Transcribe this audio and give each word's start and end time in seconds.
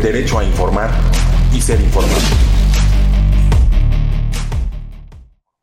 derecho 0.00 0.38
a 0.38 0.44
informar 0.44 0.90
y 1.54 1.60
ser 1.60 1.80
informado. 1.80 2.20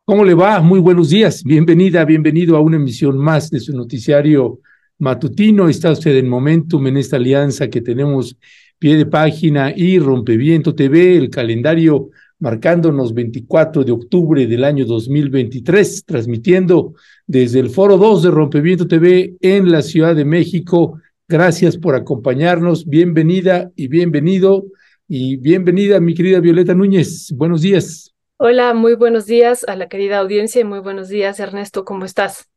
¿Cómo 0.04 0.24
le 0.24 0.34
va? 0.34 0.60
Muy 0.60 0.78
buenos 0.78 1.10
días. 1.10 1.42
Bienvenida, 1.42 2.04
bienvenido 2.04 2.56
a 2.56 2.60
una 2.60 2.76
emisión 2.76 3.18
más 3.18 3.50
de 3.50 3.60
su 3.60 3.76
noticiario 3.76 4.60
matutino. 4.98 5.68
Está 5.68 5.90
usted 5.90 6.16
en 6.16 6.28
Momentum 6.28 6.86
en 6.86 6.96
esta 6.96 7.16
alianza 7.16 7.68
que 7.68 7.80
tenemos 7.80 8.36
pie 8.78 8.96
de 8.96 9.06
página 9.06 9.72
y 9.74 9.98
Rompeviento 9.98 10.74
TV, 10.74 11.16
el 11.16 11.30
calendario 11.30 12.10
marcándonos 12.38 13.14
24 13.14 13.82
de 13.82 13.92
octubre 13.92 14.46
del 14.46 14.64
año 14.64 14.84
2023, 14.84 16.04
transmitiendo 16.04 16.94
desde 17.26 17.60
el 17.60 17.70
Foro 17.70 17.96
2 17.96 18.24
de 18.24 18.30
Rompeviento 18.30 18.86
TV 18.86 19.36
en 19.40 19.70
la 19.70 19.82
Ciudad 19.82 20.14
de 20.14 20.24
México. 20.24 21.00
Gracias 21.28 21.76
por 21.76 21.96
acompañarnos. 21.96 22.86
Bienvenida 22.86 23.72
y 23.74 23.88
bienvenido. 23.88 24.64
Y 25.08 25.36
bienvenida, 25.36 25.98
mi 25.98 26.14
querida 26.14 26.38
Violeta 26.38 26.72
Núñez. 26.72 27.32
Buenos 27.32 27.62
días. 27.62 28.14
Hola, 28.36 28.74
muy 28.74 28.94
buenos 28.94 29.26
días 29.26 29.64
a 29.66 29.74
la 29.74 29.88
querida 29.88 30.18
audiencia 30.18 30.60
y 30.60 30.64
muy 30.64 30.78
buenos 30.78 31.08
días, 31.08 31.40
Ernesto. 31.40 31.84
¿Cómo 31.84 32.04
estás? 32.04 32.48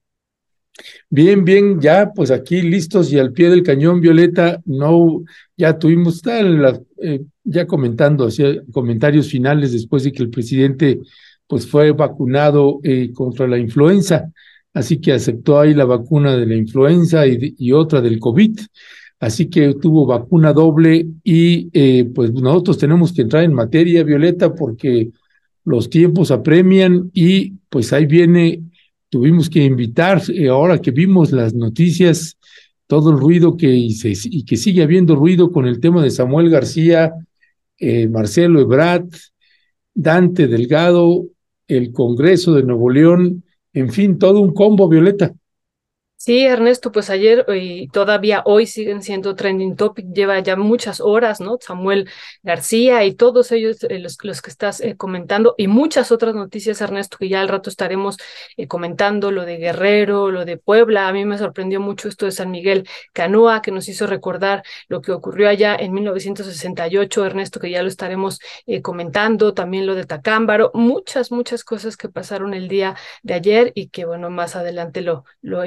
Bien, 1.09 1.43
bien, 1.43 1.81
ya 1.81 2.11
pues 2.13 2.29
aquí 2.29 2.61
listos 2.61 3.11
y 3.11 3.17
al 3.17 3.33
pie 3.33 3.49
del 3.49 3.63
cañón, 3.63 4.01
Violeta, 4.01 4.61
no, 4.65 5.23
ya 5.57 5.79
tuvimos 5.79 6.21
tal, 6.21 6.85
eh, 7.01 7.21
ya 7.43 7.65
comentando, 7.65 8.27
hacía 8.27 8.61
comentarios 8.71 9.29
finales 9.29 9.73
después 9.73 10.03
de 10.03 10.11
que 10.11 10.21
el 10.21 10.29
presidente 10.29 10.99
pues 11.47 11.67
fue 11.67 11.91
vacunado 11.91 12.79
eh, 12.83 13.11
contra 13.13 13.47
la 13.47 13.57
influenza, 13.57 14.31
así 14.73 15.00
que 15.00 15.14
aceptó 15.14 15.59
ahí 15.59 15.73
la 15.73 15.86
vacuna 15.86 16.36
de 16.38 16.45
la 16.45 16.56
influenza 16.56 17.25
y, 17.28 17.56
y 17.58 17.72
otra 17.72 18.02
del 18.02 18.20
COVID, 18.20 18.59
así 19.20 19.50
que 19.50 19.75
tuvo 19.75 20.06
vacuna 20.06 20.53
doble 20.53 21.08
y 21.23 21.70
eh, 21.73 22.09
pues 22.14 22.31
nosotros 22.31 22.78
tenemos 22.78 23.14
que 23.14 23.23
entrar 23.23 23.44
en 23.44 23.53
materia, 23.53 24.03
Violeta, 24.03 24.53
porque 24.53 25.09
los 25.66 25.90
tiempos 25.90 26.31
apremian 26.31 27.12
y 27.14 27.52
pues 27.70 27.94
ahí 27.94 28.06
viene 28.06 28.64
tuvimos 29.09 29.50
que 29.50 29.64
invitar, 29.64 30.22
eh, 30.30 30.47
ahora 30.50 30.80
que 30.80 30.92
vimos 30.92 31.31
las 31.31 31.53
noticias, 31.53 32.38
todo 32.88 33.12
el 33.12 33.17
ruido 33.17 33.58
que 33.58 33.67
y, 33.67 33.95
y 34.03 34.45
que 34.45 34.58
sigue 34.58 34.84
habiendo 34.84 35.16
ruido 35.16 35.52
con 35.52 35.67
el 35.67 35.80
tema 35.80 36.03
de 36.03 36.12
Samuel 36.12 36.50
García, 36.50 37.14
eh, 37.78 38.08
Marcelo 38.08 38.59
Ebrard, 38.59 39.09
Dante 39.94 40.47
Delgado, 40.47 41.25
el 41.67 41.92
Congreso 41.92 42.53
de 42.53 42.64
Nuevo 42.64 42.90
León, 42.90 43.44
en 43.73 43.92
fin, 43.92 44.17
todo 44.17 44.42
un 44.42 44.53
combo, 44.53 44.88
Violeta. 44.88 45.34
Sí, 46.22 46.45
Ernesto, 46.45 46.92
pues 46.92 47.09
ayer 47.09 47.45
y 47.48 47.88
todavía 47.88 48.42
hoy 48.45 48.66
siguen 48.67 49.02
siendo 49.02 49.36
trending 49.36 49.78
topic, 49.78 50.06
lleva 50.14 50.38
ya 50.42 50.58
muchas 50.58 51.00
horas, 51.00 51.39
¿no? 51.39 51.58
Samuel 51.62 52.09
García 52.44 53.06
y 53.06 53.16
todos 53.16 53.53
ellos, 53.53 53.86
eh, 53.86 54.00
los, 54.00 54.17
que 54.42 54.50
estás 54.50 54.81
eh, 54.81 54.97
comentando, 54.97 55.56
y 55.58 55.67
muchas 55.70 56.12
otras 56.12 56.36
noticias, 56.36 56.81
Ernesto, 56.81 57.17
que 57.17 57.30
ya 57.30 57.40
al 57.40 57.47
rato 57.47 57.70
estaremos 57.70 58.17
eh, 58.58 58.67
comentando, 58.67 59.31
lo 59.31 59.45
de 59.45 59.58
Guerrero, 59.59 60.30
lo 60.30 60.44
de 60.44 60.58
Puebla. 60.58 61.08
A 61.08 61.14
mí 61.14 61.23
me 61.23 61.38
sorprendió 61.38 61.80
mucho 61.80 62.09
esto 62.09 62.25
de 62.25 62.34
San 62.34 62.52
Miguel 62.52 62.86
Canoa, 63.14 63.62
que 63.62 63.72
nos 63.72 63.88
hizo 63.88 64.06
recordar 64.06 64.64
lo 64.90 65.02
que 65.02 65.14
ocurrió 65.14 65.47
allá 65.47 65.73
en 65.78 65.94
1968, 65.94 67.25
Ernesto, 67.25 67.62
que 67.62 67.72
ya 67.72 67.81
lo 67.81 67.88
estaremos 67.88 68.40
comentando, 68.81 69.53
también 69.53 69.86
lo 69.86 69.95
de 69.95 70.06
Tacámbaro, 70.06 70.72
muchas, 70.73 71.31
muchas 71.31 71.64
cosas 71.64 71.95
que 71.95 72.09
pasaron 72.09 72.53
el 72.53 72.67
día 72.67 72.95
de 73.23 73.36
ayer 73.36 73.72
y 73.73 73.88
que, 73.88 74.03
bueno, 74.03 74.30
más 74.30 74.58
adelante 74.58 75.02
lo, 75.02 75.23
lo 75.42 75.64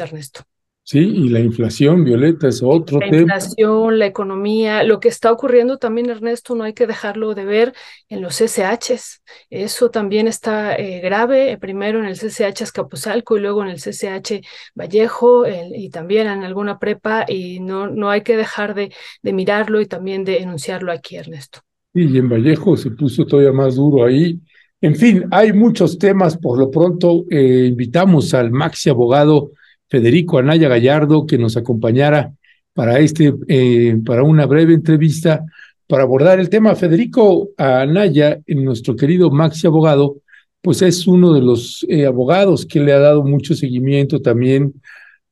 Ernesto. 0.00 0.42
Sí, 0.90 1.00
y 1.00 1.28
la 1.28 1.40
inflación, 1.40 2.02
Violeta, 2.02 2.48
es 2.48 2.62
otro 2.62 2.98
tema. 2.98 3.12
La 3.12 3.18
inflación, 3.18 3.98
la 3.98 4.06
economía, 4.06 4.82
lo 4.84 5.00
que 5.00 5.08
está 5.08 5.30
ocurriendo 5.30 5.76
también, 5.76 6.08
Ernesto, 6.08 6.54
no 6.54 6.64
hay 6.64 6.72
que 6.72 6.86
dejarlo 6.86 7.34
de 7.34 7.44
ver 7.44 7.74
en 8.08 8.22
los 8.22 8.36
CCHs. 8.38 9.22
Eso 9.50 9.90
también 9.90 10.26
está 10.28 10.74
eh, 10.76 11.00
grave, 11.00 11.58
primero 11.58 11.98
en 11.98 12.06
el 12.06 12.16
CCH 12.16 12.62
Escapuzalco 12.62 13.36
y 13.36 13.40
luego 13.40 13.62
en 13.62 13.68
el 13.68 13.80
CCH 13.80 14.40
Vallejo 14.74 15.44
y 15.46 15.90
también 15.90 16.26
en 16.26 16.42
alguna 16.42 16.78
prepa 16.78 17.26
y 17.28 17.60
no, 17.60 17.88
no 17.88 18.08
hay 18.08 18.22
que 18.22 18.38
dejar 18.38 18.74
de, 18.74 18.90
de 19.22 19.32
mirarlo 19.34 19.82
y 19.82 19.86
también 19.86 20.24
de 20.24 20.38
enunciarlo 20.38 20.90
aquí, 20.90 21.16
Ernesto. 21.16 21.60
y 21.92 22.16
en 22.16 22.30
Vallejo 22.30 22.78
se 22.78 22.92
puso 22.92 23.26
todavía 23.26 23.52
más 23.52 23.76
duro 23.76 24.06
ahí. 24.06 24.40
En 24.80 24.94
fin, 24.96 25.26
hay 25.32 25.52
muchos 25.52 25.98
temas. 25.98 26.38
Por 26.38 26.58
lo 26.58 26.70
pronto, 26.70 27.26
eh, 27.30 27.66
invitamos 27.68 28.32
al 28.32 28.50
maxi 28.50 28.88
abogado 28.88 29.50
Federico 29.88 30.38
Anaya 30.38 30.68
Gallardo 30.68 31.26
que 31.26 31.38
nos 31.38 31.56
acompañara 31.56 32.32
para 32.72 33.00
este, 33.00 33.34
eh, 33.48 33.96
para 34.04 34.22
una 34.22 34.46
breve 34.46 34.74
entrevista 34.74 35.44
para 35.88 36.04
abordar 36.04 36.38
el 36.38 36.48
tema. 36.48 36.76
Federico 36.76 37.48
Anaya, 37.56 38.40
nuestro 38.46 38.94
querido 38.94 39.30
Maxi 39.30 39.66
abogado, 39.66 40.18
pues 40.60 40.82
es 40.82 41.06
uno 41.06 41.32
de 41.32 41.40
los 41.40 41.84
eh, 41.88 42.06
abogados 42.06 42.66
que 42.66 42.80
le 42.80 42.92
ha 42.92 42.98
dado 42.98 43.24
mucho 43.24 43.54
seguimiento 43.54 44.20
también 44.20 44.74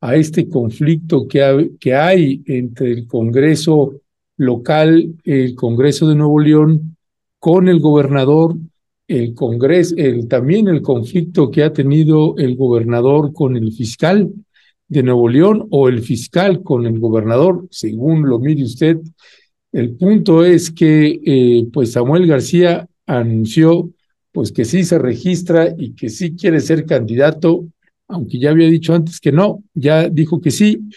a 0.01 0.15
este 0.15 0.47
conflicto 0.49 1.27
que, 1.27 1.71
que 1.79 1.93
hay 1.93 2.41
entre 2.47 2.91
el 2.91 3.07
Congreso 3.07 4.01
local, 4.37 5.15
el 5.23 5.55
Congreso 5.55 6.07
de 6.07 6.15
Nuevo 6.15 6.39
León, 6.39 6.97
con 7.39 7.67
el 7.67 7.79
gobernador, 7.79 8.55
el 9.07 9.33
Congreso, 9.33 9.95
el, 9.97 10.27
también 10.27 10.67
el 10.67 10.81
conflicto 10.81 11.49
que 11.49 11.63
ha 11.63 11.71
tenido 11.71 12.35
el 12.37 12.55
gobernador 12.55 13.31
con 13.33 13.55
el 13.55 13.71
fiscal 13.71 14.31
de 14.87 15.03
Nuevo 15.03 15.27
León 15.27 15.67
o 15.69 15.89
el 15.89 16.01
fiscal 16.01 16.63
con 16.63 16.85
el 16.85 16.99
gobernador, 16.99 17.67
según 17.71 18.27
lo 18.27 18.39
mire 18.39 18.63
usted. 18.63 18.97
El 19.71 19.95
punto 19.95 20.45
es 20.45 20.71
que 20.71 21.19
eh, 21.25 21.67
pues 21.71 21.91
Samuel 21.91 22.25
García 22.25 22.87
anunció 23.05 23.89
pues 24.31 24.51
que 24.51 24.65
sí 24.65 24.83
se 24.83 24.99
registra 24.99 25.73
y 25.77 25.93
que 25.93 26.09
sí 26.09 26.35
quiere 26.35 26.59
ser 26.59 26.85
candidato, 26.85 27.65
aunque 28.07 28.39
ya 28.39 28.51
había 28.51 28.69
dicho 28.69 28.93
antes 28.93 29.19
que 29.19 29.31
no, 29.31 29.63
ya 29.73 30.09
dijo 30.09 30.39
que 30.39 30.51
sí. 30.51 30.89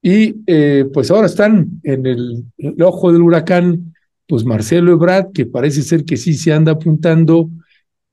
Y 0.00 0.36
eh, 0.46 0.86
pues 0.92 1.10
ahora 1.10 1.26
están 1.26 1.80
en 1.82 2.06
el, 2.06 2.44
ojo 2.80 3.12
del 3.12 3.22
huracán, 3.22 3.94
pues 4.26 4.44
Marcelo 4.44 4.92
Ebrard, 4.92 5.32
que 5.32 5.44
parece 5.44 5.82
ser 5.82 6.04
que 6.04 6.16
sí 6.16 6.34
se 6.34 6.52
anda 6.52 6.72
apuntando, 6.72 7.50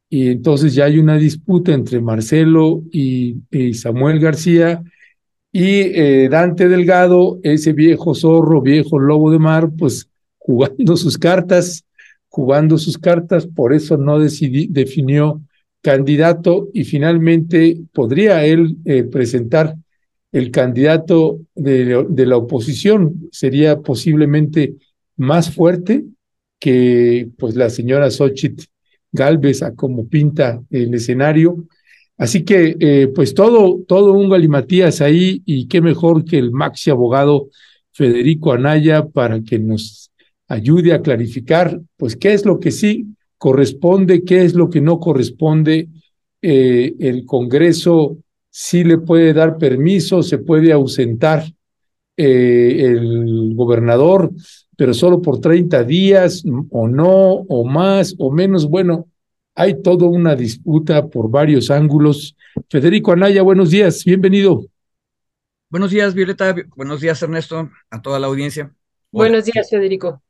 y 0.09 0.29
entonces 0.29 0.73
ya 0.73 0.85
hay 0.85 0.97
una 0.97 1.17
disputa 1.17 1.73
entre 1.73 2.01
Marcelo 2.01 2.83
y 2.91 3.37
Samuel 3.73 4.19
García, 4.19 4.81
y 5.57 5.83
eh, 5.97 6.27
Dante 6.27 6.67
Delgado, 6.67 7.39
ese 7.41 7.71
viejo 7.71 8.13
zorro, 8.13 8.61
viejo 8.61 8.99
lobo 8.99 9.31
de 9.31 9.39
mar, 9.39 9.69
pues 9.77 10.09
jugando 10.37 10.97
sus 10.97 11.17
cartas, 11.17 11.85
jugando 12.27 12.77
sus 12.77 12.97
cartas, 12.97 13.47
por 13.47 13.73
eso 13.73 13.95
no 13.95 14.19
decidí, 14.19 14.67
definió 14.67 15.41
candidato 15.81 16.67
y 16.73 16.83
finalmente 16.83 17.77
podría 17.93 18.43
él 18.43 18.75
eh, 18.83 19.03
presentar 19.03 19.77
el 20.33 20.51
candidato 20.51 21.39
de, 21.55 22.05
la 22.25 22.35
oposición, 22.35 23.29
sería 23.31 23.79
posiblemente 23.79 24.75
más 25.15 25.55
fuerte 25.55 26.03
que 26.59 27.29
pues 27.37 27.55
la 27.55 27.69
señora 27.69 28.11
Xochitl 28.11 28.65
Galvez 29.13 29.63
a 29.63 29.73
como 29.73 30.09
pinta 30.09 30.61
el 30.69 30.93
escenario, 30.93 31.65
Así 32.17 32.43
que, 32.43 32.77
eh, 32.79 33.07
pues 33.13 33.33
todo, 33.33 33.81
todo 33.87 34.13
un 34.13 34.29
galimatías 34.29 35.01
ahí 35.01 35.41
y 35.45 35.67
qué 35.67 35.81
mejor 35.81 36.23
que 36.23 36.37
el 36.37 36.51
maxi 36.51 36.89
abogado 36.89 37.49
Federico 37.91 38.53
Anaya 38.53 39.05
para 39.05 39.41
que 39.41 39.59
nos 39.59 40.11
ayude 40.47 40.93
a 40.93 41.01
clarificar, 41.01 41.79
pues, 41.97 42.15
qué 42.15 42.33
es 42.33 42.45
lo 42.45 42.59
que 42.59 42.71
sí 42.71 43.05
corresponde, 43.37 44.23
qué 44.23 44.43
es 44.43 44.53
lo 44.53 44.69
que 44.69 44.81
no 44.81 44.99
corresponde. 44.99 45.89
Eh, 46.41 46.93
el 46.99 47.25
Congreso 47.25 48.17
sí 48.49 48.83
le 48.83 48.97
puede 48.97 49.33
dar 49.33 49.57
permiso, 49.57 50.23
se 50.23 50.37
puede 50.37 50.71
ausentar 50.71 51.43
eh, 52.17 52.77
el 52.79 53.53
gobernador, 53.55 54.31
pero 54.77 54.93
solo 54.93 55.21
por 55.21 55.41
30 55.41 55.83
días 55.83 56.43
o 56.69 56.87
no, 56.87 57.45
o 57.47 57.65
más 57.65 58.15
o 58.17 58.31
menos. 58.31 58.69
Bueno, 58.69 59.07
hay 59.55 59.81
toda 59.81 60.07
una 60.07 60.35
disputa 60.35 61.07
por 61.07 61.31
varios 61.31 61.71
ángulos. 61.71 62.35
Federico 62.69 63.13
Anaya, 63.13 63.41
buenos 63.41 63.71
días, 63.71 64.03
bienvenido. 64.03 64.65
Buenos 65.69 65.91
días, 65.91 66.13
Violeta. 66.13 66.53
Buenos 66.75 67.01
días, 67.01 67.21
Ernesto, 67.21 67.69
a 67.89 68.01
toda 68.01 68.19
la 68.19 68.27
audiencia. 68.27 68.65
Hola. 69.11 69.29
Buenos 69.29 69.45
días, 69.45 69.69
Federico. 69.69 70.21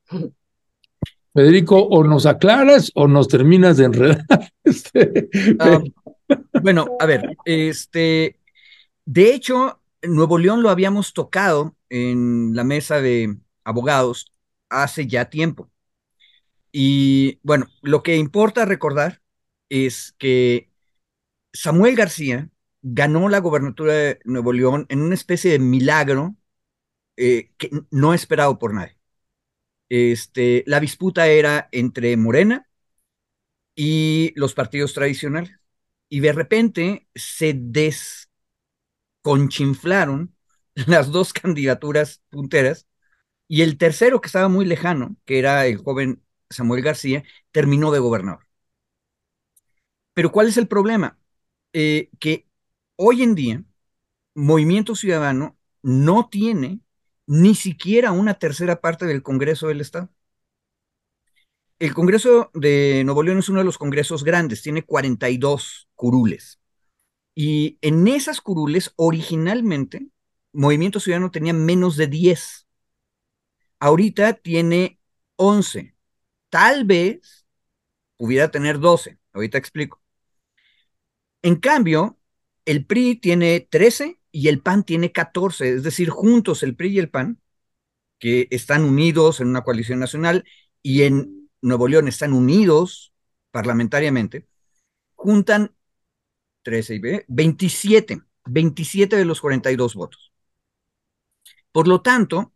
Federico, 1.34 1.82
o 1.82 2.04
nos 2.04 2.26
aclaras 2.26 2.92
o 2.96 3.08
nos 3.08 3.28
terminas 3.28 3.78
de 3.78 3.86
enredar. 3.86 4.26
um, 4.64 5.92
bueno, 6.62 6.86
a 7.00 7.06
ver, 7.06 7.36
este, 7.44 8.40
de 9.06 9.34
hecho, 9.34 9.82
Nuevo 10.04 10.38
León 10.38 10.62
lo 10.62 10.70
habíamos 10.70 11.14
tocado 11.14 11.76
en 11.90 12.56
la 12.56 12.64
mesa 12.64 13.02
de 13.02 13.36
abogados 13.64 14.32
hace 14.70 15.08
ya 15.08 15.26
tiempo. 15.26 15.70
Y 16.78 17.40
bueno, 17.44 17.68
lo 17.82 18.04
que 18.04 18.18
importa 18.18 18.66
recordar 18.66 19.22
es 19.70 20.14
que 20.20 20.70
Samuel 21.54 21.96
García 21.96 22.50
ganó 22.82 23.30
la 23.30 23.40
gobernatura 23.40 23.94
de 23.94 24.20
Nuevo 24.26 24.54
León 24.54 24.86
en 24.90 25.02
una 25.02 25.16
especie 25.16 25.52
de 25.52 25.60
milagro 25.60 26.36
eh, 27.18 27.52
que 27.58 27.72
no 27.92 28.14
esperado 28.14 28.60
por 28.60 28.74
nadie. 28.74 28.98
este, 29.90 30.64
la 30.68 30.80
disputa 30.82 31.28
era 31.28 31.70
entre 31.72 32.18
Morena 32.18 32.68
y 33.76 34.34
los 34.36 34.54
partidos 34.54 34.94
tradicionales. 34.94 35.52
Y 36.10 36.20
de 36.20 36.34
repente 36.34 37.08
se 37.16 37.54
desconchinflaron 39.24 40.36
las 40.88 41.12
dos 41.12 41.34
candidaturas 41.34 42.22
punteras 42.30 42.88
y 43.50 43.64
el 43.64 43.78
tercero 43.80 44.22
que 44.22 44.28
estaba 44.28 44.50
muy 44.50 44.66
lejano, 44.66 45.18
que 45.26 45.40
era 45.40 45.68
el 45.68 45.78
joven 45.80 46.24
Samuel 46.50 46.84
García, 46.84 47.24
terminó 47.52 47.92
de 47.92 48.00
gobernador. 48.00 48.46
Pero 50.14 50.32
¿cuál 50.32 50.48
es 50.48 50.58
el 50.58 50.68
problema? 50.68 51.20
Eh, 51.74 52.10
que 52.20 52.48
hoy 52.96 53.24
en 53.24 53.36
día 53.36 53.64
Movimiento 54.36 54.96
Ciudadano 54.96 55.58
no 55.84 56.30
tiene 56.30 56.82
ni 57.28 57.56
siquiera 57.56 58.12
una 58.14 58.36
tercera 58.36 58.82
parte 58.82 59.06
del 59.06 59.24
Congreso 59.24 59.70
del 59.70 59.82
Estado. 59.82 60.10
El 61.80 61.94
Congreso 61.94 62.52
de 62.54 63.04
Nuevo 63.06 63.24
León 63.24 63.40
es 63.40 63.50
uno 63.50 63.60
de 63.60 63.66
los 63.66 63.78
congresos 63.78 64.24
grandes, 64.24 64.62
tiene 64.62 64.84
42 64.84 65.90
curules. 65.96 66.60
Y 67.36 67.78
en 67.82 68.08
esas 68.08 68.42
curules, 68.42 68.94
originalmente, 68.98 70.08
Movimiento 70.54 71.00
Ciudadano 71.00 71.32
tenía 71.32 71.54
menos 71.54 71.98
de 71.98 72.08
10. 72.08 72.68
Ahorita 73.80 74.34
tiene 74.34 75.00
11. 75.38 75.95
Tal 76.56 76.86
vez 76.86 77.46
pudiera 78.16 78.50
tener 78.50 78.80
12. 78.80 79.20
Ahorita 79.34 79.58
explico. 79.58 80.02
En 81.42 81.58
cambio, 81.58 82.18
el 82.64 82.86
PRI 82.86 83.18
tiene 83.18 83.60
13 83.60 84.22
y 84.32 84.48
el 84.48 84.62
PAN 84.62 84.86
tiene 84.86 85.12
14, 85.12 85.68
es 85.74 85.84
decir, 85.84 86.10
juntos 86.10 86.64
el 86.64 86.78
PRI 86.78 86.94
y 86.94 87.00
el 87.00 87.10
PAN, 87.10 87.42
que 88.20 88.48
están 88.52 88.86
unidos 88.86 89.42
en 89.42 89.50
una 89.50 89.66
coalición 89.66 90.00
nacional 90.00 90.46
y 90.82 91.02
en 91.04 91.50
Nuevo 91.60 91.90
León 91.90 92.08
están 92.08 92.32
unidos 92.32 93.14
parlamentariamente, 93.52 94.48
juntan 95.14 95.76
13 96.64 96.96
y 96.96 97.02
27, 97.28 98.22
27 98.46 99.18
de 99.18 99.26
los 99.26 99.42
42 99.42 99.94
votos. 99.94 100.32
Por 101.74 101.90
lo 101.90 102.02
tanto, 102.02 102.54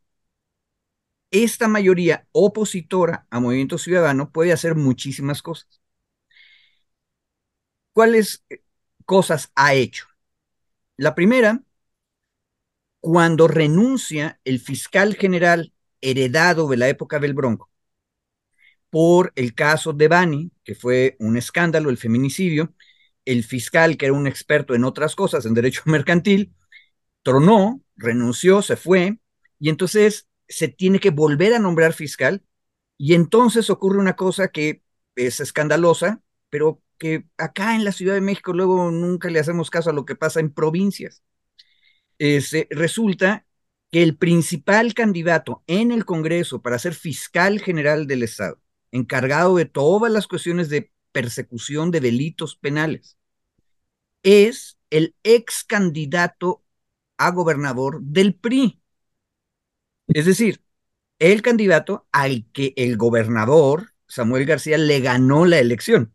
esta 1.32 1.68
mayoría 1.68 2.28
opositora 2.32 3.28
a 3.30 3.40
Movimiento 3.40 3.78
Ciudadano 3.78 4.32
puede 4.32 4.54
hacer 4.54 4.76
muchísimas 4.76 5.42
cosas. 5.42 5.82
¿Cuáles 7.94 8.44
cosas 9.06 9.52
ha 9.56 9.74
hecho? 9.74 10.08
La 10.98 11.16
primera 11.16 11.64
cuando 13.02 13.48
renuncia 13.50 14.40
el 14.46 14.60
fiscal 14.60 15.16
general 15.16 15.74
heredado 16.02 16.68
de 16.70 16.78
la 16.78 16.88
época 16.90 17.20
del 17.20 17.34
Bronco 17.34 17.70
por 18.90 19.32
el 19.36 19.54
caso 19.54 19.94
de 19.94 20.08
Bani, 20.08 20.52
que 20.64 20.76
fue 20.76 21.16
un 21.20 21.38
escándalo, 21.38 21.90
el 21.90 21.98
feminicidio, 21.98 22.74
el 23.26 23.44
fiscal, 23.44 23.98
que 23.98 24.06
era 24.08 24.14
un 24.14 24.28
experto 24.28 24.74
en 24.76 24.84
otras 24.84 25.16
cosas, 25.16 25.46
en 25.46 25.54
derecho 25.54 25.82
mercantil, 25.86 26.54
tronó, 27.24 27.84
renunció, 27.98 28.64
se 28.64 28.78
fue, 28.78 29.20
y 29.60 29.70
entonces 29.70 30.29
se 30.50 30.68
tiene 30.68 31.00
que 31.00 31.12
volver 31.12 31.54
a 31.54 31.60
nombrar 31.60 31.94
fiscal, 31.94 32.44
y 32.98 33.14
entonces 33.14 33.70
ocurre 33.70 34.00
una 34.00 34.16
cosa 34.16 34.50
que 34.50 34.84
es 35.16 35.40
escandalosa, 35.40 36.22
pero 36.50 36.82
que 36.98 37.26
acá 37.38 37.76
en 37.76 37.86
la 37.86 37.94
Ciudad 37.94 38.16
de 38.16 38.22
México 38.22 38.54
luego 38.54 38.92
nunca 38.92 39.30
le 39.30 39.40
hacemos 39.40 39.70
caso 39.70 39.90
a 39.90 39.94
lo 39.94 40.06
que 40.06 40.16
pasa 40.16 40.42
en 40.42 40.52
provincias 40.54 41.24
resulta 42.70 43.46
que 43.92 44.04
el 44.04 44.18
principal 44.18 44.94
candidato 44.94 45.64
en 45.68 45.92
el 45.92 46.06
Congreso 46.06 46.62
para 46.62 46.80
ser 46.80 46.94
fiscal 46.94 47.60
general 47.60 48.08
del 48.08 48.24
Estado, 48.24 48.60
encargado 48.92 49.56
de 49.56 49.66
todas 49.66 50.12
las 50.12 50.28
cuestiones 50.28 50.70
de 50.70 50.92
persecución 51.12 51.92
de 51.92 52.02
delitos 52.02 52.56
penales, 52.56 53.18
es 54.24 54.78
el 54.90 55.16
ex 55.24 55.64
candidato 55.64 56.64
a 57.18 57.32
gobernador 57.32 58.02
del 58.02 58.36
PRI. 58.36 58.79
Es 60.10 60.26
decir, 60.26 60.62
el 61.20 61.42
candidato 61.42 62.08
al 62.12 62.46
que 62.52 62.74
el 62.78 62.98
gobernador 62.98 63.94
Samuel 64.08 64.46
García 64.46 64.78
le 64.78 65.00
ganó 65.02 65.46
la 65.46 65.60
elección. 65.60 66.12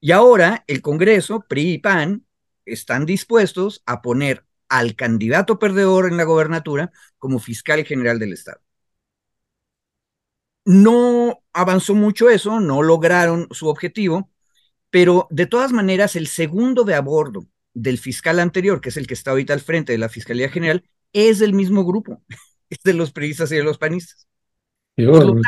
Y 0.00 0.12
ahora 0.12 0.64
el 0.66 0.82
Congreso, 0.82 1.44
PRI 1.48 1.72
y 1.74 1.78
PAN, 1.78 2.26
están 2.64 3.06
dispuestos 3.06 3.82
a 3.86 4.02
poner 4.02 4.44
al 4.68 4.94
candidato 4.94 5.58
perdedor 5.58 6.06
en 6.06 6.16
la 6.16 6.24
gobernatura 6.24 6.92
como 7.18 7.38
fiscal 7.38 7.84
general 7.84 8.18
del 8.18 8.32
Estado. 8.32 8.60
No 10.64 11.42
avanzó 11.52 11.94
mucho 11.94 12.28
eso, 12.28 12.60
no 12.60 12.82
lograron 12.82 13.48
su 13.52 13.68
objetivo, 13.68 14.30
pero 14.90 15.28
de 15.30 15.46
todas 15.46 15.72
maneras 15.72 16.16
el 16.16 16.26
segundo 16.26 16.84
de 16.84 16.94
a 16.94 17.00
bordo 17.00 17.46
del 17.72 17.98
fiscal 17.98 18.40
anterior, 18.40 18.80
que 18.80 18.88
es 18.88 18.96
el 18.96 19.06
que 19.06 19.14
está 19.14 19.30
ahorita 19.30 19.52
al 19.52 19.60
frente 19.60 19.92
de 19.92 19.98
la 19.98 20.08
Fiscalía 20.08 20.48
General, 20.48 20.84
es 21.12 21.38
del 21.38 21.52
mismo 21.52 21.84
grupo, 21.84 22.22
es 22.70 22.78
de 22.82 22.94
los 22.94 23.12
periodistas 23.12 23.52
y 23.52 23.56
de 23.56 23.62
los 23.62 23.78
panistas. 23.78 24.26
Por 24.96 25.40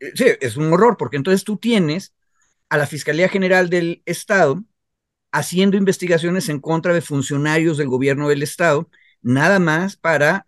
eh, 0.00 0.12
sí, 0.14 0.26
es 0.40 0.56
un 0.56 0.72
horror, 0.72 0.96
porque 0.98 1.16
entonces 1.16 1.44
tú 1.44 1.56
tienes 1.56 2.14
a 2.68 2.76
la 2.76 2.86
Fiscalía 2.86 3.28
General 3.28 3.70
del 3.70 4.02
Estado 4.06 4.62
haciendo 5.30 5.76
investigaciones 5.76 6.48
en 6.48 6.60
contra 6.60 6.92
de 6.92 7.00
funcionarios 7.00 7.78
del 7.78 7.88
gobierno 7.88 8.28
del 8.28 8.42
Estado, 8.42 8.90
nada 9.22 9.58
más 9.58 9.96
para 9.96 10.46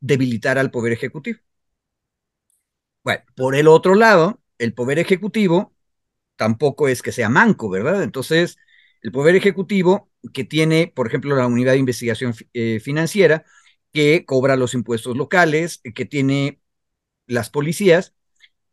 debilitar 0.00 0.58
al 0.58 0.70
Poder 0.70 0.92
Ejecutivo. 0.92 1.38
Bueno, 3.04 3.22
por 3.36 3.54
el 3.54 3.68
otro 3.68 3.94
lado, 3.94 4.40
el 4.58 4.74
Poder 4.74 4.98
Ejecutivo 4.98 5.74
tampoco 6.36 6.88
es 6.88 7.02
que 7.02 7.12
sea 7.12 7.28
manco, 7.28 7.68
¿verdad? 7.68 8.02
Entonces, 8.02 8.56
el 9.02 9.12
Poder 9.12 9.36
Ejecutivo, 9.36 10.10
que 10.32 10.44
tiene, 10.44 10.92
por 10.94 11.06
ejemplo, 11.06 11.36
la 11.36 11.46
Unidad 11.46 11.72
de 11.72 11.78
Investigación 11.78 12.34
eh, 12.52 12.80
Financiera, 12.80 13.44
que 13.96 14.26
cobra 14.26 14.56
los 14.56 14.74
impuestos 14.74 15.16
locales, 15.16 15.80
que 15.94 16.04
tiene 16.04 16.60
las 17.26 17.48
policías, 17.48 18.14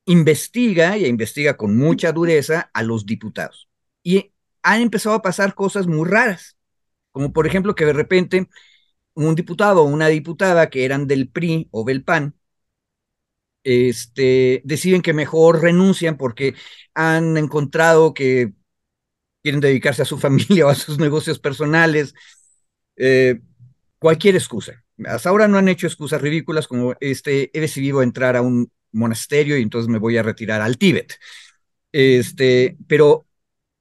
investiga 0.04 0.98
y 0.98 1.06
investiga 1.06 1.56
con 1.56 1.78
mucha 1.78 2.12
dureza 2.12 2.70
a 2.74 2.84
los 2.84 3.06
diputados. 3.06 3.70
Y 4.04 4.34
han 4.64 4.82
empezado 4.82 5.16
a 5.16 5.22
pasar 5.22 5.56
cosas 5.56 5.88
muy 5.88 6.10
raras, 6.10 6.58
como 7.14 7.32
por 7.32 7.48
ejemplo 7.48 7.74
que 7.74 7.86
de 7.86 7.94
repente 7.94 8.50
un 9.14 9.36
diputado 9.36 9.84
o 9.84 9.86
una 9.86 10.10
diputada 10.10 10.70
que 10.70 10.84
eran 10.84 11.08
del 11.08 11.30
PRI 11.30 11.70
o 11.72 11.86
del 11.86 12.04
PAN, 12.04 12.36
este, 13.64 14.62
deciden 14.66 15.02
que 15.02 15.14
mejor 15.14 15.62
renuncian 15.62 16.18
porque 16.18 16.54
han 16.96 17.38
encontrado 17.38 18.14
que 18.14 18.52
quieren 19.42 19.62
dedicarse 19.62 20.02
a 20.02 20.06
su 20.06 20.18
familia 20.20 20.68
o 20.68 20.70
a 20.70 20.76
sus 20.76 21.00
negocios 21.00 21.40
personales, 21.40 22.14
eh, 22.98 23.40
cualquier 24.00 24.36
excusa. 24.36 24.83
Hasta 25.06 25.30
ahora 25.30 25.48
no 25.48 25.58
han 25.58 25.68
hecho 25.68 25.88
excusas 25.88 26.22
ridículas 26.22 26.68
como 26.68 26.96
este, 27.00 27.56
he 27.58 27.62
decidido 27.62 28.04
entrar 28.04 28.36
a 28.36 28.42
un 28.42 28.72
monasterio 28.92 29.58
y 29.58 29.62
entonces 29.62 29.90
me 29.90 30.00
voy 30.00 30.18
a 30.18 30.24
retirar 30.24 30.62
al 30.62 30.78
Tíbet. 30.78 31.20
Este, 31.92 32.78
pero 32.88 33.26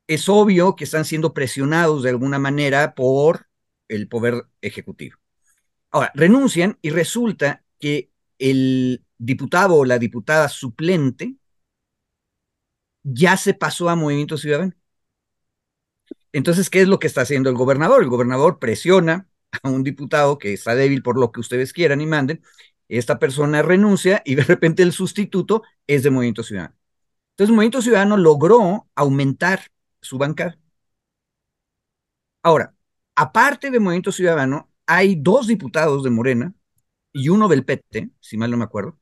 es 0.06 0.28
obvio 0.28 0.76
que 0.76 0.84
están 0.84 1.04
siendo 1.04 1.32
presionados 1.34 2.02
de 2.02 2.10
alguna 2.10 2.38
manera 2.38 2.94
por 2.94 3.46
el 3.88 4.08
poder 4.08 4.44
ejecutivo. 4.60 5.18
Ahora, 5.90 6.10
renuncian 6.14 6.78
y 6.82 6.90
resulta 6.90 7.64
que 7.78 8.10
el 8.38 9.04
diputado 9.18 9.76
o 9.76 9.84
la 9.84 9.98
diputada 9.98 10.48
suplente 10.48 11.36
ya 13.02 13.36
se 13.36 13.54
pasó 13.54 13.88
a 13.88 13.96
Movimiento 13.96 14.38
Ciudadano. 14.38 14.72
Entonces, 16.32 16.70
¿qué 16.70 16.80
es 16.82 16.88
lo 16.88 16.98
que 16.98 17.06
está 17.06 17.22
haciendo 17.22 17.50
el 17.50 17.56
gobernador? 17.56 18.02
El 18.02 18.08
gobernador 18.08 18.58
presiona 18.58 19.28
a 19.62 19.68
un 19.68 19.82
diputado 19.84 20.38
que 20.38 20.52
está 20.52 20.74
débil 20.74 21.02
por 21.02 21.18
lo 21.18 21.32
que 21.32 21.40
ustedes 21.40 21.72
quieran 21.72 22.00
y 22.00 22.06
manden. 22.06 22.42
Esta 22.88 23.18
persona 23.18 23.62
renuncia 23.62 24.22
y 24.24 24.34
de 24.34 24.44
repente 24.44 24.82
el 24.82 24.92
sustituto 24.92 25.62
es 25.86 26.02
de 26.02 26.10
Movimiento 26.10 26.42
Ciudadano. 26.42 26.76
Entonces, 27.32 27.54
Movimiento 27.54 27.82
Ciudadano 27.82 28.16
logró 28.16 28.88
aumentar 28.94 29.70
su 30.00 30.18
bancada. 30.18 30.58
Ahora, 32.42 32.74
aparte 33.16 33.70
de 33.70 33.80
Movimiento 33.80 34.12
Ciudadano, 34.12 34.70
hay 34.86 35.16
dos 35.16 35.46
diputados 35.46 36.02
de 36.02 36.10
Morena 36.10 36.54
y 37.12 37.28
uno 37.28 37.48
del 37.48 37.64
PT, 37.64 38.10
si 38.20 38.36
mal 38.36 38.50
no 38.50 38.56
me 38.56 38.64
acuerdo, 38.64 38.98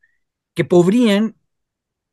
que 0.54 0.64
podrían 0.64 1.37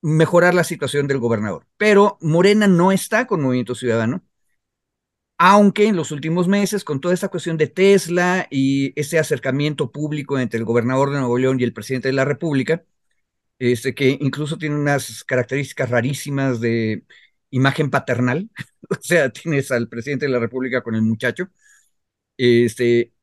mejorar 0.01 0.53
la 0.53 0.63
situación 0.63 1.07
del 1.07 1.19
gobernador. 1.19 1.67
Pero 1.77 2.17
Morena 2.21 2.67
no 2.67 2.91
está 2.91 3.27
con 3.27 3.41
Movimiento 3.41 3.75
Ciudadano, 3.75 4.23
aunque 5.37 5.87
en 5.87 5.95
los 5.95 6.11
últimos 6.11 6.47
meses, 6.47 6.83
con 6.83 6.99
toda 7.01 7.13
esta 7.13 7.29
cuestión 7.29 7.57
de 7.57 7.67
Tesla 7.67 8.47
y 8.49 8.99
ese 8.99 9.19
acercamiento 9.19 9.91
público 9.91 10.39
entre 10.39 10.59
el 10.59 10.65
gobernador 10.65 11.11
de 11.11 11.19
Nuevo 11.19 11.37
León 11.37 11.59
y 11.59 11.63
el 11.63 11.73
presidente 11.73 12.09
de 12.09 12.13
la 12.13 12.25
República, 12.25 12.83
este, 13.59 13.95
que 13.95 14.17
incluso 14.21 14.57
tiene 14.57 14.75
unas 14.75 15.23
características 15.23 15.89
rarísimas 15.89 16.61
de 16.61 17.05
imagen 17.51 17.89
paternal, 17.91 18.49
o 18.89 18.95
sea, 19.01 19.31
tienes 19.31 19.71
al 19.71 19.89
presidente 19.89 20.25
de 20.27 20.31
la 20.31 20.39
República 20.39 20.83
con 20.83 20.95
el 20.95 21.01
muchacho, 21.03 21.49
este, 22.37 23.13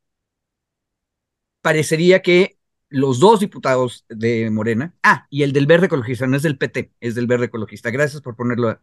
parecería 1.60 2.22
que 2.22 2.58
los 2.88 3.18
dos 3.20 3.40
diputados 3.40 4.04
de 4.08 4.50
Morena, 4.50 4.94
ah, 5.02 5.26
y 5.30 5.42
el 5.42 5.52
del 5.52 5.66
Verde 5.66 5.86
Ecologista, 5.86 6.26
no 6.26 6.36
es 6.36 6.42
del 6.42 6.58
PT, 6.58 6.92
es 7.00 7.14
del 7.14 7.26
Verde 7.26 7.46
Ecologista. 7.46 7.90
Gracias 7.90 8.22
por 8.22 8.36
ponerlo 8.36 8.78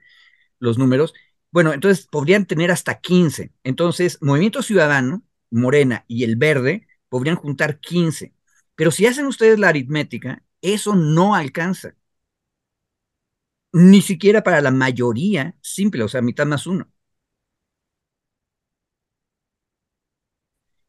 los 0.59 0.77
números. 0.77 1.13
Bueno, 1.51 1.74
entonces 1.74 2.08
podrían 2.08 2.46
tener 2.46 2.72
hasta 2.72 3.00
15. 3.00 3.51
Entonces, 3.63 4.17
Movimiento 4.22 4.62
Ciudadano, 4.62 5.24
Morena 5.50 6.05
y 6.08 6.24
el 6.24 6.36
Verde 6.38 6.88
podrían 7.10 7.36
juntar 7.36 7.79
15. 7.79 8.34
Pero 8.75 8.91
si 8.91 9.05
hacen 9.05 9.25
ustedes 9.27 9.60
la 9.60 9.70
aritmética, 9.70 10.43
eso 10.62 10.96
no 10.96 11.36
alcanza. 11.36 11.96
Ni 13.74 14.01
siquiera 14.01 14.43
para 14.43 14.62
la 14.62 14.72
mayoría 14.72 15.55
simple, 15.62 16.03
o 16.03 16.08
sea, 16.08 16.22
mitad 16.22 16.46
más 16.46 16.67
uno. 16.67 16.89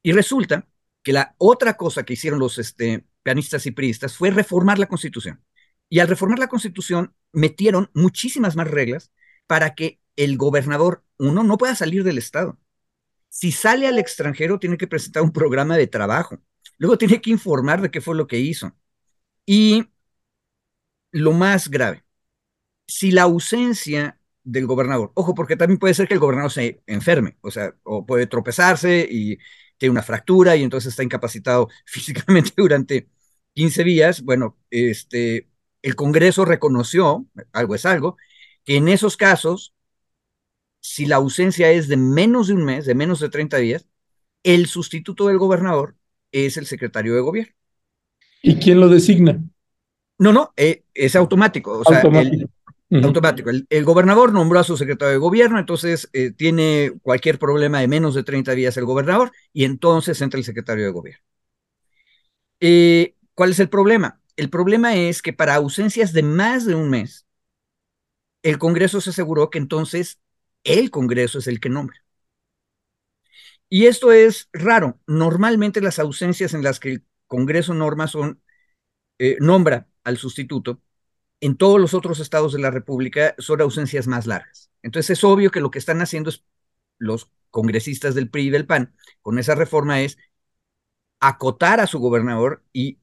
Y 0.03 0.13
resulta 0.13 0.69
que 1.03 1.13
la 1.13 1.35
otra 1.39 1.77
cosa 1.77 2.05
que 2.05 2.15
hicieron 2.15 2.39
los 2.41 2.59
este, 2.59 3.07
pianistas 3.23 3.67
y 3.67 3.71
priistas 3.73 4.17
fue 4.17 4.31
reformar 4.31 4.79
la 4.79 4.87
constitución. 4.87 5.45
Y 5.89 5.99
al 6.01 6.09
reformar 6.09 6.39
la 6.39 6.49
constitución, 6.49 7.15
metieron 7.33 7.91
muchísimas 7.95 8.57
más 8.57 8.69
reglas 8.69 9.13
para 9.47 9.75
que 9.75 10.01
el 10.17 10.37
gobernador, 10.37 11.05
uno, 11.19 11.45
no 11.45 11.59
pueda 11.59 11.75
salir 11.75 12.05
del 12.05 12.19
Estado. 12.19 12.59
Si 13.29 13.53
sale 13.53 13.87
al 13.89 13.99
extranjero, 13.99 14.59
tiene 14.59 14.79
que 14.79 14.87
presentar 14.87 15.23
un 15.23 15.33
programa 15.33 15.77
de 15.77 15.87
trabajo. 15.87 16.39
Luego 16.79 16.99
tiene 16.99 17.21
que 17.21 17.31
informar 17.31 17.81
de 17.81 17.91
qué 17.91 18.01
fue 18.01 18.17
lo 18.17 18.27
que 18.27 18.39
hizo. 18.39 18.77
Y 19.47 19.89
lo 21.13 21.33
más 21.33 21.69
grave, 21.71 22.05
si 22.87 23.11
la 23.13 23.23
ausencia 23.23 24.19
del 24.45 24.67
gobernador, 24.67 25.13
ojo, 25.15 25.35
porque 25.35 25.57
también 25.57 25.79
puede 25.79 25.95
ser 25.95 26.09
que 26.09 26.15
el 26.15 26.21
gobernador 26.21 26.51
se 26.53 26.83
enferme, 26.87 27.37
o 27.43 27.51
sea, 27.51 27.75
o 27.85 28.07
puede 28.07 28.27
tropezarse 28.27 29.07
y 29.11 29.39
tiene 29.79 29.93
una 29.93 30.03
fractura 30.03 30.57
y 30.57 30.63
entonces 30.63 30.91
está 30.91 31.03
incapacitado 31.03 31.69
físicamente 31.87 32.53
durante 32.57 33.09
15 33.55 33.85
días, 33.85 34.23
bueno, 34.23 34.59
este, 34.71 35.49
el 35.83 35.97
Congreso 35.97 36.45
reconoció, 36.45 37.27
algo 37.53 37.75
es 37.75 37.87
algo, 37.87 38.17
que 38.65 38.77
en 38.77 38.89
esos 38.89 39.17
casos, 39.17 39.75
si 40.83 41.07
la 41.07 41.17
ausencia 41.17 41.71
es 41.71 41.89
de 41.89 41.97
menos 41.97 42.49
de 42.49 42.55
un 42.55 42.65
mes, 42.65 42.85
de 42.85 42.95
menos 42.95 43.21
de 43.21 43.31
30 43.31 43.57
días, 43.59 43.87
el 44.43 44.67
sustituto 44.67 45.29
del 45.29 45.39
gobernador 45.39 45.95
es 46.33 46.57
el 46.57 46.67
secretario 46.67 47.15
de 47.15 47.21
gobierno. 47.21 47.55
¿Y 48.43 48.57
quién 48.57 48.81
lo 48.81 48.89
designa? 48.89 49.41
No, 50.19 50.33
no, 50.33 50.53
eh, 50.57 50.83
es 50.93 51.15
automático. 51.15 51.79
O 51.79 51.85
sea, 51.85 51.99
automático. 51.99 52.51
El, 52.91 53.05
automático. 53.05 53.51
El, 53.51 53.85
gobernador 53.85 54.33
nombró 54.33 54.59
a 54.59 54.65
su 54.65 54.77
secretario 54.77 55.13
de 55.13 55.19
gobierno, 55.19 55.61
entonces 55.61 56.11
eh, 56.13 56.33
tiene 56.33 56.93
cualquier 57.03 57.39
problema 57.39 57.81
de 57.81 57.89
menos 57.89 58.15
de 58.15 58.25
30 58.25 58.53
días 58.53 58.77
el 58.77 58.85
gobernador 58.85 59.31
y 59.53 59.65
entonces 59.65 60.21
entra 60.21 60.39
el 60.39 60.45
secretario 60.45 60.85
de 60.85 60.91
gobierno. 60.91 61.25
Eh, 62.59 63.15
¿Cuál 63.35 63.51
es 63.51 63.61
el 63.61 63.69
problema? 63.69 64.21
El 64.37 64.51
problema 64.51 64.97
es 64.97 65.23
que 65.23 65.33
para 65.33 65.55
ausencias 65.55 66.13
de 66.13 66.25
más 66.25 66.67
de 66.67 66.75
un 66.75 66.91
mes, 66.91 67.25
el 68.43 68.59
Congreso 68.59 69.01
se 69.01 69.11
aseguró 69.11 69.49
que 69.49 69.59
entonces 69.59 70.19
el 70.65 70.91
Congreso 70.91 71.39
es 71.39 71.47
el 71.47 71.61
que 71.61 71.69
nombra. 71.69 71.99
Y 73.69 73.87
esto 73.87 74.13
es 74.13 74.49
raro. 74.53 75.01
Normalmente 75.07 75.81
las 75.81 75.99
ausencias 75.99 76.55
en 76.55 76.63
las 76.63 76.79
que 76.81 76.91
el 76.91 77.05
Congreso 77.27 77.75
norma 77.75 78.07
son, 78.07 78.43
eh, 79.19 79.37
nombra 79.41 79.89
al 80.05 80.19
sustituto, 80.19 80.83
en 81.41 81.57
todos 81.57 81.81
los 81.81 81.95
otros 81.95 82.21
estados 82.21 82.53
de 82.53 82.61
la 82.61 82.71
República 82.71 83.35
son 83.39 83.61
ausencias 83.63 84.07
más 84.07 84.27
largas. 84.27 84.71
Entonces 84.83 85.19
es 85.19 85.25
obvio 85.25 85.51
que 85.51 85.61
lo 85.61 85.71
que 85.71 85.79
están 85.81 86.03
haciendo 86.03 86.33
los 86.99 87.31
congresistas 87.51 88.15
del 88.15 88.31
PRI 88.31 88.49
y 88.49 88.51
del 88.51 88.67
PAN 88.67 88.95
con 89.23 89.39
esa 89.39 89.55
reforma 89.55 90.03
es 90.03 90.19
acotar 91.21 91.81
a 91.81 91.87
su 91.87 91.99
gobernador 91.99 92.65
y 92.73 92.99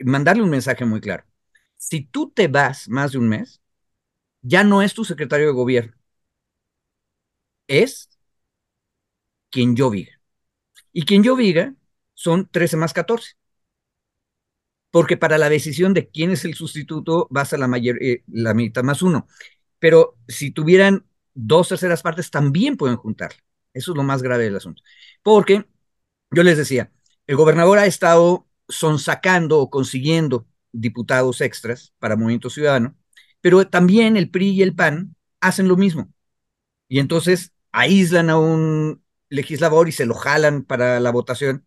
mandarle 0.00 0.42
un 0.42 0.50
mensaje 0.50 0.84
muy 0.84 1.00
claro. 1.00 1.24
Si 1.76 2.02
tú 2.02 2.30
te 2.30 2.48
vas 2.48 2.88
más 2.88 3.12
de 3.12 3.18
un 3.18 3.28
mes, 3.28 3.62
ya 4.42 4.64
no 4.64 4.82
es 4.82 4.94
tu 4.94 5.04
secretario 5.04 5.46
de 5.48 5.52
gobierno, 5.52 5.94
es 7.70 8.10
quien 9.50 9.76
yo 9.76 9.90
diga. 9.90 10.20
Y 10.92 11.04
quien 11.04 11.22
yo 11.22 11.36
diga 11.36 11.74
son 12.14 12.48
13 12.50 12.76
más 12.76 12.92
14. 12.92 13.34
Porque 14.90 15.16
para 15.16 15.38
la 15.38 15.48
decisión 15.48 15.94
de 15.94 16.08
quién 16.08 16.32
es 16.32 16.44
el 16.44 16.54
sustituto 16.54 17.28
vas 17.30 17.52
a 17.52 17.58
la, 17.58 17.68
mayor, 17.68 18.02
eh, 18.02 18.24
la 18.26 18.54
mitad 18.54 18.82
más 18.82 19.02
uno. 19.02 19.28
Pero 19.78 20.18
si 20.28 20.50
tuvieran 20.50 21.06
dos 21.32 21.68
terceras 21.68 22.02
partes, 22.02 22.30
también 22.30 22.76
pueden 22.76 22.96
juntar. 22.96 23.32
Eso 23.72 23.92
es 23.92 23.96
lo 23.96 24.02
más 24.02 24.22
grave 24.22 24.44
del 24.44 24.56
asunto. 24.56 24.82
Porque 25.22 25.64
yo 26.32 26.42
les 26.42 26.58
decía, 26.58 26.92
el 27.26 27.36
gobernador 27.36 27.78
ha 27.78 27.86
estado 27.86 28.48
sonsacando 28.68 29.60
o 29.60 29.70
consiguiendo 29.70 30.48
diputados 30.72 31.40
extras 31.40 31.94
para 31.98 32.16
Movimiento 32.16 32.50
Ciudadano, 32.50 32.96
pero 33.40 33.66
también 33.68 34.16
el 34.16 34.30
PRI 34.30 34.50
y 34.50 34.62
el 34.62 34.74
PAN 34.74 35.16
hacen 35.40 35.68
lo 35.68 35.76
mismo. 35.76 36.12
Y 36.88 36.98
entonces 36.98 37.52
aíslan 37.72 38.30
a 38.30 38.38
un 38.38 39.02
legislador 39.28 39.88
y 39.88 39.92
se 39.92 40.06
lo 40.06 40.14
jalan 40.14 40.64
para 40.64 41.00
la 41.00 41.10
votación. 41.12 41.66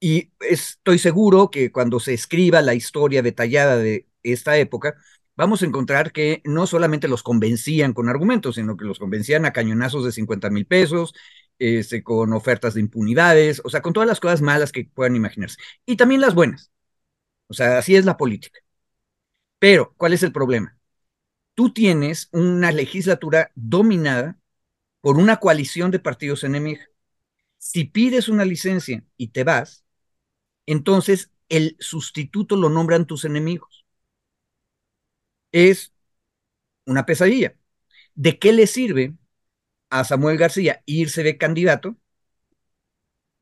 Y 0.00 0.32
estoy 0.40 0.98
seguro 0.98 1.50
que 1.50 1.70
cuando 1.72 2.00
se 2.00 2.14
escriba 2.14 2.62
la 2.62 2.74
historia 2.74 3.22
detallada 3.22 3.76
de 3.76 4.08
esta 4.22 4.56
época, 4.56 4.94
vamos 5.36 5.62
a 5.62 5.66
encontrar 5.66 6.12
que 6.12 6.40
no 6.44 6.66
solamente 6.66 7.08
los 7.08 7.22
convencían 7.22 7.92
con 7.92 8.08
argumentos, 8.08 8.54
sino 8.56 8.76
que 8.76 8.86
los 8.86 8.98
convencían 8.98 9.44
a 9.44 9.52
cañonazos 9.52 10.04
de 10.04 10.12
50 10.12 10.48
mil 10.50 10.66
pesos, 10.66 11.14
este, 11.58 12.02
con 12.02 12.32
ofertas 12.32 12.74
de 12.74 12.80
impunidades, 12.80 13.60
o 13.64 13.68
sea, 13.70 13.82
con 13.82 13.92
todas 13.92 14.08
las 14.08 14.20
cosas 14.20 14.40
malas 14.42 14.72
que 14.72 14.86
puedan 14.86 15.16
imaginarse. 15.16 15.58
Y 15.84 15.96
también 15.96 16.22
las 16.22 16.34
buenas. 16.34 16.70
O 17.48 17.54
sea, 17.54 17.78
así 17.78 17.96
es 17.96 18.04
la 18.06 18.16
política. 18.16 18.60
Pero, 19.58 19.94
¿cuál 19.96 20.12
es 20.12 20.22
el 20.22 20.32
problema? 20.32 20.76
Tú 21.54 21.72
tienes 21.74 22.30
una 22.32 22.72
legislatura 22.72 23.52
dominada 23.56 24.39
por 25.00 25.18
una 25.18 25.38
coalición 25.38 25.90
de 25.90 25.98
partidos 26.00 26.44
enemigos. 26.44 26.86
Si 27.58 27.84
pides 27.84 28.28
una 28.28 28.44
licencia 28.44 29.04
y 29.16 29.28
te 29.28 29.44
vas, 29.44 29.84
entonces 30.66 31.32
el 31.48 31.76
sustituto 31.80 32.56
lo 32.56 32.70
nombran 32.70 33.06
tus 33.06 33.24
enemigos. 33.24 33.86
Es 35.52 35.92
una 36.86 37.06
pesadilla. 37.06 37.56
¿De 38.16 38.38
qué 38.38 38.52
le 38.52 38.66
sirve 38.66 39.16
a 39.90 40.04
Samuel 40.04 40.38
García 40.38 40.82
irse 40.86 41.22
de 41.24 41.38
candidato 41.38 41.96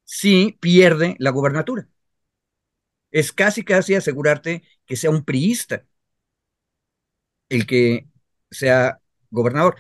si 0.05 0.57
pierde 0.61 1.15
la 1.21 1.31
gubernatura? 1.31 1.89
Es 3.11 3.33
casi 3.33 3.65
casi 3.65 3.95
asegurarte 3.95 4.63
que 4.87 4.97
sea 4.97 5.11
un 5.11 5.25
priista 5.25 5.85
el 7.49 7.67
que 7.67 8.09
sea 8.51 9.01
gobernador. 9.31 9.77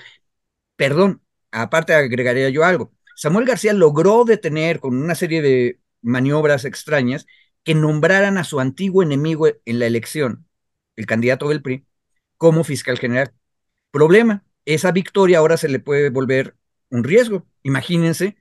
Perdón, 0.76 1.22
aparte 1.62 1.94
agregaría 1.94 2.48
yo 2.50 2.64
algo. 2.64 2.92
Samuel 3.16 3.46
García 3.46 3.72
logró 3.72 4.24
detener 4.24 4.80
con 4.80 4.96
una 4.96 5.14
serie 5.14 5.42
de 5.42 5.80
maniobras 6.02 6.64
extrañas 6.64 7.26
que 7.64 7.74
nombraran 7.74 8.38
a 8.38 8.44
su 8.44 8.60
antiguo 8.60 9.02
enemigo 9.02 9.48
en 9.48 9.78
la 9.78 9.86
elección, 9.86 10.46
el 10.96 11.06
candidato 11.06 11.48
del 11.48 11.62
PRI, 11.62 11.86
como 12.36 12.64
fiscal 12.64 12.98
general. 12.98 13.34
Problema, 13.90 14.44
esa 14.64 14.92
victoria 14.92 15.38
ahora 15.38 15.56
se 15.56 15.68
le 15.68 15.80
puede 15.80 16.10
volver 16.10 16.56
un 16.90 17.04
riesgo. 17.04 17.46
Imagínense 17.62 18.36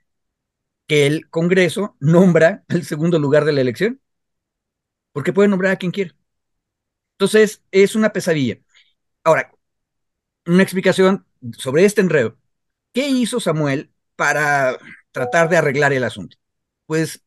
que 0.88 1.08
el 1.08 1.30
Congreso 1.30 1.98
nombra 2.00 2.64
el 2.70 2.86
segundo 2.86 3.20
lugar 3.20 3.46
de 3.46 3.54
la 3.54 3.62
elección, 3.62 4.02
porque 5.12 5.34
puede 5.34 5.50
nombrar 5.50 5.74
a 5.74 5.78
quien 5.78 5.92
quiera. 5.92 6.16
Entonces, 7.14 7.64
es 7.72 7.96
una 7.96 8.14
pesadilla. 8.14 8.60
Ahora, 9.24 9.52
una 10.46 10.64
explicación 10.64 11.26
sobre 11.58 11.86
este 11.86 12.02
enredo. 12.02 12.38
¿Qué 12.94 13.08
hizo 13.10 13.39
Samuel 13.39 13.91
para 14.15 14.77
tratar 15.12 15.50
de 15.50 15.58
arreglar 15.58 15.94
el 15.94 16.03
asunto? 16.03 16.38
Pues 16.86 17.24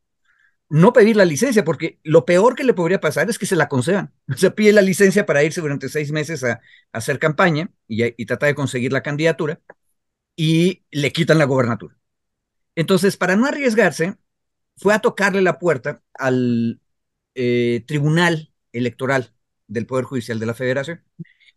no 0.69 0.93
pedir 0.93 1.17
la 1.17 1.25
licencia, 1.25 1.65
porque 1.65 1.99
lo 2.05 2.25
peor 2.25 2.55
que 2.55 2.65
le 2.65 2.75
podría 2.75 3.01
pasar 3.01 3.29
es 3.31 3.39
que 3.39 3.47
se 3.47 3.57
la 3.57 3.69
concedan. 3.69 4.13
O 4.35 4.37
sea, 4.37 4.55
pide 4.55 4.73
la 4.73 4.83
licencia 4.83 5.27
para 5.27 5.45
irse 5.45 5.61
durante 5.61 5.89
seis 5.89 6.13
meses 6.13 6.45
a, 6.45 6.61
hacer 6.93 7.19
campaña 7.19 7.71
y, 7.89 8.05
y 8.23 8.27
tratar 8.27 8.49
de 8.49 8.55
conseguir 8.55 8.93
la 8.93 9.03
candidatura 9.03 9.61
y 10.37 10.85
le 10.91 11.13
quitan 11.13 11.39
la 11.39 11.45
gobernatura. 11.45 11.97
Entonces, 12.75 13.17
para 13.17 13.37
no 13.37 13.47
arriesgarse, 13.47 14.17
fue 14.77 14.95
a 14.95 15.01
tocarle 15.01 15.43
la 15.43 15.59
puerta 15.59 16.03
al 16.15 16.81
eh, 17.35 17.85
Tribunal 17.87 18.53
Electoral 18.73 19.35
del 19.69 19.87
Poder 19.87 20.05
Judicial 20.05 20.39
de 20.41 20.47
la 20.47 20.55
Federación 20.55 21.05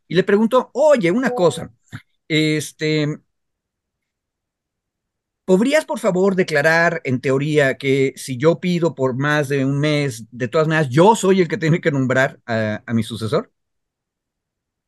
y 0.07 0.15
le 0.15 0.23
preguntó, 0.23 0.69
oye, 0.73 1.11
una 1.11 1.31
cosa, 1.31 1.73
este, 2.27 3.07
¿Podrías, 5.45 5.85
por 5.85 5.99
favor, 5.99 6.35
declarar 6.35 7.01
en 7.03 7.19
teoría 7.19 7.77
que 7.77 8.13
si 8.15 8.37
yo 8.37 8.59
pido 8.61 8.95
por 8.95 9.15
más 9.17 9.49
de 9.49 9.65
un 9.65 9.79
mes, 9.79 10.25
de 10.31 10.47
todas 10.47 10.67
maneras, 10.69 10.89
yo 10.89 11.15
soy 11.17 11.41
el 11.41 11.49
que 11.49 11.57
tiene 11.57 11.81
que 11.81 11.91
nombrar 11.91 12.39
a, 12.45 12.81
mi 12.93 13.03
sucesor? 13.03 13.51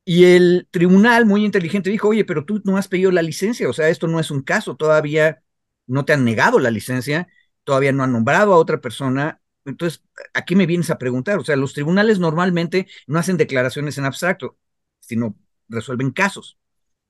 Y 0.05 0.25
el 0.25 0.67
tribunal, 0.71 1.25
muy 1.25 1.43
inteligente, 1.43 1.89
dijo, 1.89 2.09
oye, 2.09 2.25
pero 2.25 2.45
tú 2.45 2.61
no 2.63 2.77
has 2.77 2.87
pedido 2.87 3.11
la 3.11 3.21
licencia, 3.23 3.67
o 3.67 3.73
sea, 3.73 3.89
esto 3.89 4.07
no 4.07 4.19
es 4.19 4.31
un 4.31 4.43
caso, 4.43 4.75
todavía 4.75 5.43
no 5.87 6.05
te 6.05 6.13
han 6.13 6.23
negado 6.23 6.59
la 6.59 6.71
licencia, 6.71 7.27
todavía 7.63 7.91
no 7.91 8.03
han 8.03 8.11
nombrado 8.13 8.53
a 8.53 8.57
otra 8.57 8.79
persona, 8.81 9.41
entonces, 9.65 10.03
¿a 10.33 10.45
qué 10.45 10.55
me 10.55 10.67
vienes 10.67 10.91
a 10.91 10.99
preguntar? 10.99 11.39
O 11.39 11.43
sea, 11.43 11.55
los 11.55 11.73
tribunales 11.73 12.19
normalmente 12.19 12.87
no 13.07 13.19
hacen 13.19 13.37
declaraciones 13.37 13.97
en 13.97 14.05
abstracto, 14.05 14.57
sino 14.99 15.35
resuelven 15.67 16.11
casos. 16.11 16.59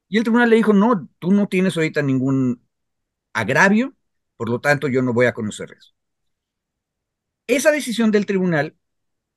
Y 0.08 0.18
el 0.18 0.24
tribunal 0.24 0.50
le 0.50 0.56
dijo, 0.58 0.74
no, 0.74 1.10
tú 1.20 1.32
no 1.32 1.48
tienes 1.48 1.75
ahorita 1.78 2.02
ningún 2.02 2.64
agravio, 3.36 3.94
por 4.38 4.50
lo 4.50 4.60
tanto 4.62 4.88
yo 4.88 5.01
no 5.04 5.13
voy 5.13 5.27
a 5.27 5.34
conocer 5.34 5.74
eso. 5.77 5.94
Esa 7.48 7.72
decisión 7.72 8.12
del 8.12 8.25
tribunal 8.25 8.75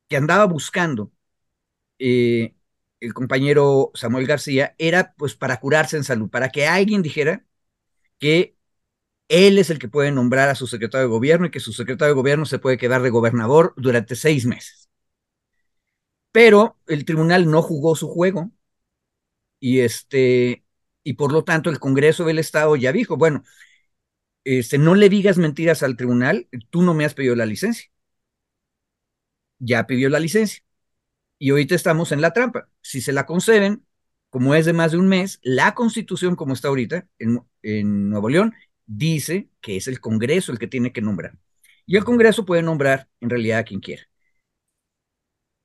que 0.08 0.16
andaba 0.16 0.46
buscando 0.46 1.12
eh, 1.98 2.54
el 3.00 3.14
compañero 3.14 3.92
Samuel 3.94 4.26
García 4.26 4.74
era 4.78 5.14
pues 5.16 5.34
para 5.36 5.60
curarse 5.60 5.96
en 5.96 6.04
salud, 6.04 6.30
para 6.30 6.50
que 6.50 6.66
alguien 6.66 7.02
dijera 7.02 7.44
que 8.18 8.56
él 9.28 9.58
es 9.58 9.70
el 9.70 9.78
que 9.78 9.88
puede 9.88 10.12
nombrar 10.12 10.48
a 10.50 10.56
su 10.56 10.66
secretario 10.66 11.08
de 11.08 11.12
gobierno 11.12 11.46
y 11.46 11.50
que 11.50 11.60
su 11.60 11.72
secretario 11.72 12.14
de 12.14 12.20
gobierno 12.20 12.46
se 12.46 12.58
puede 12.60 12.78
quedar 12.78 13.02
de 13.02 13.10
gobernador 13.10 13.74
durante 13.76 14.16
seis 14.16 14.46
meses. 14.46 14.90
Pero 16.32 16.78
el 16.86 17.04
tribunal 17.04 17.50
no 17.50 17.62
jugó 17.62 17.94
su 17.96 18.08
juego 18.08 18.50
y 19.60 19.80
este 19.80 20.64
y 21.02 21.14
por 21.14 21.32
lo 21.32 21.44
tanto 21.44 21.70
el 21.70 21.78
Congreso 21.80 22.24
del 22.24 22.38
Estado 22.38 22.76
ya 22.76 22.92
dijo, 22.92 23.16
bueno, 23.16 23.42
este, 24.56 24.78
no 24.78 24.94
le 24.94 25.10
digas 25.10 25.36
mentiras 25.36 25.82
al 25.82 25.96
tribunal, 25.96 26.48
tú 26.70 26.80
no 26.82 26.94
me 26.94 27.04
has 27.04 27.12
pedido 27.12 27.36
la 27.36 27.44
licencia. 27.44 27.90
Ya 29.58 29.86
pidió 29.86 30.08
la 30.08 30.20
licencia. 30.20 30.62
Y 31.38 31.50
ahorita 31.50 31.74
estamos 31.74 32.12
en 32.12 32.20
la 32.22 32.32
trampa. 32.32 32.70
Si 32.82 33.00
se 33.02 33.12
la 33.12 33.26
conceden, 33.26 33.86
como 34.30 34.54
es 34.54 34.66
de 34.66 34.72
más 34.72 34.92
de 34.92 34.98
un 34.98 35.08
mes, 35.08 35.40
la 35.42 35.74
constitución 35.74 36.36
como 36.36 36.54
está 36.54 36.68
ahorita 36.68 37.06
en, 37.18 38.10
Nuevo 38.10 38.28
León 38.30 38.54
dice 38.86 39.50
que 39.60 39.76
es 39.76 39.88
el 39.88 40.00
Congreso 40.00 40.52
el 40.52 40.58
que 40.58 40.68
tiene 40.68 40.92
que 40.92 41.02
nombrar. 41.02 41.38
Y 41.86 41.96
el 41.96 42.04
Congreso 42.04 42.46
puede 42.46 42.62
nombrar 42.62 43.08
en 43.20 43.30
realidad 43.30 43.60
a 43.60 43.64
quien 43.64 43.80
quiera. 43.80 44.08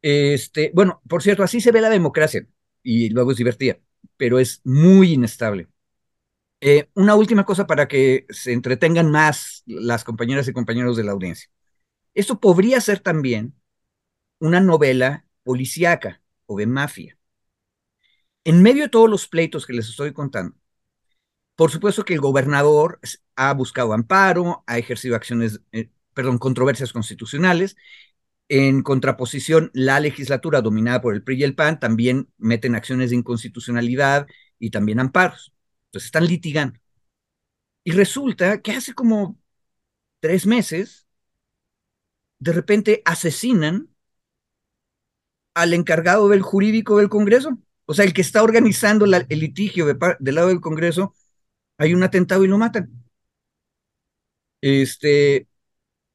Este, 0.02 0.72
bueno, 0.74 1.02
por 1.08 1.24
cierto, 1.24 1.44
así 1.44 1.62
se 1.62 1.72
ve 1.72 1.82
la 1.82 1.90
democracia 1.90 2.46
y 2.84 3.10
luego 3.10 3.32
es 3.32 3.38
divertida, 3.38 3.80
pero 4.18 4.40
es 4.40 4.62
muy 4.66 5.14
inestable. 5.14 5.70
Eh, 6.66 6.90
una 6.94 7.16
última 7.16 7.44
cosa 7.46 7.68
para 7.68 7.90
que 7.90 8.26
se 8.30 8.54
entretengan 8.54 9.12
más 9.12 9.64
las 9.66 10.06
compañeras 10.06 10.48
y 10.48 10.54
compañeros 10.54 10.96
de 10.96 11.04
la 11.04 11.12
audiencia. 11.12 11.50
Esto 12.14 12.40
podría 12.40 12.80
ser 12.82 13.02
también 13.02 13.56
una 14.40 14.62
novela 14.62 15.26
policíaca 15.44 16.22
o 16.46 16.58
de 16.58 16.68
mafia. 16.68 17.18
En 18.46 18.62
medio 18.62 18.84
de 18.84 18.90
todos 18.90 19.10
los 19.10 19.28
pleitos 19.28 19.66
que 19.66 19.74
les 19.74 19.90
estoy 19.90 20.14
contando, 20.14 20.56
por 21.58 21.70
supuesto 21.70 22.06
que 22.06 22.14
el 22.14 22.22
gobernador 22.22 23.02
ha 23.36 23.54
buscado 23.54 23.92
amparo, 23.92 24.64
ha 24.66 24.78
ejercido 24.78 25.18
acciones, 25.18 25.60
eh, 25.74 25.90
perdón, 26.14 26.38
controversias 26.38 26.94
constitucionales. 26.94 27.76
En 28.48 28.84
contraposición, 28.84 29.70
la 29.74 30.00
legislatura 30.00 30.62
dominada 30.62 31.02
por 31.02 31.14
el 31.14 31.24
PRI 31.24 31.42
y 31.42 31.44
el 31.44 31.56
PAN 31.56 31.82
también 31.82 32.30
meten 32.38 32.76
acciones 32.76 33.10
de 33.10 33.18
inconstitucionalidad 33.18 34.28
y 34.60 34.70
también 34.72 35.02
amparos. 35.02 35.54
Entonces 35.94 36.08
están 36.08 36.26
litigando. 36.26 36.80
Y 37.84 37.92
resulta 37.92 38.62
que 38.62 38.72
hace 38.72 38.96
como 38.96 39.38
tres 40.20 40.48
meses, 40.48 41.08
de 42.40 42.52
repente 42.54 43.04
asesinan 43.06 43.90
al 45.54 45.74
encargado 45.74 46.30
del 46.30 46.42
jurídico 46.42 46.98
del 46.98 47.10
Congreso. 47.10 47.60
O 47.86 47.94
sea, 47.94 48.06
el 48.06 48.14
que 48.14 48.22
está 48.22 48.42
organizando 48.42 49.06
el 49.06 49.40
litigio 49.40 49.86
del 49.86 50.36
lado 50.36 50.48
del 50.48 50.62
Congreso 50.62 51.14
hay 51.78 51.94
un 51.94 52.02
atentado 52.02 52.44
y 52.44 52.48
lo 52.48 52.58
matan. 52.58 52.90
Este, 54.62 55.48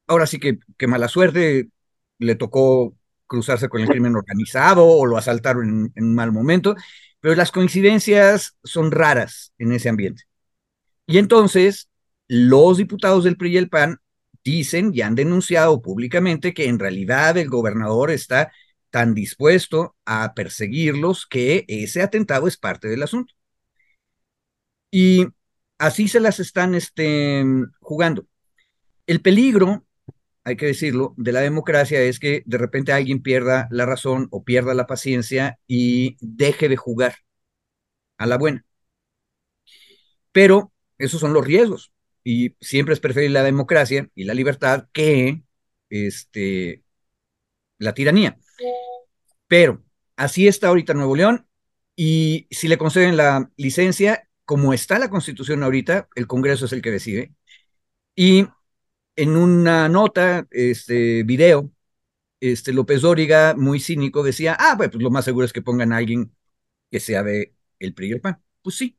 ahora 0.09 0.27
sí 0.27 0.41
que, 0.41 0.59
que 0.77 0.87
mala 0.89 1.09
suerte, 1.09 1.71
le 2.19 2.35
tocó 2.35 2.97
cruzarse 3.29 3.69
con 3.69 3.81
el 3.83 3.89
crimen 3.89 4.17
organizado 4.17 4.87
o 4.87 5.07
lo 5.07 5.17
asaltaron 5.19 5.93
en, 5.95 6.05
un 6.05 6.15
mal 6.17 6.33
momento, 6.33 6.75
pero 7.21 7.35
las 7.35 7.53
coincidencias 7.53 8.57
son 8.65 8.91
raras 8.91 9.53
en 9.59 9.73
ese 9.73 9.89
ambiente. 9.89 10.25
Y 11.07 11.19
entonces, 11.19 11.89
los 12.29 12.77
diputados 12.77 13.25
del 13.25 13.37
PRI 13.37 13.55
y 13.55 13.57
el 13.57 13.69
PAN 13.69 14.01
dicen 14.45 14.93
y 14.95 15.01
han 15.03 15.15
denunciado 15.15 15.83
públicamente 15.83 16.55
que 16.55 16.69
en 16.69 16.79
realidad 16.79 17.37
el 17.39 17.49
gobernador 17.49 18.11
está 18.11 18.53
tan 18.91 19.15
dispuesto 19.15 19.97
a 20.05 20.35
perseguirlos 20.35 21.27
que 21.27 21.65
ese 21.69 22.03
atentado 22.03 22.49
es 22.49 22.57
parte 22.57 22.89
del 22.89 23.03
asunto. 23.03 23.35
Y 24.91 25.27
así 25.79 26.09
se 26.09 26.21
las 26.21 26.41
están 26.41 26.75
este, 26.75 27.45
jugando. 27.81 28.27
El 29.07 29.21
peligro, 29.21 29.87
hay 30.49 30.57
que 30.57 30.67
decirlo, 30.67 31.15
de 31.19 31.33
la 31.33 31.41
democracia 31.41 32.01
es 32.01 32.19
que 32.19 32.43
de 32.47 32.59
repente 32.59 32.93
alguien 32.93 33.23
pierda 33.23 33.69
la 33.71 33.87
razón 33.87 34.29
o 34.31 34.45
pierda 34.45 34.75
la 34.75 34.87
paciencia 34.87 35.59
y 35.67 36.17
deje 36.21 36.69
de 36.69 36.77
jugar 36.77 37.17
a 38.19 38.27
la 38.27 38.39
buena. 38.39 38.65
Pero 40.33 40.73
esos 40.99 41.21
son 41.21 41.33
los 41.33 41.47
riesgos 41.47 41.93
y 42.25 42.57
siempre 42.61 42.95
es 42.95 43.01
preferible 43.01 43.35
la 43.35 43.45
democracia 43.45 44.09
y 44.15 44.25
la 44.25 44.35
libertad 44.35 44.89
que 44.93 45.43
este, 45.91 46.83
la 47.79 47.95
tiranía. 47.95 48.39
Pero 49.47 49.85
así 50.17 50.49
está 50.49 50.69
ahorita 50.69 50.95
Nuevo 50.95 51.17
León 51.17 51.47
y 51.97 52.47
si 52.51 52.69
le 52.69 52.79
conceden 52.79 53.17
la 53.17 53.51
licencia, 53.57 54.29
como 54.47 54.73
está 54.73 54.99
la 54.99 55.11
constitución 55.11 55.63
ahorita, 55.63 56.09
el 56.15 56.27
Congreso 56.27 56.67
es 56.67 56.73
el 56.73 56.83
que 56.83 56.91
decide. 56.91 57.35
Y 58.17 58.47
en 59.19 59.37
una 59.37 59.89
nota, 59.89 60.47
este 60.53 61.25
video, 61.25 61.73
este 62.41 62.73
López 62.73 63.03
Dóriga, 63.03 63.55
muy 63.57 63.81
cínico, 63.81 64.23
decía, 64.23 64.57
ah, 64.61 64.77
pues 64.79 64.95
lo 64.95 65.11
más 65.11 65.25
seguro 65.27 65.47
es 65.47 65.53
que 65.53 65.63
pongan 65.63 65.93
a 65.93 65.99
alguien 65.99 66.35
que 66.91 67.01
sea 67.01 67.23
de 67.25 67.55
el 67.81 67.95
PRI 67.95 68.09
y 68.11 68.13
el 68.13 68.21
PAN. 68.23 68.43
Pues 68.63 68.77
sí, 68.77 68.99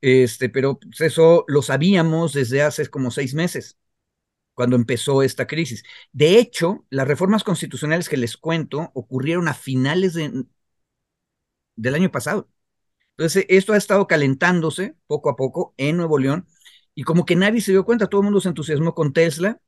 este, 0.00 0.50
pero 0.50 0.78
pues, 0.80 1.02
eso 1.02 1.44
lo 1.48 1.62
sabíamos 1.62 2.34
desde 2.34 2.62
hace 2.62 2.88
como 2.88 3.10
seis 3.10 3.34
meses, 3.34 3.78
cuando 4.54 4.76
empezó 4.76 5.22
esta 5.22 5.46
crisis. 5.46 5.84
De 6.12 6.38
hecho, 6.38 6.86
las 6.90 7.08
reformas 7.08 7.44
constitucionales 7.44 8.08
que 8.08 8.16
les 8.18 8.36
cuento 8.36 8.92
ocurrieron 8.94 9.48
a 9.48 9.54
finales 9.54 10.14
de, 10.14 10.44
del 11.76 11.94
año 11.94 12.10
pasado. 12.12 12.48
Entonces, 13.12 13.46
esto 13.48 13.74
ha 13.74 13.76
estado 13.78 14.06
calentándose 14.06 14.96
poco 15.06 15.30
a 15.30 15.36
poco 15.36 15.74
en 15.78 15.96
Nuevo 15.98 16.18
León 16.18 16.46
y 17.00 17.02
como 17.02 17.24
que 17.24 17.34
nadie 17.34 17.62
se 17.62 17.72
dio 17.72 17.86
cuenta, 17.86 18.08
todo 18.08 18.20
el 18.20 18.26
mundo 18.26 18.42
se 18.42 18.48
entusiasmó 18.50 18.94
con 18.94 19.14
Tesla, 19.14 19.58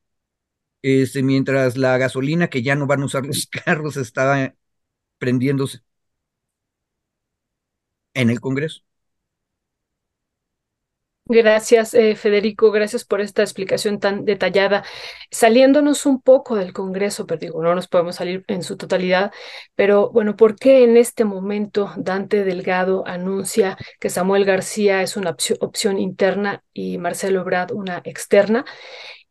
este, 0.82 1.22
mientras 1.22 1.76
la 1.78 1.98
gasolina 1.98 2.48
que 2.50 2.62
ya 2.62 2.76
no 2.76 2.86
van 2.86 3.02
a 3.02 3.06
usar 3.06 3.26
los 3.26 3.46
carros 3.46 3.96
estaba 3.96 4.54
prendiéndose 5.18 5.80
en 8.14 8.30
el 8.30 8.40
Congreso. 8.40 8.82
Gracias, 11.26 11.94
eh, 11.94 12.16
Federico. 12.16 12.72
Gracias 12.72 13.04
por 13.04 13.20
esta 13.20 13.42
explicación 13.42 14.00
tan 14.00 14.24
detallada. 14.24 14.84
Saliéndonos 15.30 16.04
un 16.04 16.20
poco 16.20 16.56
del 16.56 16.72
Congreso, 16.72 17.26
pero 17.26 17.38
digo, 17.38 17.62
no 17.62 17.74
nos 17.74 17.86
podemos 17.88 18.16
salir 18.16 18.44
en 18.48 18.62
su 18.62 18.76
totalidad, 18.76 19.32
pero 19.76 20.10
bueno, 20.10 20.36
¿por 20.36 20.56
qué 20.56 20.82
en 20.84 20.96
este 20.96 21.24
momento 21.24 21.92
Dante 21.96 22.44
Delgado 22.44 23.04
anuncia 23.06 23.78
que 24.00 24.10
Samuel 24.10 24.44
García 24.44 25.00
es 25.02 25.16
una 25.16 25.36
opción 25.60 25.98
interna 25.98 26.64
y 26.72 26.98
Marcelo 26.98 27.40
Ebrard 27.40 27.72
una 27.72 28.02
externa? 28.04 28.64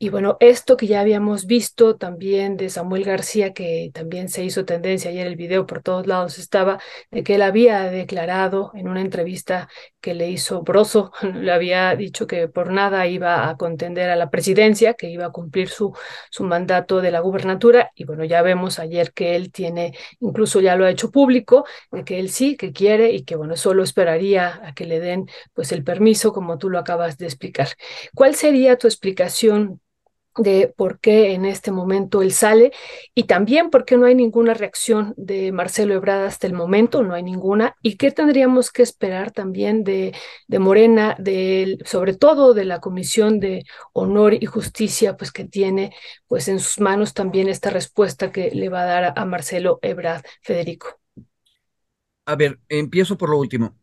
Y 0.04 0.10
bueno, 0.10 0.36
esto 0.40 0.78
que 0.78 0.88
ya 0.88 1.00
habíamos 1.00 1.46
visto 1.46 1.96
también 1.96 2.58
de 2.58 2.72
Samuel 2.72 3.04
García, 3.04 3.54
que 3.54 3.92
también 3.94 4.30
se 4.30 4.44
hizo 4.44 4.66
tendencia 4.66 5.12
ayer 5.12 5.28
el 5.28 5.36
video 5.36 5.68
por 5.68 5.84
todos 5.84 6.08
lados 6.08 6.40
estaba, 6.40 6.80
de 7.12 7.22
que 7.24 7.36
él 7.36 7.44
había 7.44 7.84
declarado 7.84 8.72
en 8.74 8.88
una 8.88 9.02
entrevista 9.02 9.70
que 10.00 10.16
le 10.16 10.32
hizo 10.32 10.64
Broso, 10.64 11.12
le 11.36 11.52
había 11.52 11.96
dicho 11.96 12.26
que 12.26 12.48
por 12.48 12.72
nada 12.72 13.06
iba 13.06 13.48
a 13.48 13.58
contender 13.58 14.10
a 14.10 14.16
la 14.16 14.32
presidencia, 14.32 14.96
que 14.96 15.08
iba 15.08 15.28
a 15.28 15.30
cumplir 15.32 15.70
su, 15.70 15.96
su 16.32 16.46
mandato 16.46 17.00
de 17.00 17.12
la 17.12 17.20
gubernatura. 17.20 17.92
Y 17.94 18.06
bueno, 18.06 18.24
ya 18.26 18.42
vemos 18.42 18.80
ayer 18.80 19.14
que 19.14 19.36
él 19.36 19.52
tiene, 19.52 19.96
incluso 20.20 20.62
ya 20.62 20.76
lo 20.76 20.86
ha 20.86 20.90
hecho 20.90 21.12
público, 21.12 21.64
de 21.92 22.04
que 22.04 22.20
él 22.20 22.32
sí, 22.32 22.58
que 22.58 22.72
quiere 22.74 23.12
y 23.12 23.24
que 23.24 23.36
bueno, 23.36 23.56
solo 23.56 23.84
esperaría 23.84 24.62
a 24.64 24.74
que 24.74 24.86
le 24.88 25.00
den 25.00 25.28
pues 25.54 25.72
el 25.72 25.84
permiso, 25.84 26.34
como 26.34 26.58
tú 26.58 26.72
lo 26.72 26.80
acabas 26.80 27.20
de 27.20 27.28
explicar. 27.28 27.68
¿Cuál 28.16 28.34
sería 28.34 28.80
tu 28.80 28.88
explicación? 28.88 29.80
De 30.38 30.74
por 30.76 31.00
qué 31.00 31.34
en 31.34 31.46
este 31.46 31.72
momento 31.72 32.22
él 32.22 32.32
sale 32.32 32.72
y 33.14 33.24
también 33.24 33.70
por 33.70 33.86
qué 33.86 33.98
no 33.98 34.06
hay 34.06 34.16
ninguna 34.16 34.54
reacción 34.54 35.14
de 35.18 35.52
Marcelo 35.52 35.94
Ebrard 35.94 36.24
hasta 36.24 36.48
el 36.48 36.54
momento, 36.54 37.04
no 37.04 37.14
hay 37.14 37.24
ninguna, 37.24 37.76
y 37.82 37.98
qué 37.98 38.12
tendríamos 38.12 38.72
que 38.72 38.84
esperar 38.84 39.32
también 39.32 39.84
de, 39.84 40.14
de 40.48 40.60
Morena, 40.60 41.16
de, 41.20 41.78
sobre 41.86 42.16
todo 42.16 42.54
de 42.54 42.66
la 42.66 42.80
Comisión 42.80 43.40
de 43.40 43.66
Honor 43.94 44.34
y 44.34 44.46
Justicia, 44.46 45.18
pues 45.18 45.32
que 45.32 45.46
tiene 45.46 45.94
pues 46.28 46.48
en 46.48 46.60
sus 46.60 46.80
manos 46.80 47.14
también 47.14 47.50
esta 47.50 47.70
respuesta 47.70 48.32
que 48.32 48.52
le 48.52 48.70
va 48.70 48.84
a 48.84 48.86
dar 48.86 49.14
a, 49.16 49.26
Marcelo 49.26 49.80
Ebrard, 49.82 50.24
Federico. 50.42 51.00
A 52.26 52.36
ver, 52.36 52.60
empiezo 52.70 53.18
por 53.18 53.30
lo 53.30 53.38
último. 53.38 53.78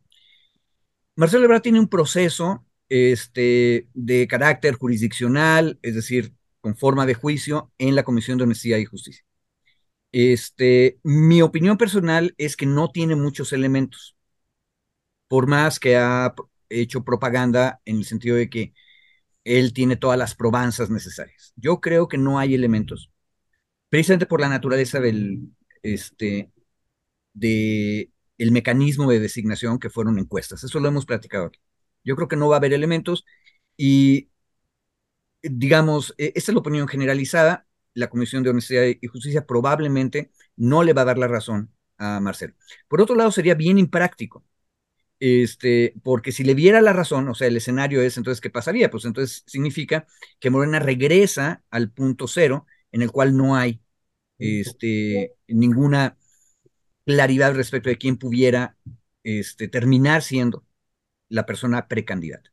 Marcelo 1.17 1.45
Ebrard 1.45 1.63
tiene 1.63 1.81
un 1.81 1.89
proceso 1.89 2.65
este, 2.89 3.89
de 3.93 4.27
carácter 4.29 4.75
jurisdiccional, 4.75 5.79
es 5.83 5.95
decir, 5.95 6.33
con 6.61 6.77
forma 6.77 7.07
de 7.07 7.15
juicio 7.15 7.73
en 7.79 7.95
la 7.95 8.05
Comisión 8.05 8.39
de 8.39 8.45
Honestidad 8.45 8.79
y 8.79 8.85
Justicia. 8.85 9.25
Este, 10.13 10.99
mi 11.03 11.43
opinión 11.43 11.77
personal 11.77 12.35
es 12.39 12.57
que 12.57 12.67
no 12.67 12.91
tiene 12.91 13.17
muchos 13.17 13.53
elementos, 13.53 14.17
por 15.29 15.47
más 15.47 15.79
que 15.81 15.97
ha 15.97 16.35
hecho 16.69 17.05
propaganda 17.05 17.81
en 17.85 17.99
el 17.99 18.05
sentido 18.05 18.37
de 18.37 18.51
que 18.51 18.73
él 19.45 19.73
tiene 19.73 19.97
todas 19.97 20.19
las 20.19 20.35
probanzas 20.35 20.91
necesarias. 20.91 21.53
Yo 21.57 21.81
creo 21.81 22.09
que 22.09 22.19
no 22.19 22.39
hay 22.39 22.55
elementos, 22.55 23.11
precisamente 23.91 24.27
por 24.27 24.41
la 24.41 24.49
naturaleza 24.49 25.01
del, 25.01 25.51
este, 25.83 26.53
de 27.35 28.11
el 28.39 28.53
mecanismo 28.53 29.11
de 29.11 29.21
designación 29.21 29.79
que 29.79 29.91
fueron 29.91 30.19
encuestas. 30.19 30.65
Eso 30.65 30.81
lo 30.81 30.89
hemos 30.89 31.07
platicado 31.07 31.47
aquí. 31.47 31.61
Yo 32.05 32.17
creo 32.17 32.29
que 32.29 32.37
no 32.37 32.49
va 32.49 32.57
a 32.57 32.59
haber 32.59 32.73
elementos 32.73 33.25
y, 33.77 34.28
digamos, 35.43 36.15
e, 36.19 36.33
esta 36.37 36.53
es 36.53 36.55
la 36.55 36.61
opinión 36.61 36.89
generalizada. 36.89 37.67
La 37.95 38.11
Comisión 38.11 38.43
de 38.43 38.51
Honestidad 38.51 38.85
y 39.01 39.07
Justicia 39.09 39.47
probablemente 39.47 40.31
no 40.57 40.83
le 40.85 40.93
va 40.93 41.03
a 41.03 41.07
dar 41.07 41.19
la 41.19 41.29
razón 41.29 41.73
a 41.99 42.21
Marcelo. 42.21 42.55
Por 42.89 43.01
otro 43.01 43.17
lado, 43.17 43.33
sería 43.33 43.55
bien 43.55 43.79
impráctico 43.79 44.45
este, 45.21 45.95
porque 46.03 46.33
si 46.33 46.45
le 46.45 46.55
diera 46.55 46.81
la 46.81 46.93
razón, 46.93 47.29
o 47.29 47.35
sea, 47.35 47.49
el 47.49 47.57
escenario 47.57 48.03
es, 48.03 48.17
entonces, 48.17 48.41
¿qué 48.41 48.51
pasaría? 48.51 48.91
Pues 48.91 49.05
entonces 49.05 49.43
significa 49.47 50.07
que 50.39 50.51
Morena 50.51 50.79
regresa 50.79 51.63
al 51.71 51.91
punto 51.91 52.29
cero 52.29 52.67
en 52.93 53.03
el 53.03 53.11
cual 53.11 53.37
no 53.37 53.57
hay 53.57 53.81
este, 54.39 55.35
ninguna 55.49 56.17
claridad 57.07 57.55
respecto 57.55 57.89
de 57.91 57.99
quién 57.99 58.19
pudiera 58.19 58.77
este, 59.25 59.69
terminar 59.69 60.23
siendo 60.23 60.65
la 61.29 61.47
persona 61.47 61.89
precandidata. 61.89 62.53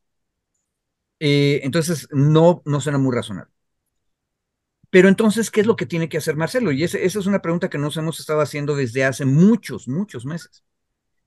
Eh, 1.20 1.60
entonces, 1.64 2.08
no, 2.12 2.62
no 2.64 2.80
suena 2.80 2.98
muy 2.98 3.14
razonable. 3.14 3.52
Pero 4.90 5.08
entonces, 5.08 5.50
¿qué 5.50 5.60
es 5.60 5.66
lo 5.66 5.76
que 5.76 5.86
tiene 5.86 6.08
que 6.08 6.18
hacer 6.18 6.36
Marcelo? 6.36 6.72
Y 6.72 6.84
esa 6.84 6.98
es 6.98 7.16
una 7.26 7.42
pregunta 7.42 7.68
que 7.68 7.78
nos 7.78 7.96
hemos 7.96 8.20
estado 8.20 8.40
haciendo 8.40 8.76
desde 8.76 9.04
hace 9.04 9.24
muchos, 9.26 9.88
muchos 9.88 10.24
meses 10.24 10.64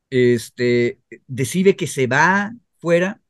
este, 0.09 1.01
decide 1.27 1.75
que 1.75 1.87
se 1.87 2.07
va 2.07 2.53
fuera. 2.79 3.21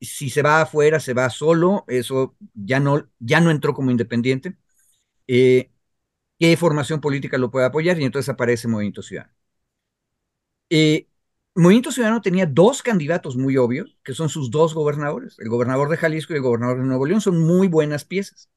Si 0.00 0.30
se 0.30 0.42
va 0.42 0.62
afuera, 0.62 1.00
se 1.00 1.14
va 1.14 1.30
solo, 1.30 1.84
eso 1.88 2.36
ya 2.54 2.80
no, 2.80 3.08
ya 3.20 3.40
no 3.40 3.50
entró 3.50 3.74
como 3.74 3.90
independiente. 3.92 4.56
Eh, 5.28 5.70
¿Qué 6.38 6.56
formación 6.58 7.00
política 7.00 7.38
lo 7.38 7.50
puede 7.50 7.66
apoyar? 7.66 8.00
Y 8.00 8.04
entonces 8.06 8.28
aparece 8.30 8.68
Movimiento 8.68 9.02
Ciudadano. 9.02 9.34
Eh, 10.70 11.06
Movimiento 11.58 11.90
Ciudadano 11.90 12.22
tenía 12.22 12.46
dos 12.46 12.82
candidatos 12.82 13.36
muy 13.36 13.56
obvios, 13.56 13.96
que 14.04 14.14
son 14.14 14.28
sus 14.28 14.50
dos 14.50 14.74
gobernadores. 14.74 15.36
El 15.38 15.48
gobernador 15.48 15.88
de 15.88 15.96
Jalisco 15.96 16.32
y 16.32 16.36
el 16.36 16.42
gobernador 16.42 16.78
de 16.78 16.84
Nuevo 16.84 17.04
León 17.04 17.20
son 17.20 17.40
muy 17.40 17.66
buenas 17.66 18.04
piezas. 18.04 18.48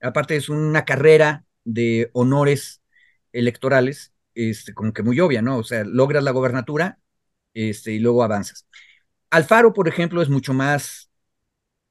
Aparte 0.00 0.36
es 0.36 0.48
una 0.48 0.84
carrera 0.84 1.44
de 1.64 2.10
honores 2.14 2.82
electorales 3.32 4.14
este, 4.34 4.72
como 4.74 4.92
que 4.92 5.02
muy 5.02 5.20
obvia, 5.20 5.42
¿no? 5.42 5.58
O 5.58 5.64
sea, 5.64 5.84
logras 5.84 6.24
la 6.24 6.30
gobernatura 6.30 6.98
este, 7.54 7.92
y 7.92 7.98
luego 7.98 8.22
avanzas. 8.22 8.66
Alfaro, 9.30 9.72
por 9.72 9.88
ejemplo, 9.88 10.22
es 10.22 10.28
mucho 10.30 10.54
más 10.54 11.10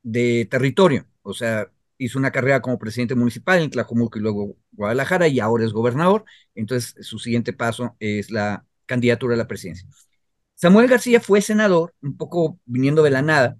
de 0.04 0.48
territorio, 0.50 1.08
o 1.24 1.34
sea, 1.34 1.72
hizo 1.98 2.20
una 2.20 2.32
carrera 2.32 2.62
como 2.62 2.80
presidente 2.80 3.16
municipal 3.16 3.62
en 3.62 3.72
Tlajomulco 3.72 4.20
y 4.20 4.22
luego 4.22 4.58
Guadalajara 4.72 5.28
y 5.28 5.40
ahora 5.40 5.66
es 5.66 5.74
gobernador, 5.74 6.26
entonces 6.56 6.96
su 7.06 7.20
siguiente 7.20 7.54
paso 7.54 7.96
es 8.00 8.32
la 8.32 8.66
candidatura 8.86 9.36
a 9.36 9.38
la 9.38 9.48
presidencia. 9.48 9.88
Samuel 10.56 10.88
García 10.88 11.20
fue 11.22 11.42
senador, 11.42 11.94
un 12.02 12.18
poco 12.18 12.60
viniendo 12.66 13.04
de 13.04 13.12
la 13.12 13.22
nada, 13.22 13.58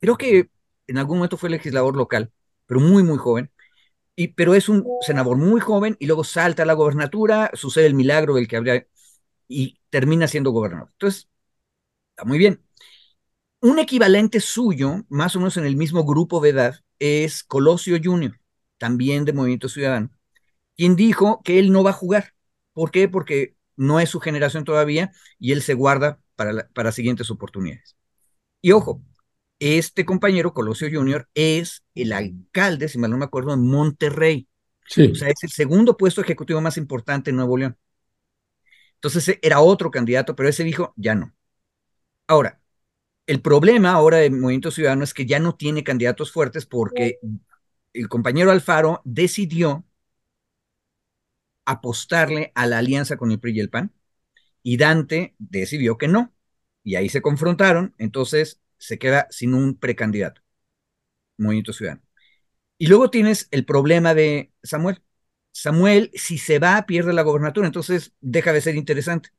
creo 0.00 0.16
que 0.16 0.50
en 0.86 0.98
algún 0.98 1.18
momento 1.18 1.36
fue 1.36 1.50
legislador 1.50 1.96
local, 1.96 2.32
pero 2.66 2.80
muy, 2.80 3.02
muy 3.02 3.18
joven, 3.18 3.50
pero 4.36 4.54
es 4.54 4.68
un 4.68 4.84
senador 5.02 5.36
muy 5.36 5.60
joven 5.60 5.96
y 6.00 6.06
luego 6.06 6.24
salta 6.24 6.62
a 6.62 6.66
la 6.66 6.74
gobernatura, 6.74 7.50
sucede 7.54 7.86
el 7.86 7.94
milagro 7.94 8.34
del 8.34 8.48
que 8.48 8.56
habría 8.56 8.86
y 9.48 9.80
termina 9.90 10.28
siendo 10.28 10.50
gobernador. 10.52 10.90
Entonces, 10.92 11.28
está 12.10 12.24
muy 12.24 12.38
bien. 12.38 12.62
Un 13.60 13.78
equivalente 13.78 14.40
suyo, 14.40 15.04
más 15.08 15.34
o 15.36 15.40
menos 15.40 15.56
en 15.56 15.66
el 15.66 15.76
mismo 15.76 16.04
grupo 16.04 16.40
de 16.40 16.50
edad, 16.50 16.76
es 16.98 17.42
Colosio 17.44 17.98
Jr., 18.02 18.38
también 18.78 19.24
de 19.24 19.32
Movimiento 19.32 19.68
Ciudadano, 19.68 20.10
quien 20.76 20.96
dijo 20.96 21.42
que 21.44 21.58
él 21.58 21.72
no 21.72 21.84
va 21.84 21.90
a 21.90 21.94
jugar. 21.94 22.34
¿Por 22.72 22.90
qué? 22.90 23.08
Porque 23.08 23.56
no 23.76 24.00
es 24.00 24.10
su 24.10 24.20
generación 24.20 24.64
todavía 24.64 25.12
y 25.38 25.52
él 25.52 25.62
se 25.62 25.74
guarda 25.74 26.20
para, 26.36 26.68
para 26.68 26.92
siguientes 26.92 27.30
oportunidades. 27.30 27.96
Y 28.60 28.72
ojo, 28.72 29.02
este 29.58 30.04
compañero, 30.04 30.52
Colosio 30.52 30.88
Jr., 30.92 31.28
es 31.34 31.84
el 31.94 32.12
alcalde, 32.12 32.88
si 32.88 32.98
mal 32.98 33.10
no 33.10 33.18
me 33.18 33.24
acuerdo, 33.24 33.50
de 33.50 33.56
Monterrey. 33.56 34.48
O 35.10 35.14
sea, 35.14 35.28
es 35.28 35.42
el 35.42 35.50
segundo 35.50 35.96
puesto 35.96 36.20
ejecutivo 36.20 36.60
más 36.60 36.76
importante 36.76 37.30
en 37.30 37.36
Nuevo 37.36 37.56
León. 37.56 37.76
Entonces 38.94 39.38
era 39.42 39.60
otro 39.60 39.90
candidato, 39.90 40.36
pero 40.36 40.48
ese 40.48 40.64
dijo, 40.64 40.92
ya 40.96 41.14
no. 41.14 41.34
Ahora, 42.26 42.60
el 43.26 43.40
problema 43.40 43.92
ahora 43.92 44.18
del 44.18 44.32
Movimiento 44.32 44.70
Ciudadano 44.70 45.04
es 45.04 45.14
que 45.14 45.26
ya 45.26 45.38
no 45.38 45.54
tiene 45.54 45.84
candidatos 45.84 46.32
fuertes 46.32 46.66
porque 46.66 47.18
el 47.92 48.08
compañero 48.08 48.50
Alfaro 48.50 49.00
decidió 49.04 49.84
apostarle 51.64 52.52
a 52.54 52.66
la 52.66 52.78
alianza 52.78 53.16
con 53.16 53.32
el 53.32 53.40
PRI 53.40 53.56
y 53.56 53.60
el 53.60 53.70
PAN 53.70 53.92
y 54.66 54.78
Dante 54.78 55.36
decidió 55.38 55.96
que 55.96 56.08
no. 56.08 56.34
Y 56.82 56.96
ahí 56.96 57.08
se 57.08 57.22
confrontaron. 57.22 57.94
Entonces, 57.98 58.60
se 58.78 58.98
queda 58.98 59.28
sin 59.30 59.54
un 59.54 59.78
precandidato, 59.78 60.42
Movimiento 61.38 61.72
Ciudadano. 61.72 62.02
Y 62.76 62.88
luego 62.88 63.08
tienes 63.10 63.46
el 63.52 63.64
problema 63.64 64.12
de 64.12 64.52
Samuel. 64.64 65.00
Samuel, 65.52 66.10
si 66.14 66.38
se 66.38 66.58
va, 66.58 66.84
pierde 66.84 67.12
la 67.12 67.22
gobernatura, 67.22 67.68
entonces 67.68 68.12
deja 68.20 68.52
de 68.52 68.60
ser 68.60 68.74
interesante. 68.74 69.30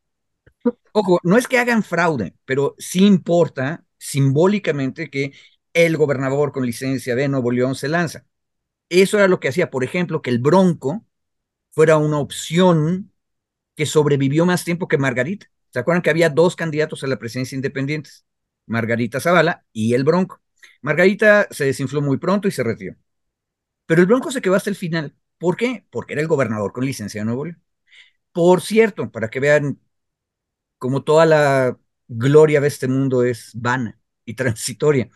Ojo, 0.93 1.19
no 1.23 1.37
es 1.37 1.49
que 1.49 1.59
hagan 1.59 1.83
fraude, 1.83 2.33
pero 2.45 2.75
sí 2.77 3.05
importa 3.05 3.85
simbólicamente 3.97 5.09
que 5.09 5.33
el 5.73 5.97
gobernador 5.97 6.53
con 6.53 6.65
licencia 6.65 7.15
de 7.15 7.27
Nuevo 7.27 7.51
León 7.51 7.75
se 7.75 7.89
lanza. 7.89 8.25
Eso 8.87 9.17
era 9.17 9.27
lo 9.27 9.41
que 9.41 9.49
hacía, 9.49 9.71
por 9.71 9.83
ejemplo, 9.83 10.21
que 10.21 10.29
el 10.29 10.39
Bronco 10.39 11.05
fuera 11.71 11.97
una 11.97 12.19
opción 12.19 13.11
que 13.77 13.85
sobrevivió 13.85 14.45
más 14.45 14.65
tiempo 14.65 14.89
que 14.89 14.97
Margarita. 14.97 15.47
¿Se 15.69 15.79
acuerdan 15.79 16.01
que 16.01 16.09
había 16.09 16.29
dos 16.31 16.55
candidatos 16.57 17.03
a 17.03 17.07
la 17.07 17.19
presidencia 17.19 17.55
independientes? 17.55 18.25
Margarita 18.65 19.21
Zavala 19.21 19.65
y 19.71 19.93
el 19.93 20.03
Bronco. 20.03 20.41
Margarita 20.81 21.47
se 21.51 21.65
desinfló 21.65 22.01
muy 22.01 22.17
pronto 22.17 22.47
y 22.47 22.51
se 22.51 22.63
retiró. 22.63 22.95
Pero 23.85 24.01
el 24.01 24.07
Bronco 24.07 24.31
se 24.31 24.41
quedó 24.41 24.55
hasta 24.55 24.69
el 24.71 24.75
final. 24.75 25.15
¿Por 25.37 25.57
qué? 25.57 25.85
Porque 25.91 26.13
era 26.13 26.21
el 26.21 26.27
gobernador 26.27 26.73
con 26.73 26.85
licencia 26.85 27.21
de 27.21 27.25
Nuevo 27.25 27.45
León. 27.45 27.63
Por 28.33 28.61
cierto, 28.61 29.11
para 29.11 29.29
que 29.29 29.39
vean 29.39 29.79
cómo 30.77 31.03
toda 31.03 31.25
la 31.25 31.79
gloria 32.07 32.61
de 32.61 32.67
este 32.67 32.87
mundo 32.87 33.23
es 33.23 33.51
vana 33.55 33.99
y 34.25 34.33
transitoria. 34.35 35.09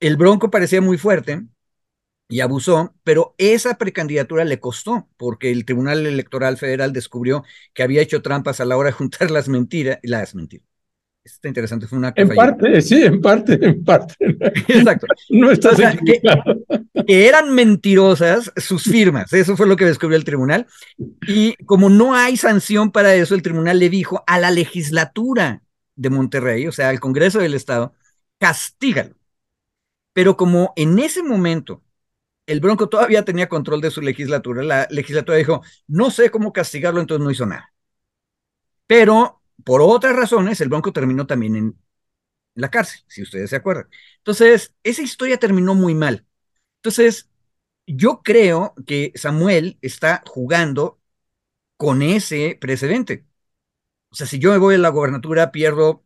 El 0.00 0.16
Bronco 0.16 0.50
parecía 0.50 0.80
muy 0.82 0.98
fuerte 0.98 1.42
y 2.32 2.40
abusó, 2.40 2.94
pero 3.04 3.34
esa 3.36 3.76
precandidatura 3.76 4.46
le 4.46 4.58
costó, 4.58 5.06
porque 5.18 5.50
el 5.50 5.66
Tribunal 5.66 6.06
Electoral 6.06 6.56
Federal 6.56 6.94
descubrió 6.94 7.44
que 7.74 7.82
había 7.82 8.00
hecho 8.00 8.22
trampas 8.22 8.58
a 8.58 8.64
la 8.64 8.78
hora 8.78 8.88
de 8.88 8.94
juntar 8.94 9.30
las 9.30 9.50
mentiras, 9.50 9.98
las 10.02 10.34
mentiras, 10.34 10.66
Está 11.22 11.48
interesante, 11.48 11.86
fue 11.86 11.98
una 11.98 12.14
En 12.16 12.30
parte, 12.30 12.80
sí, 12.80 13.02
en 13.02 13.20
parte, 13.20 13.58
en 13.60 13.84
parte. 13.84 14.14
Exacto. 14.68 15.06
No 15.28 15.50
estás 15.50 15.76
que, 15.76 16.20
que, 17.06 17.28
eran 17.28 17.54
mentirosas 17.54 18.50
sus 18.56 18.84
firmas, 18.84 19.30
eso 19.34 19.54
fue 19.54 19.66
lo 19.66 19.76
que 19.76 19.84
descubrió 19.84 20.16
el 20.16 20.24
tribunal. 20.24 20.66
Y 21.28 21.54
como 21.66 21.90
no 21.90 22.14
hay 22.16 22.38
sanción 22.38 22.92
para 22.92 23.14
eso, 23.14 23.34
el 23.34 23.42
tribunal 23.42 23.78
le 23.78 23.90
dijo 23.90 24.24
a 24.26 24.40
la 24.40 24.50
legislatura 24.50 25.62
de 25.96 26.10
Monterrey, 26.10 26.66
o 26.66 26.72
sea, 26.72 26.88
al 26.88 26.98
Congreso 26.98 27.40
del 27.40 27.54
Estado, 27.54 27.92
castígalo. 28.38 29.14
Pero 30.14 30.38
como 30.38 30.72
en 30.76 30.98
ese 30.98 31.22
momento 31.22 31.82
el 32.46 32.60
Bronco 32.60 32.88
todavía 32.88 33.24
tenía 33.24 33.48
control 33.48 33.80
de 33.80 33.90
su 33.90 34.00
legislatura, 34.02 34.62
la 34.62 34.86
legislatura 34.90 35.38
dijo, 35.38 35.62
no 35.86 36.10
sé 36.10 36.30
cómo 36.30 36.52
castigarlo, 36.52 37.00
entonces 37.00 37.24
no 37.24 37.30
hizo 37.30 37.46
nada. 37.46 37.72
Pero 38.86 39.42
por 39.64 39.80
otras 39.82 40.16
razones, 40.16 40.60
el 40.60 40.68
Bronco 40.68 40.92
terminó 40.92 41.26
también 41.26 41.56
en 41.56 41.78
la 42.54 42.70
cárcel, 42.70 43.02
si 43.08 43.22
ustedes 43.22 43.50
se 43.50 43.56
acuerdan. 43.56 43.88
Entonces, 44.18 44.74
esa 44.82 45.02
historia 45.02 45.38
terminó 45.38 45.74
muy 45.74 45.94
mal. 45.94 46.26
Entonces, 46.76 47.30
yo 47.86 48.22
creo 48.22 48.74
que 48.86 49.12
Samuel 49.14 49.78
está 49.82 50.22
jugando 50.26 51.00
con 51.76 52.02
ese 52.02 52.58
precedente. 52.60 53.26
O 54.10 54.14
sea, 54.16 54.26
si 54.26 54.38
yo 54.38 54.52
me 54.52 54.58
voy 54.58 54.76
a 54.76 54.78
la 54.78 54.90
gobernatura, 54.90 55.52
pierdo 55.52 56.04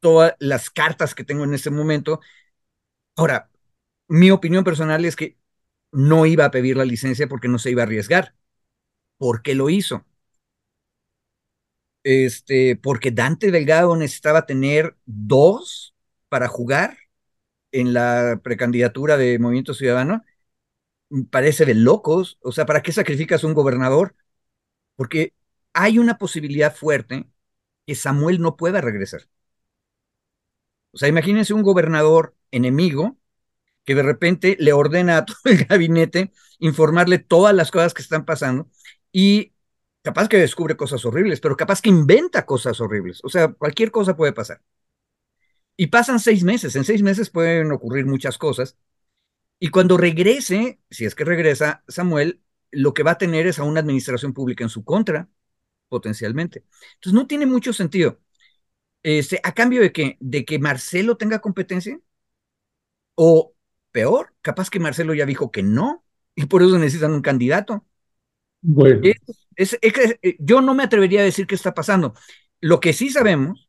todas 0.00 0.34
las 0.40 0.70
cartas 0.70 1.14
que 1.14 1.24
tengo 1.24 1.44
en 1.44 1.54
este 1.54 1.70
momento. 1.70 2.20
Ahora, 3.16 3.50
mi 4.08 4.30
opinión 4.30 4.64
personal 4.64 5.04
es 5.04 5.16
que 5.16 5.38
no 5.92 6.26
iba 6.26 6.44
a 6.46 6.50
pedir 6.50 6.76
la 6.76 6.84
licencia 6.84 7.28
porque 7.28 7.48
no 7.48 7.58
se 7.58 7.70
iba 7.70 7.82
a 7.82 7.86
arriesgar. 7.86 8.34
¿Por 9.18 9.42
qué 9.42 9.54
lo 9.56 9.70
hizo? 9.70 10.04
este, 12.02 12.76
porque 12.76 13.10
Dante 13.10 13.50
Delgado 13.50 13.96
necesitaba 13.96 14.46
tener 14.46 14.96
dos 15.06 15.94
para 16.28 16.48
jugar 16.48 16.96
en 17.72 17.94
la 17.94 18.40
precandidatura 18.44 19.16
de 19.18 19.38
Movimiento 19.38 19.74
Ciudadano. 19.74 20.24
parece 21.30 21.64
de 21.64 21.74
locos. 21.74 22.38
O 22.42 22.52
sea, 22.52 22.66
¿para 22.66 22.82
qué 22.82 22.92
sacrificas 22.92 23.44
un 23.44 23.54
gobernador? 23.54 24.14
Porque 24.96 25.34
hay 25.74 25.98
una 26.00 26.18
posibilidad 26.18 26.74
fuerte 26.76 27.28
que 27.86 27.96
Samuel 27.96 28.40
no 28.42 28.56
pueda 28.58 28.82
regresar. 28.82 29.22
O 30.92 30.98
sea, 30.98 31.08
imagínense 31.08 31.54
un 31.54 31.62
gobernador 31.62 32.34
enemigo 32.50 33.17
que 33.88 33.94
de 33.94 34.02
repente 34.02 34.54
le 34.60 34.74
ordena 34.74 35.16
a 35.16 35.24
todo 35.24 35.38
el 35.46 35.64
gabinete 35.64 36.30
informarle 36.58 37.18
todas 37.18 37.54
las 37.54 37.70
cosas 37.70 37.94
que 37.94 38.02
están 38.02 38.26
pasando 38.26 38.68
y 39.12 39.54
capaz 40.02 40.28
que 40.28 40.36
descubre 40.36 40.76
cosas 40.76 41.06
horribles, 41.06 41.40
pero 41.40 41.56
capaz 41.56 41.80
que 41.80 41.88
inventa 41.88 42.44
cosas 42.44 42.82
horribles. 42.82 43.20
O 43.24 43.30
sea, 43.30 43.48
cualquier 43.48 43.90
cosa 43.90 44.14
puede 44.14 44.34
pasar. 44.34 44.60
Y 45.74 45.86
pasan 45.86 46.20
seis 46.20 46.44
meses, 46.44 46.76
en 46.76 46.84
seis 46.84 47.02
meses 47.02 47.30
pueden 47.30 47.72
ocurrir 47.72 48.04
muchas 48.04 48.36
cosas. 48.36 48.76
Y 49.58 49.70
cuando 49.70 49.96
regrese, 49.96 50.80
si 50.90 51.06
es 51.06 51.14
que 51.14 51.24
regresa 51.24 51.82
Samuel, 51.88 52.42
lo 52.70 52.94
que 52.94 53.04
va 53.04 53.12
a 53.12 53.18
tener 53.18 53.46
es 53.46 53.58
a 53.58 53.64
una 53.64 53.80
administración 53.80 54.34
pública 54.34 54.64
en 54.64 54.70
su 54.70 54.84
contra, 54.84 55.30
potencialmente. 55.88 56.66
Entonces 56.96 57.14
no 57.14 57.26
tiene 57.26 57.46
mucho 57.46 57.72
sentido. 57.72 58.20
Este, 59.02 59.40
a 59.44 59.54
cambio 59.54 59.82
de 59.82 59.92
que, 59.92 60.18
de 60.20 60.44
que 60.44 60.58
Marcelo 60.58 61.16
tenga 61.16 61.40
competencia, 61.40 62.00
o 63.14 63.54
peor, 63.98 64.32
capaz 64.42 64.70
que 64.70 64.78
Marcelo 64.78 65.12
ya 65.12 65.26
dijo 65.26 65.50
que 65.50 65.64
no, 65.64 66.04
y 66.36 66.46
por 66.46 66.62
eso 66.62 66.78
necesitan 66.78 67.10
un 67.10 67.20
candidato. 67.20 67.84
Bueno. 68.60 69.00
Es, 69.56 69.76
eh, 69.82 70.36
yo 70.38 70.60
no 70.60 70.72
me 70.72 70.84
atrevería 70.84 71.20
a 71.20 71.24
decir 71.24 71.48
qué 71.48 71.56
está 71.56 71.74
pasando. 71.74 72.14
Lo 72.60 72.78
que 72.78 72.92
sí 72.92 73.10
sabemos 73.10 73.68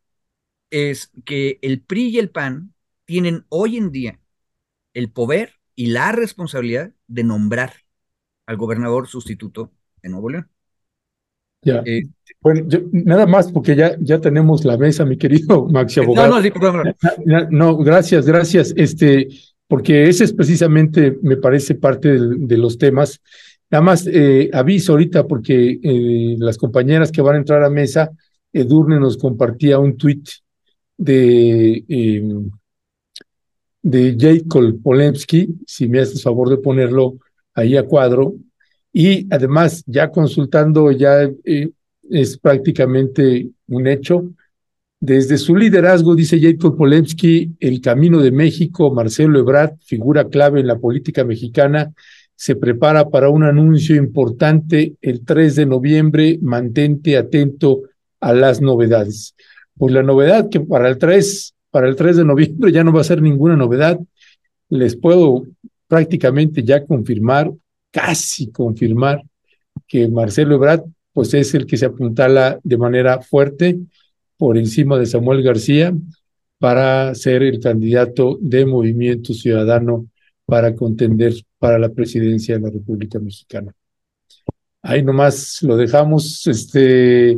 es 0.70 1.12
que 1.26 1.58
el 1.64 1.82
PRI 1.82 2.10
y 2.10 2.20
el 2.20 2.30
PAN 2.30 2.76
tienen 3.06 3.48
hoy 3.50 3.78
en 3.78 3.92
día 3.92 4.20
el 4.94 5.12
poder 5.12 5.54
y 5.74 5.88
la 5.88 6.12
responsabilidad 6.12 6.92
de 7.08 7.24
nombrar 7.24 7.74
al 8.46 8.58
gobernador 8.58 9.08
sustituto 9.08 9.72
de 10.04 10.10
Nuevo 10.10 10.30
León. 10.30 10.48
Ya. 11.64 11.82
Eh, 11.88 12.04
bueno, 12.40 12.68
nada 12.92 13.26
más 13.26 13.52
porque 13.52 13.76
ya, 13.76 13.98
ya 14.00 14.22
tenemos 14.22 14.64
la 14.64 14.78
mesa, 14.78 15.06
mi 15.06 15.18
querido 15.18 15.66
Maxi 15.72 16.02
Abogado. 16.02 16.40
No, 17.26 17.50
no, 17.50 17.78
gracias, 17.78 18.28
gracias. 18.28 18.76
Este, 18.78 19.28
porque 19.70 20.10
ese 20.10 20.24
es 20.24 20.34
precisamente, 20.34 21.16
me 21.22 21.38
parece, 21.38 21.76
parte 21.76 22.18
de, 22.18 22.58
los 22.58 22.80
temas. 22.80 23.22
Nada 23.70 23.84
más 23.84 24.08
eh, 24.08 24.50
aviso 24.52 24.94
ahorita 24.94 25.28
porque 25.28 25.80
eh, 25.84 26.36
las 26.40 26.58
compañeras 26.58 27.12
que 27.12 27.22
van 27.22 27.36
a 27.36 27.38
entrar 27.38 27.64
a 27.64 27.70
mesa, 27.70 28.10
Edurne 28.52 29.00
nos 29.00 29.16
compartía 29.16 29.78
un 29.78 29.96
tuit 29.96 30.28
de, 30.98 31.86
em, 31.88 32.50
de 33.84 34.18
Jacob 34.20 34.82
Polemski, 34.82 35.48
si 35.68 35.88
me 35.88 36.00
haces 36.00 36.24
favor 36.24 36.50
de 36.50 36.58
ponerlo 36.58 37.20
ahí 37.54 37.78
a 37.78 37.84
cuadro, 37.84 38.34
y 38.92 39.32
además 39.32 39.84
ya 39.86 40.10
consultando, 40.10 40.90
ya 40.92 41.30
eh, 41.46 41.70
es 42.10 42.40
prácticamente 42.40 43.52
un 43.68 43.86
hecho. 43.86 44.32
Desde 45.02 45.38
su 45.38 45.56
liderazgo, 45.56 46.14
dice 46.14 46.42
Jacob 46.42 46.76
Polemski, 46.76 47.56
el 47.62 47.80
camino 47.80 48.22
de 48.22 48.32
México, 48.32 48.94
Marcelo 48.94 49.40
Ebrard, 49.40 49.78
figura 49.82 50.28
clave 50.28 50.60
en 50.60 50.68
la 50.68 50.78
política 50.78 51.24
mexicana, 51.24 51.94
se 52.36 52.56
prepara 52.56 53.10
para 53.10 53.30
un 53.30 53.44
anuncio 53.44 53.96
importante 53.96 54.96
el 55.02 55.24
3 55.24 55.56
de 55.56 55.66
noviembre. 55.66 56.40
Mantente 56.42 57.18
atento 57.18 57.82
a 58.20 58.34
las 58.34 58.62
novedades. 58.62 59.36
Pues 59.78 59.94
la 59.94 60.04
novedad 60.04 60.50
que 60.50 60.60
para 60.60 60.90
el 60.90 60.98
3, 60.98 61.54
para 61.70 61.88
el 61.88 61.96
3 61.96 62.18
de 62.18 62.26
noviembre 62.26 62.72
ya 62.72 62.84
no 62.84 62.92
va 62.92 63.02
a 63.02 63.06
ser 63.06 63.22
ninguna 63.22 63.56
novedad. 63.56 64.00
Les 64.70 64.96
puedo 64.96 65.44
prácticamente 65.88 66.64
ya 66.64 66.86
confirmar, 66.86 67.52
casi 67.92 68.52
confirmar, 68.52 69.22
que 69.88 70.08
Marcelo 70.08 70.56
Ebrard 70.56 70.84
pues 71.12 71.34
es 71.34 71.54
el 71.56 71.66
que 71.66 71.78
se 71.78 71.88
apuntala 71.88 72.60
de 72.64 72.78
manera 72.78 73.22
fuerte 73.22 73.80
por 74.40 74.58
encima 74.58 74.98
de 74.98 75.06
Samuel 75.06 75.44
García 75.44 75.94
para 76.60 77.14
ser 77.14 77.44
el 77.44 77.60
candidato 77.60 78.38
de 78.42 78.66
Movimiento 78.66 79.34
Ciudadano 79.34 80.08
para 80.46 80.74
contender 80.76 81.34
para 81.60 81.78
la 81.78 81.90
presidencia 81.90 82.56
de 82.56 82.62
la 82.62 82.70
República 82.70 83.20
Mexicana. 83.20 83.76
Ahí 84.82 85.04
nomás 85.04 85.62
lo 85.62 85.76
dejamos, 85.76 86.48
este, 86.48 87.38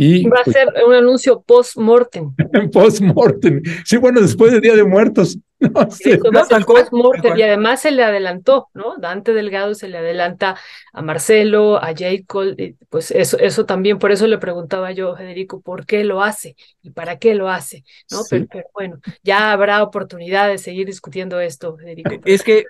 Va 0.00 0.40
a 0.40 0.44
pues 0.44 0.56
ser 0.56 0.68
un 0.86 0.94
anuncio 0.94 1.42
post-mortem. 1.42 2.34
post-mortem. 2.72 3.62
Sí, 3.84 3.98
bueno, 3.98 4.20
después 4.20 4.52
del 4.52 4.60
Día 4.62 4.76
de 4.76 4.84
Muertos. 4.84 5.38
No 5.60 5.90
sé. 5.90 6.18
post-mortem. 6.66 7.36
Y 7.36 7.42
además 7.42 7.82
se 7.82 7.90
le 7.90 8.02
adelantó, 8.02 8.70
¿no? 8.72 8.96
Dante 8.96 9.34
Delgado 9.34 9.74
se 9.74 9.88
le 9.88 9.98
adelanta 9.98 10.56
a 10.94 11.02
Marcelo, 11.02 11.76
a 11.76 11.92
Jacob. 11.94 12.56
Pues 12.88 13.10
eso, 13.10 13.38
eso 13.38 13.66
también, 13.66 13.98
por 13.98 14.10
eso 14.10 14.26
le 14.26 14.38
preguntaba 14.38 14.90
yo, 14.92 15.14
Federico, 15.16 15.60
¿por 15.60 15.84
qué 15.84 16.02
lo 16.02 16.22
hace? 16.22 16.56
¿Y 16.80 16.92
para 16.92 17.18
qué 17.18 17.34
lo 17.34 17.50
hace? 17.50 17.84
¿No? 18.10 18.20
Pero, 18.30 18.46
bueno, 18.72 19.00
ya 19.22 19.52
habrá 19.52 19.82
oportunidad 19.82 20.48
de 20.48 20.56
seguir 20.56 20.86
discutiendo 20.86 21.38
esto, 21.40 21.76
Federico. 21.76 22.10
Es 22.24 22.42
que, 22.42 22.64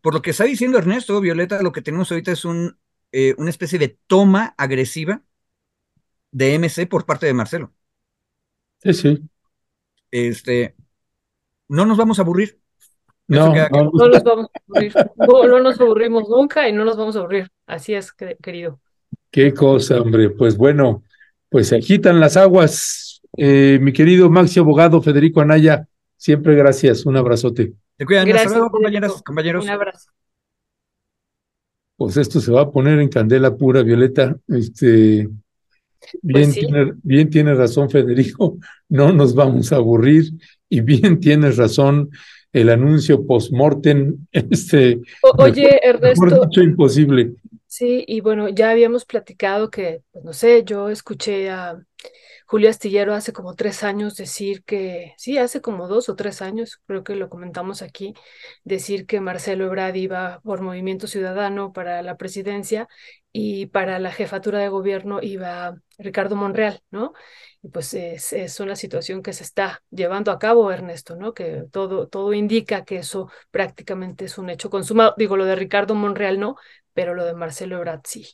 por 0.00 0.12
lo 0.12 0.20
que 0.20 0.30
está 0.30 0.42
diciendo 0.42 0.78
Ernesto, 0.78 1.20
Violeta, 1.20 1.62
lo 1.62 1.70
que 1.70 1.82
tenemos 1.82 2.10
ahorita 2.10 2.32
es 2.32 2.44
un, 2.44 2.76
eh, 3.12 3.36
una 3.38 3.50
especie 3.50 3.78
de 3.78 3.96
toma 4.08 4.52
agresiva 4.58 5.22
de 6.32 6.54
MC 6.58 6.88
por 6.88 7.06
parte 7.06 7.26
de 7.26 7.34
Marcelo. 7.34 7.72
Sí, 8.82 8.94
sí. 8.94 9.22
Este, 10.10 10.74
no 11.68 11.86
nos 11.86 11.96
vamos 11.96 12.18
a 12.18 12.22
aburrir. 12.22 12.58
No, 13.28 13.54
no, 13.54 14.08
nos 14.08 14.22
vamos 14.24 14.46
a 14.46 14.60
aburrir. 14.68 14.92
No, 15.16 15.60
nos 15.60 15.80
aburrimos 15.80 16.28
nunca 16.28 16.68
y 16.68 16.72
no 16.72 16.84
nos 16.84 16.96
vamos 16.96 17.14
a 17.16 17.20
aburrir. 17.20 17.50
Así 17.66 17.94
es, 17.94 18.12
querido. 18.12 18.80
Qué 19.30 19.54
cosa, 19.54 20.00
hombre. 20.00 20.30
Pues 20.30 20.56
bueno, 20.56 21.04
pues 21.48 21.68
se 21.68 21.76
agitan 21.76 22.20
las 22.20 22.36
aguas. 22.36 23.22
Eh, 23.36 23.78
mi 23.80 23.92
querido 23.92 24.28
Maxi 24.28 24.60
Abogado 24.60 25.00
Federico 25.00 25.40
Anaya, 25.40 25.86
siempre 26.16 26.54
gracias. 26.54 27.06
Un 27.06 27.16
abrazote. 27.16 27.72
Te 27.96 28.04
cuidan. 28.04 28.26
Gracias, 28.26 28.52
compañeras, 28.52 29.22
compañeros. 29.22 29.64
Un 29.64 29.70
abrazo. 29.70 30.10
Pues 31.96 32.16
esto 32.16 32.40
se 32.40 32.50
va 32.50 32.62
a 32.62 32.70
poner 32.70 32.98
en 32.98 33.08
candela 33.08 33.56
pura, 33.56 33.82
Violeta. 33.82 34.36
Este, 34.48 35.28
Bien, 36.22 36.52
pues 36.52 36.54
tiene, 36.54 36.92
bien 37.02 37.30
tiene 37.30 37.54
razón 37.54 37.90
Federico, 37.90 38.58
no 38.88 39.12
nos 39.12 39.34
vamos 39.34 39.72
a 39.72 39.76
aburrir 39.76 40.32
y 40.68 40.80
bien 40.80 41.20
tienes 41.20 41.56
razón 41.56 42.10
el 42.52 42.68
anuncio 42.68 43.26
post-mortem. 43.26 44.26
Este, 44.32 45.00
oye, 45.38 45.80
Ernesto. 45.82 46.46
Dicho, 46.46 46.62
imposible. 46.62 47.34
Sí, 47.66 48.04
y 48.06 48.20
bueno, 48.20 48.50
ya 48.50 48.70
habíamos 48.70 49.06
platicado 49.06 49.70
que, 49.70 50.02
pues 50.12 50.24
no 50.24 50.34
sé, 50.34 50.62
yo 50.64 50.90
escuché 50.90 51.48
a 51.48 51.82
Julio 52.46 52.68
Astillero 52.68 53.14
hace 53.14 53.32
como 53.32 53.54
tres 53.54 53.82
años 53.82 54.14
decir 54.14 54.62
que, 54.64 55.14
sí, 55.16 55.38
hace 55.38 55.62
como 55.62 55.88
dos 55.88 56.10
o 56.10 56.14
tres 56.14 56.42
años, 56.42 56.82
creo 56.86 57.02
que 57.02 57.16
lo 57.16 57.30
comentamos 57.30 57.80
aquí, 57.80 58.12
decir 58.62 59.06
que 59.06 59.20
Marcelo 59.20 59.64
Ebrard 59.64 59.94
iba 59.96 60.40
por 60.44 60.60
Movimiento 60.60 61.06
Ciudadano 61.06 61.72
para 61.72 62.02
la 62.02 62.18
presidencia 62.18 62.88
y 63.32 63.66
para 63.66 63.98
la 63.98 64.12
jefatura 64.12 64.58
de 64.58 64.68
gobierno 64.68 65.20
iba 65.22 65.76
Ricardo 65.98 66.36
Monreal, 66.36 66.80
¿no? 66.90 67.14
Y 67.62 67.68
pues 67.68 67.94
es, 67.94 68.60
una 68.60 68.76
situación 68.76 69.22
que 69.22 69.32
se 69.32 69.44
está 69.44 69.82
llevando 69.90 70.30
a 70.30 70.38
cabo, 70.38 70.70
Ernesto, 70.70 71.16
¿no? 71.16 71.32
Que 71.32 71.64
todo, 71.70 72.08
todo 72.08 72.34
indica 72.34 72.84
que 72.84 72.96
eso 72.96 73.30
prácticamente 73.50 74.26
es 74.26 74.36
un 74.36 74.50
hecho 74.50 74.68
consumado. 74.68 75.14
Digo, 75.16 75.36
lo 75.36 75.44
de 75.44 75.56
Ricardo 75.56 75.94
Monreal 75.94 76.38
no, 76.38 76.56
pero 76.92 77.14
lo 77.14 77.24
de 77.24 77.34
Marcelo 77.34 77.76
Ebrard 77.76 78.02
sí. 78.04 78.26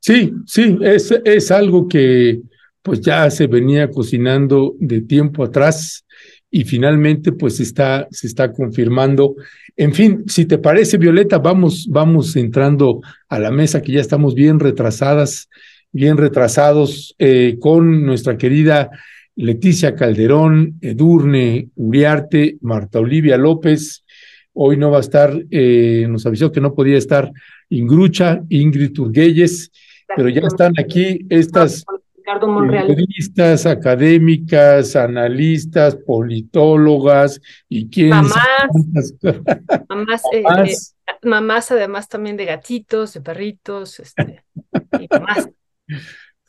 Sí, 0.00 0.32
sí, 0.46 0.78
es, 0.80 1.10
es 1.24 1.50
algo 1.50 1.86
que 1.86 2.40
pues 2.82 3.02
ya 3.02 3.30
se 3.30 3.46
venía 3.46 3.90
cocinando 3.90 4.74
de 4.78 5.02
tiempo 5.02 5.44
atrás 5.44 6.06
y 6.50 6.64
finalmente 6.64 7.32
pues 7.32 7.60
está, 7.60 8.08
se 8.10 8.26
está 8.26 8.52
confirmando. 8.52 9.36
En 9.76 9.94
fin, 9.94 10.24
si 10.26 10.46
te 10.46 10.58
parece, 10.58 10.98
Violeta, 10.98 11.38
vamos, 11.38 11.86
vamos 11.88 12.34
entrando 12.36 13.00
a 13.28 13.38
la 13.38 13.50
mesa 13.50 13.80
que 13.80 13.92
ya 13.92 14.00
estamos 14.00 14.34
bien 14.34 14.58
retrasadas, 14.58 15.48
bien 15.92 16.16
retrasados 16.16 17.14
eh, 17.18 17.56
con 17.60 18.04
nuestra 18.04 18.36
querida 18.36 18.90
Leticia 19.36 19.94
Calderón, 19.94 20.78
Edurne 20.80 21.68
Uriarte, 21.76 22.58
Marta 22.60 22.98
Olivia 22.98 23.36
López. 23.36 24.04
Hoy 24.52 24.76
no 24.76 24.90
va 24.90 24.98
a 24.98 25.02
estar, 25.02 25.32
eh, 25.50 26.06
nos 26.08 26.26
avisó 26.26 26.50
que 26.50 26.60
no 26.60 26.74
podía 26.74 26.98
estar 26.98 27.30
Ingrucha, 27.68 28.42
Ingrid 28.48 28.92
Turguelles, 28.92 29.70
pero 30.16 30.28
ya 30.28 30.40
están 30.40 30.72
aquí 30.76 31.20
estas 31.28 31.84
Periodistas, 32.38 33.66
académicas, 33.66 34.94
analistas, 34.96 35.96
politólogas 35.96 37.40
y 37.68 37.88
quién 37.88 38.10
mamás, 38.10 38.34
mamás, 39.88 40.22
eh, 40.32 40.42
eh, 40.42 40.76
mamás, 41.22 41.70
además 41.70 42.08
también 42.08 42.36
de 42.36 42.44
gatitos, 42.44 43.14
de 43.14 43.20
perritos, 43.20 44.00
este, 44.00 44.44
y 44.98 45.08
mamás. 45.10 45.48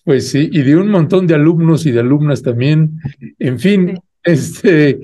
Pues 0.04 0.32
sí, 0.32 0.50
y 0.52 0.64
de 0.64 0.76
un 0.76 0.90
montón 0.90 1.28
de 1.28 1.36
alumnos 1.36 1.86
y 1.86 1.92
de 1.92 2.00
alumnas 2.00 2.42
también. 2.42 3.00
En 3.38 3.60
fin, 3.60 4.02
este, 4.24 5.00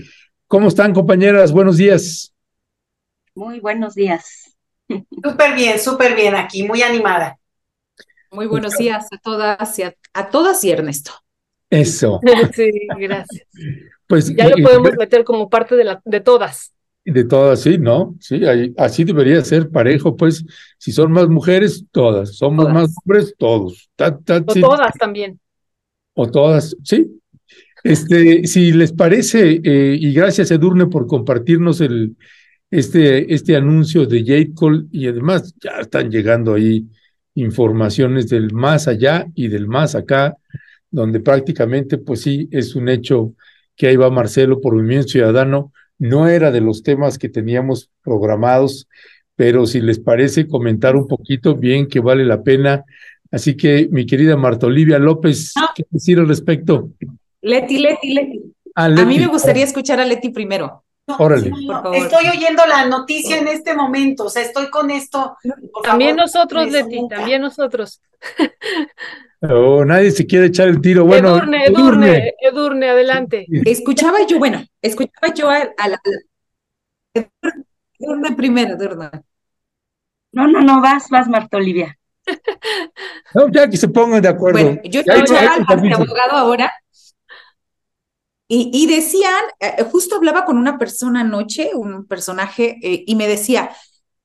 ¿cómo 0.47 0.69
están 0.69 0.91
compañeras? 0.91 1.51
Buenos 1.51 1.77
días. 1.77 2.33
Muy 3.35 3.59
buenos 3.59 3.93
días. 3.93 4.57
Súper 5.23 5.53
bien, 5.55 5.79
súper 5.79 6.15
bien 6.15 6.35
aquí, 6.35 6.63
muy 6.63 6.81
animada. 6.81 7.37
Muy 8.31 8.45
buenos 8.45 8.77
días 8.77 9.07
a 9.11 9.17
todas 9.17 9.79
y 9.79 9.83
a, 9.83 10.29
todas 10.29 10.63
y 10.63 10.71
Ernesto. 10.71 11.11
Eso. 11.69 12.19
Sí, 12.53 12.71
gracias. 12.97 13.47
Pues 14.07 14.35
ya 14.35 14.49
lo 14.49 14.57
podemos 14.63 14.91
meter 14.97 15.23
como 15.23 15.49
parte 15.49 15.75
de, 15.75 15.83
la, 15.83 16.01
de 16.03 16.19
todas. 16.19 16.73
De 17.05 17.23
todas, 17.23 17.61
sí, 17.61 17.77
¿no? 17.77 18.15
Sí, 18.19 18.41
así 18.77 19.03
debería 19.03 19.43
ser 19.43 19.69
parejo, 19.69 20.15
pues, 20.15 20.43
si 20.77 20.91
son 20.91 21.11
más 21.11 21.29
mujeres, 21.29 21.85
todas, 21.91 22.35
somos 22.35 22.69
más 22.69 22.93
hombres, 23.03 23.33
todos. 23.37 23.89
o 23.97 24.53
todas 24.59 24.93
también. 24.99 25.39
O 26.13 26.29
todas, 26.29 26.75
sí. 26.83 27.21
Este, 27.83 28.45
si 28.45 28.73
les 28.73 28.91
parece, 28.91 29.61
eh, 29.63 29.97
y 29.99 30.13
gracias 30.13 30.51
Edurne 30.51 30.87
por 30.87 31.07
compartirnos 31.07 31.79
el, 31.79 32.17
este, 32.69 33.33
este 33.33 33.55
anuncio 33.55 34.05
de 34.05 34.19
Jade 34.21 34.53
Cole, 34.53 34.85
y 34.91 35.07
además 35.07 35.53
ya 35.61 35.79
están 35.79 36.11
llegando 36.11 36.55
ahí 36.55 36.85
informaciones 37.37 38.29
del 38.29 38.51
más 38.51 38.87
allá 38.87 39.27
y 39.35 39.47
del 39.47 39.67
más 39.67 39.93
acá, 39.95 40.35
donde 40.89 41.19
prácticamente, 41.19 41.97
pues 41.97 42.21
sí, 42.21 42.49
es 42.51 42.75
un 42.75 42.89
hecho 42.89 43.33
que 43.75 43.87
ahí 43.87 43.95
va 43.95 44.09
Marcelo 44.09 44.59
por 44.59 44.73
Movimiento 44.73 45.09
Ciudadano 45.09 45.71
no 45.99 46.27
era 46.27 46.51
de 46.51 46.61
los 46.61 46.83
temas 46.83 47.17
que 47.17 47.29
teníamos 47.29 47.89
programados, 48.03 48.87
pero 49.35 49.65
si 49.65 49.81
les 49.81 49.99
parece 49.99 50.47
comentar 50.47 50.95
un 50.95 51.07
poquito, 51.07 51.55
bien 51.55 51.87
que 51.87 51.99
vale 51.99 52.25
la 52.25 52.43
pena. 52.43 52.83
Así 53.31 53.55
que, 53.55 53.87
mi 53.91 54.05
querida 54.05 54.37
Marta 54.37 54.67
Olivia 54.67 54.99
López, 54.99 55.53
¿qué 55.75 55.83
decir 55.89 56.19
al 56.19 56.27
respecto? 56.27 56.91
Leti, 57.41 57.79
Leti, 57.79 58.13
Leti. 58.13 58.41
Ah, 58.75 58.85
a 58.85 59.05
mí 59.05 59.19
me 59.19 59.27
gustaría 59.27 59.63
escuchar 59.63 59.99
a 59.99 60.05
Leti 60.05 60.29
primero. 60.29 60.83
Órale. 61.07 61.51
estoy 61.93 62.27
oyendo 62.27 62.65
la 62.65 62.85
noticia 62.85 63.37
en 63.37 63.47
este 63.47 63.73
momento, 63.73 64.25
o 64.25 64.29
sea, 64.29 64.41
estoy 64.41 64.69
con 64.69 64.91
esto. 64.91 65.37
También 65.83 66.17
nosotros, 66.17 66.69
Leti, 66.69 67.07
también 67.07 67.41
nosotros. 67.41 68.01
Oh, 69.41 69.85
nadie 69.85 70.09
se 70.09 70.25
quiere 70.25 70.47
echar 70.47 70.67
el 70.67 70.81
tiro. 70.81 71.05
Bueno, 71.05 71.37
Edurne, 71.37 71.65
Edurne, 71.67 72.33
Edurne, 72.41 72.89
adelante. 72.89 73.45
Escuchaba 73.65 74.25
yo, 74.27 74.39
bueno, 74.39 74.63
escuchaba 74.81 75.31
yo 75.33 75.49
a, 75.49 75.87
la. 75.87 76.01
Edurne 77.13 78.35
primero, 78.35 78.73
Edurne. 78.73 79.11
No, 80.31 80.47
no, 80.47 80.61
no, 80.61 80.81
vas, 80.81 81.07
vas, 81.09 81.27
Marta 81.27 81.57
Olivia. 81.57 81.97
No, 83.33 83.47
ya 83.49 83.69
que 83.69 83.77
se 83.77 83.87
pongan 83.87 84.21
de 84.21 84.29
acuerdo. 84.29 84.59
Bueno, 84.59 84.81
yo 84.83 85.01
escuchaba 85.01 85.53
al 85.67 85.93
abogado 85.93 86.31
ahora 86.35 86.73
y, 88.47 88.71
y 88.73 88.87
decían, 88.87 89.43
eh, 89.59 89.83
justo 89.91 90.15
hablaba 90.15 90.45
con 90.45 90.57
una 90.57 90.77
persona 90.77 91.21
anoche, 91.21 91.71
un 91.75 92.05
personaje, 92.05 92.79
eh, 92.81 93.03
y 93.05 93.15
me 93.15 93.27
decía, 93.27 93.71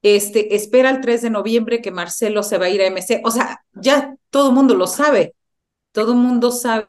este, 0.02 0.54
espera 0.54 0.90
el 0.90 1.00
3 1.00 1.22
de 1.22 1.30
noviembre 1.30 1.80
que 1.80 1.90
Marcelo 1.90 2.42
se 2.42 2.58
va 2.58 2.66
a 2.66 2.70
ir 2.70 2.82
a 2.82 2.86
MC. 2.86 3.20
O 3.24 3.30
sea, 3.30 3.64
ya 3.72 4.16
todo 4.30 4.50
el 4.50 4.54
mundo 4.54 4.74
lo 4.74 4.86
sabe. 4.86 5.34
Todo 5.92 6.12
el 6.12 6.18
mundo 6.18 6.50
sabe. 6.50 6.88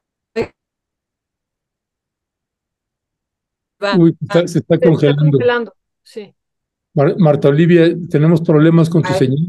Uy, 3.97 4.17
se 4.45 4.59
está 4.59 4.79
congelando. 4.79 5.73
Sí. 6.01 6.33
Marta 6.93 7.49
Olivia, 7.49 7.93
tenemos 8.09 8.41
problemas 8.41 8.89
con 8.89 9.03
tu 9.03 9.13
señal. 9.13 9.47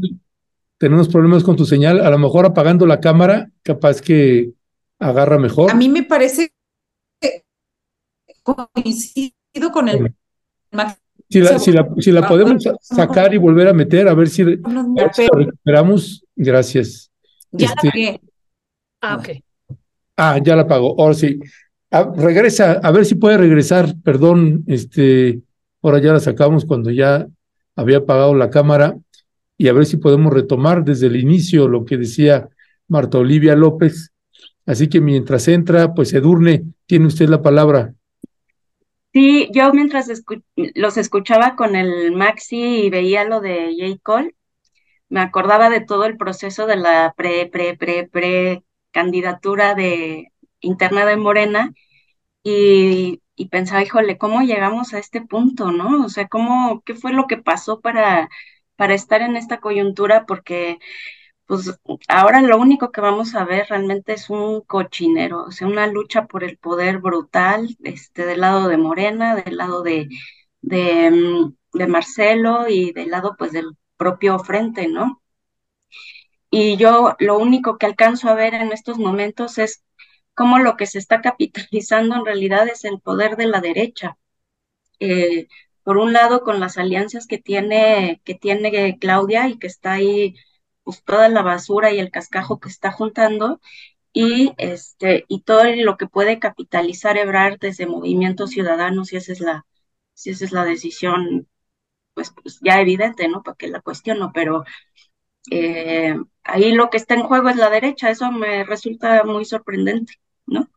Tenemos 0.77 1.07
problemas 1.07 1.43
con 1.43 1.55
tu 1.55 1.65
señal. 1.65 2.01
A 2.01 2.09
lo 2.09 2.17
mejor 2.17 2.45
apagando 2.45 2.85
la 2.85 2.99
cámara, 2.99 3.49
capaz 3.63 4.01
que 4.01 4.51
agarra 4.99 5.37
mejor. 5.37 5.71
A 5.71 5.75
mí 5.75 5.87
me 5.89 6.03
parece 6.03 6.51
coincido 8.45 9.71
con 9.71 9.89
el 9.89 10.13
si 11.29 11.41
la, 11.41 11.59
si 11.59 11.71
la, 11.71 11.87
si 11.97 12.11
la 12.11 12.27
podemos 12.27 12.63
sacar 12.79 13.33
y 13.33 13.37
volver 13.37 13.67
a 13.67 13.73
meter, 13.73 14.07
a 14.07 14.13
ver 14.13 14.29
si, 14.29 14.43
recuperamos. 14.43 16.23
Gracias. 16.35 17.11
Ya 17.51 17.67
este, 17.67 18.21
Ah, 19.01 19.17
ok. 19.17 19.29
Ah, 20.17 20.39
ya 20.43 20.55
la 20.55 20.67
pago. 20.67 20.95
Ahora 20.99 21.13
sí. 21.13 21.39
Ah, 21.91 22.11
regresa, 22.15 22.73
a 22.73 22.91
ver 22.91 23.05
si 23.05 23.15
puede 23.15 23.37
regresar. 23.37 23.93
Perdón, 24.03 24.63
este, 24.67 25.41
ahora 25.81 25.99
ya 25.99 26.13
la 26.13 26.19
sacamos 26.19 26.65
cuando 26.65 26.91
ya 26.91 27.27
había 27.75 27.97
apagado 27.97 28.35
la 28.35 28.49
cámara 28.49 28.97
y 29.57 29.67
a 29.67 29.73
ver 29.73 29.85
si 29.85 29.97
podemos 29.97 30.33
retomar 30.33 30.83
desde 30.83 31.07
el 31.07 31.15
inicio 31.15 31.67
lo 31.67 31.85
que 31.85 31.97
decía 31.97 32.49
Marta 32.87 33.17
Olivia 33.17 33.55
López. 33.55 34.11
Así 34.65 34.87
que 34.87 35.01
mientras 35.01 35.47
entra, 35.47 35.93
pues 35.93 36.13
Edurne, 36.13 36.63
tiene 36.85 37.07
usted 37.07 37.29
la 37.29 37.41
palabra. 37.41 37.93
Sí, 39.15 39.49
yo 39.53 39.71
mientras 39.73 40.09
los 40.75 40.97
escuchaba 40.97 41.55
con 41.55 41.75
el 41.77 42.11
Maxi 42.11 42.85
y 42.85 42.89
veía 42.89 43.23
lo 43.23 43.39
de 43.39 43.73
J. 43.79 43.97
Cole, 44.03 44.35
me 45.09 45.21
acordaba 45.21 45.69
de 45.69 45.81
todo 45.81 46.05
el 46.05 46.17
proceso 46.17 46.67
de 46.67 46.77
la 46.77 47.13
pre, 47.17 47.47
pre, 47.47 47.77
pre, 47.77 48.07
pre 48.09 48.63
candidatura 48.91 49.75
de 49.75 50.31
interna 50.61 51.05
de 51.05 51.17
Morena 51.17 51.73
y, 52.43 53.21
y 53.35 53.49
pensaba, 53.49 53.83
híjole, 53.83 54.17
¿cómo 54.17 54.41
llegamos 54.41 54.93
a 54.93 54.99
este 54.99 55.21
punto, 55.21 55.71
no? 55.71 56.05
O 56.05 56.09
sea, 56.09 56.27
¿cómo, 56.27 56.81
qué 56.85 56.95
fue 56.95 57.13
lo 57.13 57.27
que 57.27 57.37
pasó 57.37 57.81
para, 57.81 58.29
para 58.77 58.95
estar 58.95 59.21
en 59.21 59.37
esta 59.37 59.59
coyuntura? 59.61 60.25
Porque 60.27 60.79
pues 61.45 61.71
ahora 62.07 62.41
lo 62.41 62.57
único 62.57 62.91
que 62.91 63.01
vamos 63.01 63.35
a 63.35 63.45
ver 63.45 63.67
realmente 63.69 64.13
es 64.13 64.29
un 64.29 64.61
cochinero, 64.61 65.43
o 65.45 65.51
sea, 65.51 65.67
una 65.67 65.87
lucha 65.87 66.25
por 66.27 66.43
el 66.43 66.57
poder 66.57 66.99
brutal, 66.99 67.77
este, 67.83 68.25
del 68.25 68.41
lado 68.41 68.67
de 68.67 68.77
Morena, 68.77 69.35
del 69.35 69.57
lado 69.57 69.83
de, 69.83 70.07
mm, 70.61 71.53
de 71.73 71.87
Marcelo 71.87 72.67
y 72.69 72.91
del 72.93 73.11
lado 73.11 73.35
pues 73.37 73.51
del 73.51 73.77
propio 73.97 74.39
frente, 74.39 74.87
¿no? 74.87 75.21
Y 76.49 76.77
yo 76.77 77.15
lo 77.19 77.37
único 77.37 77.77
que 77.77 77.85
alcanzo 77.85 78.29
a 78.29 78.35
ver 78.35 78.53
en 78.53 78.71
estos 78.71 78.97
momentos 78.97 79.57
es 79.57 79.83
cómo 80.33 80.59
lo 80.59 80.77
que 80.77 80.85
se 80.85 80.99
está 80.99 81.21
capitalizando 81.21 82.15
en 82.15 82.25
realidad 82.25 82.67
es 82.67 82.85
el 82.85 82.99
poder 83.01 83.35
de 83.37 83.47
la 83.47 83.61
derecha. 83.61 84.17
Eh, 84.99 85.47
por 85.83 85.97
un 85.97 86.13
lado, 86.13 86.43
con 86.43 86.59
las 86.59 86.77
alianzas 86.77 87.27
que 87.27 87.37
tiene, 87.39 88.21
que 88.25 88.35
tiene 88.35 88.97
Claudia 88.99 89.47
y 89.49 89.59
que 89.59 89.67
está 89.67 89.93
ahí 89.93 90.35
pues 90.85 91.03
toda 91.03 91.27
la 91.29 91.41
basura 91.41 91.91
y 91.91 91.99
el 91.99 92.11
cascajo 92.11 92.59
que 92.61 92.69
está 92.69 92.91
juntando 92.93 93.59
y 94.13 94.53
este 94.57 95.25
y 95.27 95.41
todo 95.41 95.65
lo 95.75 95.97
que 95.97 96.07
puede 96.07 96.39
capitalizar 96.39 97.17
Ebrard 97.17 97.59
desde 97.59 97.87
movimientos 97.87 98.51
ciudadanos 98.51 99.09
si 99.09 99.17
esa 99.17 99.33
es 99.33 99.41
la 99.41 99.65
si 100.13 100.29
esa 100.29 100.45
es 100.45 100.53
la 100.53 100.63
decisión 100.63 101.49
pues, 102.13 102.31
pues 102.41 102.59
ya 102.61 102.79
evidente 102.79 103.27
no 103.27 103.43
para 103.43 103.57
que 103.57 103.67
la 103.67 103.81
cuestiono 103.81 104.31
pero 104.33 104.63
eh, 105.51 106.15
ahí 106.43 106.71
lo 106.73 106.89
que 106.89 106.97
está 106.97 107.15
en 107.15 107.23
juego 107.23 107.49
es 107.49 107.57
la 107.57 107.69
derecha 107.69 108.09
eso 108.09 108.31
me 108.31 108.63
resulta 108.63 109.23
muy 109.25 109.43
sorprendente 109.45 110.13
no 110.45 110.69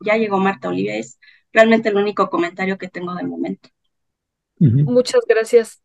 ya 0.00 0.16
llegó 0.16 0.38
Marta 0.38 0.68
Olivia 0.68 0.96
es 0.96 1.20
realmente 1.52 1.90
el 1.90 1.96
único 1.96 2.30
comentario 2.30 2.78
que 2.78 2.88
tengo 2.88 3.14
de 3.14 3.24
momento. 3.24 3.68
Muchas 4.58 5.22
gracias 5.28 5.82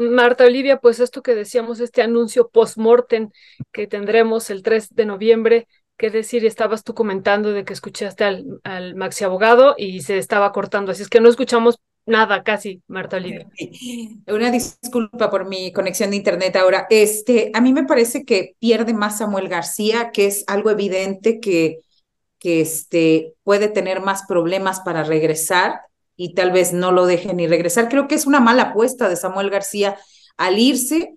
Marta 0.00 0.44
Olivia, 0.44 0.78
pues 0.78 0.98
esto 0.98 1.22
que 1.22 1.34
decíamos, 1.34 1.78
este 1.80 2.00
anuncio 2.00 2.48
post-mortem 2.48 3.30
que 3.70 3.86
tendremos 3.86 4.48
el 4.48 4.62
3 4.62 4.94
de 4.94 5.04
noviembre, 5.04 5.68
qué 5.98 6.08
decir, 6.10 6.46
estabas 6.46 6.84
tú 6.84 6.94
comentando 6.94 7.52
de 7.52 7.64
que 7.64 7.74
escuchaste 7.74 8.24
al, 8.24 8.60
al 8.64 8.94
maxi 8.94 9.24
abogado 9.24 9.74
y 9.76 10.00
se 10.00 10.16
estaba 10.16 10.52
cortando, 10.52 10.92
así 10.92 11.02
es 11.02 11.10
que 11.10 11.20
no 11.20 11.28
escuchamos 11.28 11.78
nada 12.06 12.42
casi, 12.42 12.82
Marta 12.88 13.18
Olivia. 13.18 13.46
Una 14.26 14.50
disculpa 14.50 15.30
por 15.30 15.46
mi 15.46 15.70
conexión 15.70 16.10
de 16.10 16.16
internet 16.16 16.56
ahora. 16.56 16.86
Este, 16.88 17.50
a 17.52 17.60
mí 17.60 17.74
me 17.74 17.84
parece 17.84 18.24
que 18.24 18.56
pierde 18.58 18.94
más 18.94 19.18
Samuel 19.18 19.48
García, 19.48 20.10
que 20.12 20.26
es 20.26 20.44
algo 20.46 20.70
evidente 20.70 21.40
que, 21.40 21.80
que 22.38 22.62
este, 22.62 23.34
puede 23.42 23.68
tener 23.68 24.00
más 24.00 24.24
problemas 24.26 24.80
para 24.80 25.04
regresar 25.04 25.82
y 26.22 26.34
tal 26.34 26.50
vez 26.50 26.74
no 26.74 26.92
lo 26.92 27.06
deje 27.06 27.32
ni 27.32 27.46
regresar. 27.46 27.88
Creo 27.88 28.06
que 28.06 28.14
es 28.14 28.26
una 28.26 28.40
mala 28.40 28.64
apuesta 28.64 29.08
de 29.08 29.16
Samuel 29.16 29.48
García 29.48 29.96
al 30.36 30.58
irse 30.58 31.14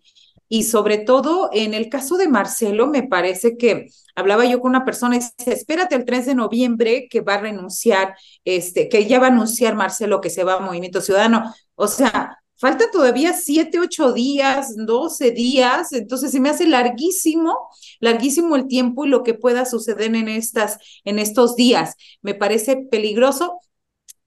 y 0.48 0.64
sobre 0.64 0.98
todo 0.98 1.50
en 1.52 1.74
el 1.74 1.90
caso 1.90 2.16
de 2.16 2.30
Marcelo, 2.30 2.88
me 2.88 3.04
parece 3.04 3.58
que 3.58 3.88
hablaba 4.16 4.46
yo 4.46 4.62
con 4.62 4.70
una 4.70 4.86
persona 4.86 5.18
y 5.18 5.20
dice, 5.20 5.52
espérate 5.52 5.96
el 5.96 6.06
3 6.06 6.28
de 6.28 6.36
noviembre 6.36 7.08
que 7.10 7.20
va 7.20 7.34
a 7.34 7.42
renunciar, 7.42 8.16
este, 8.46 8.88
que 8.88 9.06
ya 9.06 9.20
va 9.20 9.28
a 9.28 9.32
anunciar 9.32 9.76
Marcelo 9.76 10.22
que 10.22 10.30
se 10.30 10.46
va 10.46 10.54
a 10.54 10.60
Movimiento 10.62 11.02
Ciudadano. 11.02 11.54
O 11.76 11.88
sea, 11.90 12.38
falta 12.56 12.90
todavía 12.90 13.34
siete, 13.34 13.82
ocho 13.82 14.14
días, 14.14 14.74
doce 14.78 15.32
días, 15.32 15.92
entonces 15.92 16.32
se 16.32 16.40
me 16.40 16.50
hace 16.50 16.66
larguísimo, 16.66 17.58
larguísimo 18.00 18.56
el 18.56 18.68
tiempo 18.68 19.04
y 19.04 19.10
lo 19.10 19.24
que 19.24 19.34
pueda 19.34 19.66
suceder 19.66 20.16
en 20.16 20.30
estas, 20.30 20.78
en 21.04 21.20
estos 21.20 21.58
días. 21.58 21.96
Me 22.22 22.36
parece 22.36 22.78
peligroso 22.90 23.60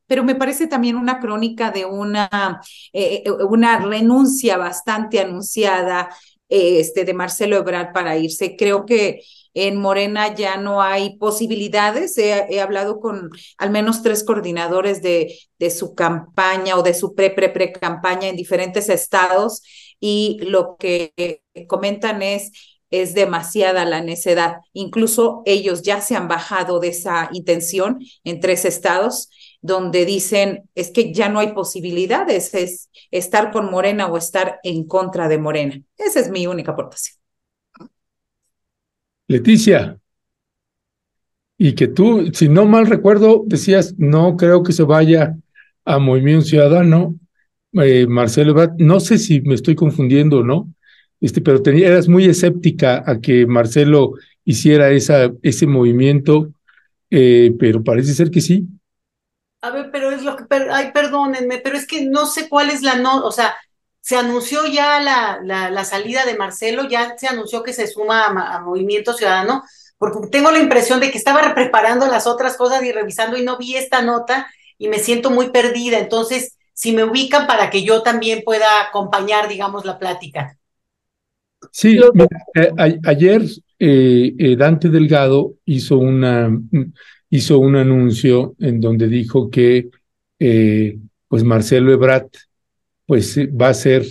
pero 0.07 0.25
me 0.25 0.35
parece 0.35 0.67
también 0.67 0.97
una 0.97 1.21
crónica 1.21 1.71
de 1.71 1.85
una, 1.85 2.61
eh, 2.93 3.23
eh, 3.25 3.31
una 3.49 3.79
renuncia 3.79 4.57
bastante 4.57 5.21
anunciada 5.21 6.09
este, 6.49 7.05
de 7.05 7.15
Marcelo 7.15 7.57
Ebrard 7.57 7.93
para 7.93 8.17
irse. 8.17 8.57
Creo 8.57 8.87
que 8.87 9.23
en 9.53 9.77
Morena 9.77 10.35
ya 10.35 10.59
no 10.59 10.83
hay 10.83 11.17
posibilidades. 11.19 12.17
He, 12.19 12.61
hablado 12.61 13.01
con 13.01 13.31
al 13.59 13.71
menos 13.71 14.03
tres 14.03 14.23
coordinadores 14.23 15.03
de, 15.03 15.39
de 15.59 15.71
su 15.71 15.95
campaña 15.95 16.77
o 16.77 16.83
de 16.83 16.95
su 16.95 17.15
pre-pre-pre-campaña 17.15 18.29
en 18.29 18.37
diferentes 18.37 18.89
estados 18.89 19.63
y 19.99 20.39
lo 20.43 20.77
que 20.77 21.43
comentan 21.67 22.23
es 22.23 22.53
es 22.91 23.15
demasiada 23.15 23.85
la 23.85 24.01
necedad. 24.01 24.57
Incluso 24.73 25.43
ellos 25.45 25.83
ya 25.83 26.01
se 26.01 26.17
han 26.17 26.29
bajado 26.29 26.81
de 26.81 26.89
esa 26.89 27.29
intención 27.33 27.99
en 28.25 28.41
tres 28.41 28.65
estados 28.65 29.29
donde 29.63 30.05
dicen 30.05 30.69
es 30.75 30.91
que 30.91 31.13
ya 31.13 31.29
no 31.29 31.39
hay 31.39 31.53
posibilidades, 31.53 32.55
es 32.55 32.91
estar 33.11 33.53
con 33.53 33.71
Morena 33.71 34.07
o 34.07 34.17
estar 34.17 34.61
en 34.63 34.87
contra 34.87 35.29
de 35.29 35.39
Morena. 35.39 35.81
Esa 35.97 36.21
es 36.21 36.31
mi 36.31 36.47
única 36.47 36.73
aportación. 36.73 37.17
Leticia, 39.29 39.99
y 41.59 41.75
que 41.75 41.89
tú, 41.89 42.31
si 42.33 42.49
no 42.49 42.67
mal 42.67 42.87
recuerdo, 42.87 43.45
decías, 43.47 43.95
no 43.99 44.37
creo 44.37 44.63
que 44.63 44.73
se 44.73 44.83
vaya 44.83 45.37
a 45.85 45.99
Movimiento 45.99 46.47
Ciudadano, 46.47 47.19
eh, 47.73 48.07
Marcelo 48.07 48.55
no 48.79 49.01
sé 49.01 49.19
si 49.19 49.41
me 49.43 49.55
estoy 49.55 49.75
confundiendo 49.75 50.39
o 50.39 50.45
no, 50.45 50.73
este, 51.21 51.41
pero 51.41 51.63
eras 51.65 52.09
muy 52.09 52.27
escéptica 52.27 53.03
a 53.07 53.21
que 53.21 53.47
Marcelo 53.47 54.13
hiciera 54.45 54.91
esa, 54.91 55.33
ese 55.43 55.67
movimiento, 55.67 56.53
eh, 57.11 57.55
pero 57.59 57.83
parece 57.83 58.15
ser 58.15 58.31
que 58.31 58.41
sí. 58.41 58.67
A 59.67 59.71
ver, 59.71 59.91
pero 59.91 60.13
es 60.13 60.23
lo 60.23 60.37
que, 60.37 60.45
ay, 60.71 60.93
perdónenme, 60.93 61.59
pero 61.59 61.77
es 61.77 61.89
que 61.89 62.05
no 62.05 62.27
sé 62.27 62.49
cuál 62.49 62.71
es 62.71 62.83
la 62.83 62.95
no, 62.95 63.25
o 63.25 63.33
sea, 63.33 63.57
se 64.01 64.15
anunció 64.15 64.65
ya 64.67 65.01
la, 65.01 65.41
la, 65.43 65.85
salida 65.85 66.25
de 66.25 66.37
Marcelo, 66.37 66.89
ya 66.89 67.19
se 67.19 67.27
anunció 67.27 67.65
que 67.65 67.73
se 67.73 67.89
suma 67.89 68.27
a, 68.27 68.61
Movimiento 68.61 69.13
Ciudadano, 69.13 69.65
porque 69.99 70.29
tengo 70.29 70.53
la 70.53 70.61
impresión 70.61 71.01
de 71.01 71.11
que 71.11 71.19
estaba 71.19 71.53
preparando 71.53 72.07
las 72.07 72.29
otras 72.29 72.57
cosas 72.57 72.85
y 72.85 72.93
revisando 72.93 73.37
y 73.37 73.43
no 73.43 73.59
vi 73.59 73.75
esta 73.75 74.03
nota 74.03 74.47
y 74.79 74.87
me 74.87 75.01
siento 75.01 75.31
muy 75.31 75.51
perdida. 75.51 75.99
Entonces, 75.99 76.57
si 76.73 76.93
me 76.93 77.03
ubican 77.03 77.49
para 77.49 77.69
que 77.69 77.83
yo 77.83 78.05
también 78.05 78.43
pueda 78.45 78.69
acompañar, 78.89 79.49
digamos, 79.49 79.85
la 79.85 79.99
plática. 79.99 80.57
Sí, 81.73 81.99
eh, 82.55 83.01
ayer 83.05 83.43
eh, 83.81 84.33
eh, 84.39 84.57
Dante 84.57 84.91
Delgado 84.91 85.55
hizo, 85.65 85.99
una, 85.99 86.57
hizo 87.31 87.59
un 87.59 87.77
anuncio 87.77 88.55
en 88.59 88.81
donde 88.81 89.09
dijo 89.09 89.51
que 89.51 89.89
pues 91.29 91.45
Marcelo 91.45 91.93
Ebrat 91.93 92.29
pues 93.07 93.39
va 93.39 93.69
a 93.69 93.75
ser, 93.75 94.05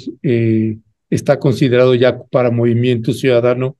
está 1.09 1.39
considerado 1.39 1.93
ya 1.95 2.17
para 2.23 2.51
Movimiento 2.51 3.13
Ciudadano 3.13 3.77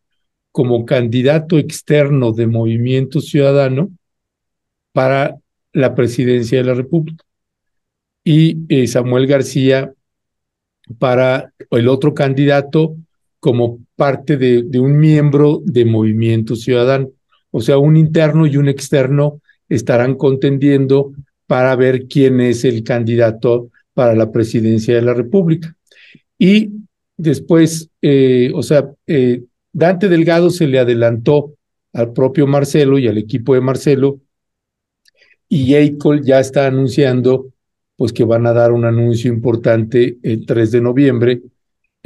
como 0.51 0.86
candidato 0.86 1.57
externo 1.57 2.31
de 2.31 2.47
Movimiento 2.47 3.19
Ciudadano 3.19 3.91
para 4.93 5.36
la 5.73 5.93
presidencia 5.95 6.59
de 6.59 6.63
la 6.63 6.73
República. 6.73 7.23
Y 8.23 8.88
Samuel 8.88 9.27
García 9.27 9.93
para 10.99 11.51
el 11.71 11.88
otro 11.88 12.13
candidato 12.13 12.95
como 13.39 13.79
parte 13.95 14.38
de, 14.38 14.79
un 14.79 14.97
miembro 14.97 15.61
de 15.65 15.86
Movimiento 15.86 16.55
Ciudadano. 16.55 17.09
O 17.58 17.62
sea, 17.62 17.78
un 17.78 17.95
interno 17.95 18.45
y 18.45 18.58
un 18.58 18.68
externo 18.68 19.39
estarán 19.70 20.16
contendiendo 20.16 21.14
para 21.47 21.74
ver 21.78 22.06
quién 22.08 22.41
es 22.41 22.66
el 22.66 22.84
candidato 22.84 23.70
para 23.93 24.14
la 24.14 24.30
presidencia 24.30 24.93
de 24.93 25.01
la 25.01 25.14
República. 25.14 25.74
Y 26.38 26.72
después, 27.16 27.89
eh, 28.01 28.51
o 28.53 28.62
sea, 28.62 28.91
eh, 29.08 29.41
Dante 29.72 30.10
Delgado 30.10 30.49
se 30.49 30.68
le 30.68 30.80
adelantó 30.80 31.53
al 31.93 32.12
propio 32.12 32.45
Marcelo 32.45 32.99
y 32.99 33.08
al 33.08 33.18
equipo 33.18 33.53
de 33.53 33.62
Marcelo, 33.62 34.20
y 35.47 35.76
Eicol 35.76 36.26
ya 36.26 36.41
está 36.41 36.68
anunciando 36.68 37.53
pues 37.95 38.12
que 38.12 38.26
van 38.26 38.47
a 38.47 38.51
dar 38.51 38.74
un 38.74 38.84
anuncio 38.84 39.32
importante 39.32 40.18
el 40.24 40.45
3 40.45 40.72
de 40.72 40.82
noviembre 40.82 41.41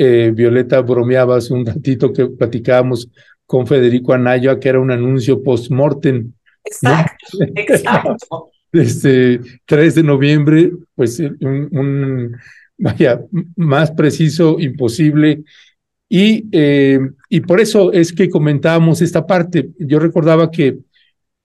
eh, 0.02 0.32
Violeta 0.34 0.80
bromeaba 0.82 1.36
hace 1.38 1.54
un 1.54 1.66
ratito 1.66 2.14
que 2.14 2.28
platicábamos 2.28 3.10
con 3.50 3.66
Federico 3.66 4.14
Anaya, 4.14 4.60
que 4.60 4.70
era 4.70 4.80
un 4.80 4.92
anuncio 4.92 5.42
post-mortem. 5.42 6.32
Exacto, 6.64 7.40
exacto. 7.56 8.52
Este 8.72 9.42
3 9.66 9.96
de 9.96 10.04
noviembre, 10.04 10.72
pues 10.94 11.20
un, 11.20 12.38
vaya, 12.78 13.20
más 13.56 13.90
preciso, 13.90 14.60
imposible. 14.60 15.42
Y, 16.08 16.46
eh, 16.52 17.00
y 17.30 17.42
por 17.42 17.60
eso 17.60 17.92
es 17.92 18.14
que 18.14 18.30
comentábamos 18.30 19.02
esta 19.02 19.26
parte. 19.26 19.72
Yo 19.80 19.98
recordaba 19.98 20.52
que 20.52 20.78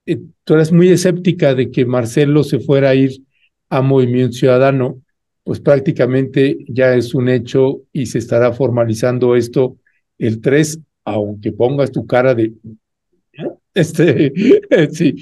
eh, 0.05 0.19
tú 0.43 0.53
eras 0.53 0.71
muy 0.71 0.89
escéptica 0.89 1.55
de 1.55 1.71
que 1.71 1.83
Marcelo 1.83 2.43
se 2.43 2.59
fuera 2.59 2.89
a 2.89 2.95
ir 2.95 3.23
a 3.69 3.81
Movimiento 3.81 4.33
Ciudadano 4.33 5.01
pues 5.45 5.59
prácticamente 5.59 6.57
ya 6.67 6.95
es 6.95 7.13
un 7.13 7.29
hecho 7.29 7.83
y 7.93 8.07
se 8.07 8.17
estará 8.17 8.51
formalizando 8.51 9.35
esto 9.35 9.77
el 10.17 10.41
3, 10.41 10.79
aunque 11.05 11.51
pongas 11.51 11.91
tu 11.91 12.05
cara 12.05 12.33
de... 12.33 12.53
Este, 13.73 14.33
sí, 14.91 15.15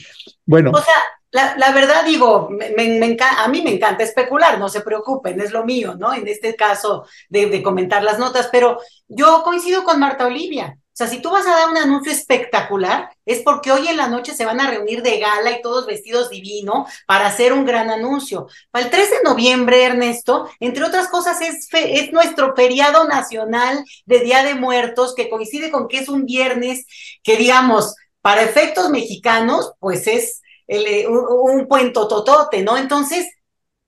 bueno. 0.46 0.72
O 0.72 0.82
sea, 0.82 1.56
la, 1.58 1.72
verdad 1.74 2.06
digo, 2.06 2.50
me, 2.50 2.68
a 2.68 3.48
mí 3.48 3.62
me 3.62 3.74
encanta 3.74 4.04
especular, 4.04 4.60
no 4.60 4.70
se 4.70 4.82
preocupen, 4.82 5.42
es 5.42 5.52
lo 5.52 5.66
mío, 5.66 5.96
¿no? 5.96 6.14
En 6.14 6.28
este 6.28 6.56
caso 6.56 7.06
de 7.30 7.62
comentar 7.64 8.04
las 8.04 8.20
notas, 8.20 8.50
pero 8.52 8.80
yo 9.08 9.42
coincido 9.44 9.84
con 9.84 10.00
Marta 10.00 10.28
Olivia. 10.28 10.78
O 10.94 10.96
sea, 10.96 11.08
si 11.08 11.20
tú 11.22 11.32
vas 11.32 11.48
a 11.48 11.56
dar 11.56 11.70
un 11.70 11.78
anuncio 11.78 12.12
espectacular, 12.12 13.10
es 13.26 13.39
porque 13.39 13.72
hoy 13.72 13.88
en 13.88 13.98
la 13.98 14.08
noche 14.08 14.36
se 14.36 14.46
van 14.46 14.62
a 14.62 14.70
reunir 14.70 15.02
de 15.02 15.18
gala 15.18 15.50
y 15.52 15.62
todos 15.64 15.88
vestidos 15.88 16.30
divino 16.30 16.86
para 17.08 17.26
hacer 17.26 17.52
un 17.52 17.66
gran 17.66 17.89
anuncio. 17.89 18.46
Para 18.70 18.86
el 18.86 18.91
3 18.91 19.10
de 19.10 19.24
noviembre, 19.24 19.86
Ernesto, 19.86 20.48
entre 20.60 20.84
otras 20.84 21.08
cosas, 21.08 21.41
es, 21.41 21.68
es 21.72 22.14
nuestro 22.14 22.56
feriado 22.56 23.08
nacional 23.08 23.84
de 24.06 24.20
Día 24.20 24.44
de 24.44 24.54
Muertos, 24.54 25.16
que 25.16 25.30
coincide 25.30 25.72
con 25.72 25.88
que 25.88 25.98
es 25.98 26.10
un 26.10 26.26
viernes 26.26 26.86
que, 27.24 27.38
digamos, 27.38 27.96
para 28.22 28.44
efectos 28.44 28.91
mexicanos, 28.91 29.74
pues 29.80 30.06
es 30.06 30.41
eh, 30.68 31.08
un, 31.08 31.26
un 31.28 31.68
puento 31.68 32.08
totote, 32.08 32.62
¿no? 32.62 32.78
Entonces, 32.78 33.28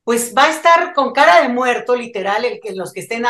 pues 0.05 0.33
va 0.37 0.43
a 0.43 0.51
estar 0.51 0.93
con 0.93 1.11
cara 1.11 1.41
de 1.41 1.49
muerto, 1.49 1.95
literal, 1.95 2.45
el 2.45 2.59
que 2.61 2.73
los 2.73 2.93
que 2.93 3.01
estén 3.01 3.25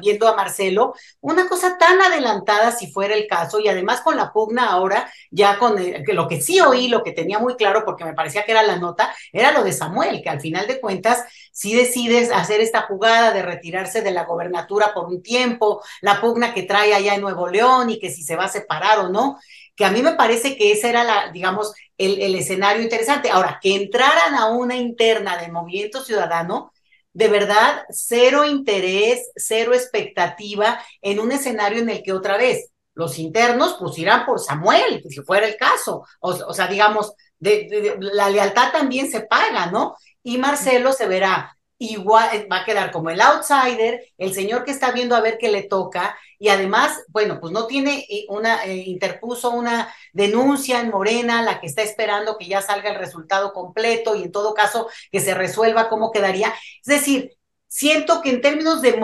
viendo 0.00 0.28
a 0.28 0.36
Marcelo, 0.36 0.94
una 1.20 1.48
cosa 1.48 1.78
tan 1.78 2.00
adelantada 2.00 2.72
si 2.72 2.92
fuera 2.92 3.14
el 3.14 3.26
caso, 3.26 3.58
y 3.58 3.68
además 3.68 4.02
con 4.02 4.16
la 4.16 4.30
pugna 4.30 4.70
ahora, 4.70 5.10
ya 5.30 5.58
con 5.58 5.76
lo 6.06 6.28
que 6.28 6.42
sí 6.42 6.60
oí, 6.60 6.88
lo 6.88 7.02
que 7.02 7.12
tenía 7.12 7.38
muy 7.38 7.56
claro, 7.56 7.84
porque 7.86 8.04
me 8.04 8.12
parecía 8.12 8.44
que 8.44 8.52
era 8.52 8.62
la 8.62 8.76
nota, 8.76 9.12
era 9.32 9.50
lo 9.50 9.64
de 9.64 9.72
Samuel, 9.72 10.22
que 10.22 10.28
al 10.28 10.42
final 10.42 10.66
de 10.66 10.78
cuentas 10.78 11.24
si 11.52 11.74
decides 11.74 12.32
hacer 12.32 12.60
esta 12.60 12.82
jugada 12.82 13.32
de 13.32 13.40
retirarse 13.40 14.02
de 14.02 14.10
la 14.10 14.24
gobernatura 14.24 14.92
por 14.92 15.06
un 15.06 15.22
tiempo, 15.22 15.82
la 16.02 16.20
pugna 16.20 16.52
que 16.52 16.64
trae 16.64 16.92
allá 16.92 17.14
en 17.14 17.20
Nuevo 17.20 17.48
León 17.48 17.90
y 17.90 17.98
que 17.98 18.10
si 18.10 18.24
se 18.24 18.36
va 18.36 18.44
a 18.46 18.48
separar 18.48 18.98
o 18.98 19.08
no, 19.08 19.38
que 19.76 19.84
a 19.84 19.90
mí 19.90 20.02
me 20.02 20.14
parece 20.14 20.56
que 20.56 20.72
ese 20.72 20.88
era 20.90 21.04
la, 21.04 21.30
digamos, 21.30 21.72
el, 21.98 22.34
escenario 22.34 22.82
interesante. 22.82 23.30
Ahora, 23.30 23.58
que 23.60 23.74
entraran 23.74 24.34
a 24.34 24.46
una 24.46 24.76
interna 24.76 25.36
de 25.36 25.50
movimiento 25.50 26.04
ciudadano, 26.04 26.72
de 27.12 27.28
verdad, 27.28 27.84
cero 27.90 28.44
interés, 28.44 29.30
cero 29.36 29.74
expectativa 29.74 30.80
en 31.00 31.20
un 31.20 31.32
escenario 31.32 31.80
en 31.80 31.90
el 31.90 32.02
que 32.02 32.12
otra 32.12 32.36
vez 32.36 32.70
los 32.94 33.18
internos 33.18 33.78
irán 33.96 34.24
por 34.24 34.40
Samuel, 34.40 35.02
si 35.08 35.20
fuera 35.22 35.46
el 35.46 35.56
caso. 35.56 36.04
O, 36.20 36.54
sea, 36.54 36.66
digamos, 36.66 37.12
la 37.40 38.30
lealtad 38.30 38.72
también 38.72 39.10
se 39.10 39.22
paga, 39.22 39.66
¿no? 39.66 39.96
Y 40.22 40.38
Marcelo 40.38 40.92
se 40.92 41.06
verá 41.06 41.53
igual, 41.78 42.28
eh, 42.32 42.46
va 42.50 42.60
a 42.60 42.64
quedar 42.64 42.90
como 42.90 43.10
el 43.10 43.20
outsider, 43.20 44.00
el 44.18 44.34
señor 44.34 44.64
que 44.64 44.70
está 44.70 44.92
viendo 44.92 45.16
a 45.16 45.20
ver 45.20 45.38
qué 45.38 45.50
le 45.50 45.62
toca, 45.62 46.16
y 46.38 46.48
además, 46.48 47.02
bueno, 47.08 47.40
pues 47.40 47.52
no 47.52 47.66
tiene 47.66 48.06
eh, 48.08 48.26
una, 48.28 48.64
eh, 48.64 48.76
interpuso 48.76 49.50
una 49.50 49.92
denuncia 50.12 50.80
en 50.80 50.90
Morena, 50.90 51.42
la 51.42 51.60
que 51.60 51.66
está 51.66 51.82
esperando 51.82 52.36
que 52.38 52.46
ya 52.46 52.60
salga 52.62 52.90
el 52.90 52.98
resultado 52.98 53.52
completo 53.52 54.14
y 54.14 54.24
en 54.24 54.32
todo 54.32 54.54
caso 54.54 54.88
que 55.10 55.20
se 55.20 55.34
resuelva 55.34 55.88
cómo 55.88 56.10
quedaría. 56.10 56.48
Es 56.84 56.86
decir, 57.00 57.32
siento 57.66 58.20
que 58.20 58.30
en 58.30 58.40
términos 58.40 58.82
de, 58.82 59.00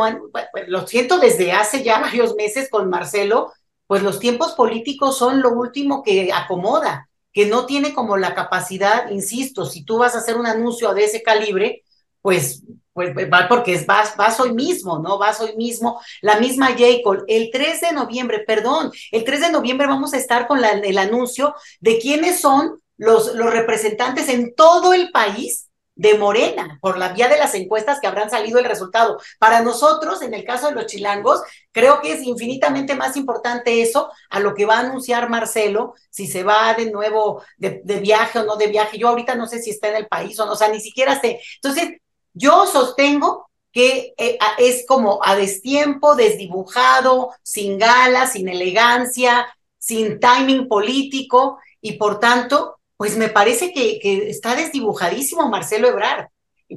lo 0.66 0.86
siento 0.86 1.18
desde 1.18 1.52
hace 1.52 1.82
ya 1.82 1.98
varios 2.00 2.34
meses 2.34 2.68
con 2.70 2.88
Marcelo, 2.90 3.52
pues 3.86 4.02
los 4.02 4.20
tiempos 4.20 4.52
políticos 4.52 5.18
son 5.18 5.40
lo 5.40 5.50
último 5.50 6.02
que 6.02 6.32
acomoda, 6.32 7.08
que 7.32 7.46
no 7.46 7.66
tiene 7.66 7.92
como 7.94 8.16
la 8.16 8.34
capacidad, 8.34 9.10
insisto, 9.10 9.64
si 9.66 9.84
tú 9.84 9.98
vas 9.98 10.14
a 10.14 10.18
hacer 10.18 10.36
un 10.36 10.46
anuncio 10.46 10.92
de 10.94 11.04
ese 11.04 11.22
calibre, 11.22 11.84
pues, 12.22 12.62
pues, 12.92 13.12
pues 13.14 13.30
va 13.32 13.46
porque 13.48 13.74
es, 13.74 13.86
vas, 13.86 14.16
vas 14.16 14.38
hoy 14.40 14.52
mismo, 14.52 14.98
¿no? 14.98 15.18
Vas 15.18 15.40
hoy 15.40 15.56
mismo, 15.56 16.00
la 16.20 16.38
misma 16.38 16.68
J. 16.68 17.24
el 17.28 17.50
3 17.50 17.80
de 17.80 17.92
noviembre, 17.92 18.44
perdón, 18.46 18.92
el 19.12 19.24
3 19.24 19.40
de 19.40 19.52
noviembre 19.52 19.86
vamos 19.86 20.12
a 20.12 20.18
estar 20.18 20.46
con 20.46 20.62
el 20.64 20.98
anuncio 20.98 21.54
de 21.80 21.98
quiénes 21.98 22.40
son 22.40 22.80
los, 22.96 23.34
los 23.34 23.50
representantes 23.50 24.28
en 24.28 24.54
todo 24.54 24.92
el 24.92 25.10
país 25.10 25.70
de 26.00 26.16
Morena, 26.16 26.78
por 26.80 26.96
la 26.96 27.12
vía 27.12 27.28
de 27.28 27.36
las 27.36 27.54
encuestas 27.54 28.00
que 28.00 28.06
habrán 28.06 28.30
salido 28.30 28.58
el 28.58 28.64
resultado. 28.64 29.20
Para 29.38 29.60
nosotros, 29.60 30.22
en 30.22 30.32
el 30.32 30.44
caso 30.44 30.68
de 30.68 30.74
los 30.74 30.86
chilangos, 30.86 31.42
creo 31.72 32.00
que 32.00 32.12
es 32.12 32.22
infinitamente 32.22 32.94
más 32.94 33.18
importante 33.18 33.82
eso 33.82 34.10
a 34.30 34.40
lo 34.40 34.54
que 34.54 34.64
va 34.64 34.76
a 34.76 34.80
anunciar 34.80 35.28
Marcelo, 35.28 35.94
si 36.08 36.26
se 36.26 36.42
va 36.42 36.72
de 36.72 36.90
nuevo 36.90 37.42
de, 37.58 37.82
viaje 38.00 38.38
o 38.38 38.44
no 38.44 38.56
de 38.56 38.68
viaje. 38.68 38.96
Yo 38.96 39.08
ahorita 39.08 39.34
no 39.34 39.46
sé 39.46 39.60
si 39.60 39.68
está 39.70 39.90
en 39.90 39.96
el 39.96 40.06
país 40.08 40.40
o 40.40 40.46
no, 40.46 40.52
o 40.52 40.56
sea, 40.56 40.68
ni 40.68 40.80
siquiera 40.80 41.20
sé. 41.20 41.38
Entonces, 41.56 41.98
yo 42.32 42.66
sostengo 42.66 43.50
que 43.72 44.14
eh, 44.16 44.38
es 44.58 44.84
como 44.86 45.20
a 45.22 45.36
destiempo, 45.36 46.16
desdibujado, 46.16 47.30
sin 47.42 47.78
gala, 47.78 48.26
sin 48.26 48.48
elegancia, 48.48 49.46
sin 49.78 50.20
timing 50.20 50.68
político, 50.68 51.58
y 51.80 51.92
por 51.92 52.20
tanto, 52.20 52.78
pues 52.96 53.16
me 53.16 53.28
parece 53.28 53.72
que, 53.72 54.28
está 54.28 54.54
desdibujadísimo 54.54 55.48
Marcelo 55.48 55.88
Ebrard. 55.88 56.28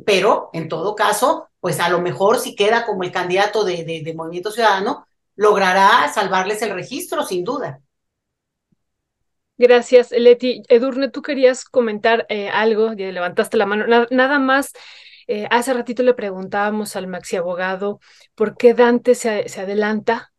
Pero, 0.06 0.50
en 0.54 0.70
todo 0.70 0.96
caso, 0.96 1.50
pues 1.60 1.80
a 1.80 1.90
lo 1.90 2.02
mejor 2.02 2.40
si 2.40 2.56
queda 2.56 2.86
como 2.86 3.04
el 3.04 3.12
candidato 3.12 3.64
de, 3.64 3.84
de, 3.84 4.14
Movimiento 4.14 4.52
Ciudadano, 4.52 5.06
logrará 5.36 6.12
salvarles 6.12 6.62
el 6.62 6.72
registro, 6.72 7.24
sin 7.24 7.44
duda. 7.44 7.80
Gracias, 9.58 10.12
Leti. 10.12 10.64
Edurne, 10.68 11.10
tú 11.10 11.22
querías 11.22 11.66
comentar 11.66 12.26
eh, 12.30 12.50
algo, 12.50 12.94
levantaste 12.94 13.58
la 13.58 13.68
mano. 13.68 14.08
nada 14.10 14.40
más, 14.40 14.74
eh, 15.28 15.48
hace 15.52 15.74
ratito 15.74 16.04
le 16.04 16.14
preguntábamos 16.14 16.96
al 16.96 17.08
maxi 17.08 17.36
abogado 17.36 18.00
por 18.36 18.58
qué 18.58 18.74
Dante 18.74 19.16
se, 19.16 19.48
se 19.50 19.62
adelanta 19.62 20.34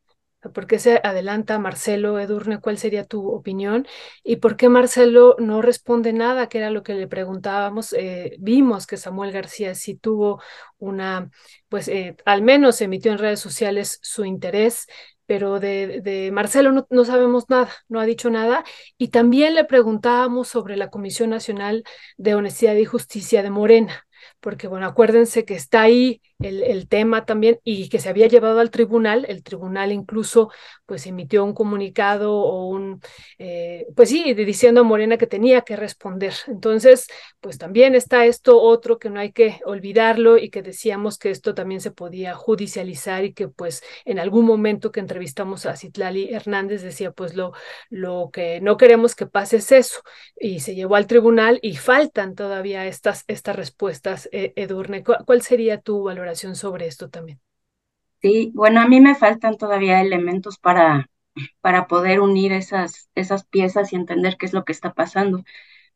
¿Por 0.53 0.67
qué 0.67 0.79
se 0.79 1.01
adelanta 1.03 1.59
Marcelo 1.59 2.19
Edurne? 2.19 2.61
¿Cuál 2.61 2.79
sería 2.79 3.05
tu 3.05 3.29
opinión? 3.29 3.87
¿Y 4.23 4.37
por 4.37 4.57
qué 4.57 4.69
Marcelo 4.69 5.37
no 5.39 5.63
responde 5.63 6.13
nada? 6.13 6.49
Que 6.49 6.59
era 6.59 6.71
lo 6.71 6.83
que 6.83 6.95
le 6.95 7.07
preguntábamos. 7.09 7.93
Eh, 7.95 8.37
vimos 8.39 8.87
que 8.87 8.97
Samuel 8.97 9.33
García 9.33 9.75
sí 9.75 9.97
tuvo 9.97 10.43
una, 10.79 11.31
pues 11.69 11.89
eh, 11.89 12.17
al 12.27 12.43
menos 12.43 12.81
emitió 12.81 13.13
en 13.13 13.19
redes 13.19 13.41
sociales 13.41 13.99
su 14.03 14.25
interés, 14.25 14.87
pero 15.27 15.61
de, 15.61 16.01
de 16.03 16.31
Marcelo 16.31 16.73
no, 16.73 16.87
no, 16.91 17.05
sabemos 17.07 17.49
nada, 17.49 17.71
no 17.89 18.01
ha 18.01 18.05
dicho 18.05 18.29
nada. 18.29 18.65
Y 18.99 19.09
también 19.09 19.55
le 19.55 19.65
preguntábamos 19.65 20.49
sobre 20.49 20.77
la 20.77 20.91
Comisión 20.91 21.31
Nacional 21.31 21.85
de 22.19 22.35
Honestidad 22.35 22.75
y 22.75 22.85
Justicia 22.85 23.43
de 23.43 23.51
Morena 23.51 24.05
porque 24.45 24.69
bueno, 24.69 24.85
acuérdense 24.87 25.47
que 25.47 25.55
está 25.55 25.81
ahí 25.81 26.21
el, 26.39 26.63
el, 26.63 26.87
tema 26.87 27.25
también 27.25 27.61
y 27.65 27.89
que 27.89 27.99
se 27.99 28.11
había 28.11 28.27
llevado 28.27 28.61
al 28.61 28.71
tribunal, 28.71 29.25
el 29.27 29.43
tribunal 29.43 29.91
incluso 29.91 30.51
pues 30.87 31.07
emitió 31.07 31.45
un 31.45 31.55
comunicado 31.55 32.35
o 32.35 32.69
un, 32.69 33.01
eh, 33.39 33.87
pues 33.97 34.11
sí, 34.11 34.35
diciendo 34.35 34.83
a 34.83 34.85
Morena 34.85 35.17
que 35.17 35.27
tenía 35.27 35.63
que 35.63 35.77
responder. 35.77 36.35
Entonces, 36.47 37.07
pues 37.41 37.59
también 37.59 37.95
está 37.95 38.27
esto 38.27 38.61
otro 38.61 38.99
que 38.99 39.11
no 39.11 39.21
hay 39.21 39.33
que 39.33 39.61
olvidarlo 39.65 40.39
y 40.39 40.51
que 40.51 40.63
decíamos 40.63 41.19
que 41.19 41.31
esto 41.31 41.55
también 41.55 41.81
se 41.81 41.91
podía 41.91 42.35
judicializar 42.35 43.25
y 43.25 43.33
que 43.35 43.49
pues 43.49 43.83
en 44.05 44.19
algún 44.19 44.45
momento 44.45 44.93
que 44.93 45.01
entrevistamos 45.01 45.67
a 45.67 45.77
Citlali 45.77 46.33
Hernández 46.33 46.83
decía 46.83 47.13
pues 47.13 47.35
lo, 47.35 47.53
lo 47.91 48.31
que 48.33 48.61
no 48.61 48.77
queremos 48.77 49.15
que 49.15 49.27
pase 49.27 49.57
es 49.57 49.73
eso 49.73 50.01
y 50.39 50.61
se 50.61 50.75
llevó 50.75 50.97
al 50.97 51.07
tribunal 51.07 51.59
y 51.63 51.77
faltan 51.77 52.35
todavía 52.35 52.87
estas, 52.87 53.25
estas 53.29 53.57
respuestas, 53.57 54.29
eh, 54.33 54.53
Edurne. 54.57 55.03
¿Cuál 55.05 55.43
sería 55.43 55.81
tu 55.81 56.03
valoración 56.05 56.57
sobre 56.57 56.87
esto 56.87 57.09
también? 57.11 57.41
Sí, 58.25 58.51
bueno, 58.55 58.81
a 58.81 58.89
mí 58.89 59.01
me 59.01 59.15
faltan 59.15 59.57
todavía 59.59 60.01
elementos 60.01 60.59
para, 60.59 61.11
para 61.61 61.87
poder 61.89 62.21
unir 62.21 62.53
esas, 62.53 63.11
esas 63.15 63.45
piezas 63.47 63.93
y 63.93 63.97
entender 63.97 64.37
qué 64.39 64.47
es 64.47 64.55
lo 64.55 64.65
que 64.65 64.73
está 64.73 64.95
pasando. 64.95 65.45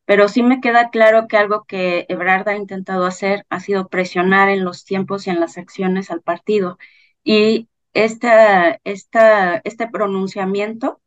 Pero 0.07 0.29
sí 0.29 0.43
me 0.43 0.61
queda 0.61 0.91
claro 0.91 1.29
que 1.29 1.39
algo 1.39 1.65
que 1.67 2.07
Ebrard 2.09 2.49
ha 2.49 2.57
intentado 2.57 3.07
hacer 3.07 3.47
ha 3.51 3.61
sido 3.61 3.89
presionar 3.89 4.49
en 4.51 4.65
los 4.65 4.85
tiempos 4.85 5.27
y 5.27 5.31
en 5.31 5.41
las 5.41 5.59
acciones 5.59 6.11
al 6.11 6.23
partido. 6.23 6.79
Y 7.25 7.69
esta, 7.95 8.81
esta, 8.85 9.59
este 9.65 9.89
pronunciamiento 9.89 11.01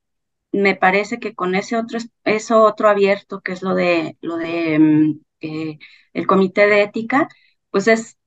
me 0.52 0.76
parece 0.76 1.20
que 1.20 1.34
con 1.36 1.56
ese 1.56 1.78
otro, 1.78 2.00
eso 2.24 2.64
otro 2.64 2.90
abierto, 2.90 3.42
que 3.42 3.54
es 3.54 3.62
lo 3.62 3.76
de, 3.76 4.18
lo 4.22 4.38
de 4.38 4.80
mm, 4.80 5.20
eh, 5.42 5.80
el 6.14 6.28
comité 6.28 6.68
de 6.68 6.84
ética, 6.84 7.30
pues 7.70 7.88
es 7.88 8.18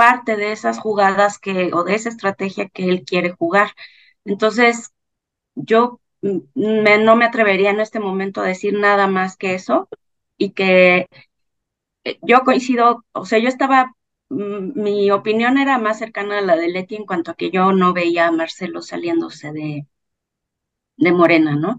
parte 0.00 0.36
de 0.36 0.52
esas 0.52 0.78
jugadas 0.80 1.38
que, 1.38 1.70
o 1.74 1.84
de 1.84 1.94
esa 1.96 2.08
estrategia 2.10 2.68
que 2.70 2.84
él 2.90 3.04
quiere 3.04 3.30
jugar. 3.32 3.70
Entonces, 4.24 4.92
yo 5.56 6.00
mm, 6.22 6.38
no 7.04 7.16
me 7.16 7.26
atrevería 7.26 7.70
en 7.70 7.80
este 7.80 8.00
momento 8.00 8.40
a 8.42 8.46
decir 8.46 8.74
nada 8.78 9.06
más 9.08 9.36
que 9.38 9.54
eso 9.54 9.88
y 10.38 10.52
que 10.52 11.08
eh, 12.04 12.18
yo 12.22 12.42
coincido, 12.44 13.04
o 13.12 13.24
sea, 13.26 13.38
yo 13.38 13.48
estaba, 13.48 13.94
mm, 14.30 14.80
mi 14.82 15.10
opinión 15.10 15.58
era 15.58 15.78
más 15.78 15.98
cercana 15.98 16.38
a 16.38 16.42
la 16.42 16.56
de 16.56 16.68
Leti 16.68 16.96
en 16.96 17.06
cuanto 17.06 17.30
a 17.32 17.34
que 17.34 17.50
yo 17.50 17.72
no 17.72 17.92
veía 17.94 18.28
a 18.28 18.32
Marcelo 18.32 18.82
saliéndose 18.82 19.52
de, 19.52 19.86
de 20.96 21.12
Morena, 21.12 21.56
¿no? 21.56 21.78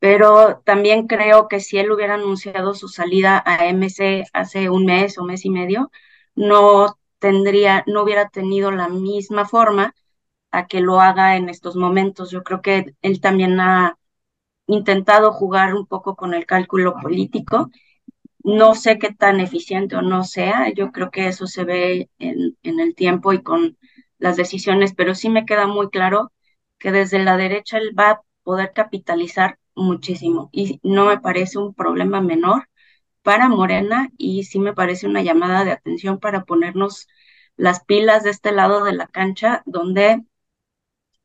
Pero 0.00 0.62
también 0.64 1.06
creo 1.08 1.48
que 1.48 1.60
si 1.60 1.78
él 1.78 1.92
hubiera 1.92 2.14
anunciado 2.16 2.74
su 2.74 2.88
salida 2.88 3.42
a 3.46 3.66
MC 3.68 4.24
hace 4.32 4.70
un 4.70 4.86
mes 4.86 5.18
o 5.18 5.24
mes 5.24 5.44
y 5.46 5.50
medio, 5.50 5.90
no 6.36 6.98
tendría, 7.22 7.84
no 7.88 8.02
hubiera 8.04 8.28
tenido 8.30 8.72
la 8.72 8.88
misma 8.90 9.46
forma 9.46 9.94
a 10.52 10.66
que 10.68 10.80
lo 10.80 11.00
haga 11.00 11.36
en 11.36 11.48
estos 11.50 11.76
momentos. 11.76 12.30
Yo 12.32 12.44
creo 12.44 12.62
que 12.62 12.94
él 13.02 13.20
también 13.22 13.60
ha 13.60 13.98
intentado 14.66 15.32
jugar 15.32 15.74
un 15.74 15.86
poco 15.86 16.16
con 16.16 16.34
el 16.34 16.46
cálculo 16.46 16.94
político. 17.02 17.70
No 18.44 18.74
sé 18.74 18.98
qué 18.98 19.12
tan 19.14 19.40
eficiente 19.40 19.96
o 19.96 20.02
no 20.02 20.24
sea, 20.24 20.72
yo 20.74 20.92
creo 20.92 21.10
que 21.10 21.28
eso 21.28 21.46
se 21.46 21.64
ve 21.64 22.10
en, 22.18 22.56
en 22.62 22.80
el 22.80 22.94
tiempo 22.94 23.32
y 23.32 23.42
con 23.42 23.78
las 24.18 24.36
decisiones, 24.36 24.94
pero 24.94 25.14
sí 25.14 25.28
me 25.30 25.46
queda 25.46 25.66
muy 25.66 25.90
claro 25.90 26.32
que 26.78 26.92
desde 26.92 27.20
la 27.24 27.36
derecha 27.36 27.78
él 27.78 27.98
va 27.98 28.10
a 28.10 28.22
poder 28.44 28.72
capitalizar 28.74 29.58
muchísimo 29.74 30.50
y 30.52 30.80
no 30.82 31.06
me 31.06 31.20
parece 31.20 31.58
un 31.58 31.74
problema 31.74 32.20
menor 32.20 32.68
para 33.22 33.48
Morena 33.48 34.10
y 34.18 34.44
sí 34.44 34.58
me 34.58 34.74
parece 34.74 35.06
una 35.06 35.22
llamada 35.22 35.64
de 35.64 35.72
atención 35.72 36.18
para 36.20 36.44
ponernos 36.44 37.08
las 37.56 37.84
pilas 37.84 38.24
de 38.24 38.30
este 38.30 38.52
lado 38.52 38.84
de 38.84 38.92
la 38.94 39.06
cancha, 39.08 39.62
donde 39.66 40.24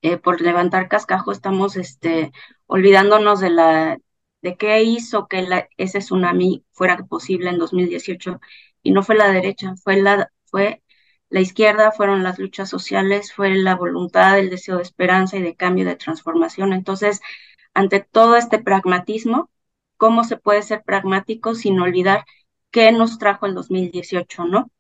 eh, 0.02 0.18
por 0.18 0.42
levantar 0.42 0.88
cascajo 0.88 1.32
estamos 1.32 1.76
este, 1.76 2.32
olvidándonos 2.68 3.40
de 3.40 3.50
la 3.50 3.98
de 4.42 4.56
qué 4.58 4.84
hizo 4.84 5.28
que 5.28 5.68
ese 5.78 6.00
tsunami 6.00 6.64
fuera 6.72 6.98
posible 6.98 7.50
en 7.50 7.58
2018 7.58 8.40
y 8.84 8.92
no 8.92 9.04
fue 9.04 9.16
la 9.16 9.32
derecha, 9.32 9.76
fue 9.84 9.98
la 10.02 10.32
fue 10.46 10.84
la 11.30 11.42
izquierda, 11.42 11.92
fueron 11.92 12.24
las 12.24 12.40
luchas 12.40 12.70
sociales, 12.70 13.34
fue 13.34 13.50
la 13.56 13.76
voluntad, 13.76 14.40
el 14.40 14.50
deseo 14.50 14.78
de 14.78 14.84
esperanza 14.84 15.38
y 15.38 15.42
de 15.42 15.56
cambio, 15.56 15.86
de 15.86 15.96
transformación. 15.96 16.74
Entonces, 16.74 17.22
ante 17.74 18.00
todo 18.00 18.38
este 18.38 18.60
pragmatismo, 18.60 19.50
cómo 19.98 20.24
se 20.24 20.38
puede 20.38 20.62
ser 20.62 20.84
pragmático 20.84 21.56
sin 21.56 21.80
olvidar 21.80 22.26
qué 22.72 22.92
nos 22.92 23.18
trajo 23.18 23.46
el 23.46 23.56
2018, 23.56 24.46
¿no? 24.46 24.72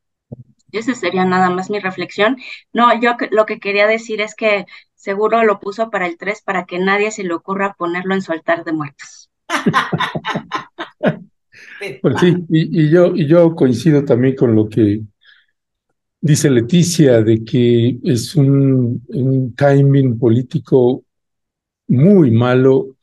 Esa 0.72 0.96
sería 0.96 1.26
nada 1.26 1.50
más 1.50 1.70
mi 1.70 1.80
reflexión. 1.80 2.38
No, 2.74 3.00
yo 3.00 3.16
lo 3.32 3.46
que 3.46 3.60
quería 3.60 3.88
decir 3.88 4.22
es 4.22 4.36
que 4.36 4.66
seguro 4.96 5.44
lo 5.44 5.60
puso 5.60 5.90
para 5.90 6.08
el 6.08 6.18
3 6.18 6.42
para 6.42 6.66
que 6.66 6.80
nadie 6.80 7.12
se 7.12 7.24
le 7.24 7.34
ocurra 7.34 7.76
ponerlo 7.78 8.14
en 8.14 8.22
su 8.22 8.32
altar 8.32 8.64
de 8.66 8.74
muertos. 8.74 9.30
pues 12.02 12.20
sí, 12.20 12.36
y, 12.50 12.90
yo, 12.90 13.16
y 13.16 13.26
yo 13.28 13.56
coincido 13.56 14.04
también 14.04 14.36
con 14.36 14.56
lo 14.56 14.68
que 14.68 15.02
dice 16.20 16.50
Leticia, 16.50 17.22
de 17.22 17.44
que 17.46 17.98
es 18.04 18.36
un, 18.36 19.02
un 19.08 19.56
timing 19.56 20.20
político 20.20 21.06
muy 21.88 22.32
malo 22.32 22.97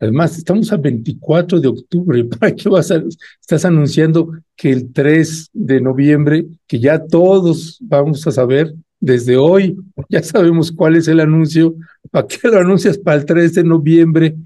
Además, 0.00 0.38
estamos 0.38 0.72
a 0.72 0.78
24 0.78 1.60
de 1.60 1.68
octubre. 1.68 2.24
¿Para 2.40 2.54
qué 2.54 2.68
vas 2.68 2.90
a, 2.90 3.02
estás 3.40 3.64
anunciando 3.64 4.32
que 4.56 4.72
el 4.72 4.92
3 4.92 5.50
de 5.52 5.80
noviembre, 5.80 6.46
que 6.66 6.80
ya 6.80 7.04
todos 7.06 7.78
vamos 7.82 8.26
a 8.26 8.32
saber 8.32 8.74
desde 8.98 9.36
hoy, 9.36 9.76
ya 10.08 10.22
sabemos 10.22 10.72
cuál 10.72 10.96
es 10.96 11.06
el 11.06 11.20
anuncio, 11.20 11.74
¿para 12.10 12.26
qué 12.26 12.48
lo 12.48 12.58
anuncias 12.58 12.98
para 12.98 13.18
el 13.18 13.26
3 13.26 13.54
de 13.54 13.64
noviembre? 13.64 14.36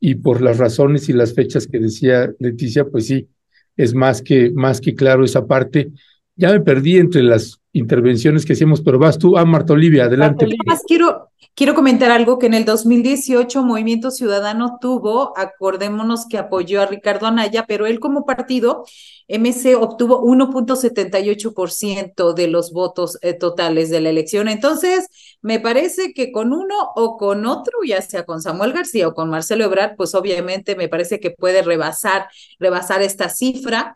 Y 0.00 0.16
por 0.16 0.42
las 0.42 0.58
razones 0.58 1.08
y 1.08 1.12
las 1.12 1.32
fechas 1.32 1.68
que 1.68 1.78
decía 1.78 2.32
Leticia, 2.40 2.84
pues 2.86 3.06
sí, 3.06 3.28
es 3.76 3.94
más 3.94 4.20
que, 4.20 4.50
más 4.50 4.80
que 4.80 4.96
claro 4.96 5.24
esa 5.24 5.46
parte. 5.46 5.92
Ya 6.34 6.50
me 6.50 6.60
perdí 6.60 6.96
entre 6.96 7.22
las 7.22 7.60
intervenciones 7.72 8.44
que 8.44 8.54
hacíamos, 8.54 8.80
pero 8.80 8.98
vas 8.98 9.16
tú, 9.16 9.36
a 9.36 9.42
ah, 9.42 9.44
Marta 9.44 9.74
Olivia, 9.74 10.06
adelante. 10.06 10.48
Más 10.66 10.82
quiero, 10.86 11.30
quiero 11.54 11.74
comentar 11.74 12.10
algo 12.10 12.38
que 12.38 12.46
en 12.46 12.54
el 12.54 12.64
2018 12.64 13.62
Movimiento 13.62 14.10
Ciudadano 14.10 14.78
tuvo, 14.80 15.36
acordémonos 15.38 16.26
que 16.26 16.38
apoyó 16.38 16.82
a 16.82 16.86
Ricardo 16.86 17.26
Anaya, 17.26 17.64
pero 17.66 17.86
él 17.86 18.00
como 18.00 18.24
partido, 18.24 18.84
MC 19.28 19.76
obtuvo 19.76 20.22
1.78% 20.22 22.34
de 22.34 22.48
los 22.48 22.72
votos 22.72 23.18
eh, 23.22 23.34
totales 23.34 23.90
de 23.90 24.00
la 24.00 24.10
elección. 24.10 24.48
Entonces, 24.48 25.06
me 25.40 25.60
parece 25.60 26.12
que 26.12 26.32
con 26.32 26.52
uno 26.52 26.74
o 26.96 27.16
con 27.16 27.46
otro, 27.46 27.78
ya 27.86 28.02
sea 28.02 28.24
con 28.24 28.42
Samuel 28.42 28.72
García 28.72 29.08
o 29.08 29.14
con 29.14 29.30
Marcelo 29.30 29.64
Ebrard, 29.64 29.96
pues 29.96 30.14
obviamente 30.14 30.76
me 30.76 30.88
parece 30.88 31.20
que 31.20 31.30
puede 31.30 31.62
rebasar, 31.62 32.28
rebasar 32.58 33.02
esta 33.02 33.28
cifra. 33.28 33.94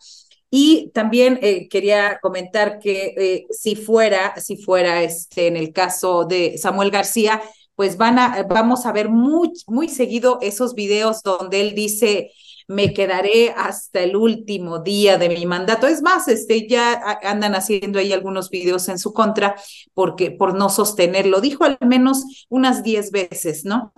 Y 0.51 0.91
también 0.95 1.39
eh, 1.43 1.69
quería 1.69 2.19
comentar 2.21 2.79
que 2.79 3.15
eh, 3.17 3.47
si 3.51 3.75
fuera, 3.77 4.35
si 4.41 4.57
fuera 4.57 5.03
este, 5.03 5.49
en 5.49 5.57
el 5.57 5.73
caso 5.73 6.25
de 6.25 6.57
Samuel 6.59 6.91
García, 6.91 7.43
pues 7.75 7.97
van 7.97 8.19
a, 8.19 8.43
vamos 8.49 8.87
a 8.87 8.93
ver 8.93 9.09
muy, 9.11 9.53
muy 9.67 9.89
seguido 9.89 10.39
esos 10.41 10.75
videos 10.75 11.23
donde 11.23 11.61
él 11.61 11.75
dice, 11.75 12.31
me 12.69 12.93
quedaré 12.93 13.51
hasta 13.51 14.01
el 14.01 14.17
último 14.17 14.81
día 14.81 15.19
de 15.19 15.29
mi 15.29 15.47
mandato. 15.47 15.87
Es 15.87 16.03
más, 16.03 16.27
este, 16.29 16.67
ya 16.69 17.01
andan 17.23 17.55
haciendo 17.55 17.99
ahí 17.99 18.13
algunos 18.13 18.51
videos 18.51 18.89
en 18.89 18.99
su 18.99 19.13
contra 19.13 19.57
porque, 19.95 20.31
por 20.31 20.55
no 20.55 20.69
sostenerlo. 20.69 21.41
Dijo 21.41 21.65
al 21.65 21.79
menos 21.81 22.47
unas 22.49 22.83
diez 22.83 23.11
veces, 23.11 23.65
¿no? 23.65 23.93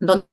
Donde 0.00 0.26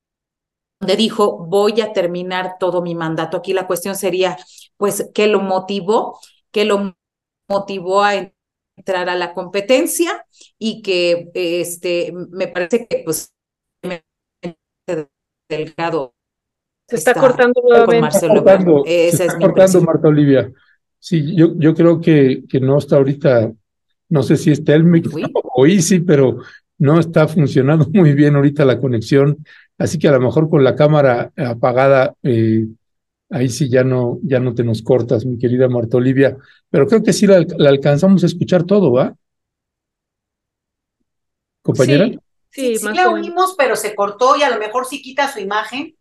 dijo, 0.98 1.46
voy 1.48 1.82
a 1.82 1.92
terminar 1.92 2.56
todo 2.60 2.82
mi 2.82 2.96
mandato. 2.96 3.38
Aquí 3.38 3.54
la 3.54 3.68
cuestión 3.68 3.96
sería, 3.96 4.38
pues, 4.78 5.10
¿qué 5.14 5.28
lo 5.28 5.42
motivó? 5.42 6.20
¿Qué 6.52 6.66
lo 6.66 6.96
motivó 7.50 8.04
a 8.04 8.32
entrar 8.76 9.10
a 9.10 9.16
la 9.16 9.34
competencia? 9.34 10.26
Y 10.58 10.82
que, 10.82 11.32
este, 11.34 12.14
me 12.14 12.48
parece 12.48 12.88
que, 12.88 13.04
pues, 13.04 13.34
delgado 15.50 16.16
se 16.88 16.98
está, 16.98 17.14
cortando 17.14 17.62
nuevamente. 17.68 18.16
Está 18.16 18.28
cortando, 18.28 18.84
está 18.86 19.40
cortando 19.40 19.82
Marta 19.82 20.08
Olivia. 20.08 20.52
Sí, 21.00 21.36
yo, 21.36 21.54
yo 21.58 21.74
creo 21.74 22.00
que, 22.00 22.44
que 22.48 22.60
no 22.60 22.78
está 22.78 22.98
ahorita, 22.98 23.52
no 24.10 24.24
sé 24.24 24.38
si 24.38 24.52
es 24.52 24.64
Telmic 24.64 25.08
o 25.56 25.66
Easy, 25.66 26.00
pero 26.00 26.40
no 26.78 27.00
está 27.00 27.28
funcionando 27.28 27.88
muy 27.94 28.14
bien 28.14 28.36
ahorita 28.36 28.66
la 28.66 28.80
conexión. 28.80 29.44
Así 29.78 29.98
que 29.98 30.08
a 30.08 30.12
lo 30.12 30.22
mejor 30.22 30.50
con 30.50 30.64
la 30.64 30.76
cámara 30.76 31.32
apagada, 31.36 32.16
eh, 32.24 32.66
ahí 33.30 33.50
sí 33.50 33.70
ya 33.70 33.84
no, 33.84 34.20
ya 34.24 34.40
no 34.40 34.54
te 34.54 34.64
nos 34.64 34.82
cortas, 34.82 35.26
mi 35.26 35.38
querida 35.38 35.68
Marta 35.68 35.98
Olivia. 35.98 36.38
Pero 36.70 36.88
creo 36.88 37.04
que 37.04 37.14
sí 37.14 37.28
la, 37.28 37.46
alcanzamos 37.68 38.24
a 38.24 38.28
escuchar 38.28 38.64
todo, 38.64 38.92
¿va? 38.92 39.16
¿Compañera? 41.62 42.08
Sí, 42.50 42.78
sí, 42.78 42.78
sí 42.78 42.94
la 42.94 43.10
oímos, 43.10 43.56
pero 43.58 43.76
se 43.76 43.96
cortó 43.96 44.38
y 44.38 44.44
a 44.44 44.50
lo 44.50 44.60
mejor 44.60 44.86
sí 44.86 45.02
quita 45.02 45.32
su 45.32 45.40
imagen 45.40 45.96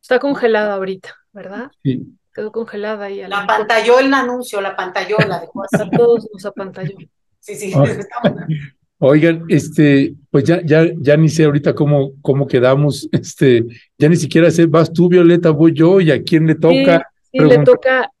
Está 0.00 0.18
congelada 0.18 0.74
ahorita, 0.74 1.14
¿verdad? 1.32 1.70
Sí. 1.82 2.04
Quedó 2.34 2.50
congelada 2.50 3.06
ahí. 3.06 3.22
La 3.28 3.46
pantalló 3.46 3.98
el 3.98 4.12
anuncio, 4.12 4.60
la 4.60 4.74
pantalló, 4.74 5.16
la 5.18 5.40
dejó 5.40 5.62
A 5.62 5.90
todos 5.90 6.28
nos 6.32 6.46
apantalló. 6.46 6.96
Sí, 7.38 7.54
sí. 7.54 7.72
Oigan, 9.02 9.44
este, 9.48 10.14
pues 10.30 10.44
ya, 10.44 10.60
ya, 10.62 10.86
ya 10.98 11.16
ni 11.16 11.30
sé 11.30 11.44
ahorita 11.44 11.74
cómo, 11.74 12.12
cómo 12.20 12.46
quedamos, 12.46 13.08
este, 13.12 13.64
ya 13.96 14.08
ni 14.10 14.16
siquiera 14.16 14.50
sé, 14.50 14.66
vas 14.66 14.92
tú, 14.92 15.08
Violeta, 15.08 15.50
voy 15.50 15.72
yo, 15.72 16.02
y 16.02 16.10
a 16.10 16.22
quién 16.22 16.46
le 16.46 16.54
toca. 16.54 17.10
Sí, 17.32 17.38
le 17.38 17.58
toca, 17.64 18.12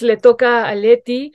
le 0.00 0.16
toca 0.16 0.66
a 0.66 0.74
Leti, 0.74 1.32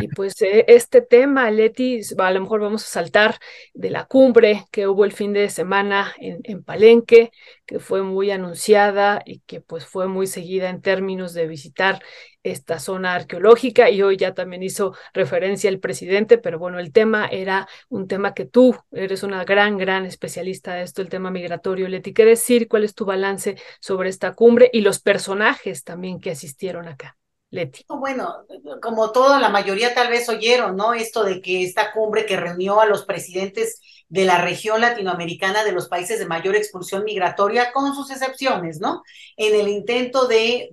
y 0.00 0.08
pues 0.08 0.40
eh, 0.42 0.64
este 0.68 1.02
tema, 1.02 1.50
Leti, 1.50 2.00
a 2.18 2.30
lo 2.30 2.40
mejor 2.40 2.60
vamos 2.60 2.84
a 2.84 2.88
saltar 2.88 3.38
de 3.74 3.90
la 3.90 4.04
cumbre 4.06 4.66
que 4.70 4.86
hubo 4.88 5.04
el 5.04 5.12
fin 5.12 5.32
de 5.32 5.48
semana 5.50 6.14
en, 6.18 6.40
en, 6.44 6.62
Palenque, 6.62 7.30
que 7.66 7.78
fue 7.78 8.02
muy 8.02 8.30
anunciada 8.30 9.22
y 9.24 9.40
que 9.40 9.60
pues 9.60 9.86
fue 9.86 10.08
muy 10.08 10.26
seguida 10.26 10.70
en 10.70 10.80
términos 10.82 11.34
de 11.34 11.46
visitar 11.46 12.00
esta 12.42 12.78
zona 12.78 13.14
arqueológica 13.14 13.90
y 13.90 14.02
hoy 14.02 14.16
ya 14.16 14.34
también 14.34 14.62
hizo 14.62 14.94
referencia 15.12 15.68
el 15.68 15.80
presidente, 15.80 16.38
pero 16.38 16.58
bueno, 16.58 16.78
el 16.78 16.92
tema 16.92 17.26
era 17.26 17.68
un 17.88 18.08
tema 18.08 18.34
que 18.34 18.46
tú 18.46 18.76
eres 18.92 19.22
una 19.22 19.44
gran, 19.44 19.76
gran 19.76 20.06
especialista 20.06 20.74
de 20.74 20.82
esto, 20.82 21.02
el 21.02 21.08
tema 21.08 21.30
migratorio. 21.30 21.88
Leti, 21.88 22.12
¿qué 22.12 22.24
decir? 22.24 22.68
¿Cuál 22.68 22.84
es 22.84 22.94
tu 22.94 23.04
balance 23.04 23.56
sobre 23.80 24.08
esta 24.08 24.34
cumbre 24.34 24.70
y 24.72 24.80
los 24.80 25.00
personajes 25.00 25.84
también 25.84 26.20
que 26.20 26.30
asistieron 26.30 26.88
acá? 26.88 27.19
Leti. 27.50 27.84
Bueno, 27.88 28.46
como 28.80 29.10
toda 29.10 29.40
la 29.40 29.48
mayoría 29.48 29.94
tal 29.94 30.08
vez 30.08 30.28
oyeron, 30.28 30.76
¿no? 30.76 30.94
Esto 30.94 31.24
de 31.24 31.42
que 31.42 31.64
esta 31.64 31.92
cumbre 31.92 32.24
que 32.24 32.36
reunió 32.36 32.80
a 32.80 32.86
los 32.86 33.04
presidentes 33.04 33.80
de 34.10 34.24
la 34.24 34.38
región 34.38 34.80
latinoamericana 34.80 35.64
de 35.64 35.72
los 35.72 35.88
países 35.88 36.18
de 36.18 36.26
mayor 36.26 36.56
expulsión 36.56 37.04
migratoria, 37.04 37.72
con 37.72 37.94
sus 37.94 38.10
excepciones, 38.10 38.80
¿no? 38.80 39.02
En 39.36 39.58
el 39.58 39.68
intento 39.68 40.26
de, 40.26 40.68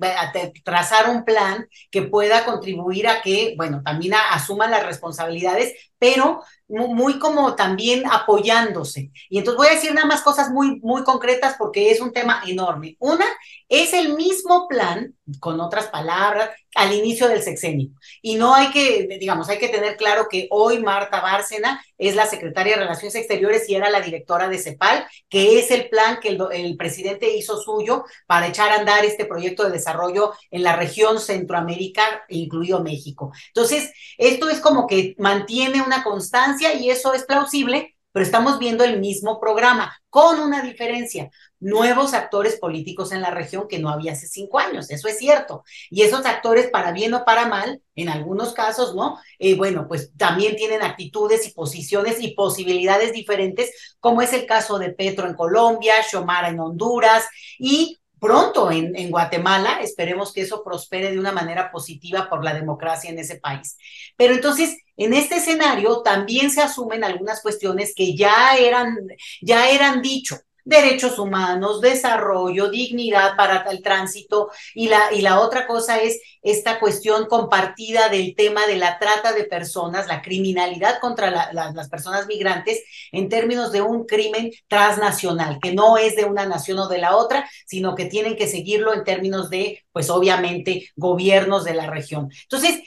trazar 0.64 1.10
un 1.10 1.24
plan 1.24 1.68
que 1.92 2.02
pueda 2.02 2.46
contribuir 2.46 3.08
a 3.08 3.22
que, 3.22 3.54
bueno, 3.56 3.82
también 3.84 4.16
asuman 4.32 4.72
las 4.72 4.86
responsabilidades, 4.86 5.74
pero 6.00 6.42
muy 6.68 7.20
como 7.20 7.56
también 7.56 8.04
apoyándose. 8.10 9.12
Y 9.30 9.38
entonces 9.38 9.58
voy 9.58 9.68
a 9.68 9.76
decir 9.76 9.94
nada 9.94 10.08
más 10.08 10.22
cosas 10.22 10.50
muy, 10.50 10.80
muy 10.82 11.04
concretas 11.04 11.56
porque 11.58 11.92
es 11.92 12.02
un 12.02 12.12
tema 12.12 12.42
enorme. 12.46 12.98
Una, 13.00 13.26
es 13.70 13.94
el 13.94 14.16
mismo 14.16 14.68
plan, 14.68 15.14
con 15.40 15.60
otras 15.60 15.88
palabras, 15.88 16.50
al 16.76 16.94
inicio 16.94 17.28
del 17.28 17.42
sexenio. 17.42 17.90
Y 18.22 18.36
no 18.36 18.54
hay 18.54 18.70
que, 18.70 19.18
digamos, 19.20 19.50
hay 19.50 19.58
que 19.58 19.68
tener 19.68 19.98
claro 19.98 20.28
que 20.30 20.48
hoy 20.52 20.80
Marta 20.80 21.22
Bárcena 21.22 21.84
es 21.98 22.16
la 22.16 22.28
secretaria 22.28 22.76
de 22.76 22.84
Relaciones 22.84 23.16
Exteriores 23.16 23.68
y 23.68 23.76
era 23.76 23.90
la 23.90 24.02
directora 24.02 24.48
de 24.48 24.60
CEPAL, 24.60 25.06
que 25.28 25.60
es 25.60 25.72
el 25.72 25.90
plan 25.90 26.20
que 26.22 26.30
el, 26.30 26.40
el 26.52 26.78
presidente 26.78 27.36
hizo 27.36 27.60
suyo 27.60 28.06
para 28.26 28.48
echar 28.48 28.72
a 28.72 28.80
andar 28.80 29.04
este 29.04 29.26
proyecto 29.26 29.64
de 29.64 29.72
desarrollo 29.72 30.34
en 30.52 30.64
la 30.64 30.76
región 30.76 31.20
Centroamérica, 31.20 32.26
incluido 32.30 32.84
México. 32.84 33.32
Entonces, 33.48 33.92
esto 34.18 34.50
es 34.50 34.60
como 34.60 34.86
que 34.86 35.16
mantiene 35.18 35.82
una 35.82 36.04
constancia 36.04 36.57
y 36.62 36.90
eso 36.90 37.14
es 37.14 37.24
plausible, 37.24 37.96
pero 38.12 38.26
estamos 38.26 38.58
viendo 38.58 38.84
el 38.84 39.00
mismo 39.00 39.40
programa, 39.40 39.96
con 40.10 40.40
una 40.40 40.64
diferencia, 40.64 41.30
nuevos 41.60 42.14
actores 42.14 42.58
políticos 42.58 43.12
en 43.12 43.22
la 43.22 43.30
región 43.30 43.68
que 43.68 43.80
no 43.80 43.90
había 43.90 44.14
hace 44.14 44.28
cinco 44.28 44.58
años, 44.58 44.90
eso 44.90 45.08
es 45.08 45.20
cierto. 45.20 45.64
Y 45.92 46.02
esos 46.02 46.26
actores, 46.26 46.70
para 46.72 46.92
bien 46.92 47.14
o 47.14 47.24
para 47.26 47.48
mal, 47.48 47.82
en 47.96 48.10
algunos 48.10 48.54
casos, 48.54 48.96
¿no? 48.96 49.20
Eh, 49.38 49.56
bueno, 49.56 49.88
pues 49.88 50.12
también 50.18 50.56
tienen 50.56 50.82
actitudes 50.82 51.48
y 51.48 51.52
posiciones 51.52 52.22
y 52.22 52.34
posibilidades 52.34 53.14
diferentes, 53.14 53.96
como 54.00 54.22
es 54.22 54.34
el 54.34 54.46
caso 54.48 54.80
de 54.80 54.92
Petro 54.92 55.28
en 55.28 55.36
Colombia, 55.36 56.02
Xiomara 56.02 56.50
en 56.50 56.60
Honduras 56.60 57.26
y 57.60 57.98
pronto 58.20 58.72
en, 58.72 59.12
Guatemala. 59.12 59.80
Esperemos 59.82 60.34
que 60.34 60.42
eso 60.42 60.64
prospere 60.64 61.12
de 61.12 61.20
una 61.20 61.32
manera 61.32 61.72
positiva 61.72 62.30
por 62.30 62.44
la 62.44 62.54
democracia 62.54 63.10
en 63.10 63.20
ese 63.20 63.40
país. 63.40 63.78
Pero 64.16 64.34
entonces, 64.34 64.78
en 64.96 65.14
este 65.14 65.36
escenario 65.38 66.02
también 66.02 66.50
se 66.50 66.62
asumen 66.62 67.04
algunas 67.04 67.42
cuestiones 67.42 67.94
que 67.96 68.16
ya 68.16 68.56
eran, 68.58 68.96
ya 69.42 69.70
eran 69.70 70.02
dicho 70.02 70.38
derechos 70.68 71.18
humanos, 71.18 71.80
desarrollo, 71.80 72.70
dignidad 72.70 73.38
para 73.38 73.62
el 73.72 73.82
tránsito 73.82 74.52
y 74.76 74.90
la, 74.90 75.14
y 75.14 75.22
la 75.22 75.40
otra 75.40 75.66
cosa 75.66 76.02
es 76.02 76.20
esta 76.42 76.78
cuestión 76.80 77.28
compartida 77.28 78.10
del 78.10 78.36
tema 78.36 78.68
de 78.68 78.76
la 78.76 79.00
trata 79.00 79.32
de 79.32 79.46
personas, 79.46 80.08
la 80.08 80.22
criminalidad 80.22 81.00
contra 81.00 81.54
las 81.54 81.90
personas 81.90 82.28
migrantes 82.28 82.84
en 83.14 83.30
términos 83.30 83.72
de 83.72 83.82
un 83.82 84.06
crimen 84.06 84.52
transnacional, 84.68 85.58
que 85.62 85.74
no 85.74 85.98
es 85.98 86.18
de 86.18 86.26
una 86.26 86.46
nación 86.46 86.80
o 86.80 86.90
de 86.90 86.98
la 86.98 87.16
otra, 87.16 87.50
sino 87.66 87.96
que 87.96 88.06
tienen 88.06 88.36
que 88.36 88.48
seguirlo 88.48 88.94
en 88.94 89.06
términos 89.06 89.50
de, 89.50 89.86
pues 89.94 90.10
obviamente, 90.10 90.92
gobiernos 90.98 91.64
de 91.64 91.76
la 91.76 91.88
región. 91.88 92.30
Entonces, 92.44 92.82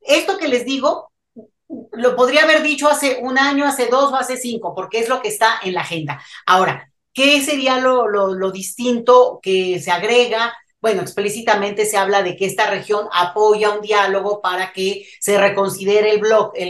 esto 0.00 0.38
que 0.38 0.46
les 0.46 0.64
digo 0.64 1.10
lo 1.92 2.14
podría 2.14 2.44
haber 2.44 2.62
dicho 2.62 2.88
hace 2.88 3.18
un 3.22 3.38
año, 3.38 3.64
hace 3.64 3.86
dos 3.86 4.12
o 4.12 4.16
hace 4.16 4.36
cinco, 4.36 4.72
porque 4.72 5.00
es 5.00 5.08
lo 5.08 5.20
que 5.20 5.28
está 5.28 5.58
en 5.64 5.74
la 5.74 5.80
agenda. 5.80 6.22
Ahora, 6.46 6.92
¿Qué 7.14 7.40
sería 7.42 7.78
lo, 7.78 8.08
lo, 8.08 8.50
distinto 8.50 9.38
que 9.40 9.80
se 9.80 9.92
agrega? 9.92 10.52
Bueno, 10.80 11.00
explícitamente 11.00 11.86
se 11.86 11.96
habla 11.96 12.22
de 12.22 12.36
que 12.36 12.44
esta 12.44 12.68
región 12.68 13.06
apoya 13.12 13.70
un 13.70 13.80
diálogo 13.80 14.42
para 14.42 14.72
que 14.72 15.06
se 15.20 15.38
reconsidere 15.38 16.10
el, 16.10 16.20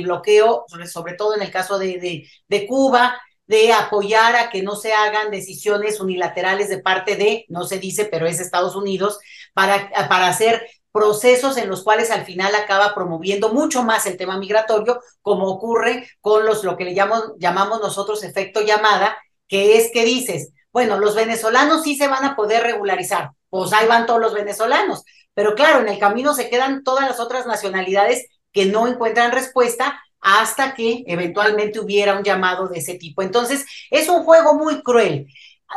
bloqueo, 0.05 0.67
sobre, 0.87 1.15
todo 1.15 1.35
en 1.35 1.43
el 1.43 1.51
caso 1.51 1.79
de, 1.79 1.99
de, 1.99 2.29
de 2.47 2.67
Cuba, 2.67 3.19
de 3.47 3.73
apoyar 3.73 4.37
a 4.37 4.51
que 4.51 4.63
no 4.63 4.77
se 4.77 4.93
hagan 4.93 5.31
decisiones 5.31 5.99
unilaterales 5.99 6.69
de 6.69 6.79
parte 6.79 7.17
de, 7.17 7.47
no 7.49 7.65
se 7.65 7.79
dice, 7.79 8.05
pero 8.05 8.27
es 8.27 8.39
Estados 8.39 8.77
Unidos, 8.77 9.19
para, 9.55 9.91
para 10.09 10.29
hacer 10.29 10.67
procesos 10.93 11.57
en 11.57 11.69
los 11.69 11.83
cuales 11.83 12.11
al 12.11 12.25
final 12.25 12.55
acaba 12.55 12.95
promoviendo 12.95 13.53
mucho 13.53 13.83
más 13.83 14.07
el 14.07 14.17
tema 14.17 14.39
migratorio, 14.39 15.01
como 15.23 15.49
ocurre 15.49 16.09
con 16.21 16.47
los 16.47 16.63
lo 16.63 16.77
que 16.77 16.85
le 16.85 16.95
llamamos, 16.95 17.33
llamamos 17.39 17.81
nosotros 17.81 18.23
efecto 18.23 18.61
llamada, 18.61 19.17
que 19.49 19.79
es 19.79 19.91
que 19.93 20.05
dices, 20.05 20.53
bueno, 20.73 20.99
los 20.99 21.15
venezolanos 21.15 21.83
sí 21.83 21.97
se 21.97 22.09
van 22.09 22.25
a 22.25 22.37
poder 22.37 22.63
regularizar, 22.63 23.31
pues 23.51 23.73
ahí 23.73 23.87
van 23.87 24.07
todos 24.07 24.21
los 24.21 24.35
venezolanos, 24.35 25.05
pero 25.35 25.55
claro, 25.55 25.81
en 25.81 25.89
el 25.89 25.99
camino 25.99 26.35
se 26.35 26.49
quedan 26.49 26.83
todas 26.85 27.09
las 27.09 27.21
otras 27.21 27.47
nacionalidades 27.47 28.27
que 28.53 28.67
no 28.67 28.87
encuentran 28.87 29.33
respuesta 29.33 30.01
hasta 30.21 30.75
que 30.75 31.05
eventualmente 31.07 31.81
hubiera 31.81 32.17
un 32.17 32.25
llamado 32.25 32.69
de 32.69 32.79
ese 32.79 32.95
tipo. 32.95 33.21
Entonces, 33.21 33.67
es 33.91 34.09
un 34.09 34.25
juego 34.25 34.55
muy 34.55 34.83
cruel. 34.83 35.27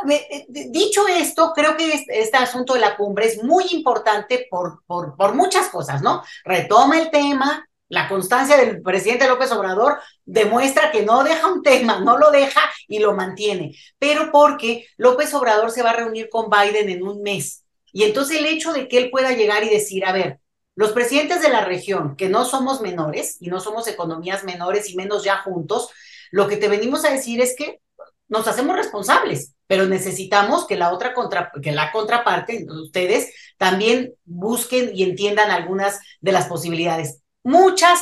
Eh, 0.09 0.45
dicho 0.47 1.07
esto, 1.07 1.51
creo 1.53 1.75
que 1.75 2.05
este 2.07 2.37
asunto 2.37 2.73
de 2.73 2.79
la 2.79 2.95
cumbre 2.95 3.25
es 3.25 3.43
muy 3.43 3.65
importante 3.71 4.47
por, 4.49 4.83
por, 4.85 5.15
por 5.17 5.33
muchas 5.33 5.67
cosas, 5.69 6.01
¿no? 6.01 6.23
Retoma 6.45 6.99
el 6.99 7.09
tema, 7.09 7.67
la 7.89 8.09
constancia 8.09 8.57
del 8.57 8.81
presidente 8.81 9.27
López 9.27 9.51
Obrador 9.51 9.99
demuestra 10.25 10.91
que 10.91 11.03
no 11.03 11.23
deja 11.23 11.47
un 11.47 11.63
tema, 11.63 11.99
no 11.99 12.17
lo 12.17 12.31
deja 12.31 12.61
y 12.87 12.99
lo 12.99 13.13
mantiene, 13.13 13.75
pero 13.97 14.31
porque 14.31 14.87
López 14.97 15.33
Obrador 15.33 15.71
se 15.71 15.83
va 15.83 15.91
a 15.91 15.95
reunir 15.95 16.29
con 16.29 16.49
Biden 16.49 16.89
en 16.89 17.03
un 17.03 17.21
mes 17.21 17.63
Y 17.93 18.03
entonces 18.03 18.37
el 18.37 18.45
hecho 18.45 18.73
de 18.73 18.87
que 18.87 18.97
él 18.97 19.09
pueda 19.09 19.31
llegar 19.31 19.63
y 19.63 19.69
decir, 19.69 20.05
a 20.05 20.11
ver, 20.11 20.39
los 20.75 20.91
presidentes 20.91 21.41
de 21.41 21.49
la 21.49 21.65
región, 21.65 22.15
que 22.15 22.29
no 22.29 22.45
somos 22.45 22.81
menores 22.81 23.37
y 23.39 23.47
no 23.47 23.59
somos 23.59 23.87
economías 23.87 24.43
menores 24.43 24.89
y 24.89 24.95
menos 24.95 25.23
ya 25.23 25.37
juntos, 25.37 25.89
lo 26.29 26.47
que 26.47 26.57
te 26.57 26.67
venimos 26.67 27.05
a 27.05 27.11
decir 27.11 27.41
es 27.41 27.55
que 27.57 27.79
nos 28.27 28.47
hacemos 28.47 28.75
responsables, 28.75 29.55
pero 29.65 29.85
necesitamos 29.85 30.67
que 30.67 30.75
la 30.75 30.93
otra 30.93 31.13
contra, 31.13 31.51
que 31.63 31.71
la 31.71 31.91
contraparte, 31.91 32.67
ustedes 32.69 33.33
también 33.57 34.13
busquen 34.25 34.91
y 34.93 35.03
entiendan 35.03 35.49
algunas 35.49 35.99
de 36.19 36.31
las 36.33 36.47
posibilidades. 36.47 37.21
Muchas, 37.47 38.01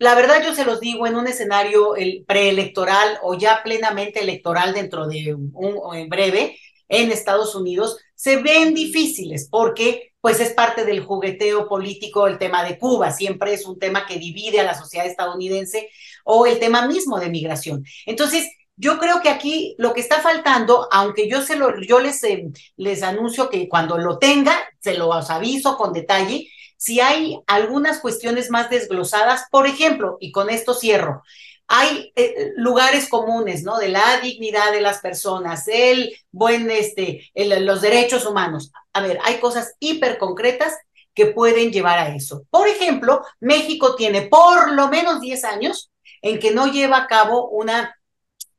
la 0.00 0.16
verdad 0.16 0.42
yo 0.44 0.52
se 0.52 0.64
los 0.64 0.80
digo, 0.80 1.06
en 1.06 1.14
un 1.14 1.28
escenario 1.28 1.94
preelectoral 2.26 3.20
o 3.22 3.38
ya 3.38 3.62
plenamente 3.62 4.18
electoral 4.20 4.74
dentro 4.74 5.06
de 5.06 5.32
un, 5.32 5.78
en 5.94 6.08
breve 6.08 6.58
en 6.88 7.12
Estados 7.12 7.54
Unidos, 7.54 7.98
se 8.16 8.38
ven 8.38 8.74
difíciles 8.74 9.46
porque 9.48 10.10
pues 10.20 10.40
es 10.40 10.54
parte 10.54 10.84
del 10.84 11.04
jugueteo 11.04 11.68
político 11.68 12.26
el 12.26 12.36
tema 12.36 12.64
de 12.64 12.80
Cuba, 12.80 13.12
siempre 13.12 13.54
es 13.54 13.64
un 13.64 13.78
tema 13.78 14.06
que 14.06 14.18
divide 14.18 14.58
a 14.58 14.64
la 14.64 14.74
sociedad 14.76 15.06
estadounidense 15.06 15.88
o 16.24 16.46
el 16.46 16.58
tema 16.58 16.88
mismo 16.88 17.20
de 17.20 17.30
migración. 17.30 17.84
Entonces, 18.06 18.48
yo 18.74 18.98
creo 18.98 19.22
que 19.22 19.28
aquí 19.28 19.76
lo 19.78 19.94
que 19.94 20.00
está 20.00 20.20
faltando, 20.20 20.88
aunque 20.90 21.28
yo 21.28 21.42
se 21.42 21.54
lo, 21.54 21.80
yo 21.80 22.00
les, 22.00 22.24
eh, 22.24 22.48
les 22.76 23.04
anuncio 23.04 23.50
que 23.50 23.68
cuando 23.68 23.98
lo 23.98 24.18
tenga, 24.18 24.58
se 24.80 24.94
lo 24.94 25.12
aviso 25.12 25.76
con 25.76 25.92
detalle, 25.92 26.48
si 26.80 27.00
hay 27.00 27.38
algunas 27.46 27.98
cuestiones 27.98 28.48
más 28.48 28.70
desglosadas, 28.70 29.44
por 29.50 29.66
ejemplo, 29.66 30.16
y 30.18 30.32
con 30.32 30.48
esto 30.48 30.72
cierro, 30.72 31.22
hay 31.68 32.10
eh, 32.16 32.52
lugares 32.56 33.08
comunes, 33.08 33.62
¿no? 33.62 33.78
De 33.78 33.90
la 33.90 34.18
dignidad 34.22 34.72
de 34.72 34.80
las 34.80 35.00
personas, 35.00 35.68
el 35.68 36.16
buen, 36.32 36.70
este, 36.70 37.30
los 37.34 37.82
derechos 37.82 38.24
humanos. 38.24 38.72
A 38.94 39.02
ver, 39.02 39.18
hay 39.24 39.40
cosas 39.40 39.74
hiper 39.78 40.16
concretas 40.16 40.74
que 41.12 41.26
pueden 41.26 41.70
llevar 41.70 41.98
a 41.98 42.14
eso. 42.14 42.44
Por 42.48 42.66
ejemplo, 42.66 43.22
México 43.40 43.94
tiene 43.94 44.22
por 44.22 44.72
lo 44.72 44.88
menos 44.88 45.20
10 45.20 45.44
años 45.44 45.90
en 46.22 46.38
que 46.38 46.50
no 46.50 46.66
lleva 46.66 46.96
a 46.96 47.06
cabo 47.06 47.50
una 47.50 47.94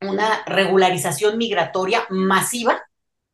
una 0.01 0.43
regularización 0.45 1.37
migratoria 1.37 2.05
masiva 2.09 2.81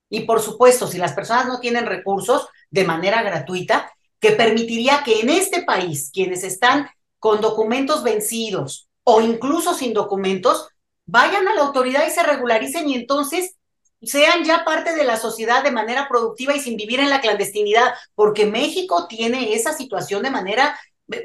y 0.09 0.21
por 0.21 0.41
supuesto, 0.41 0.87
si 0.87 0.97
las 0.97 1.13
personas 1.13 1.47
no 1.47 1.59
tienen 1.59 1.85
recursos 1.85 2.47
de 2.69 2.85
manera 2.85 3.23
gratuita, 3.23 3.91
que 4.19 4.31
permitiría 4.31 5.03
que 5.03 5.21
en 5.21 5.29
este 5.29 5.63
país 5.63 6.09
quienes 6.13 6.43
están 6.43 6.89
con 7.19 7.41
documentos 7.41 8.03
vencidos 8.03 8.87
o 9.03 9.21
incluso 9.21 9.73
sin 9.73 9.93
documentos, 9.93 10.67
vayan 11.05 11.47
a 11.47 11.55
la 11.55 11.61
autoridad 11.61 12.05
y 12.07 12.11
se 12.11 12.23
regularicen 12.23 12.89
y 12.89 12.95
entonces 12.95 13.55
sean 14.01 14.43
ya 14.43 14.63
parte 14.63 14.95
de 14.95 15.03
la 15.03 15.17
sociedad 15.17 15.63
de 15.63 15.71
manera 15.71 16.07
productiva 16.07 16.55
y 16.55 16.59
sin 16.59 16.77
vivir 16.77 16.99
en 16.99 17.09
la 17.09 17.21
clandestinidad, 17.21 17.93
porque 18.15 18.45
México 18.45 19.07
tiene 19.07 19.53
esa 19.53 19.73
situación 19.73 20.23
de 20.23 20.29
manera 20.29 20.77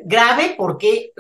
grave 0.05 0.55
porque, 0.57 1.13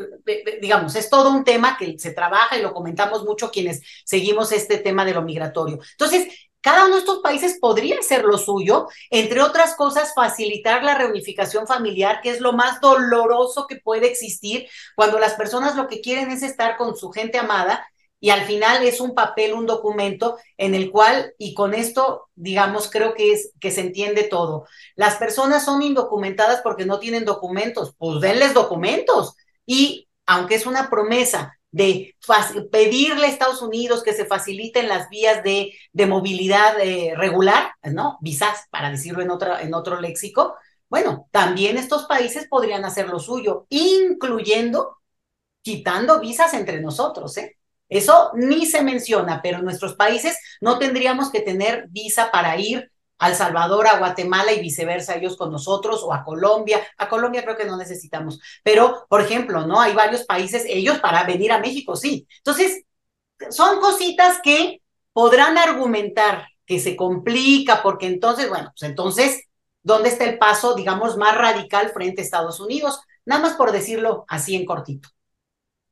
digamos, 0.61 0.95
es 0.95 1.11
todo 1.11 1.31
un 1.31 1.45
tema 1.45 1.77
que 1.77 1.99
se 1.99 2.13
trabaja 2.13 2.57
y 2.57 2.63
lo 2.63 2.73
comentamos 2.73 3.25
mucho 3.25 3.51
quienes 3.51 3.83
seguimos 4.05 4.53
este 4.53 4.79
tema 4.79 5.05
de 5.05 5.15
lo 5.15 5.23
migratorio. 5.23 5.81
Entonces, 5.93 6.29
cada 6.63 6.87
uno 6.87 6.95
de 6.95 7.01
estos 7.01 7.19
países 7.19 7.59
podría 7.61 8.01
ser 8.03 8.25
lo 8.25 8.39
suyo, 8.39 8.89
entre 9.11 9.43
otras 9.43 9.75
cosas, 9.75 10.15
facilitar 10.15 10.85
la 10.85 10.97
reunificación 10.97 11.67
familiar, 11.67 12.21
que 12.23 12.31
es 12.31 12.41
lo 12.41 12.53
más 12.53 12.81
doloroso 12.81 13.67
que 13.67 13.77
puede 13.77 14.07
existir 14.07 14.69
cuando 14.97 15.19
las 15.19 15.35
personas 15.35 15.77
lo 15.77 15.89
que 15.89 16.01
quieren 16.01 16.31
es 16.31 16.43
estar 16.43 16.77
con 16.77 16.97
su 16.97 17.11
gente 17.11 17.39
amada 17.39 17.87
y 18.23 18.31
al 18.31 18.43
final 18.43 18.85
es 18.85 19.01
un 19.01 19.17
papel, 19.17 19.53
un 19.53 19.67
documento 19.67 20.39
en 20.57 20.77
el 20.77 20.93
cual, 20.93 21.35
y 21.39 21.55
con 21.55 21.75
esto, 21.75 22.29
digamos, 22.37 22.89
creo 22.89 23.15
que 23.15 23.33
es 23.33 23.53
que 23.61 23.73
se 23.73 23.81
entiende 23.81 24.23
todo. 24.23 24.67
Las 24.95 25.17
personas 25.17 25.65
son 25.65 25.83
indocumentadas 25.83 26.61
porque 26.63 26.87
no 26.87 27.01
tienen 27.01 27.25
documentos, 27.25 27.97
pues 27.99 28.21
denles 28.21 28.55
documentos. 28.55 29.35
Y 29.67 30.09
aunque 30.25 30.55
es 30.55 30.67
una 30.67 30.89
promesa 30.89 31.59
de 31.73 32.15
pedirle 32.71 33.27
a 33.27 33.29
Estados 33.31 33.63
Unidos 33.63 34.03
que 34.03 34.13
se 34.13 34.27
faciliten 34.27 34.89
las 34.89 35.09
vías 35.09 35.43
de, 35.43 35.73
de 35.93 36.07
movilidad 36.07 36.79
eh, 36.79 37.15
regular, 37.17 37.73
¿no? 37.83 38.19
Visas, 38.21 38.69
para 38.71 38.91
decirlo 38.91 39.23
en, 39.23 39.31
otra, 39.31 39.63
en 39.63 39.75
otro 39.75 40.01
léxico. 40.01 40.55
Bueno, 40.89 41.29
también 41.31 41.79
estos 41.79 42.05
países 42.05 42.47
podrían 42.49 42.85
hacer 42.85 43.09
lo 43.09 43.19
suyo, 43.19 43.67
incluyendo 43.71 44.99
quitando 45.63 46.21
visas 46.21 46.53
entre 46.55 46.81
nosotros, 46.81 47.37
¿eh? 47.39 47.57
Eso 47.89 48.31
ni 48.35 48.67
se 48.67 48.83
menciona, 48.83 49.41
pero 49.43 49.59
en 49.59 49.65
nuestros 49.65 49.95
países 49.95 50.39
no 50.61 50.79
tendríamos 50.79 51.31
que 51.31 51.41
tener 51.41 51.89
visa 51.89 52.31
para 52.31 52.59
ir 52.59 52.92
a 53.23 53.29
El 53.29 53.37
Salvador, 53.37 53.87
a 53.87 53.99
Guatemala 53.99 54.53
y 54.53 54.61
viceversa, 54.61 55.15
ellos 55.15 55.37
con 55.37 55.53
nosotros, 55.53 56.03
o 56.03 56.13
a 56.13 56.25
Colombia. 56.25 56.81
A 56.99 57.09
Colombia 57.09 57.45
creo 57.45 57.57
que 57.57 57.65
no 57.65 57.77
necesitamos. 57.77 58.41
Pero, 58.65 59.07
por 59.09 59.21
ejemplo, 59.21 59.65
¿no? 59.65 59.81
Hay 59.81 59.95
varios 59.95 60.25
países, 60.25 60.65
ellos 60.67 60.99
para 60.99 61.23
venir 61.23 61.53
a 61.53 61.61
México, 61.61 61.95
sí. 61.95 62.27
Entonces, 62.39 62.83
son 63.51 63.79
cositas 63.79 64.41
que 64.43 64.83
podrán 65.13 65.57
argumentar 65.57 66.49
que 66.67 66.81
se 66.81 66.97
complica, 66.97 67.81
porque 67.81 68.09
entonces, 68.09 68.49
bueno, 68.49 68.73
pues 68.77 68.91
entonces, 68.91 69.45
¿dónde 69.85 70.09
está 70.09 70.25
el 70.25 70.37
paso, 70.39 70.75
digamos, 70.75 71.17
más 71.17 71.39
radical 71.39 71.91
frente 71.91 72.23
a 72.23 72.25
Estados 72.25 72.59
Unidos? 72.59 73.03
Nada 73.25 73.41
más 73.41 73.55
por 73.55 73.71
decirlo 73.71 74.25
así 74.27 74.57
en 74.57 74.67
cortito. 74.67 75.09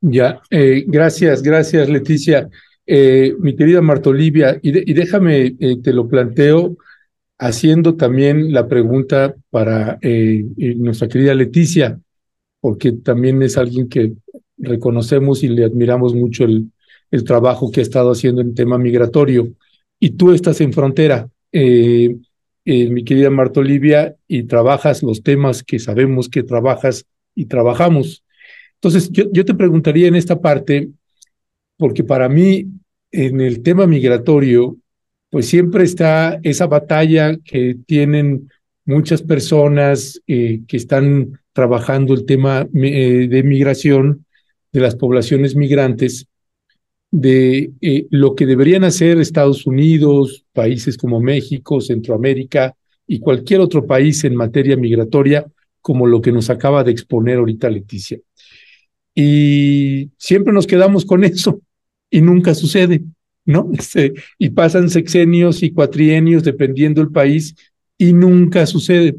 Ya, 0.01 0.41
eh, 0.49 0.83
gracias, 0.85 1.41
gracias 1.41 1.87
Leticia. 1.87 2.49
Eh, 2.85 3.33
mi 3.39 3.55
querida 3.55 3.79
Marta 3.79 4.09
Olivia, 4.09 4.59
y, 4.61 4.93
déjame, 4.93 5.55
eh, 5.57 5.77
te 5.81 5.93
lo 5.93 6.09
planteo 6.09 6.75
haciendo 7.41 7.95
también 7.95 8.53
la 8.53 8.67
pregunta 8.67 9.35
para 9.49 9.97
nuestra 10.77 11.07
querida 11.07 11.33
Leticia, 11.33 11.99
porque 12.59 12.91
también 12.91 13.41
es 13.41 13.57
alguien 13.57 13.89
que 13.89 14.13
reconocemos 14.57 15.41
y 15.41 15.47
le 15.47 15.65
admiramos 15.65 16.13
mucho 16.13 16.43
el, 16.43 16.71
el 17.09 17.23
trabajo 17.23 17.71
que 17.71 17.79
ha 17.79 17.83
estado 17.83 18.11
haciendo 18.11 18.41
en 18.41 18.53
tema 18.53 18.77
migratorio. 18.77 19.49
Y 19.99 20.11
tú 20.11 20.31
estás 20.33 20.61
en 20.61 20.71
frontera, 20.71 21.29
mi 21.51 23.03
querida 23.03 23.31
Marta 23.31 23.59
Olivia, 23.59 24.15
y 24.27 24.43
trabajas 24.43 25.01
los 25.01 25.23
temas 25.23 25.63
que 25.63 25.79
sabemos 25.79 26.29
que 26.29 26.43
trabajas 26.43 27.07
y 27.33 27.45
trabajamos. 27.45 28.23
Entonces, 28.75 29.09
yo, 29.11 29.45
te 29.45 29.55
preguntaría 29.55 30.07
en 30.07 30.15
esta 30.15 30.39
parte, 30.39 30.89
porque 31.75 32.03
para 32.03 32.29
mí, 32.29 32.67
en 33.11 33.41
el 33.41 33.63
tema 33.63 33.87
migratorio, 33.87 34.77
pues 35.31 35.47
siempre 35.47 35.85
está 35.85 36.39
esa 36.43 36.67
batalla 36.67 37.37
que 37.37 37.77
tienen 37.87 38.51
muchas 38.85 39.23
personas 39.23 40.21
eh, 40.27 40.61
que 40.67 40.77
están 40.77 41.39
trabajando 41.53 42.13
el 42.13 42.25
tema 42.25 42.67
eh, 42.73 43.27
de 43.29 43.43
migración 43.43 44.25
de 44.73 44.81
las 44.81 44.95
poblaciones 44.95 45.55
migrantes, 45.55 46.27
de 47.11 47.71
eh, 47.81 48.07
lo 48.09 48.35
que 48.35 48.45
deberían 48.45 48.83
hacer 48.83 49.19
Estados 49.19 49.65
Unidos, 49.65 50.45
países 50.51 50.97
como 50.97 51.21
México, 51.21 51.79
Centroamérica 51.79 52.75
y 53.07 53.19
cualquier 53.21 53.61
otro 53.61 53.87
país 53.87 54.23
en 54.25 54.35
materia 54.35 54.75
migratoria, 54.75 55.45
como 55.81 56.07
lo 56.07 56.21
que 56.21 56.33
nos 56.33 56.49
acaba 56.49 56.83
de 56.83 56.91
exponer 56.91 57.37
ahorita 57.37 57.69
Leticia. 57.69 58.19
Y 59.15 60.11
siempre 60.17 60.53
nos 60.53 60.67
quedamos 60.67 61.05
con 61.05 61.23
eso 61.23 61.61
y 62.09 62.21
nunca 62.21 62.53
sucede, 62.53 63.03
¿no? 63.45 63.69
Este, 63.77 64.13
y 64.37 64.49
pasan 64.51 64.89
sexenios 64.89 65.63
y 65.63 65.71
cuatrienios 65.71 66.43
dependiendo 66.43 67.01
del 67.01 67.11
país 67.11 67.55
y 67.97 68.13
nunca 68.13 68.65
sucede. 68.65 69.15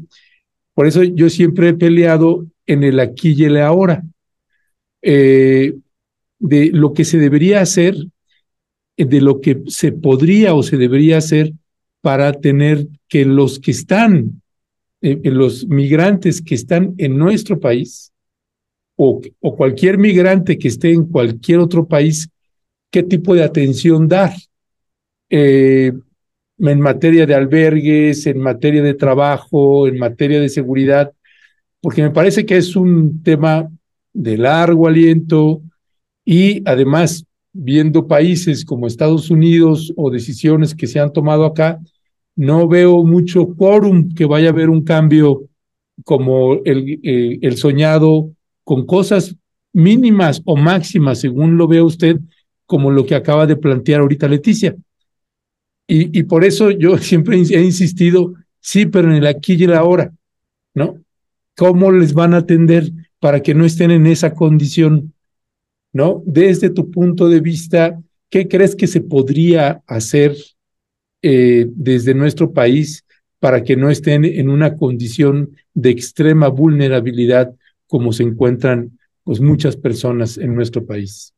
Por 0.73 0.87
eso 0.87 1.03
yo 1.03 1.29
siempre 1.29 1.69
he 1.69 1.73
peleado 1.73 2.45
en 2.65 2.83
el 2.83 2.99
aquí 2.99 3.33
y 3.37 3.45
el 3.45 3.57
ahora. 3.57 4.03
Eh, 5.01 5.75
de 6.39 6.71
lo 6.73 6.93
que 6.93 7.05
se 7.05 7.17
debería 7.17 7.61
hacer, 7.61 7.95
de 8.97 9.21
lo 9.21 9.39
que 9.39 9.63
se 9.67 9.93
podría 9.93 10.53
o 10.53 10.61
se 10.61 10.77
debería 10.77 11.17
hacer 11.17 11.53
para 12.01 12.33
tener 12.33 12.87
que 13.07 13.23
los 13.23 13.59
que 13.59 13.71
están, 13.71 14.41
eh, 15.01 15.19
los 15.23 15.65
migrantes 15.67 16.41
que 16.41 16.55
están 16.55 16.95
en 16.97 17.17
nuestro 17.17 17.59
país, 17.59 18.11
o, 18.95 19.21
cualquier 19.39 19.97
migrante 19.97 20.57
que 20.57 20.67
esté 20.67 20.91
en 20.91 21.05
cualquier 21.05 21.59
otro 21.59 21.87
país, 21.87 22.29
qué 22.93 23.01
tipo 23.01 23.33
de 23.33 23.43
atención 23.43 24.07
dar 24.07 24.33
eh, 25.31 25.91
en 26.59 26.79
materia 26.79 27.25
de 27.25 27.33
albergues, 27.33 28.27
en 28.27 28.39
materia 28.39 28.83
de 28.83 28.93
trabajo, 28.93 29.87
en 29.87 29.97
materia 29.97 30.39
de 30.39 30.47
seguridad, 30.47 31.11
porque 31.81 32.03
me 32.03 32.11
parece 32.11 32.45
que 32.45 32.55
es 32.55 32.75
un 32.75 33.23
tema 33.23 33.67
de 34.13 34.37
largo 34.37 34.87
aliento 34.87 35.63
y 36.23 36.61
además 36.69 37.25
viendo 37.51 38.07
países 38.07 38.63
como 38.63 38.85
Estados 38.85 39.31
Unidos 39.31 39.91
o 39.95 40.11
decisiones 40.11 40.75
que 40.75 40.85
se 40.85 40.99
han 40.99 41.11
tomado 41.11 41.45
acá, 41.45 41.79
no 42.35 42.67
veo 42.67 43.03
mucho 43.03 43.55
quórum 43.55 44.13
que 44.13 44.25
vaya 44.25 44.49
a 44.49 44.51
haber 44.51 44.69
un 44.69 44.83
cambio 44.83 45.49
como 46.03 46.61
el, 46.63 46.99
eh, 47.01 47.39
el 47.41 47.57
soñado 47.57 48.29
con 48.63 48.85
cosas 48.85 49.35
mínimas 49.73 50.43
o 50.45 50.55
máximas, 50.55 51.19
según 51.19 51.57
lo 51.57 51.67
vea 51.67 51.83
usted, 51.83 52.19
como 52.65 52.91
lo 52.91 53.05
que 53.05 53.15
acaba 53.15 53.45
de 53.45 53.55
plantear 53.55 54.01
ahorita 54.01 54.27
Leticia. 54.27 54.75
Y, 55.85 56.23
por 56.23 56.43
eso 56.43 56.71
yo 56.71 56.97
siempre 57.09 57.37
he 57.37 57.61
insistido 57.61 58.33
Sí, 58.65 58.85
pero 58.85 59.09
en 59.09 59.17
el 59.17 59.27
aquí 59.27 59.55
y 59.55 59.65
el 59.65 59.73
ahora, 59.73 60.13
¿no? 60.73 61.03
¿Cómo 61.57 61.91
les 61.91 62.13
van 62.13 62.33
a 62.33 62.37
atender 62.37 62.89
para 63.19 63.41
que 63.41 63.53
no 63.53 63.65
estén 63.65 63.91
en 63.91 64.07
esa 64.07 64.33
condición? 64.33 65.13
¿No? 65.91 66.23
Desde 66.25 66.69
tu 66.69 66.89
punto 66.89 67.27
de 67.27 67.41
vista, 67.41 68.01
¿qué 68.29 68.47
crees 68.47 68.73
que 68.77 68.87
se 68.87 69.01
podría 69.01 69.83
hacer 69.85 70.33
eh, 71.21 71.67
desde 71.75 72.13
nuestro 72.13 72.53
país 72.53 73.03
para 73.39 73.65
que 73.65 73.75
no 73.75 73.89
estén 73.89 74.23
en 74.23 74.49
una 74.49 74.77
condición 74.77 75.57
de 75.73 75.89
extrema 75.89 76.47
vulnerabilidad 76.47 77.53
como 77.85 78.13
se 78.13 78.23
encuentran 78.23 78.97
pues, 79.25 79.41
muchas 79.41 79.75
personas 79.75 80.37
en 80.37 80.55
nuestro 80.55 80.85
país? 80.85 81.32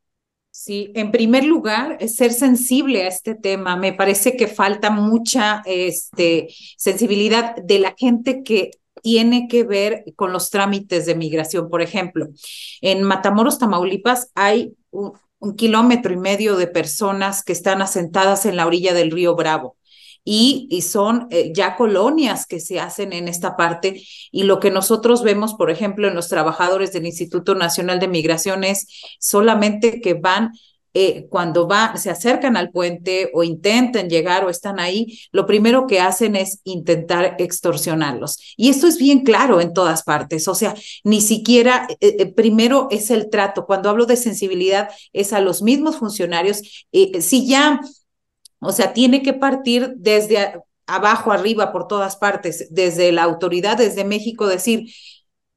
Sí, 0.58 0.90
en 0.96 1.12
primer 1.12 1.44
lugar, 1.44 1.98
ser 2.08 2.32
sensible 2.32 3.04
a 3.04 3.10
este 3.10 3.36
tema. 3.36 3.76
Me 3.76 3.92
parece 3.92 4.38
que 4.38 4.48
falta 4.48 4.90
mucha 4.90 5.62
este, 5.66 6.48
sensibilidad 6.78 7.58
de 7.58 7.78
la 7.80 7.94
gente 7.98 8.42
que 8.42 8.72
tiene 9.04 9.50
que 9.50 9.66
ver 9.66 10.06
con 10.16 10.32
los 10.32 10.50
trámites 10.52 11.06
de 11.06 11.16
migración. 11.16 11.70
Por 11.70 11.82
ejemplo, 11.82 12.30
en 12.80 13.04
Matamoros, 13.04 13.60
Tamaulipas, 13.60 14.32
hay 14.34 14.78
un, 14.92 15.12
kilómetro 15.58 16.14
y 16.14 16.18
medio 16.18 16.56
de 16.56 16.68
personas 16.68 17.44
que 17.44 17.52
están 17.52 17.82
asentadas 17.82 18.46
en 18.46 18.56
la 18.56 18.66
orilla 18.66 18.94
del 18.94 19.12
río 19.12 19.36
Bravo. 19.36 19.75
Y, 20.26 20.68
y, 20.72 20.82
son 20.82 21.28
eh, 21.30 21.54
ya 21.56 21.76
colonias 21.76 22.48
que 22.48 22.60
se 22.60 22.80
hacen 22.80 23.14
en 23.14 23.28
esta 23.28 23.56
parte. 23.56 24.04
Y 24.32 24.44
lo 24.44 24.60
que 24.60 24.72
nosotros 24.72 25.24
vemos, 25.24 25.54
por 25.54 25.70
ejemplo, 25.70 26.08
en 26.08 26.16
los 26.16 26.28
trabajadores 26.28 26.92
del 26.92 27.06
Instituto 27.06 27.56
Nacional 27.56 28.00
de 28.00 28.08
Migración 28.08 28.64
es 28.64 28.88
solamente 29.20 30.02
que 30.02 30.16
van 30.16 30.52
eh, 30.98 31.28
cuando 31.30 31.68
va, 31.68 31.98
se 31.98 32.10
acercan 32.10 32.56
al 32.56 32.72
puente 32.72 33.30
o 33.34 33.44
intentan 33.44 34.10
llegar 34.10 34.46
o 34.46 34.50
están 34.50 34.80
ahí, 34.80 35.20
lo 35.34 35.46
primero 35.46 35.88
que 35.88 36.00
hacen 36.00 36.38
es 36.38 36.62
intentar 36.64 37.36
extorsionarlos. 37.38 38.38
Y 38.56 38.70
esto 38.70 38.88
es 38.88 38.98
bien 38.98 39.26
claro 39.26 39.60
en 39.60 39.74
todas 39.74 40.04
partes. 40.04 40.48
O 40.48 40.56
sea, 40.56 40.74
ni 41.04 41.20
siquiera, 41.20 41.86
eh, 42.00 42.16
eh, 42.20 42.26
primero 42.28 42.88
es 42.92 43.12
el 43.12 43.30
trato. 43.30 43.66
Cuando 43.66 43.90
hablo 43.90 44.06
de 44.06 44.16
sensibilidad, 44.16 44.88
es 45.12 45.34
a 45.34 45.42
los 45.42 45.62
mismos 45.62 45.98
funcionarios. 45.98 46.62
si 47.20 47.46
ya, 47.46 47.82
o 48.66 48.72
sea, 48.72 48.94
tiene 48.94 49.22
que 49.22 49.34
partir 49.34 49.94
desde 49.98 50.62
abajo, 50.88 51.32
arriba, 51.32 51.72
por 51.72 51.88
todas 51.88 52.16
partes, 52.16 52.68
desde 52.72 53.12
la 53.12 53.24
autoridad, 53.24 53.78
desde 53.78 54.04
México, 54.04 54.48
decir, 54.48 54.92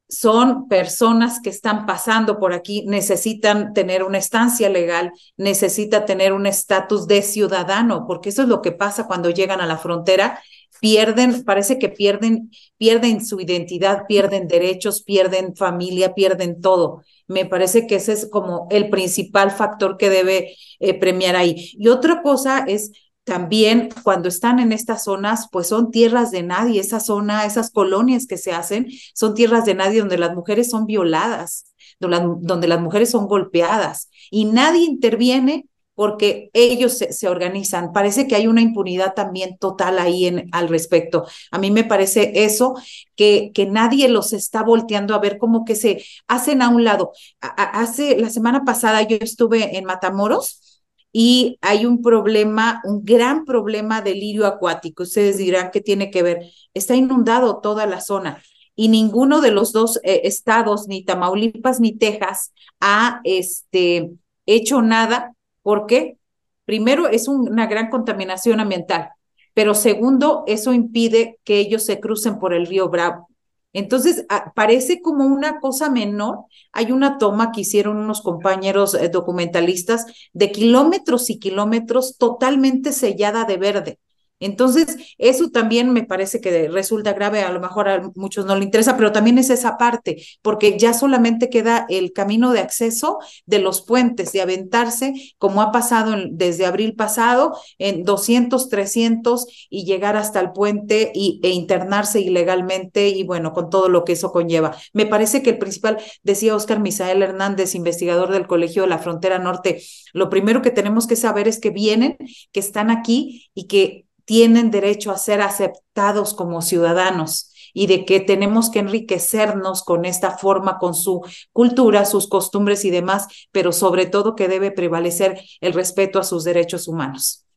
son 0.09 0.67
personas 0.67 1.39
que 1.39 1.51
están 1.51 1.85
pasando 1.85 2.39
por 2.39 2.53
aquí, 2.53 2.83
necesitan 2.87 3.73
tener 3.73 4.03
una 4.03 4.17
estancia 4.17 4.67
legal, 4.67 5.11
necesita 5.37 6.05
tener 6.05 6.33
un 6.33 6.47
estatus 6.47 7.05
de 7.05 7.21
ciudadano, 7.21 8.05
porque 8.07 8.29
eso 8.29 8.41
es 8.41 8.47
lo 8.47 8.63
que 8.63 8.71
pasa 8.71 9.05
cuando 9.05 9.29
llegan 9.29 9.61
a 9.61 9.67
la 9.67 9.77
frontera, 9.77 10.41
pierden, 10.79 11.43
parece 11.43 11.79
que 11.79 11.89
pierden, 11.89 12.51
pierden 12.77 13.25
su 13.25 13.39
identidad, 13.39 14.03
pierden 14.07 14.47
derechos, 14.47 15.03
pierden 15.03 15.55
familia, 15.55 16.13
pierden 16.13 16.61
todo. 16.61 17.03
Me 17.27 17.45
parece 17.45 17.85
que 17.87 17.95
ese 17.95 18.13
es 18.13 18.27
como 18.29 18.67
el 18.71 18.89
principal 18.89 19.51
factor 19.51 19.97
que 19.97 20.09
debe 20.09 20.55
eh, 20.79 20.93
premiar 20.93 21.35
ahí. 21.35 21.71
Y 21.77 21.89
otra 21.89 22.21
cosa 22.21 22.65
es 22.67 22.91
también 23.23 23.89
cuando 24.03 24.27
están 24.27 24.59
en 24.59 24.71
estas 24.71 25.03
zonas, 25.03 25.47
pues 25.51 25.67
son 25.67 25.91
tierras 25.91 26.31
de 26.31 26.41
nadie, 26.41 26.81
esa 26.81 26.99
zona, 26.99 27.45
esas 27.45 27.69
colonias 27.69 28.25
que 28.25 28.37
se 28.37 28.51
hacen, 28.51 28.87
son 29.13 29.35
tierras 29.35 29.65
de 29.65 29.75
nadie 29.75 29.99
donde 29.99 30.17
las 30.17 30.33
mujeres 30.33 30.69
son 30.71 30.87
violadas, 30.87 31.65
donde 31.99 32.67
las 32.67 32.81
mujeres 32.81 33.11
son 33.11 33.27
golpeadas 33.27 34.09
y 34.31 34.45
nadie 34.45 34.83
interviene 34.83 35.67
porque 35.99 36.49
ellos 36.53 36.97
se, 36.97 37.27
organizan. 37.27 37.91
Parece 37.91 38.25
que 38.25 38.35
hay 38.35 38.47
una 38.47 38.61
impunidad 38.61 39.15
también 39.15 39.57
total 39.57 39.99
ahí 39.99 40.33
al 40.53 40.69
respecto. 40.69 41.25
A 41.51 41.59
mí 41.59 41.71
me 41.71 41.83
parece 41.83 42.45
eso, 42.45 42.75
que, 43.17 43.51
que 43.53 43.65
nadie 43.65 44.07
los 44.07 44.31
está 44.31 44.63
volteando 44.63 45.13
a 45.13 45.19
ver 45.19 45.37
como 45.37 45.65
que 45.65 45.75
se 45.75 46.05
hacen 46.25 46.61
a 46.61 46.69
un 46.69 46.85
lado. 46.85 47.11
hace 47.41 48.17
la 48.17 48.29
semana 48.29 48.63
pasada 48.63 49.01
yo 49.01 49.17
estuve 49.19 49.77
en 49.77 49.83
Matamoros 49.83 50.81
y 51.11 51.57
hay 51.59 51.85
un 51.85 52.01
problema, 52.01 52.79
un 52.85 53.03
gran 53.03 53.43
problema 53.43 54.01
de 54.01 54.15
lirio 54.15 54.45
acuático. 54.45 55.03
Ustedes 55.03 55.37
dirán 55.37 55.69
qué 55.69 55.81
tiene 55.81 56.11
que 56.11 56.23
ver. 56.23 56.49
Está 56.73 56.95
inundado 56.95 57.59
toda 57.59 57.85
la 57.85 57.99
zona 57.99 58.41
y 58.73 58.87
ninguno 58.87 59.41
de 59.41 59.51
los 59.51 59.73
dos 59.73 59.99
eh, 60.03 60.21
estados, 60.23 60.87
ni 60.87 61.03
Tamaulipas 61.03 61.81
ni 61.81 61.97
Texas, 61.97 62.53
ha 62.79 63.19
este, 63.25 64.11
hecho 64.45 64.81
nada. 64.81 65.35
¿Por 65.69 65.85
qué? 65.85 66.17
Primero, 66.65 67.09
es 67.09 67.27
una 67.27 67.67
gran 67.67 67.91
contaminación 67.91 68.59
ambiental, 68.59 69.11
pero 69.53 69.75
segundo, 69.75 70.43
eso 70.47 70.73
impide 70.73 71.37
que 71.43 71.59
ellos 71.59 71.85
se 71.85 71.99
crucen 71.99 72.39
por 72.39 72.55
el 72.55 72.65
río 72.65 72.89
Bravo. 72.89 73.29
Entonces, 73.71 74.25
parece 74.55 74.99
como 75.03 75.27
una 75.27 75.59
cosa 75.59 75.91
menor. 75.91 76.39
Hay 76.71 76.91
una 76.91 77.19
toma 77.19 77.51
que 77.51 77.61
hicieron 77.61 77.97
unos 77.97 78.23
compañeros 78.23 78.95
eh, 78.95 79.09
documentalistas 79.09 80.07
de 80.33 80.51
kilómetros 80.51 81.29
y 81.29 81.37
kilómetros 81.37 82.17
totalmente 82.17 82.91
sellada 82.91 83.45
de 83.45 83.57
verde. 83.57 83.99
Entonces, 84.39 84.97
eso 85.17 85.49
también 85.49 85.91
me 85.91 86.03
parece 86.03 86.41
que 86.41 86.67
resulta 86.69 87.13
grave, 87.13 87.41
a 87.41 87.51
lo 87.51 87.59
mejor 87.59 87.89
a 87.89 88.11
muchos 88.15 88.45
no 88.45 88.55
le 88.55 88.63
interesa, 88.63 88.95
pero 88.97 89.11
también 89.11 89.37
es 89.37 89.49
esa 89.49 89.77
parte, 89.77 90.23
porque 90.41 90.77
ya 90.77 90.93
solamente 90.93 91.49
queda 91.49 91.85
el 91.89 92.13
camino 92.13 92.51
de 92.51 92.59
acceso 92.59 93.19
de 93.45 93.59
los 93.59 93.81
puentes, 93.81 94.31
de 94.31 94.41
aventarse, 94.41 95.13
como 95.37 95.61
ha 95.61 95.71
pasado 95.71 96.15
desde 96.31 96.65
abril 96.65 96.95
pasado, 96.95 97.57
en 97.77 98.03
200, 98.03 98.69
300 98.69 99.45
y 99.69 99.85
llegar 99.85 100.15
hasta 100.15 100.39
el 100.39 100.51
puente 100.51 101.11
y, 101.13 101.39
e 101.43 101.49
internarse 101.49 102.21
ilegalmente 102.21 103.09
y 103.09 103.23
bueno, 103.23 103.53
con 103.53 103.69
todo 103.69 103.89
lo 103.89 104.03
que 104.03 104.13
eso 104.13 104.31
conlleva. 104.31 104.75
Me 104.93 105.05
parece 105.05 105.43
que 105.43 105.51
el 105.51 105.57
principal, 105.57 105.97
decía 106.23 106.55
Oscar 106.55 106.79
Misael 106.79 107.21
Hernández, 107.21 107.75
investigador 107.75 108.31
del 108.31 108.47
Colegio 108.47 108.83
de 108.83 108.89
la 108.89 108.99
Frontera 108.99 109.39
Norte, 109.39 109.81
lo 110.13 110.29
primero 110.29 110.61
que 110.61 110.71
tenemos 110.71 111.07
que 111.07 111.15
saber 111.15 111.47
es 111.47 111.59
que 111.59 111.69
vienen, 111.69 112.17
que 112.51 112.59
están 112.59 112.89
aquí 112.89 113.49
y 113.53 113.67
que 113.67 114.05
tienen 114.29 114.69
derecho 114.69 115.09
a 115.09 115.17
ser 115.17 115.41
aceptados 115.41 116.35
como 116.35 116.61
ciudadanos 116.61 117.51
y 117.73 117.87
de 117.87 118.05
que 118.05 118.19
tenemos 118.19 118.69
que 118.69 118.77
enriquecernos 118.77 119.81
con 119.83 120.05
esta 120.05 120.37
forma, 120.37 120.77
con 120.77 120.93
su 120.93 121.25
cultura, 121.51 122.05
sus 122.05 122.29
costumbres 122.29 122.85
y 122.85 122.91
demás, 122.91 123.25
pero 123.51 123.71
sobre 123.71 124.05
todo 124.05 124.35
que 124.35 124.47
debe 124.47 124.69
prevalecer 124.69 125.41
el 125.61 125.73
respeto 125.73 126.19
a 126.19 126.23
sus 126.23 126.43
derechos 126.43 126.87
humanos. 126.87 127.47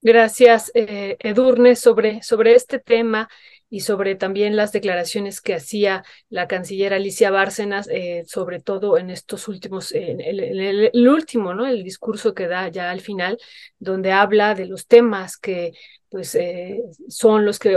Gracias, 0.00 0.72
eh, 0.74 1.16
Edurne, 1.20 1.76
sobre, 1.76 2.20
sobre 2.24 2.56
este 2.56 2.80
tema 2.80 3.28
y 3.72 3.80
sobre 3.80 4.16
también 4.16 4.54
las 4.54 4.70
declaraciones 4.70 5.40
que 5.40 5.54
hacía 5.54 6.04
la 6.28 6.46
canciller 6.46 6.92
Alicia 6.92 7.30
Bárcenas, 7.30 7.88
eh, 7.90 8.22
sobre 8.26 8.60
todo 8.60 8.98
en 8.98 9.08
estos 9.08 9.48
últimos, 9.48 9.92
en 9.92 10.20
el, 10.20 11.08
último, 11.08 11.54
¿no? 11.54 11.66
El 11.66 11.82
discurso 11.82 12.34
que 12.34 12.48
da 12.48 12.68
ya 12.68 12.90
al 12.90 13.00
final, 13.00 13.38
donde 13.78 14.12
habla 14.12 14.54
de 14.54 14.66
los 14.66 14.86
temas 14.86 15.38
que 15.38 15.72
pues 16.12 16.34
eh, 16.34 16.82
son 17.08 17.46
los 17.46 17.58
que 17.58 17.74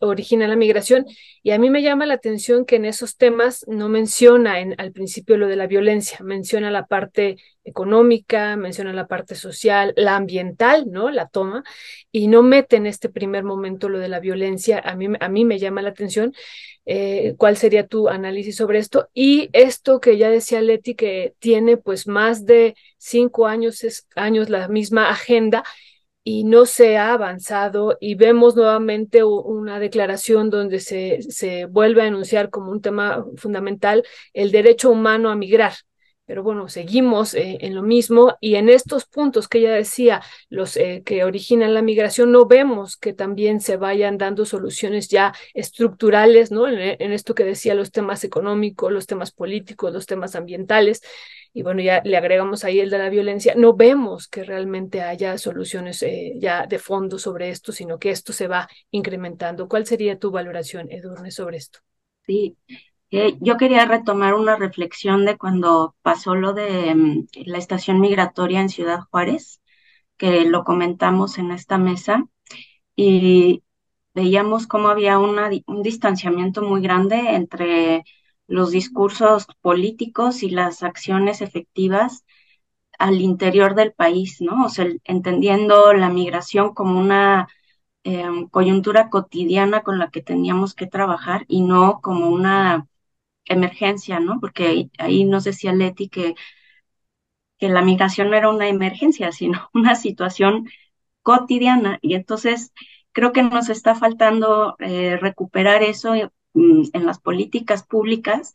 originan 0.00 0.50
la 0.50 0.56
migración. 0.56 1.06
Y 1.44 1.52
a 1.52 1.58
mí 1.58 1.70
me 1.70 1.80
llama 1.80 2.06
la 2.06 2.14
atención 2.14 2.66
que 2.66 2.74
en 2.74 2.84
esos 2.84 3.16
temas 3.16 3.64
no 3.68 3.88
menciona 3.88 4.58
en, 4.58 4.74
al 4.78 4.90
principio 4.90 5.36
lo 5.36 5.46
de 5.46 5.54
la 5.54 5.68
violencia, 5.68 6.18
menciona 6.24 6.72
la 6.72 6.86
parte 6.86 7.36
económica, 7.62 8.56
menciona 8.56 8.92
la 8.92 9.06
parte 9.06 9.36
social, 9.36 9.94
la 9.96 10.16
ambiental, 10.16 10.86
¿no? 10.90 11.10
La 11.10 11.28
toma, 11.28 11.62
y 12.10 12.26
no 12.26 12.42
mete 12.42 12.76
en 12.76 12.86
este 12.86 13.08
primer 13.10 13.44
momento 13.44 13.88
lo 13.88 14.00
de 14.00 14.08
la 14.08 14.18
violencia. 14.18 14.80
A 14.84 14.96
mí, 14.96 15.06
a 15.20 15.28
mí 15.28 15.44
me 15.44 15.60
llama 15.60 15.80
la 15.80 15.90
atención. 15.90 16.34
Eh, 16.84 17.34
¿Cuál 17.38 17.56
sería 17.56 17.86
tu 17.86 18.08
análisis 18.08 18.56
sobre 18.56 18.80
esto? 18.80 19.08
Y 19.14 19.50
esto 19.52 20.00
que 20.00 20.16
ya 20.16 20.30
decía 20.30 20.62
Leti, 20.62 20.96
que 20.96 21.34
tiene 21.38 21.76
pues 21.76 22.08
más 22.08 22.44
de 22.44 22.74
cinco 22.96 23.46
años, 23.46 24.04
años 24.16 24.48
la 24.50 24.66
misma 24.66 25.10
agenda 25.10 25.62
y 26.28 26.44
no 26.44 26.66
se 26.66 26.98
ha 26.98 27.14
avanzado 27.14 27.96
y 28.00 28.14
vemos 28.14 28.54
nuevamente 28.54 29.24
una 29.24 29.80
declaración 29.80 30.50
donde 30.50 30.78
se, 30.78 31.22
se 31.22 31.64
vuelve 31.64 32.02
a 32.02 32.06
enunciar 32.06 32.50
como 32.50 32.70
un 32.70 32.82
tema 32.82 33.24
fundamental 33.36 34.04
el 34.34 34.50
derecho 34.52 34.90
humano 34.90 35.30
a 35.30 35.36
migrar. 35.36 35.72
Pero 36.26 36.42
bueno, 36.42 36.68
seguimos 36.68 37.32
eh, 37.32 37.56
en 37.62 37.74
lo 37.74 37.80
mismo 37.80 38.36
y 38.42 38.56
en 38.56 38.68
estos 38.68 39.06
puntos 39.06 39.48
que 39.48 39.60
ella 39.60 39.72
decía, 39.72 40.20
los 40.50 40.76
eh, 40.76 41.02
que 41.02 41.24
originan 41.24 41.72
la 41.72 41.80
migración, 41.80 42.30
no 42.30 42.44
vemos 42.44 42.98
que 42.98 43.14
también 43.14 43.62
se 43.62 43.78
vayan 43.78 44.18
dando 44.18 44.44
soluciones 44.44 45.08
ya 45.08 45.32
estructurales, 45.54 46.50
¿no? 46.50 46.68
En 46.68 47.12
esto 47.12 47.34
que 47.34 47.44
decía, 47.44 47.74
los 47.74 47.90
temas 47.90 48.22
económicos, 48.24 48.92
los 48.92 49.06
temas 49.06 49.32
políticos, 49.32 49.94
los 49.94 50.04
temas 50.04 50.34
ambientales 50.34 51.00
y 51.52 51.62
bueno, 51.62 51.80
ya 51.82 52.02
le 52.04 52.16
agregamos 52.16 52.64
ahí 52.64 52.80
el 52.80 52.90
de 52.90 52.98
la 52.98 53.10
violencia, 53.10 53.54
no 53.56 53.74
vemos 53.74 54.28
que 54.28 54.44
realmente 54.44 55.02
haya 55.02 55.38
soluciones 55.38 56.02
eh, 56.02 56.34
ya 56.38 56.66
de 56.66 56.78
fondo 56.78 57.18
sobre 57.18 57.50
esto, 57.50 57.72
sino 57.72 57.98
que 57.98 58.10
esto 58.10 58.32
se 58.32 58.48
va 58.48 58.68
incrementando. 58.90 59.68
¿Cuál 59.68 59.86
sería 59.86 60.18
tu 60.18 60.30
valoración, 60.30 60.90
Edurne, 60.90 61.30
sobre 61.30 61.56
esto? 61.56 61.80
Sí, 62.26 62.56
eh, 63.10 63.36
yo 63.40 63.56
quería 63.56 63.86
retomar 63.86 64.34
una 64.34 64.56
reflexión 64.56 65.24
de 65.24 65.38
cuando 65.38 65.96
pasó 66.02 66.34
lo 66.34 66.52
de 66.52 66.94
mm, 66.94 67.26
la 67.46 67.58
estación 67.58 68.00
migratoria 68.00 68.60
en 68.60 68.68
Ciudad 68.68 69.00
Juárez, 69.10 69.60
que 70.16 70.44
lo 70.44 70.64
comentamos 70.64 71.38
en 71.38 71.50
esta 71.52 71.78
mesa. 71.78 72.24
y 72.96 73.62
veíamos 74.14 74.66
cómo 74.66 74.88
había 74.88 75.18
un 75.18 75.82
distanciamiento 75.82 76.62
muy 76.62 76.80
grande 76.82 77.36
entre 77.36 78.04
los 78.48 78.72
discursos 78.72 79.46
políticos 79.62 80.42
y 80.42 80.50
las 80.50 80.82
acciones 80.82 81.42
efectivas 81.42 82.24
al 82.98 83.20
interior 83.20 83.74
del 83.74 83.92
país, 83.92 84.40
¿no? 84.40 84.64
O 84.66 84.68
sea, 84.70 84.86
entendiendo 85.04 85.92
la 85.94 86.10
migración 86.10 86.74
como 86.74 86.98
una 87.00 87.48
em, 88.04 88.48
coyuntura 88.48 89.10
cotidiana 89.10 89.82
con 89.82 89.98
la 89.98 90.10
que 90.10 90.22
teníamos 90.22 90.74
que 90.74 90.86
trabajar 90.86 91.44
y 91.48 91.62
no 91.62 92.00
como 92.02 92.28
una 92.30 92.86
emergencia, 93.46 94.20
¿no? 94.20 94.40
Porque 94.40 94.66
ahí, 94.68 94.90
ahí 94.98 95.24
nos 95.24 95.44
decía 95.44 95.72
Leti 95.72 96.08
que, 96.08 96.34
que 97.58 97.68
la 97.68 97.82
migración 97.82 98.30
no 98.30 98.36
era 98.36 98.50
una 98.50 98.68
emergencia, 98.68 99.32
sino 99.32 99.70
una 99.74 99.94
situación 99.94 100.68
cotidiana. 101.22 101.98
Y 102.02 102.14
entonces 102.14 102.72
creo 103.12 103.32
que 103.32 103.42
nos 103.42 103.68
está 103.68 103.94
faltando 103.94 104.76
eh, 104.80 105.16
recuperar 105.18 105.82
eso 105.82 106.14
en 106.54 107.06
las 107.06 107.20
políticas 107.20 107.84
públicas 107.86 108.52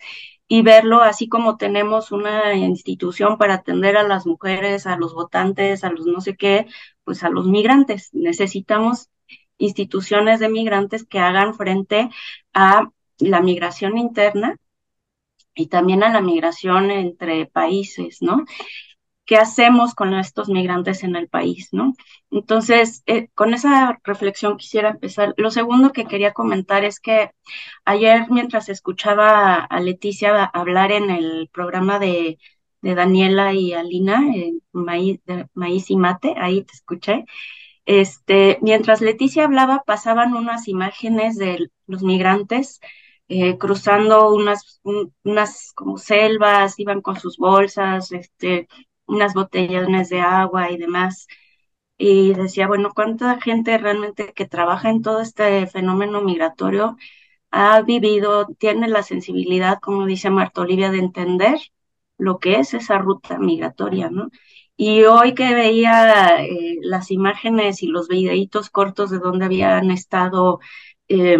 y 0.48 0.62
verlo 0.62 1.02
así 1.02 1.28
como 1.30 1.58
tenemos 1.58 2.12
una 2.12 2.54
institución 2.56 3.38
para 3.38 3.56
atender 3.56 3.98
a 3.98 4.04
las 4.04 4.26
mujeres, 4.26 4.86
a 4.88 4.98
los 4.98 5.14
votantes, 5.14 5.84
a 5.84 5.91
los 5.91 6.06
no 6.06 6.22
sé 6.22 6.36
qué, 6.36 6.68
pues 7.04 7.24
a 7.24 7.30
los 7.30 7.48
migrantes. 7.48 8.10
Necesitamos 8.14 9.10
instituciones 9.58 10.39
de 10.39 10.50
migrantes 10.50 11.06
que 11.06 11.20
hagan 11.20 11.54
frente 11.56 12.10
a 12.54 12.89
la 13.20 13.41
migración 13.41 13.98
interna 13.98 14.58
y 15.56 15.68
también 15.68 16.04
a 16.04 16.12
la 16.12 16.22
migración 16.22 16.91
entre 16.91 17.46
países, 17.46 18.22
¿no? 18.22 18.46
¿Qué 19.26 19.38
hacemos 19.38 19.95
con 19.95 20.13
estos 20.13 20.49
migrantes 20.49 21.03
en 21.03 21.15
el 21.15 21.30
país, 21.30 21.69
no? 21.71 21.93
Entonces, 22.30 23.03
eh, 23.05 23.30
con 23.36 23.53
esa 23.53 23.99
reflexión 24.03 24.57
quisiera 24.57 24.89
empezar. 24.89 25.34
Lo 25.38 25.49
segundo 25.51 25.91
que 25.93 26.05
quería 26.05 26.34
comentar 26.34 26.84
es 26.84 26.99
que 26.99 27.32
ayer, 27.86 28.28
mientras 28.30 28.69
escuchaba 28.69 29.55
a 29.55 29.80
Leticia 29.80 30.43
hablar 30.45 30.91
en 30.91 31.09
el 31.09 31.49
programa 31.51 31.99
de, 31.99 32.38
Daniela 32.82 33.53
y 33.53 33.74
Alina, 33.74 34.21
Maíz 34.74 35.89
y 35.89 35.95
Mate, 35.95 36.36
ahí 36.38 36.63
te 36.63 36.74
escuché, 36.74 37.26
este, 37.86 38.59
mientras 38.61 39.01
Leticia 39.01 39.45
hablaba, 39.45 39.84
pasaban 39.86 40.34
unas 40.34 40.67
imágenes 40.67 41.38
de 41.38 41.69
los 41.88 42.03
migrantes 42.03 42.80
eh, 43.30 43.57
cruzando 43.57 44.34
unas, 44.34 44.82
unas 45.24 45.74
como 45.74 45.97
selvas, 45.97 46.80
iban 46.80 47.01
con 47.01 47.19
sus 47.19 47.38
bolsas, 47.38 48.11
este, 48.11 48.67
unas 49.14 49.34
botellones 49.34 50.09
de 50.09 50.22
agua 50.22 50.72
y 50.72 50.78
demás. 50.78 51.28
Y 51.97 52.34
decía, 52.34 52.68
bueno, 52.68 52.91
¿cuánta 52.95 53.39
gente 53.41 53.78
realmente 53.78 54.34
que 54.34 54.47
trabaja 54.47 54.89
en 54.89 55.01
todo 55.01 55.22
este 55.22 55.68
fenómeno 55.68 56.22
migratorio 56.22 56.97
ha 57.51 57.82
vivido, 57.84 58.47
tiene 58.59 58.88
la 58.89 59.03
sensibilidad, 59.03 59.80
como 59.82 60.05
dice 60.07 60.30
Marta 60.32 60.61
Olivia, 60.61 60.91
de 60.91 60.99
entender 60.99 61.59
lo 62.18 62.39
que 62.39 62.55
es 62.59 62.74
esa 62.74 62.97
ruta 62.97 63.38
migratoria, 63.39 64.09
¿no? 64.09 64.30
Y 64.76 65.03
hoy 65.03 65.36
que 65.36 65.53
veía 65.53 66.43
eh, 66.43 66.78
las 66.82 67.11
imágenes 67.11 67.84
y 67.84 67.88
los 67.88 68.07
videitos 68.07 68.70
cortos 68.70 69.11
de 69.11 69.20
donde 69.20 69.45
habían 69.45 69.91
estado 69.91 70.59
eh, 71.07 71.38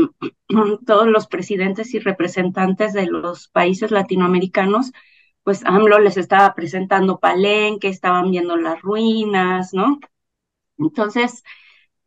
todos 0.86 1.08
los 1.08 1.28
presidentes 1.28 1.94
y 1.94 2.00
representantes 2.00 2.94
de 2.94 3.08
los 3.08 3.48
países 3.50 3.92
latinoamericanos, 3.92 4.92
pues 5.44 5.64
AMLO 5.66 6.00
les 6.00 6.18
estaba 6.18 6.54
presentando 6.56 7.20
Palenque, 7.20 7.90
estaban 7.90 8.32
viendo 8.32 8.56
las 8.58 8.82
ruinas, 8.82 9.74
¿no? 9.74 10.00
Entonces, 10.78 11.44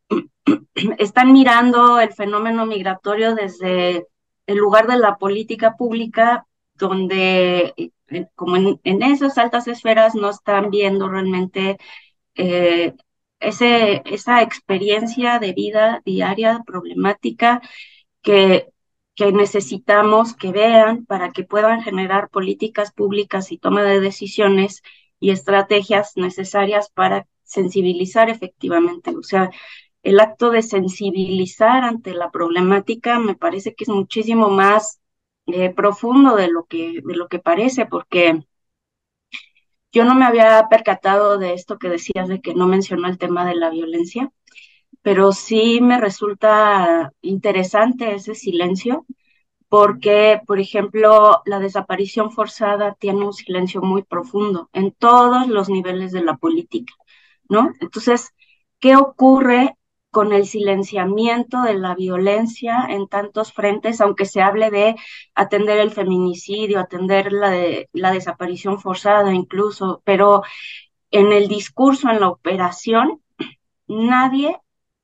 están 0.97 1.33
mirando 1.33 1.99
el 1.99 2.13
fenómeno 2.13 2.65
migratorio 2.65 3.35
desde 3.35 4.07
el 4.47 4.57
lugar 4.57 4.87
de 4.87 4.97
la 4.97 5.17
política 5.17 5.75
pública, 5.77 6.47
donde 6.73 7.73
eh, 8.09 8.27
como 8.35 8.55
en, 8.57 9.03
esas 9.03 9.37
altas 9.37 9.67
esferas 9.67 10.15
no 10.15 10.29
están 10.29 10.69
viendo 10.69 11.09
realmente 11.09 11.77
eh, 12.35 12.95
ese, 13.39 14.01
esa 14.05 14.41
experiencia 14.41 15.39
de 15.39 15.53
vida 15.53 16.01
diaria 16.05 16.63
problemática 16.65 17.61
que, 18.21 18.67
que 19.17 19.31
necesitamos 19.33 20.35
que 20.35 20.51
vean 20.51 21.05
para 21.05 21.31
que 21.31 21.43
puedan 21.43 21.81
generar 21.81 22.29
políticas 22.29 22.93
públicas 22.93 23.51
y 23.51 23.57
toma 23.57 23.83
de 23.83 23.99
decisiones 23.99 24.83
y 25.19 25.31
estrategias 25.31 26.13
necesarias 26.17 26.91
para 26.91 27.27
sensibilizar 27.43 28.29
efectivamente. 28.29 29.15
O 29.17 29.23
sea, 29.23 29.49
el 30.03 30.19
acto 30.19 30.51
de 30.51 30.61
sensibilizar 30.61 31.83
ante 31.83 32.13
la 32.13 32.29
problemática 32.31 33.19
me 33.19 33.35
parece 33.35 33.73
que 33.75 33.85
es 33.85 33.89
muchísimo 33.89 34.49
más 34.49 35.01
eh, 35.47 35.71
profundo 35.73 36.35
de 36.35 36.49
lo 36.49 36.65
que 36.65 37.01
de 37.03 37.15
lo 37.15 37.27
que 37.27 37.39
parece, 37.39 37.87
porque 37.87 38.43
yo 39.91 40.05
no 40.05 40.13
me 40.13 40.25
había 40.25 40.67
percatado 40.69 41.39
de 41.39 41.53
esto 41.53 41.79
que 41.79 41.89
decías 41.89 42.27
de 42.27 42.39
que 42.41 42.53
no 42.53 42.67
mencionó 42.67 43.07
el 43.07 43.17
tema 43.17 43.45
de 43.45 43.55
la 43.55 43.71
violencia, 43.71 44.31
pero 45.01 45.31
sí 45.31 45.79
me 45.81 45.99
resulta 45.99 47.13
interesante 47.21 48.13
ese 48.15 48.35
silencio, 48.35 49.05
porque, 49.69 50.41
por 50.47 50.59
ejemplo, 50.59 51.41
la 51.45 51.59
desaparición 51.59 52.31
forzada 52.31 52.95
tiene 52.95 53.25
un 53.25 53.33
silencio 53.33 53.81
muy 53.81 54.03
profundo 54.03 54.69
en 54.73 54.91
todos 54.91 55.47
los 55.47 55.69
niveles 55.69 56.11
de 56.11 56.23
la 56.23 56.37
política, 56.37 56.93
¿no? 57.49 57.71
Entonces, 57.81 58.33
¿qué 58.79 58.95
ocurre 58.95 59.75
con 60.17 60.33
el 60.33 60.47
silenciamiento 60.47 61.61
de 61.61 61.75
la 61.75 61.93
violencia 61.93 62.87
en 62.89 63.07
tantos 63.07 63.53
frentes, 63.53 64.01
aunque 64.01 64.25
se 64.25 64.41
hable 64.41 64.71
de 64.71 64.95
atender 65.35 65.79
el 65.79 65.91
feminicidio, 65.91 66.79
atender 66.79 67.31
la, 67.31 67.49
de, 67.51 67.89
la 67.93 68.11
desaparición 68.11 68.79
forzada 68.79 69.33
incluso, 69.33 70.01
pero 70.05 70.41
en 71.11 71.31
el 71.33 71.47
discurso, 71.47 72.09
en 72.09 72.19
la 72.19 72.29
operación, 72.29 73.21
nadie 73.87 74.57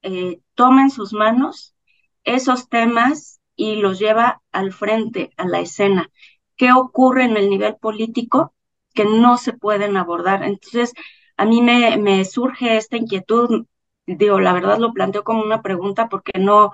eh, 0.04 0.42
toma 0.56 0.84
en 0.84 0.92
sus 0.92 1.14
manos 1.14 1.76
esos 2.24 2.70
temas 2.70 3.42
y 3.56 3.76
los 3.78 4.00
lleva 4.00 4.42
al 4.52 4.74
frente, 4.74 5.32
a 5.38 5.46
la 5.48 5.60
escena. 5.62 6.10
¿Qué 6.58 6.72
ocurre 6.74 7.26
en 7.26 7.38
el 7.38 7.50
nivel 7.50 7.76
político 7.78 8.54
que 8.94 9.06
no 9.06 9.38
se 9.38 9.54
pueden 9.54 9.98
abordar? 9.98 10.44
Entonces, 10.44 10.94
a 11.38 11.46
mí 11.46 11.62
me, 11.62 12.26
surge 12.26 12.78
esta 12.78 12.98
inquietud 12.98 13.66
digo, 14.06 14.40
la 14.40 14.54
verdad 14.54 14.80
lo 14.80 14.94
planteo 14.94 15.24
como 15.24 15.44
una 15.44 15.62
pregunta 15.62 16.10
porque 16.10 16.40
no, 16.40 16.72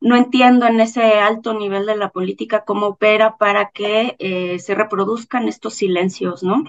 no 0.00 0.16
entiendo 0.16 0.66
en 0.66 0.80
ese 0.80 1.02
alto 1.20 1.54
nivel 1.54 1.86
de 1.86 1.96
la 1.96 2.10
política 2.10 2.64
cómo 2.64 2.88
opera 2.88 3.36
para 3.38 3.70
que 3.70 4.16
eh, 4.18 4.58
se 4.60 4.74
reproduzcan 4.74 5.48
estos 5.48 5.74
silencios, 5.74 6.42
¿no? 6.42 6.64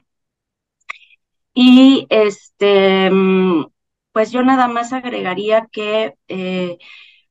Y 1.54 2.08
este, 2.10 3.10
mm, 3.12 3.66
pues 4.20 4.32
yo 4.32 4.44
nada 4.44 4.68
más 4.68 4.92
agregaría 4.92 5.70
que 5.72 6.16
eh, 6.28 6.78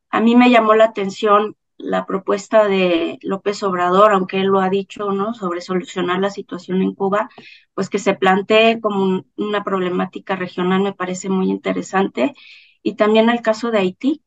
a 0.09 0.23
mí 0.23 0.35
me 0.37 0.49
llamó 0.49 0.75
la 0.75 0.87
atención 0.87 1.55
la 1.77 2.07
propuesta 2.07 2.67
de 2.67 3.19
López 3.21 3.63
Obrador, 3.63 4.13
aunque 4.13 4.41
él 4.41 4.47
lo 4.47 4.61
ha 4.61 4.71
dicho, 4.71 5.13
¿no? 5.13 5.35
Sobre 5.35 5.61
solucionar 5.61 6.19
la 6.21 6.31
situación 6.31 6.81
en 6.81 6.95
Cuba, 6.95 7.29
pues 7.75 7.91
que 7.91 7.99
se 7.99 8.15
plantee 8.15 8.81
como 8.81 9.27
una 9.37 9.65
problemática 9.65 10.35
regional 10.35 10.81
me 10.81 10.95
parece 10.95 11.29
muy 11.29 11.51
interesante 11.51 12.35
y 12.83 12.95
también 12.95 13.29
el 13.29 13.43
caso 13.43 13.71
de 13.71 13.81
Haití, 13.81 14.23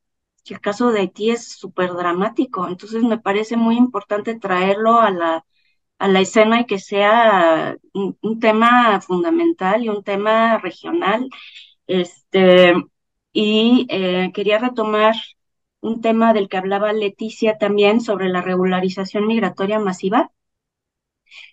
que 0.46 0.54
el 0.54 0.62
caso 0.62 0.92
de 0.92 1.00
Haití 1.00 1.32
es 1.32 1.58
súper 1.58 1.94
dramático. 1.94 2.68
Entonces 2.68 3.02
me 3.02 3.18
parece 3.18 3.58
muy 3.58 3.76
importante 3.76 4.38
traerlo 4.38 5.00
a 5.00 5.10
la, 5.10 5.46
a 5.98 6.08
la 6.08 6.20
escena 6.20 6.62
y 6.62 6.66
que 6.68 6.78
sea 6.78 7.76
un, 7.94 8.40
tema 8.40 9.02
fundamental 9.02 9.84
y 9.84 9.90
un 9.90 10.04
tema 10.04 10.60
regional. 10.60 11.28
Este, 11.92 12.74
y 13.34 13.86
eh, 13.90 14.32
quería 14.34 14.60
retomar 14.60 15.16
un 15.82 16.00
tema 16.00 16.34
del 16.34 16.48
que 16.48 16.56
hablaba 16.56 16.94
Leticia 16.94 17.58
también 17.58 18.00
sobre 18.00 18.30
la 18.30 18.42
regularización 18.42 19.28
migratoria 19.28 19.78
masiva, 19.78 20.32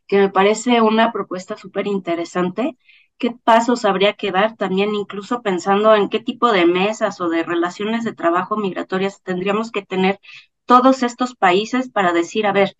que 0.06 0.18
me 0.18 0.28
parece 0.30 0.80
una 0.80 1.12
propuesta 1.12 1.56
súper 1.56 1.86
interesante 1.86 2.76
qué 3.18 3.32
pasos 3.32 3.84
habría 3.84 4.12
que 4.14 4.30
dar 4.30 4.56
también, 4.56 4.94
incluso 4.94 5.42
pensando 5.42 5.94
en 5.96 6.08
qué 6.08 6.20
tipo 6.20 6.52
de 6.52 6.66
mesas 6.66 7.20
o 7.20 7.28
de 7.28 7.42
relaciones 7.42 8.04
de 8.04 8.12
trabajo 8.12 8.56
migratorias 8.56 9.22
tendríamos 9.22 9.72
que 9.72 9.82
tener 9.84 10.20
todos 10.66 11.02
estos 11.02 11.34
países 11.34 11.90
para 11.90 12.12
decir, 12.12 12.46
a 12.46 12.52
ver, 12.52 12.76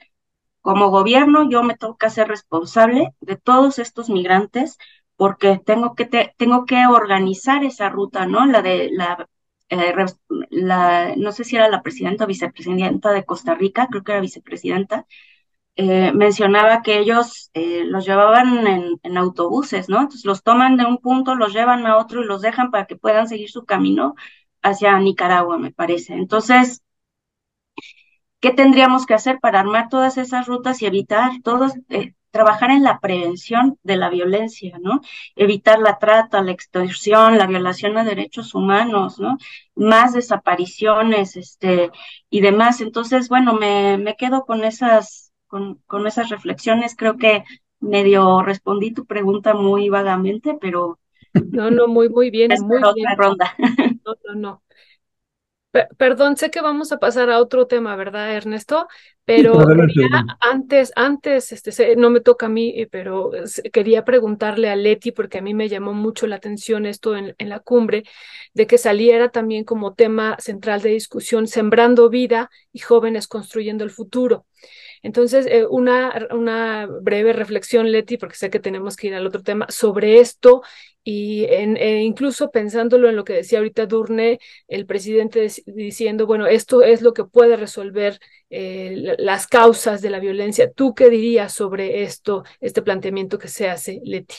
como 0.61 0.91
gobierno 0.91 1.49
yo 1.51 1.63
me 1.65 1.77
que 1.77 2.07
hacer 2.07 2.29
responsable 2.29 3.15
de 3.21 3.37
todos 3.37 3.79
estos 3.81 4.11
migrantes 4.11 4.79
porque 5.19 5.61
tengo 5.66 5.95
que, 5.97 6.07
tengo 6.39 6.64
que 6.66 6.87
organizar 6.87 7.64
esa 7.64 7.89
ruta, 7.91 8.27
¿no? 8.27 8.47
La 8.47 8.62
de 8.62 8.91
la, 8.93 9.29
eh, 9.69 9.95
la, 10.51 11.14
no 11.16 11.33
sé 11.33 11.45
si 11.45 11.57
era 11.57 11.69
la 11.69 11.83
presidenta 11.83 12.25
o 12.25 12.29
vicepresidenta 12.29 13.12
de 13.12 13.25
Costa 13.25 13.55
Rica, 13.57 13.89
creo 13.91 14.05
que 14.05 14.12
era 14.12 14.21
vicepresidenta, 14.21 15.07
eh, 15.77 16.12
mencionaba 16.12 16.83
que 16.83 16.99
ellos 16.99 17.51
eh, 17.55 17.85
los 17.85 18.07
llevaban 18.07 18.66
en, 19.03 19.19
autobuses, 19.19 19.89
¿no? 19.89 19.99
Entonces 20.01 20.25
los 20.25 20.43
toman 20.43 20.77
de 20.77 20.85
un 20.87 20.99
punto, 20.99 21.35
los 21.37 21.53
llevan 21.55 21.87
a 21.87 21.97
otro 21.99 22.23
y 22.23 22.27
los 22.27 22.43
dejan 22.43 22.71
para 22.71 22.87
que 22.87 22.97
puedan 22.97 23.29
seguir 23.29 23.51
su 23.51 23.64
camino, 23.64 24.14
hacia 24.62 24.99
Nicaragua, 25.01 25.59
me 25.59 25.73
parece. 25.73 26.14
Entonces, 26.14 26.83
¿qué 28.41 28.51
tendríamos 28.53 29.07
que 29.07 29.14
hacer 29.14 29.39
para 29.41 29.61
armar 29.61 29.89
todas 29.89 30.19
esas 30.19 30.47
rutas 30.47 30.83
y 30.83 30.87
evitar 30.87 31.31
todos, 31.43 31.73
eh, 31.89 32.14
trabajar 32.39 32.70
en 32.70 32.82
la 32.84 32.99
prevención 33.01 33.78
de 33.82 33.97
la 33.97 34.09
violencia, 34.11 34.78
¿no? 34.80 35.01
Evitar 35.36 35.78
la 35.80 35.99
trata, 35.99 36.43
la 36.43 36.53
extorsión, 36.53 37.39
la 37.39 37.47
violación 37.47 37.99
a 37.99 38.05
derechos 38.05 38.55
humanos, 38.55 39.18
¿no? 39.18 39.36
Más 39.74 40.12
desapariciones, 40.12 41.36
este, 41.36 41.91
y 42.30 42.41
demás. 42.41 42.80
Entonces, 42.80 43.28
bueno, 43.28 43.55
me, 43.55 43.99
me 43.99 44.16
quedo 44.16 44.45
con 44.47 44.64
esas, 44.64 45.32
con, 45.47 45.76
con 45.86 46.07
esas 46.07 46.28
reflexiones. 46.30 46.97
Creo 46.97 47.16
que 47.16 47.45
medio 47.80 48.43
respondí 48.43 48.93
tu 48.93 49.07
pregunta 49.07 49.55
muy 49.55 49.89
vagamente, 49.89 50.57
pero 50.61 50.99
no, 51.51 51.70
no, 51.70 51.89
muy, 51.89 52.09
muy 52.09 52.30
bien, 52.30 52.51
muy 52.66 52.78
bien. 52.95 53.09
ronda. 53.16 53.55
No, 54.05 54.14
no, 54.26 54.34
no. 54.34 54.62
Perdón, 55.71 56.39
sé 56.39 56.51
que 56.51 56.62
vamos 56.62 56.93
a 56.93 56.99
pasar 56.99 57.31
a 57.31 57.41
otro 57.41 57.66
tema, 57.66 57.95
¿verdad, 57.95 58.35
Ernesto? 58.35 58.89
Pero 59.27 59.59
antes, 60.41 60.93
antes, 60.97 61.53
este, 61.53 61.95
no 61.97 62.09
me 62.09 62.21
toca 62.21 62.47
a 62.47 62.49
mí, 62.49 62.73
eh, 62.75 62.89
pero 62.91 63.31
quería 63.71 64.03
preguntarle 64.03 64.71
a 64.71 64.77
Leti, 64.77 65.12
porque 65.12 65.39
a 65.39 65.43
mí 65.43 65.53
me 65.53 65.69
llamó 65.69 65.93
mucho 65.93 66.27
la 66.27 66.37
atención 66.37 66.87
esto 66.87 67.14
en, 67.14 67.35
en 67.37 67.49
la 67.51 67.61
cumbre, 67.61 68.05
de 68.55 68.66
que 68.66 68.79
saliera 68.79 69.29
también 69.29 69.64
como 69.64 69.93
tema 69.93 70.37
central 70.39 70.81
de 70.81 70.91
discusión, 70.91 71.47
sembrando 71.47 72.09
vida 72.09 72.51
y 72.73 72.79
jóvenes 72.79 73.29
construyendo 73.29 73.85
el 73.85 73.91
futuro. 73.91 74.47
Entonces, 75.03 75.47
eh, 75.47 75.67
una, 75.67 76.29
una 76.31 76.87
breve 76.87 77.33
reflexión, 77.33 77.91
Leti, 77.91 78.17
porque 78.17 78.37
sé 78.37 78.51
que 78.51 78.61
tenemos 78.61 78.97
que 78.97 79.09
ir 79.09 79.15
al 79.15 79.27
otro 79.27 79.43
tema, 79.43 79.67
sobre 79.69 80.21
esto 80.21 80.63
y 81.05 81.45
en, 81.45 81.77
e 81.79 82.03
incluso 82.03 82.51
pensándolo 82.51 83.09
en 83.09 83.17
lo 83.17 83.25
que 83.25 83.33
decía 83.33 83.59
ahorita 83.59 83.87
Durne, 83.87 84.41
el 84.67 84.85
presidente 84.85 85.51
diciendo, 85.67 86.27
bueno, 86.27 86.47
esto 86.47 86.83
es 86.83 87.01
lo 87.01 87.15
que 87.15 87.25
puede 87.25 87.57
resolver 87.57 88.21
eh, 88.51 89.17
las 89.19 89.47
causas 89.47 90.03
de 90.03 90.11
la 90.11 90.21
violencia. 90.21 90.71
¿Tú 90.71 90.95
qué 90.95 91.09
dirías 91.09 91.53
sobre 91.55 92.03
esto, 92.03 92.45
este 92.61 92.83
planteamiento 92.83 93.39
que 93.39 93.49
se 93.49 93.71
hace, 93.71 94.01
Leti? 94.05 94.35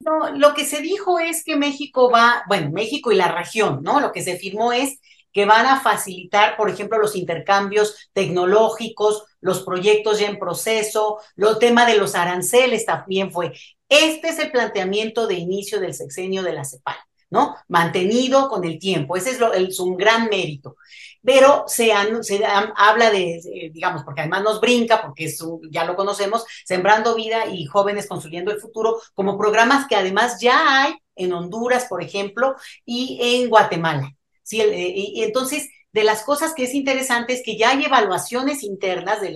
No, 0.00 0.30
lo 0.30 0.54
que 0.54 0.64
se 0.64 0.80
dijo 0.80 1.18
es 1.18 1.44
que 1.44 1.56
México 1.56 2.10
va, 2.10 2.42
bueno, 2.48 2.70
México 2.72 3.12
y 3.12 3.16
la 3.16 3.30
región, 3.30 3.80
¿no? 3.82 4.00
Lo 4.00 4.12
que 4.12 4.22
se 4.22 4.36
firmó 4.38 4.72
es 4.72 4.98
que 5.32 5.44
van 5.44 5.66
a 5.66 5.80
facilitar, 5.80 6.56
por 6.56 6.70
ejemplo, 6.70 6.98
los 6.98 7.16
intercambios 7.16 8.10
tecnológicos, 8.12 9.24
los 9.40 9.62
proyectos 9.62 10.20
ya 10.20 10.28
en 10.28 10.38
proceso, 10.38 11.18
lo 11.36 11.58
tema 11.58 11.86
de 11.86 11.96
los 11.96 12.14
aranceles 12.14 12.84
también 12.84 13.30
fue. 13.30 13.52
Este 13.88 14.28
es 14.28 14.38
el 14.38 14.50
planteamiento 14.50 15.26
de 15.26 15.34
inicio 15.34 15.80
del 15.80 15.94
sexenio 15.94 16.42
de 16.42 16.52
la 16.52 16.64
CEPAL, 16.64 16.96
¿no? 17.30 17.56
Mantenido 17.68 18.48
con 18.48 18.64
el 18.64 18.78
tiempo, 18.78 19.16
ese 19.16 19.30
es, 19.30 19.38
es 19.54 19.80
un 19.80 19.96
gran 19.96 20.28
mérito. 20.28 20.76
Pero 21.22 21.64
se, 21.66 21.92
se 22.22 22.42
habla 22.76 23.10
de, 23.10 23.70
digamos, 23.72 24.04
porque 24.04 24.22
además 24.22 24.42
nos 24.42 24.60
brinca, 24.60 25.02
porque 25.02 25.26
es 25.26 25.44
ya 25.70 25.84
lo 25.84 25.94
conocemos, 25.94 26.44
Sembrando 26.64 27.14
Vida 27.14 27.46
y 27.46 27.66
Jóvenes 27.66 28.06
Construyendo 28.06 28.50
el 28.50 28.60
Futuro, 28.60 29.00
como 29.14 29.36
programas 29.36 29.86
que 29.86 29.96
además 29.96 30.40
ya 30.40 30.82
hay 30.82 30.94
en 31.16 31.32
Honduras, 31.32 31.86
por 31.88 32.02
ejemplo, 32.02 32.56
y 32.86 33.18
en 33.20 33.50
Guatemala. 33.50 34.14
Eh, 34.52 34.92
y, 34.96 35.22
entonces, 35.22 35.68
de 35.92 36.04
las 36.04 36.22
cosas 36.22 36.54
que 36.54 36.64
es 36.64 36.74
interesante 36.74 37.32
es 37.32 37.42
que 37.44 37.56
ya 37.56 37.70
hay 37.70 37.84
evaluaciones 37.84 38.62
internas 38.62 39.20
de 39.20 39.32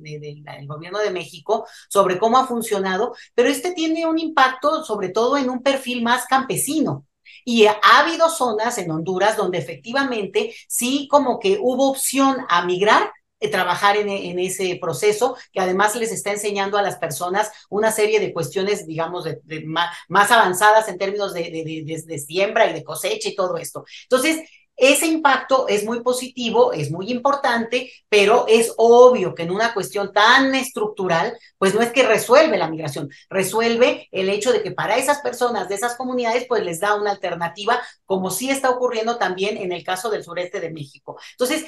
del 0.00 0.66
gobierno 0.66 0.98
de 0.98 1.10
México 1.10 1.66
sobre 1.88 2.18
cómo 2.18 2.38
ha 2.38 2.46
funcionado, 2.46 3.14
pero 3.34 3.48
este 3.48 3.72
tiene 3.72 4.06
un 4.06 4.18
impacto 4.18 4.82
sobre 4.84 5.10
todo 5.10 5.36
en 5.36 5.50
un 5.50 5.62
perfil 5.62 6.02
más 6.02 6.26
campesino. 6.26 7.06
Y 7.44 7.66
ha 7.66 7.78
habido 7.82 8.28
zonas 8.28 8.78
en 8.78 8.90
Honduras 8.90 9.36
donde 9.36 9.58
efectivamente 9.58 10.54
sí 10.68 11.08
como 11.10 11.38
que 11.38 11.58
hubo 11.60 11.90
opción 11.90 12.38
a 12.48 12.64
migrar, 12.64 13.10
trabajar 13.48 13.96
en, 13.96 14.38
ese 14.38 14.78
proceso, 14.80 15.36
que 15.52 15.60
además 15.60 15.96
les 15.96 16.12
está 16.12 16.32
enseñando 16.32 16.76
a 16.76 16.82
las 16.82 16.96
personas 16.96 17.50
una 17.68 17.90
serie 17.90 18.20
de 18.20 18.32
cuestiones, 18.32 18.86
digamos, 18.86 19.24
de, 19.24 19.64
más, 19.64 19.96
más, 20.08 20.30
avanzadas 20.30 20.88
en 20.88 20.98
términos 20.98 21.32
de, 21.32 21.50
de, 22.06 22.18
siembra 22.18 22.68
y 22.68 22.74
de 22.74 22.84
cosecha 22.84 23.28
y 23.28 23.34
todo 23.34 23.56
esto. 23.56 23.84
Entonces, 24.02 24.40
ese 24.80 25.06
impacto 25.06 25.68
es 25.68 25.84
muy 25.84 26.00
positivo, 26.00 26.72
es 26.72 26.90
muy 26.90 27.10
importante, 27.10 27.92
pero 28.08 28.46
es 28.48 28.72
obvio 28.78 29.34
que 29.34 29.42
en 29.42 29.50
una 29.50 29.74
cuestión 29.74 30.12
tan 30.12 30.54
estructural, 30.54 31.38
pues 31.58 31.74
no 31.74 31.82
es 31.82 31.92
que 31.92 32.02
resuelve 32.02 32.56
la 32.56 32.68
migración, 32.68 33.10
resuelve 33.28 34.08
el 34.10 34.30
hecho 34.30 34.52
de 34.52 34.62
que 34.62 34.70
para 34.70 34.96
esas 34.96 35.20
personas 35.20 35.68
de 35.68 35.74
esas 35.74 35.96
comunidades, 35.96 36.46
pues 36.48 36.64
les 36.64 36.80
da 36.80 36.94
una 36.94 37.10
alternativa, 37.10 37.80
como 38.06 38.30
sí 38.30 38.50
está 38.50 38.70
ocurriendo 38.70 39.18
también 39.18 39.58
en 39.58 39.70
el 39.72 39.84
caso 39.84 40.08
del 40.08 40.24
sureste 40.24 40.60
de 40.60 40.70
México. 40.70 41.20
Entonces, 41.32 41.66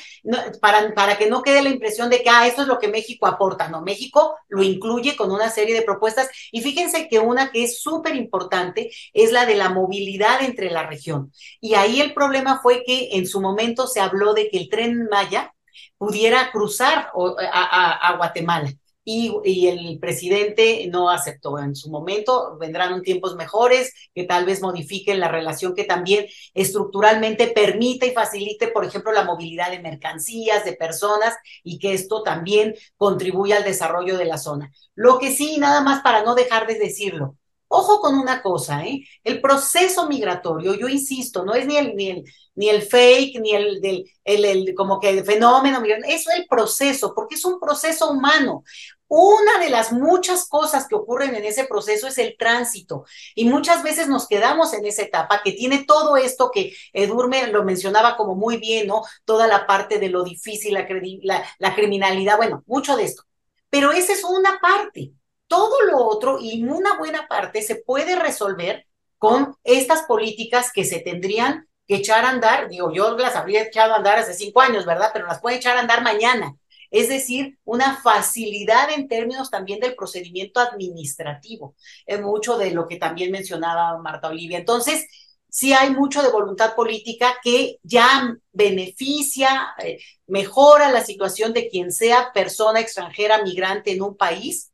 para, 0.61 0.95
para 0.95 1.19
que 1.19 1.29
no 1.29 1.43
quede 1.43 1.63
la 1.63 1.69
impresión 1.69 2.09
de 2.09 2.23
que, 2.23 2.31
ah, 2.31 2.47
esto 2.47 2.63
es 2.63 2.69
lo 2.69 2.79
que 2.79 2.89
México 2.89 3.27
aporta, 3.27 3.69
no, 3.69 3.83
México 3.83 4.37
lo 4.49 4.63
incluye 4.63 5.17
con 5.17 5.31
una 5.31 5.51
serie 5.51 5.75
de 5.75 5.83
propuestas 5.83 6.31
y 6.51 6.63
fíjense 6.63 7.09
que 7.09 7.19
una 7.19 7.51
que 7.51 7.65
es 7.65 7.81
súper 7.81 8.17
importante 8.17 8.91
es 9.13 9.33
la 9.33 9.45
de 9.45 9.57
la 9.57 9.69
movilidad 9.69 10.43
entre 10.43 10.71
la 10.71 10.87
región. 10.87 11.31
Y 11.61 11.75
ahí 11.75 12.01
el 12.01 12.15
problema 12.15 12.61
fue 12.63 12.83
que 12.85 13.02
en 13.13 13.27
su 13.27 13.41
momento 13.41 13.87
se 13.87 14.01
habló 14.01 14.35
de 14.35 14.49
que 14.49 14.59
el 14.59 14.69
tren 14.69 15.09
Maya 15.11 15.55
pudiera 15.99 16.51
cruzar 16.51 17.13
a, 17.53 18.15
Guatemala. 18.17 18.73
Y, 19.05 19.35
y, 19.45 19.67
el 19.67 19.99
presidente 19.99 20.87
no 20.89 21.11
aceptó 21.11 21.59
en 21.59 21.75
su 21.75 21.91
momento. 21.91 22.57
Vendrán 22.59 23.03
tiempos 23.03 23.35
mejores 23.35 23.93
que 24.15 24.23
tal 24.23 24.45
vez 24.45 24.63
modifiquen 24.63 25.19
la 25.19 25.27
relación 25.27 25.75
que 25.75 25.83
también 25.83 26.27
estructuralmente 26.55 27.49
permita 27.49 28.07
y 28.07 28.13
facilite, 28.13 28.69
por 28.69 28.85
ejemplo, 28.85 29.11
la 29.11 29.25
movilidad 29.25 29.73
de 29.73 29.81
mercancías, 29.81 30.65
de 30.65 30.75
personas 30.75 31.35
y 31.65 31.81
que 31.81 31.95
esto 31.95 32.23
también 32.23 32.77
contribuya 32.97 33.57
al 33.57 33.65
desarrollo 33.65 34.17
de 34.19 34.27
la 34.27 34.39
zona. 34.39 34.71
Lo 34.95 35.19
que 35.19 35.33
sí, 35.33 35.59
nada 35.59 35.81
más 35.81 36.01
para 36.03 36.23
no 36.23 36.37
dejar 36.37 36.69
de 36.69 36.79
decirlo, 36.79 37.37
Ojo 37.75 38.01
con 38.01 38.14
una 38.16 38.43
cosa, 38.43 38.85
¿eh? 38.85 39.01
El 39.25 39.41
proceso 39.41 40.07
migratorio, 40.07 40.75
yo 40.75 40.89
insisto, 40.89 41.45
no 41.45 41.55
es 41.55 41.66
ni 41.66 41.77
el, 41.79 41.97
ni 41.97 42.11
el, 42.11 42.25
ni 42.55 42.68
el 42.68 42.83
fake, 42.83 43.41
ni 43.41 43.53
el, 43.53 43.81
del, 43.81 44.05
el, 44.25 44.45
el, 44.45 44.75
como 44.75 45.01
que 45.01 45.09
el 45.09 45.25
fenómeno 45.25 45.81
migratorio, 45.81 46.14
es 46.14 46.27
el 46.29 46.47
proceso, 46.47 47.14
porque 47.14 47.37
es 47.37 47.45
un 47.47 47.59
proceso 47.59 48.11
humano. 48.11 48.62
Una 49.09 49.59
de 49.59 49.70
las 49.70 49.93
muchas 49.93 50.47
cosas 50.49 50.87
que 50.89 50.95
ocurren 50.95 51.35
en 51.35 51.45
ese 51.45 51.64
proceso 51.64 52.07
es 52.07 52.18
el 52.18 52.37
tránsito 52.39 53.05
y 53.35 53.45
muchas 53.47 53.83
veces 53.83 54.09
nos 54.09 54.27
quedamos 54.27 54.73
en 54.73 54.87
esa 54.87 55.03
etapa 55.03 55.43
que 55.45 55.53
tiene 55.53 55.85
todo 55.85 56.16
esto 56.16 56.51
que 56.53 56.73
Edurme 56.93 57.47
lo 57.49 57.62
mencionaba 57.64 58.16
como 58.16 58.35
muy 58.35 58.57
bien, 58.57 58.87
¿no? 58.87 59.03
Toda 59.25 59.47
la 59.47 59.66
parte 59.66 59.99
de 59.99 60.09
lo 60.09 60.25
difícil, 60.25 60.75
la, 60.75 60.87
la, 61.23 61.45
la 61.59 61.75
criminalidad, 61.75 62.37
bueno, 62.39 62.62
mucho 62.66 62.97
de 62.97 63.05
esto. 63.05 63.23
Pero 63.70 63.93
esa 63.93 64.12
es 64.12 64.25
una 64.25 64.59
parte 64.61 65.12
todo 65.53 65.83
lo 65.83 65.99
otro 66.07 66.39
y 66.41 66.65
una 66.65 66.97
buena 66.97 67.29
parte 67.29 67.61
se 67.61 67.77
puede 67.77 68.16
resolver 68.16 68.87
con 69.19 69.55
estas 69.65 70.05
políticas 70.05 70.73
que 70.73 70.87
se 70.87 71.01
tendrían 71.01 71.69
que 71.87 71.97
echar 71.97 72.24
a 72.24 72.31
andar. 72.31 72.70
Digo, 72.70 72.91
yo 72.91 73.19
las 73.19 73.37
habría 73.37 73.65
echado 73.65 73.93
a 73.93 73.97
andar 73.97 74.19
hace 74.19 74.33
cinco 74.33 74.62
años, 74.62 74.87
¿verdad? 74.87 75.11
Pero 75.12 75.27
las 75.27 75.43
puede 75.43 75.57
echar 75.57 75.77
a 75.77 75.81
andar 75.81 76.03
mañana. 76.03 76.57
Es 76.91 77.11
decir, 77.11 77.59
una 77.65 77.97
facilidad 77.97 78.91
en 78.93 79.09
términos 79.09 79.51
también 79.51 79.79
del 79.79 79.95
procedimiento 79.95 80.59
administrativo. 80.59 81.74
Es 82.07 82.23
mucho 82.23 82.57
de 82.57 82.70
lo 82.70 82.89
que 82.89 82.97
también 82.97 83.31
mencionaba 83.31 83.99
Marta 83.99 84.29
Olivia. 84.29 84.57
Entonces, 84.57 85.05
sí 85.51 85.74
hay 85.74 85.91
mucho 85.91 86.23
de 86.23 86.31
voluntad 86.31 86.74
política 86.74 87.37
que 87.45 87.77
ya 87.83 88.35
beneficia, 88.53 89.74
eh, 89.85 89.99
mejora 90.27 90.91
la 90.91 91.05
situación 91.05 91.53
de 91.53 91.69
quien 91.69 91.93
sea 91.93 92.33
persona 92.33 92.81
extranjera 92.81 93.43
migrante 93.43 93.93
en 93.93 94.01
un 94.01 94.16
país 94.16 94.72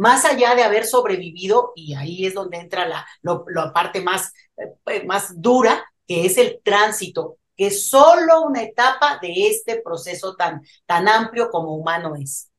más 0.00 0.24
allá 0.24 0.54
de 0.54 0.62
haber 0.62 0.86
sobrevivido, 0.86 1.72
y 1.76 1.92
ahí 1.92 2.24
es 2.24 2.32
donde 2.32 2.56
entra 2.56 2.88
la, 2.88 3.06
la 3.22 3.70
parte 3.70 4.00
más, 4.00 4.32
eh, 4.86 5.04
más 5.04 5.38
dura, 5.38 5.84
que 6.08 6.24
es 6.24 6.38
el 6.38 6.58
tránsito, 6.64 7.36
que 7.54 7.66
es 7.66 7.90
solo 7.90 8.46
una 8.48 8.62
etapa 8.62 9.18
de 9.20 9.48
este 9.48 9.82
proceso 9.84 10.36
tan, 10.36 10.62
tan 10.86 11.06
amplio 11.06 11.50
como 11.50 11.76
humano 11.76 12.14
es. 12.16 12.50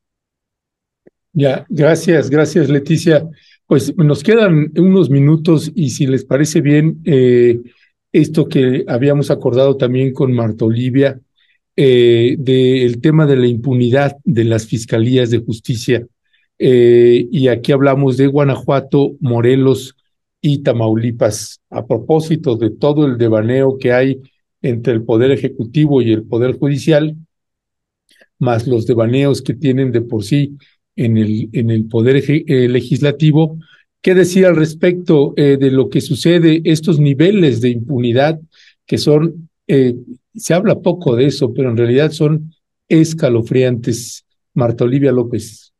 Ya, 1.33 1.65
gracias, 1.67 2.29
gracias 2.29 2.69
Leticia. 2.69 3.27
Pues 3.65 3.97
nos 3.97 4.21
quedan 4.21 4.71
unos 4.77 5.09
minutos 5.09 5.71
y 5.73 5.89
si 5.89 6.05
les 6.05 6.23
parece 6.23 6.61
bien, 6.61 7.01
eh, 7.05 7.59
esto 8.11 8.47
que 8.47 8.85
habíamos 8.87 9.31
acordado 9.31 9.77
también 9.77 10.13
con 10.13 10.31
Marta 10.31 10.65
Olivia, 10.65 11.19
eh, 11.75 12.35
del 12.37 13.01
tema 13.01 13.25
de 13.25 13.37
la 13.37 13.47
impunidad 13.47 14.15
de 14.25 14.43
las 14.43 14.67
fiscalías 14.67 15.31
de 15.31 15.39
justicia 15.39 16.05
eh, 16.61 17.27
y 17.31 17.47
aquí 17.47 17.71
hablamos 17.71 18.17
de 18.17 18.27
Guanajuato, 18.27 19.15
Morelos 19.19 19.95
y 20.41 20.59
Tamaulipas. 20.59 21.59
A 21.69 21.85
propósito 21.85 22.55
de 22.55 22.69
todo 22.69 23.05
el 23.05 23.17
devaneo 23.17 23.77
que 23.77 23.91
hay 23.91 24.21
entre 24.61 24.93
el 24.93 25.03
Poder 25.03 25.31
Ejecutivo 25.31 26.01
y 26.01 26.11
el 26.11 26.23
Poder 26.23 26.57
Judicial, 26.57 27.15
más 28.37 28.67
los 28.67 28.85
devaneos 28.85 29.41
que 29.41 29.53
tienen 29.53 29.91
de 29.91 30.01
por 30.01 30.23
sí 30.23 30.57
en 30.95 31.17
el, 31.17 31.49
en 31.53 31.71
el 31.71 31.85
Poder 31.85 32.23
eh, 32.27 32.69
Legislativo, 32.69 33.57
¿qué 34.01 34.13
decir 34.13 34.45
al 34.45 34.55
respecto 34.55 35.33
eh, 35.35 35.57
de 35.59 35.71
lo 35.71 35.89
que 35.89 36.01
sucede, 36.01 36.61
estos 36.65 36.99
niveles 36.99 37.61
de 37.61 37.69
impunidad 37.69 38.39
que 38.85 38.97
son 38.97 39.49
eh, 39.67 39.95
se 40.35 40.53
habla 40.53 40.79
poco 40.79 41.15
de 41.15 41.27
eso, 41.27 41.53
pero 41.53 41.69
en 41.69 41.77
realidad 41.77 42.11
son 42.11 42.53
escalofriantes. 42.89 44.25
Marta 44.53 44.83
Olivia 44.83 45.13
López. 45.13 45.70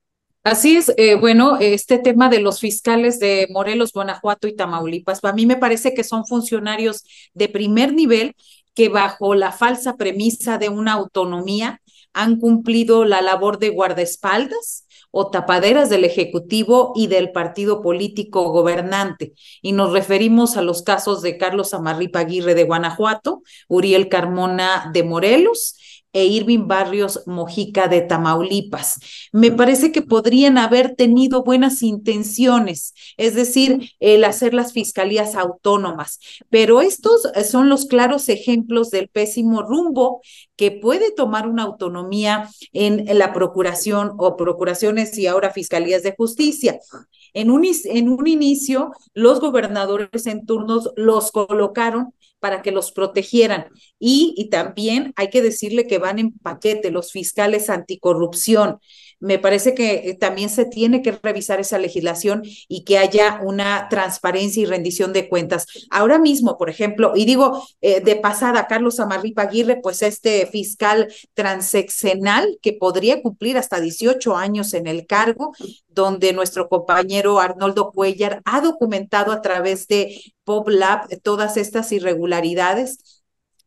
Así 0.44 0.76
es, 0.76 0.92
eh, 0.98 1.16
bueno, 1.16 1.58
este 1.60 2.00
tema 2.00 2.28
de 2.28 2.40
los 2.40 2.60
fiscales 2.60 3.20
de 3.20 3.48
Morelos, 3.52 3.94
Guanajuato 3.94 4.48
y 4.48 4.56
Tamaulipas, 4.56 5.24
a 5.24 5.34
mí 5.34 5.46
me 5.46 5.56
parece 5.56 5.94
que 5.94 6.04
son 6.04 6.26
funcionarios 6.26 7.04
de 7.36 7.48
primer 7.48 7.94
nivel 7.94 8.36
que 8.74 8.90
bajo 8.90 9.36
la 9.36 9.52
falsa 9.52 9.98
premisa 9.98 10.58
de 10.58 10.70
una 10.70 10.94
autonomía 10.94 11.80
han 12.14 12.40
cumplido 12.40 13.06
la 13.06 13.22
labor 13.22 13.60
de 13.60 13.70
guardaespaldas 13.70 14.88
o 15.12 15.30
tapaderas 15.30 15.90
del 15.92 16.06
Ejecutivo 16.06 16.94
y 16.96 17.06
del 17.06 17.32
partido 17.32 17.84
político 17.84 18.50
gobernante. 18.50 19.34
Y 19.62 19.74
nos 19.74 19.92
referimos 19.92 20.58
a 20.58 20.64
los 20.64 20.82
casos 20.82 21.22
de 21.22 21.38
Carlos 21.38 21.74
Amarripa 21.76 22.20
Aguirre 22.20 22.56
de 22.56 22.64
Guanajuato, 22.64 23.44
Uriel 23.68 24.10
Carmona 24.10 24.90
de 24.92 25.04
Morelos 25.04 25.76
e 26.14 26.26
Irving 26.26 26.68
Barrios 26.68 27.24
Mojica 27.26 27.88
de 27.88 28.02
Tamaulipas. 28.02 29.00
Me 29.32 29.52
parece 29.52 29.92
que 29.92 30.02
podrían 30.02 30.58
haber 30.58 30.96
tenido 30.96 31.44
buenas 31.44 31.82
intenciones, 31.84 32.94
es 33.18 33.36
decir, 33.36 33.92
el 34.00 34.24
hacer 34.24 34.54
las 34.54 34.74
fiscalías 34.74 35.36
autónomas, 35.36 36.20
pero 36.50 36.82
estos 36.82 37.28
son 37.50 37.70
los 37.70 37.86
claros 37.86 38.30
ejemplos 38.30 38.92
del 38.92 39.08
pésimo 39.08 39.62
rumbo 39.62 40.22
que 40.56 40.72
puede 40.72 41.12
tomar 41.12 41.48
una 41.48 41.64
autonomía 41.64 42.50
en 42.74 43.18
la 43.18 43.34
procuración 43.34 44.14
o 44.18 44.36
procuraciones 44.36 45.18
y 45.18 45.28
ahora 45.28 45.52
fiscalías 45.52 46.04
de 46.04 46.16
justicia. 46.16 46.80
En 47.34 47.50
un, 47.50 47.66
en 47.86 48.10
un 48.10 48.28
inicio, 48.28 48.92
los 49.14 49.40
gobernadores 49.40 50.28
en 50.28 50.46
turnos 50.46 50.92
los 50.96 51.32
colocaron 51.32 52.14
para 52.42 52.62
que 52.62 52.72
los 52.72 52.92
protegieran. 52.92 53.68
Y, 54.00 54.50
también 54.52 55.14
hay 55.16 55.30
que 55.30 55.42
decirle 55.42 55.88
que 55.88 56.00
van 56.00 56.20
en 56.20 56.34
paquete 56.34 56.92
los 56.92 57.14
fiscales 57.14 57.70
anticorrupción, 57.70 58.80
me 59.22 59.38
parece 59.38 59.76
que 59.76 60.10
eh, 60.10 60.18
también 60.20 60.50
se 60.50 60.66
tiene 60.66 61.04
que 61.04 61.12
revisar 61.12 61.60
esa 61.60 61.78
legislación 61.78 62.42
y 62.68 62.84
que 62.84 62.98
haya 62.98 63.40
una 63.44 63.88
transparencia 63.88 64.64
y 64.64 64.66
rendición 64.66 65.14
de 65.14 65.30
cuentas. 65.30 65.68
Ahora 65.92 66.18
mismo, 66.18 66.58
por 66.58 66.72
ejemplo, 66.72 67.14
y 67.16 67.26
digo 67.26 67.64
eh, 67.82 68.02
de 68.02 68.16
pasada, 68.16 68.66
Carlos 68.68 69.00
Amarripa 69.00 69.44
Aguirre, 69.44 69.80
pues 69.82 70.02
este 70.02 70.48
fiscal 70.48 71.14
transeccional 71.36 72.58
que 72.64 72.74
podría 72.74 73.22
cumplir 73.22 73.60
hasta 73.60 73.80
18 73.80 74.36
años 74.36 74.74
en 74.74 74.88
el 74.88 75.06
cargo, 75.06 75.54
donde 75.94 76.34
nuestro 76.34 76.70
compañero 76.70 77.40
Arnoldo 77.40 77.92
Cuellar 77.92 78.42
ha 78.46 78.62
documentado 78.62 79.32
a 79.32 79.42
través 79.42 79.88
de 79.88 80.22
PopLab 80.44 81.22
todas 81.22 81.58
estas 81.58 81.92
irregularidades 81.92 83.22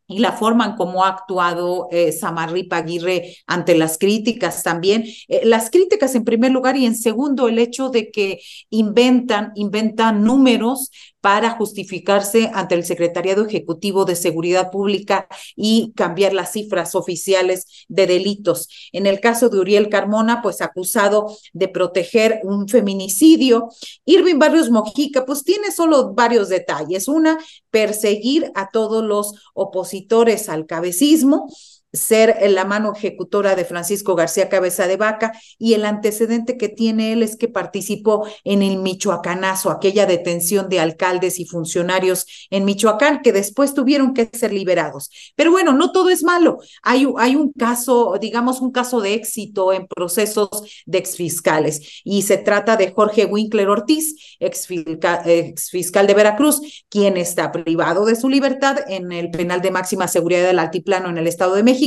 y 0.06 0.18
la 0.18 0.32
forma 0.32 0.66
en 0.66 0.76
cómo 0.76 1.04
ha 1.04 1.08
actuado 1.08 1.88
eh, 1.90 2.12
Samarripa 2.12 2.78
Aguirre 2.78 3.36
ante 3.46 3.74
las 3.74 3.96
críticas 3.98 4.62
también. 4.62 5.04
Eh, 5.28 5.42
las 5.44 5.70
críticas 5.70 6.14
en 6.14 6.24
primer 6.24 6.52
lugar 6.52 6.76
y 6.76 6.84
en 6.84 6.94
segundo 6.94 7.48
el 7.48 7.58
hecho 7.58 7.88
de 7.88 8.10
que 8.10 8.40
inventan, 8.70 9.52
inventan 9.54 10.22
números 10.22 10.90
para 11.24 11.52
justificarse 11.52 12.50
ante 12.52 12.74
el 12.74 12.84
Secretariado 12.84 13.46
Ejecutivo 13.46 14.04
de 14.04 14.14
Seguridad 14.14 14.70
Pública 14.70 15.26
y 15.56 15.94
cambiar 15.96 16.34
las 16.34 16.52
cifras 16.52 16.94
oficiales 16.94 17.86
de 17.88 18.06
delitos. 18.06 18.68
En 18.92 19.06
el 19.06 19.20
caso 19.20 19.48
de 19.48 19.58
Uriel 19.58 19.88
Carmona, 19.88 20.42
pues 20.42 20.60
acusado 20.60 21.34
de 21.54 21.68
proteger 21.68 22.40
un 22.42 22.68
feminicidio. 22.68 23.70
Irving 24.04 24.38
Barrios 24.38 24.68
Mojica, 24.68 25.24
pues 25.24 25.44
tiene 25.44 25.70
solo 25.70 26.12
varios 26.12 26.50
detalles. 26.50 27.08
Una, 27.08 27.38
perseguir 27.70 28.52
a 28.54 28.68
todos 28.68 29.02
los 29.02 29.32
opositores 29.54 30.50
al 30.50 30.66
cabecismo 30.66 31.48
ser 31.94 32.36
la 32.50 32.64
mano 32.64 32.92
ejecutora 32.94 33.54
de 33.54 33.64
Francisco 33.64 34.14
García 34.14 34.48
Cabeza 34.48 34.86
de 34.86 34.96
Vaca 34.96 35.32
y 35.58 35.74
el 35.74 35.84
antecedente 35.84 36.56
que 36.56 36.68
tiene 36.68 37.12
él 37.12 37.22
es 37.22 37.36
que 37.36 37.48
participó 37.48 38.26
en 38.42 38.62
el 38.62 38.78
Michoacanazo, 38.78 39.70
aquella 39.70 40.04
detención 40.04 40.68
de 40.68 40.80
alcaldes 40.80 41.38
y 41.38 41.46
funcionarios 41.46 42.26
en 42.50 42.64
Michoacán 42.64 43.22
que 43.22 43.32
después 43.32 43.74
tuvieron 43.74 44.12
que 44.12 44.28
ser 44.32 44.52
liberados. 44.52 45.10
Pero 45.36 45.52
bueno, 45.52 45.72
no 45.72 45.92
todo 45.92 46.10
es 46.10 46.24
malo. 46.24 46.58
Hay, 46.82 47.06
un 47.06 47.52
caso, 47.52 48.16
digamos, 48.20 48.60
un 48.60 48.72
caso 48.72 49.00
de 49.00 49.14
éxito 49.14 49.72
en 49.72 49.86
procesos 49.86 50.48
de 50.86 50.98
exfiscales 50.98 52.02
y 52.04 52.22
se 52.22 52.38
trata 52.38 52.76
de 52.76 52.92
Jorge 52.92 53.26
Winkler 53.26 53.68
Ortiz, 53.68 54.36
exfiscal, 54.40 55.28
exfiscal 55.28 56.06
de 56.06 56.14
Veracruz, 56.14 56.84
quien 56.88 57.16
está 57.16 57.52
privado 57.52 58.04
de 58.04 58.16
su 58.16 58.28
libertad 58.28 58.78
en 58.88 59.12
el 59.12 59.30
penal 59.30 59.62
de 59.62 59.70
máxima 59.70 60.08
seguridad 60.08 60.44
del 60.44 60.58
Altiplano 60.58 61.08
en 61.08 61.18
el 61.18 61.28
Estado 61.28 61.54
de 61.54 61.62
México 61.62 61.83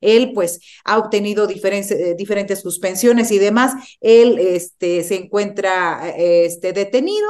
él 0.00 0.32
pues 0.34 0.60
ha 0.84 0.98
obtenido 0.98 1.46
diferentes, 1.46 1.90
eh, 1.98 2.14
diferentes 2.16 2.60
suspensiones 2.60 3.30
y 3.30 3.38
demás. 3.38 3.74
Él 4.00 4.38
este, 4.38 5.02
se 5.02 5.16
encuentra 5.16 6.12
este, 6.16 6.72
detenido 6.72 7.26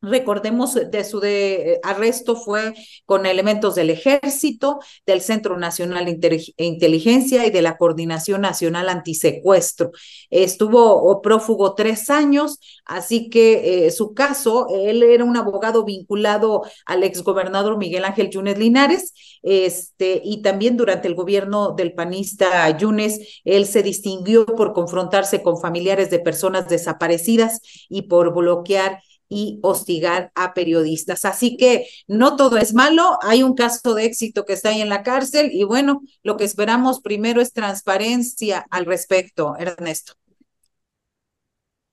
Recordemos 0.00 0.74
de 0.74 1.02
su 1.02 1.20
eh, 1.24 1.80
arresto 1.82 2.36
fue 2.36 2.72
con 3.04 3.26
elementos 3.26 3.74
del 3.74 3.90
ejército, 3.90 4.78
del 5.04 5.20
Centro 5.20 5.58
Nacional 5.58 6.04
de 6.04 6.54
Inteligencia 6.56 7.44
y 7.44 7.50
de 7.50 7.62
la 7.62 7.76
Coordinación 7.76 8.42
Nacional 8.42 8.90
Antisecuestro. 8.90 9.90
Estuvo 10.30 11.20
prófugo 11.20 11.74
tres 11.74 12.10
años, 12.10 12.60
así 12.84 13.28
que 13.28 13.86
eh, 13.86 13.90
su 13.90 14.14
caso, 14.14 14.68
él 14.72 15.02
era 15.02 15.24
un 15.24 15.36
abogado 15.36 15.84
vinculado 15.84 16.62
al 16.86 17.02
exgobernador 17.02 17.76
Miguel 17.76 18.04
Ángel 18.04 18.30
Yunes 18.30 18.56
Linares, 18.56 19.14
este, 19.42 20.20
y 20.24 20.42
también 20.42 20.76
durante 20.76 21.08
el 21.08 21.16
gobierno 21.16 21.72
del 21.72 21.92
panista 21.94 22.70
Yunes, 22.78 23.40
él 23.44 23.66
se 23.66 23.82
distinguió 23.82 24.46
por 24.46 24.74
confrontarse 24.74 25.42
con 25.42 25.60
familiares 25.60 26.08
de 26.08 26.20
personas 26.20 26.68
desaparecidas 26.68 27.60
y 27.88 28.02
por 28.02 28.32
bloquear 28.32 29.00
y 29.28 29.58
hostigar 29.62 30.32
a 30.34 30.54
periodistas. 30.54 31.24
Así 31.24 31.56
que 31.56 31.86
no 32.06 32.36
todo 32.36 32.56
es 32.56 32.74
malo, 32.74 33.18
hay 33.22 33.42
un 33.42 33.54
caso 33.54 33.94
de 33.94 34.04
éxito 34.04 34.44
que 34.44 34.54
está 34.54 34.70
ahí 34.70 34.80
en 34.80 34.88
la 34.88 35.02
cárcel 35.02 35.50
y 35.52 35.64
bueno, 35.64 36.02
lo 36.22 36.36
que 36.36 36.44
esperamos 36.44 37.00
primero 37.00 37.40
es 37.40 37.52
transparencia 37.52 38.66
al 38.70 38.86
respecto, 38.86 39.54
Ernesto. 39.58 40.14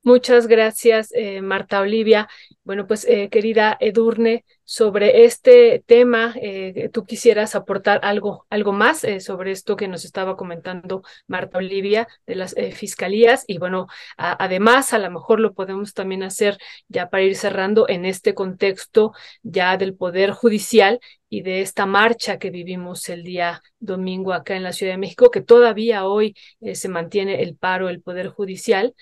Muchas 0.06 0.46
gracias, 0.46 1.10
eh, 1.16 1.42
Marta 1.42 1.80
Olivia. 1.80 2.30
Bueno, 2.64 2.86
pues 2.86 3.06
eh, 3.06 3.28
querida 3.30 3.76
Edurne, 3.80 4.46
sobre 4.64 5.26
este 5.26 5.84
tema, 5.88 6.36
eh, 6.40 6.90
tú 6.94 7.06
quisieras 7.06 7.56
aportar 7.56 8.00
algo, 8.04 8.46
algo 8.52 8.72
más 8.72 9.06
sobre 9.20 9.52
esto 9.52 9.76
que 9.76 9.88
nos 9.88 10.06
estaba 10.06 10.38
comentando 10.38 11.02
Marta 11.28 11.58
Olivia 11.58 12.08
de 12.28 12.36
las 12.36 12.56
fiscalías. 12.74 13.46
Y 13.48 13.58
bueno, 13.58 13.88
además, 14.18 14.94
a 14.94 15.00
lo 15.00 15.10
mejor 15.10 15.40
lo 15.40 15.54
podemos 15.54 15.94
también 15.94 16.22
hacer 16.24 16.58
ya 16.88 17.10
para 17.10 17.24
ir 17.24 17.36
cerrando 17.36 17.88
en 17.90 18.06
este 18.06 18.34
contexto 18.36 19.14
ya 19.44 19.78
del 19.78 19.96
Poder 19.96 20.32
Judicial 20.32 21.00
y 21.30 21.42
de 21.42 21.62
esta 21.62 21.86
marcha 21.86 22.40
que 22.40 22.50
vivimos 22.50 23.08
el 23.10 23.24
día 23.24 23.62
domingo 23.80 24.34
acá 24.34 24.56
en 24.56 24.64
la 24.64 24.74
Ciudad 24.74 24.94
de 24.94 24.98
México, 24.98 25.30
que 25.30 25.42
todavía 25.42 26.06
hoy 26.06 26.36
se 26.74 26.90
mantiene 26.90 27.44
el 27.44 27.56
paro 27.56 27.88
del 27.88 28.02
Poder 28.02 28.30
Judicial 28.30 28.96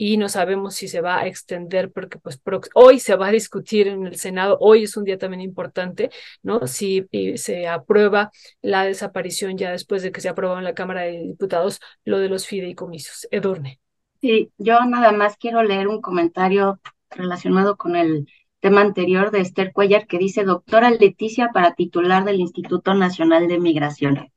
y 0.00 0.16
no 0.16 0.28
sabemos 0.28 0.76
si 0.76 0.86
se 0.86 1.00
va 1.00 1.18
a 1.18 1.26
extender 1.26 1.90
porque 1.90 2.18
pues 2.18 2.40
hoy 2.74 3.00
se 3.00 3.16
va 3.16 3.26
a 3.26 3.32
discutir 3.32 3.88
en 3.88 4.06
el 4.06 4.16
Senado, 4.16 4.56
hoy 4.60 4.84
es 4.84 4.96
un 4.96 5.02
día 5.02 5.18
también 5.18 5.40
importante, 5.40 6.10
¿no? 6.42 6.66
Si 6.68 7.04
se 7.34 7.66
aprueba 7.66 8.30
la 8.62 8.84
desaparición 8.84 9.58
ya 9.58 9.72
después 9.72 10.02
de 10.02 10.12
que 10.12 10.20
se 10.20 10.28
aprobado 10.28 10.58
en 10.58 10.64
la 10.64 10.74
Cámara 10.74 11.02
de 11.02 11.18
Diputados 11.18 11.80
lo 12.04 12.20
de 12.20 12.28
los 12.28 12.46
fideicomisos. 12.46 13.26
Edurne. 13.32 13.80
Sí, 14.20 14.52
yo 14.56 14.84
nada 14.84 15.10
más 15.10 15.36
quiero 15.36 15.64
leer 15.64 15.88
un 15.88 16.00
comentario 16.00 16.80
relacionado 17.10 17.76
con 17.76 17.96
el 17.96 18.28
tema 18.60 18.82
anterior 18.82 19.32
de 19.32 19.40
Esther 19.40 19.72
Cuellar 19.72 20.06
que 20.06 20.18
dice, 20.18 20.44
doctora 20.44 20.90
Leticia 20.90 21.50
para 21.52 21.74
titular 21.74 22.24
del 22.24 22.40
Instituto 22.40 22.94
Nacional 22.94 23.48
de 23.48 23.58
Migración. 23.58 24.30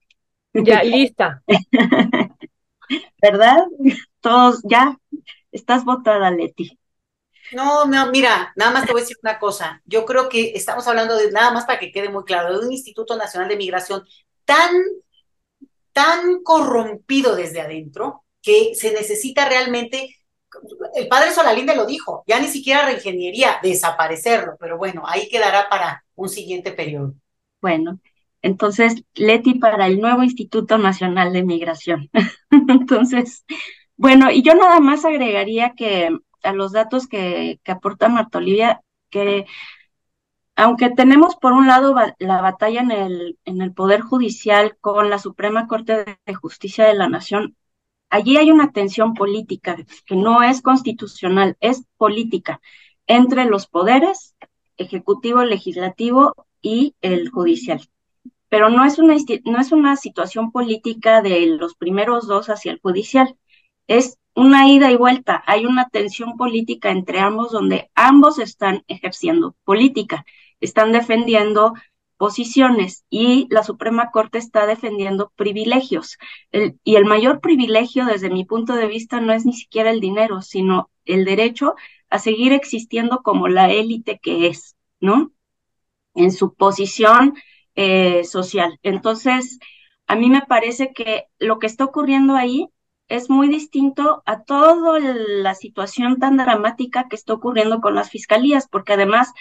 Ya, 0.54 0.84
lista. 0.84 1.44
¿Verdad? 3.22 3.64
Todos 4.22 4.62
ya 4.64 4.98
Estás 5.52 5.84
votada, 5.84 6.32
Leti. 6.32 6.78
No, 7.52 7.86
no, 7.86 8.10
mira, 8.12 8.54
nada 8.56 8.72
más 8.72 8.86
te 8.86 8.94
voy 8.94 9.02
a 9.02 9.04
decir 9.04 9.18
una 9.22 9.38
cosa. 9.38 9.82
Yo 9.86 10.06
creo 10.06 10.30
que 10.30 10.54
estamos 10.56 10.88
hablando 10.88 11.18
de, 11.18 11.32
nada 11.32 11.52
más 11.52 11.66
para 11.66 11.80
que 11.80 11.92
quede 11.92 12.10
muy 12.10 12.24
claro, 12.24 12.58
de 12.58 12.66
un 12.66 12.72
Instituto 12.72 13.18
Nacional 13.18 13.50
de 13.50 13.58
Migración 13.58 14.04
tan, 14.46 14.72
tan 15.92 16.44
corrompido 16.44 17.36
desde 17.36 17.62
adentro 17.62 18.24
que 18.42 18.74
se 18.76 18.94
necesita 18.94 19.48
realmente, 19.48 20.16
el 20.96 21.08
padre 21.08 21.32
Solalinde 21.32 21.76
lo 21.76 21.86
dijo, 21.86 22.24
ya 22.26 22.40
ni 22.40 22.48
siquiera 22.48 22.86
reingeniería, 22.86 23.60
desaparecerlo, 23.62 24.56
pero 24.60 24.78
bueno, 24.78 25.04
ahí 25.06 25.28
quedará 25.30 25.70
para 25.70 26.06
un 26.16 26.30
siguiente 26.30 26.72
periodo. 26.72 27.14
Bueno, 27.60 28.00
entonces, 28.42 29.04
Leti 29.14 29.56
para 29.56 29.86
el 29.88 30.00
nuevo 30.00 30.24
Instituto 30.24 30.78
Nacional 30.78 31.34
de 31.34 31.44
Migración. 31.44 32.10
entonces, 32.70 33.46
bueno, 34.02 34.32
y 34.32 34.42
yo 34.42 34.56
nada 34.56 34.80
más 34.80 35.06
agregaría 35.06 35.74
que 35.76 36.10
a 36.42 36.54
los 36.54 36.72
datos 36.72 37.08
que, 37.08 37.60
aporta 37.68 38.10
Marta 38.10 38.40
Olivia, 38.40 38.82
que 39.12 39.46
aunque 40.56 40.90
tenemos 40.90 41.36
por 41.36 41.54
un 41.54 41.68
lado 41.68 41.96
la 42.18 42.42
batalla 42.42 42.82
en 42.82 42.90
el, 42.90 43.40
en 43.46 43.62
el 43.62 43.74
Poder 43.74 44.02
Judicial 44.02 44.76
con 44.82 45.12
la 45.12 45.20
Suprema 45.20 45.68
Corte 45.68 46.18
de 46.26 46.34
Justicia 46.34 46.86
de 46.88 46.96
la 46.96 47.10
Nación, 47.10 47.56
allí 48.10 48.38
hay 48.38 48.50
una 48.50 48.72
tensión 48.72 49.14
política 49.14 49.78
que 50.08 50.16
no 50.16 50.42
es 50.42 50.64
constitucional, 50.64 51.56
es 51.60 51.86
política 51.98 52.60
entre 53.06 53.46
los 53.46 53.68
poderes, 53.68 54.36
ejecutivo, 54.78 55.44
legislativo 55.44 56.48
y 56.60 56.96
el 57.02 57.30
judicial. 57.30 57.88
Pero 58.50 58.70
no 58.72 58.84
es 58.84 58.98
una, 58.98 59.16
no 59.46 59.60
es 59.60 59.72
una 59.72 59.96
situación 59.96 60.52
política 60.52 61.22
de 61.22 61.46
los 61.46 61.76
primeros 61.76 62.26
dos 62.28 62.50
hacia 62.50 62.72
el 62.72 62.80
judicial, 62.80 63.38
es 63.88 64.18
una 64.34 64.68
ida 64.70 64.92
y 64.92 64.96
vuelta, 64.96 65.44
hay 65.46 65.66
una 65.66 65.90
tensión 65.90 66.38
política 66.38 66.90
entre 66.92 67.20
ambos 67.20 67.52
donde 67.52 67.90
ambos 67.96 68.40
están 68.40 68.84
ejerciendo 68.88 69.56
política, 69.66 70.26
están 70.60 70.92
defendiendo 70.92 71.74
posiciones 72.18 73.04
y 73.10 73.48
la 73.50 73.64
Suprema 73.64 74.12
Corte 74.12 74.38
está 74.38 74.68
defendiendo 74.68 75.32
privilegios. 75.36 76.18
y 76.84 76.96
el 76.96 77.06
mayor 77.06 77.42
privilegio 77.42 78.06
desde 78.06 78.30
mi 78.30 78.46
punto 78.46 78.76
de 78.76 78.88
vista 78.88 79.20
no 79.22 79.34
es 79.34 79.46
ni 79.46 79.54
siquiera 79.54 79.90
el 79.90 80.00
dinero, 80.00 80.42
sino 80.42 80.92
el 81.06 81.26
derecho 81.26 81.76
a 82.10 82.20
seguir 82.20 82.54
existiendo 82.54 83.24
como 83.24 83.48
la 83.48 83.72
élite 83.72 84.20
que 84.20 84.48
es, 84.48 84.76
¿no? 85.00 85.32
En 86.14 86.32
su 86.32 86.54
posición 86.54 87.36
eh, 87.76 88.24
social. 88.24 88.80
Entonces, 88.84 89.60
a 90.08 90.16
mí 90.16 90.30
me 90.30 90.44
parece 90.44 90.94
que 90.94 91.26
lo 91.40 91.58
que 91.58 91.68
está 91.68 91.86
ocurriendo 91.86 92.36
ahí 92.36 92.70
es 93.12 93.30
muy 93.30 93.48
distinto 93.50 94.24
a 94.26 94.44
toda 94.44 95.00
la 95.00 95.56
situación 95.56 96.20
tan 96.20 96.38
dramática 96.38 97.08
que 97.10 97.16
está 97.16 97.34
ocurriendo 97.34 97.82
con 97.82 97.96
las 97.96 98.10
fiscalías, 98.10 98.68
porque 98.68 98.94
además 98.94 99.34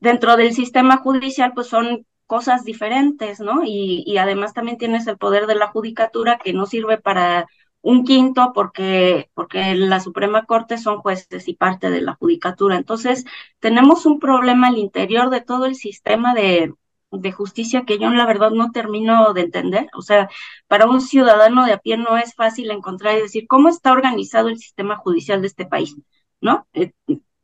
dentro 0.00 0.36
del 0.36 0.54
sistema 0.54 0.98
judicial 0.98 1.52
pues 1.54 1.68
son 1.68 2.06
cosas 2.26 2.64
diferentes, 2.64 3.40
¿no? 3.40 3.64
Y, 3.64 4.04
y 4.06 4.18
además 4.18 4.54
también 4.54 4.78
tienes 4.78 5.06
el 5.06 5.18
poder 5.18 5.46
de 5.46 5.54
la 5.56 5.68
judicatura 5.68 6.38
que 6.38 6.52
no 6.52 6.66
sirve 6.66 6.98
para 6.98 7.46
un 7.80 8.04
quinto 8.04 8.52
porque, 8.54 9.30
porque 9.34 9.74
la 9.74 10.00
Suprema 10.00 10.46
Corte 10.46 10.78
son 10.78 10.98
jueces 10.98 11.48
y 11.48 11.54
parte 11.54 11.90
de 11.90 12.00
la 12.02 12.14
judicatura. 12.14 12.76
Entonces, 12.76 13.24
tenemos 13.60 14.06
un 14.06 14.18
problema 14.20 14.68
al 14.68 14.78
interior 14.78 15.30
de 15.30 15.42
todo 15.42 15.66
el 15.66 15.74
sistema 15.74 16.34
de, 16.34 16.74
de 17.18 17.32
justicia 17.32 17.84
que 17.84 17.98
yo 17.98 18.10
la 18.10 18.26
verdad 18.26 18.50
no 18.50 18.70
termino 18.72 19.32
de 19.32 19.42
entender. 19.42 19.88
O 19.96 20.02
sea, 20.02 20.28
para 20.68 20.86
un 20.86 21.00
ciudadano 21.00 21.64
de 21.66 21.72
a 21.72 21.78
pie 21.78 21.96
no 21.96 22.16
es 22.18 22.34
fácil 22.34 22.70
encontrar 22.70 23.16
y 23.18 23.22
decir 23.22 23.46
cómo 23.48 23.68
está 23.68 23.92
organizado 23.92 24.48
el 24.48 24.58
sistema 24.58 24.96
judicial 24.96 25.40
de 25.40 25.48
este 25.48 25.66
país, 25.66 25.96
¿no? 26.40 26.66
Eh, 26.72 26.92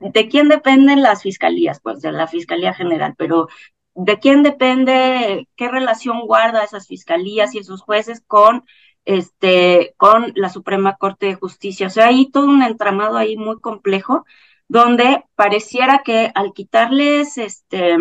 ¿De 0.01 0.28
quién 0.28 0.48
dependen 0.48 1.02
las 1.02 1.22
fiscalías? 1.22 1.80
Pues 1.80 2.01
de 2.01 2.12
la 2.12 2.26
Fiscalía 2.26 2.72
General, 2.74 3.14
pero 3.18 3.48
¿de 3.94 4.18
quién 4.18 4.42
depende, 4.42 5.47
qué 5.56 5.68
relación 5.68 6.26
guarda 6.26 6.64
esas 6.64 6.86
fiscalías 6.86 7.55
y 7.55 7.59
esos 7.59 7.82
jueces 7.82 8.22
con 8.26 8.64
este, 9.05 9.94
con 9.97 10.32
la 10.36 10.48
Suprema 10.48 10.97
Corte 10.97 11.26
de 11.26 11.34
Justicia? 11.34 11.88
O 11.88 11.90
sea, 11.90 12.06
hay 12.06 12.30
todo 12.30 12.47
un 12.47 12.62
entramado 12.62 13.16
ahí 13.18 13.36
muy 13.36 13.60
complejo 13.60 14.24
donde 14.68 15.24
pareciera 15.34 16.02
que 16.05 16.30
al 16.34 16.52
quitarles 16.52 17.38
este 17.38 17.97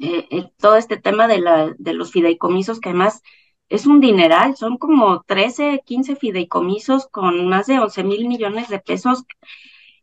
eh, 0.00 0.26
eh, 0.30 0.50
todo 0.58 0.76
este 0.76 0.96
tema 0.96 1.28
de, 1.28 1.38
la, 1.38 1.74
de 1.78 1.94
los 1.94 2.10
fideicomisos, 2.10 2.80
que 2.80 2.88
además 2.90 3.22
es 3.68 3.86
un 3.86 4.00
dineral, 4.00 4.56
son 4.56 4.78
como 4.78 5.22
13, 5.22 5.82
15 5.84 6.16
fideicomisos 6.16 7.06
con 7.08 7.48
más 7.48 7.66
de 7.66 7.78
11 7.80 8.04
mil 8.04 8.28
millones 8.28 8.68
de 8.68 8.80
pesos 8.80 9.24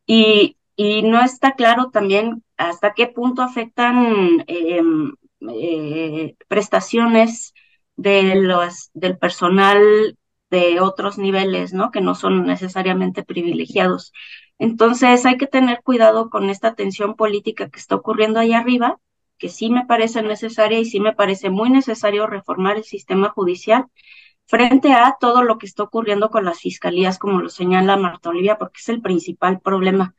y, 0.06 0.58
no 1.04 1.24
está 1.24 1.54
claro 1.54 1.92
también 1.92 2.44
hasta 2.58 2.94
qué 2.94 3.06
punto 3.08 3.44
afectan 3.44 4.44
em, 4.48 5.14
eh, 5.42 6.36
prestaciones 6.48 7.54
de 7.98 8.36
los, 8.36 8.90
del 8.94 9.18
personal 9.18 10.18
de 10.50 10.80
otros 10.82 11.18
niveles, 11.20 11.74
¿no? 11.74 11.92
Que 11.92 12.02
no 12.02 12.16
son 12.16 12.46
necesariamente 12.48 13.24
privilegiados. 13.24 14.12
Entonces 14.60 15.26
hay 15.26 15.38
que 15.38 15.48
tener 15.48 15.82
cuidado 15.84 16.30
con 16.30 16.50
esta 16.50 16.76
tensión 16.76 17.16
política 17.16 17.70
que 17.70 17.80
está 17.80 17.96
ocurriendo 17.96 18.40
ahí 18.40 18.54
arriba 18.54 19.00
que 19.42 19.50
sí 19.50 19.72
me 19.72 19.88
parece 19.88 20.22
necesaria 20.22 20.78
y 20.80 20.86
sí 20.86 21.00
me 21.00 21.14
parece 21.14 21.50
muy 21.50 21.72
necesario 21.72 22.28
reformar 22.28 22.78
el 22.78 22.84
sistema 22.84 23.30
judicial 23.30 23.88
frente 24.46 24.94
a 24.94 25.18
todo 25.20 25.42
lo 25.42 25.58
que 25.58 25.66
está 25.66 25.82
ocurriendo 25.82 26.30
con 26.30 26.46
las 26.46 26.60
fiscalías, 26.60 27.18
como 27.18 27.42
lo 27.42 27.50
señala 27.50 27.98
Marta 27.98 28.30
Olivia, 28.30 28.60
porque 28.60 28.78
es 28.80 28.90
el 28.90 29.02
principal 29.02 29.60
problema. 29.60 30.14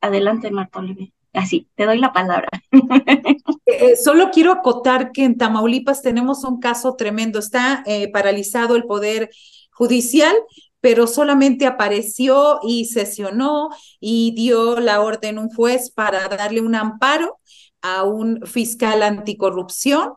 Adelante, 0.00 0.50
Marta 0.50 0.78
Olivia. 0.78 1.10
Así, 1.34 1.68
te 1.74 1.84
doy 1.84 1.98
la 1.98 2.12
palabra. 2.12 2.48
Eh, 3.66 3.96
solo 3.96 4.30
quiero 4.30 4.52
acotar 4.52 5.10
que 5.10 5.24
en 5.24 5.38
Tamaulipas 5.38 6.02
tenemos 6.02 6.44
un 6.44 6.60
caso 6.60 6.96
tremendo. 6.96 7.38
Está 7.38 7.82
eh, 7.86 8.12
paralizado 8.12 8.76
el 8.76 8.84
poder 8.84 9.30
judicial, 9.72 10.36
pero 10.80 11.06
solamente 11.06 11.66
apareció 11.66 12.60
y 12.62 12.84
sesionó 12.84 13.70
y 14.00 14.32
dio 14.36 14.78
la 14.80 15.00
orden 15.00 15.38
un 15.38 15.48
juez 15.48 15.90
para 15.90 16.28
darle 16.28 16.60
un 16.60 16.74
amparo 16.74 17.40
a 17.84 18.02
un 18.02 18.40
fiscal 18.46 19.02
anticorrupción, 19.02 20.14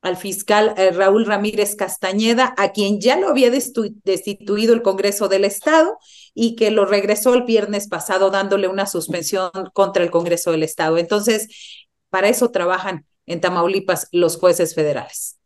al 0.00 0.16
fiscal 0.16 0.72
eh, 0.78 0.90
Raúl 0.90 1.26
Ramírez 1.26 1.76
Castañeda, 1.76 2.54
a 2.56 2.72
quien 2.72 2.98
ya 2.98 3.18
lo 3.20 3.28
había 3.28 3.50
destituido 3.50 4.72
el 4.72 4.80
Congreso 4.80 5.28
del 5.28 5.44
Estado 5.44 5.98
y 6.32 6.56
que 6.56 6.70
lo 6.70 6.86
regresó 6.86 7.34
el 7.34 7.42
viernes 7.42 7.88
pasado 7.88 8.30
dándole 8.30 8.68
una 8.68 8.86
suspensión 8.86 9.50
contra 9.74 10.02
el 10.02 10.10
Congreso 10.10 10.50
del 10.50 10.62
Estado. 10.62 10.96
Entonces, 10.96 11.86
para 12.08 12.30
eso 12.30 12.50
trabajan 12.50 13.04
en 13.26 13.42
Tamaulipas 13.42 14.08
los 14.12 14.38
jueces 14.38 14.74
federales. 14.74 15.38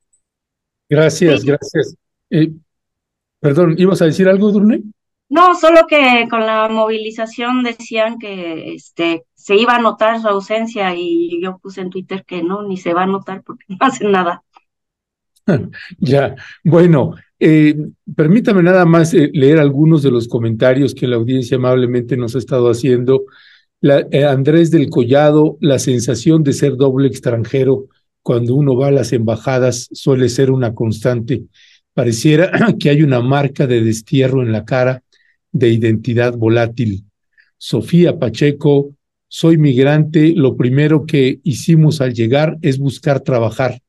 Gracias, 0.88 1.44
gracias. 1.44 1.96
Eh, 2.30 2.52
perdón, 3.40 3.74
¿ibas 3.76 4.00
a 4.00 4.06
decir 4.06 4.28
algo, 4.28 4.52
Durne? 4.52 4.84
No, 5.34 5.56
solo 5.56 5.88
que 5.88 6.28
con 6.30 6.46
la 6.46 6.68
movilización 6.68 7.64
decían 7.64 8.20
que 8.20 8.72
este 8.72 9.24
se 9.34 9.56
iba 9.56 9.74
a 9.74 9.80
notar 9.80 10.20
su 10.22 10.28
ausencia 10.28 10.94
y 10.94 11.42
yo 11.42 11.58
puse 11.58 11.80
en 11.80 11.90
Twitter 11.90 12.24
que 12.24 12.44
no, 12.44 12.62
ni 12.62 12.76
se 12.76 12.94
va 12.94 13.02
a 13.02 13.08
notar 13.08 13.42
porque 13.42 13.64
no 13.68 13.78
hacen 13.80 14.12
nada. 14.12 14.44
ya, 15.98 16.36
bueno, 16.62 17.16
eh, 17.40 17.74
permítame 18.14 18.62
nada 18.62 18.84
más 18.84 19.12
eh, 19.12 19.28
leer 19.34 19.58
algunos 19.58 20.04
de 20.04 20.12
los 20.12 20.28
comentarios 20.28 20.94
que 20.94 21.08
la 21.08 21.16
audiencia 21.16 21.56
amablemente 21.56 22.16
nos 22.16 22.36
ha 22.36 22.38
estado 22.38 22.70
haciendo. 22.70 23.24
Eh, 23.82 24.24
Andrés 24.24 24.70
del 24.70 24.88
Collado, 24.88 25.58
la 25.60 25.80
sensación 25.80 26.44
de 26.44 26.52
ser 26.52 26.76
doble 26.76 27.08
extranjero 27.08 27.88
cuando 28.22 28.54
uno 28.54 28.76
va 28.76 28.86
a 28.86 28.92
las 28.92 29.12
embajadas 29.12 29.88
suele 29.90 30.28
ser 30.28 30.52
una 30.52 30.74
constante. 30.74 31.42
Pareciera 31.92 32.52
que 32.78 32.90
hay 32.90 33.02
una 33.02 33.20
marca 33.20 33.66
de 33.66 33.82
destierro 33.82 34.40
en 34.40 34.52
la 34.52 34.64
cara 34.64 35.03
de 35.54 35.70
identidad 35.70 36.36
volátil. 36.36 37.04
Sofía 37.56 38.18
Pacheco, 38.18 38.94
soy 39.28 39.56
migrante, 39.56 40.34
lo 40.36 40.56
primero 40.56 41.06
que 41.06 41.40
hicimos 41.44 42.00
al 42.00 42.12
llegar 42.12 42.58
es 42.60 42.78
buscar 42.78 43.20
trabajar. 43.20 43.80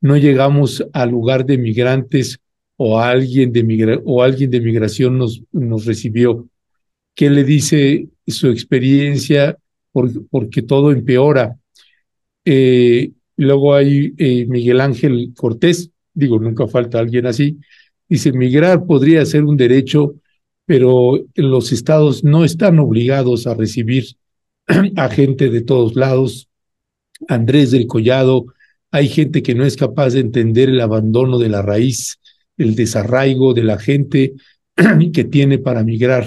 No 0.00 0.16
llegamos 0.16 0.84
al 0.92 1.10
lugar 1.10 1.46
de 1.46 1.56
migrantes 1.58 2.40
o 2.76 2.98
alguien 2.98 3.52
de, 3.52 4.00
o 4.04 4.22
alguien 4.22 4.50
de 4.50 4.60
migración 4.60 5.16
nos, 5.16 5.42
nos 5.52 5.86
recibió. 5.86 6.48
¿Qué 7.14 7.30
le 7.30 7.44
dice 7.44 8.08
su 8.26 8.48
experiencia? 8.48 9.56
porque 9.92 10.62
todo 10.62 10.90
empeora. 10.90 11.56
Eh, 12.44 13.12
luego 13.36 13.74
hay 13.74 14.14
eh, 14.16 14.46
Miguel 14.46 14.80
Ángel 14.80 15.32
Cortés, 15.36 15.90
digo, 16.14 16.38
nunca 16.38 16.66
falta 16.66 16.98
alguien 16.98 17.26
así, 17.26 17.58
dice, 18.08 18.32
migrar 18.32 18.86
podría 18.86 19.24
ser 19.24 19.44
un 19.44 19.56
derecho 19.56 20.16
pero 20.66 21.18
los 21.34 21.72
estados 21.72 22.24
no 22.24 22.44
están 22.44 22.78
obligados 22.78 23.46
a 23.46 23.54
recibir 23.54 24.04
a 24.96 25.08
gente 25.08 25.50
de 25.50 25.62
todos 25.62 25.96
lados. 25.96 26.48
Andrés 27.28 27.70
del 27.70 27.86
Collado, 27.86 28.46
hay 28.90 29.08
gente 29.08 29.42
que 29.42 29.54
no 29.54 29.64
es 29.64 29.76
capaz 29.76 30.10
de 30.10 30.20
entender 30.20 30.68
el 30.68 30.80
abandono 30.80 31.38
de 31.38 31.48
la 31.48 31.62
raíz, 31.62 32.18
el 32.56 32.74
desarraigo 32.74 33.54
de 33.54 33.64
la 33.64 33.78
gente 33.78 34.34
que 35.12 35.24
tiene 35.24 35.58
para 35.58 35.84
migrar. 35.84 36.26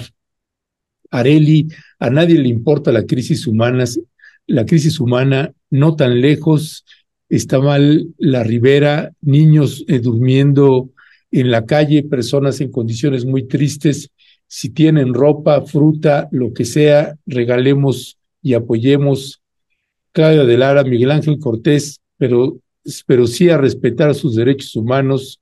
Areli, 1.10 1.68
a 1.98 2.10
nadie 2.10 2.38
le 2.38 2.48
importa 2.48 2.92
la 2.92 3.06
crisis 3.06 3.46
humana, 3.46 3.84
la 4.46 4.66
crisis 4.66 5.00
humana 5.00 5.52
no 5.70 5.96
tan 5.96 6.20
lejos, 6.20 6.84
está 7.28 7.60
mal 7.60 8.08
la 8.18 8.42
ribera, 8.44 9.12
niños 9.20 9.84
eh, 9.88 9.98
durmiendo 9.98 10.90
en 11.30 11.50
la 11.50 11.64
calle, 11.66 12.02
personas 12.02 12.60
en 12.60 12.70
condiciones 12.70 13.24
muy 13.24 13.46
tristes, 13.46 14.10
si 14.46 14.70
tienen 14.70 15.14
ropa, 15.14 15.62
fruta, 15.62 16.28
lo 16.30 16.52
que 16.52 16.64
sea, 16.64 17.16
regalemos 17.26 18.18
y 18.42 18.54
apoyemos. 18.54 19.42
Claudia 20.12 20.44
de 20.44 20.56
Lara, 20.56 20.84
Miguel 20.84 21.10
Ángel 21.10 21.38
Cortés, 21.38 22.00
pero, 22.16 22.58
pero 23.06 23.26
sí 23.26 23.50
a 23.50 23.58
respetar 23.58 24.14
sus 24.14 24.36
derechos 24.36 24.74
humanos. 24.76 25.40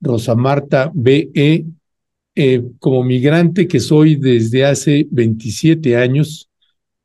Rosa 0.00 0.34
Marta 0.34 0.90
B.E., 0.94 1.64
eh, 2.34 2.62
como 2.78 3.04
migrante 3.04 3.68
que 3.68 3.78
soy 3.78 4.16
desde 4.16 4.64
hace 4.64 5.06
27 5.10 5.96
años, 5.96 6.48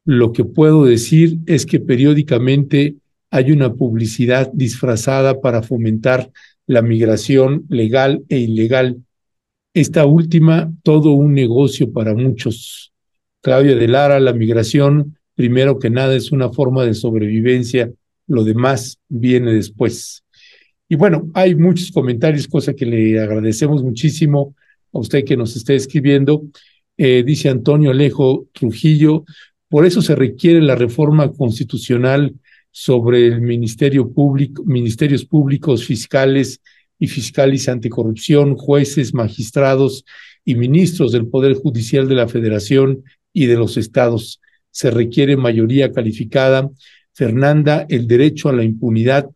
lo 0.05 0.31
que 0.31 0.45
puedo 0.45 0.85
decir 0.85 1.37
es 1.47 1.65
que 1.65 1.81
periódicamente 1.81 2.95
hay 3.29 3.51
una 3.51 3.73
publicidad 3.73 4.49
disfrazada 4.53 5.41
para 5.41 5.63
fomentar 5.63 6.31
la 6.65 6.81
migración 6.81 7.65
legal 7.69 8.23
e 8.29 8.37
ilegal. 8.37 9.03
Esta 9.77 10.07
última, 10.07 10.73
todo 10.81 11.11
un 11.11 11.35
negocio 11.35 11.93
para 11.93 12.15
muchos. 12.15 12.91
Claudia 13.43 13.75
de 13.75 13.87
Lara, 13.87 14.19
la 14.19 14.33
migración, 14.33 15.19
primero 15.35 15.77
que 15.77 15.91
nada, 15.91 16.15
es 16.15 16.31
una 16.31 16.49
forma 16.51 16.83
de 16.83 16.95
sobrevivencia, 16.95 17.91
lo 18.25 18.43
demás 18.43 18.97
viene 19.07 19.53
después. 19.53 20.23
Y 20.89 20.95
bueno, 20.95 21.29
hay 21.35 21.53
muchos 21.53 21.91
comentarios, 21.91 22.47
cosa 22.47 22.73
que 22.73 22.87
le 22.87 23.19
agradecemos 23.19 23.83
muchísimo 23.83 24.55
a 24.91 24.97
usted 24.97 25.23
que 25.23 25.37
nos 25.37 25.55
esté 25.55 25.75
escribiendo. 25.75 26.41
Eh, 26.97 27.21
dice 27.23 27.49
Antonio 27.49 27.91
Alejo 27.91 28.47
Trujillo, 28.53 29.25
por 29.69 29.85
eso 29.85 30.01
se 30.01 30.15
requiere 30.15 30.59
la 30.59 30.73
reforma 30.73 31.31
constitucional 31.31 32.33
sobre 32.71 33.27
el 33.27 33.41
Ministerio 33.41 34.11
Público, 34.11 34.63
Ministerios 34.65 35.23
Públicos, 35.23 35.85
Fiscales 35.85 36.61
y 36.99 37.07
Fiscales 37.07 37.69
Anticorrupción, 37.69 38.55
jueces, 38.55 39.13
magistrados 39.13 40.05
y 40.43 40.55
ministros 40.55 41.11
del 41.11 41.27
Poder 41.27 41.53
Judicial 41.53 42.07
de 42.07 42.15
la 42.15 42.27
Federación 42.27 43.03
y 43.33 43.45
de 43.45 43.55
los 43.55 43.77
estados. 43.77 44.41
Se 44.71 44.91
requiere 44.91 45.37
mayoría 45.37 45.91
calificada. 45.91 46.69
Fernanda, 47.13 47.85
el 47.89 48.07
derecho 48.07 48.49
a 48.49 48.53
la 48.53 48.63
impunidad 48.63 49.29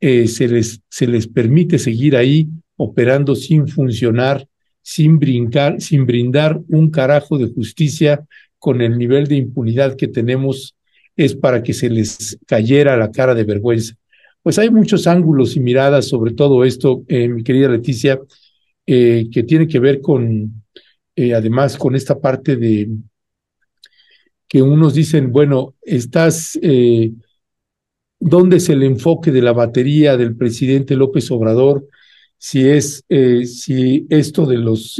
eh, 0.00 0.28
se, 0.28 0.48
les, 0.48 0.80
se 0.88 1.06
les 1.06 1.26
permite 1.26 1.78
seguir 1.78 2.16
ahí 2.16 2.48
operando 2.76 3.34
sin 3.34 3.68
funcionar, 3.68 4.46
sin 4.82 5.18
brincar, 5.18 5.80
sin 5.80 6.06
brindar 6.06 6.60
un 6.68 6.90
carajo 6.90 7.38
de 7.38 7.48
justicia 7.48 8.24
con 8.58 8.80
el 8.80 8.96
nivel 8.98 9.26
de 9.26 9.36
impunidad 9.36 9.96
que 9.96 10.08
tenemos 10.08 10.76
es 11.16 11.34
para 11.34 11.62
que 11.62 11.74
se 11.74 11.90
les 11.90 12.38
cayera 12.46 12.96
la 12.96 13.10
cara 13.10 13.34
de 13.34 13.44
vergüenza. 13.44 13.94
Pues 14.48 14.58
hay 14.58 14.70
muchos 14.70 15.06
ángulos 15.06 15.56
y 15.56 15.60
miradas 15.60 16.08
sobre 16.08 16.32
todo 16.32 16.64
esto, 16.64 17.04
eh, 17.06 17.28
mi 17.28 17.42
querida 17.42 17.68
Leticia, 17.68 18.18
eh, 18.86 19.28
que 19.30 19.42
tiene 19.42 19.68
que 19.68 19.78
ver 19.78 20.00
con, 20.00 20.64
eh, 21.14 21.34
además, 21.34 21.76
con 21.76 21.94
esta 21.94 22.18
parte 22.18 22.56
de 22.56 22.88
que 24.48 24.62
unos 24.62 24.94
dicen, 24.94 25.32
bueno, 25.32 25.74
estás, 25.82 26.58
¿dónde 28.18 28.56
es 28.56 28.70
el 28.70 28.84
enfoque 28.84 29.32
de 29.32 29.42
la 29.42 29.52
batería 29.52 30.16
del 30.16 30.34
presidente 30.34 30.96
López 30.96 31.30
Obrador? 31.30 31.86
Si 32.38 32.66
es, 32.66 33.04
si 33.44 34.06
esto 34.08 34.46
de 34.46 34.56
los 34.56 34.94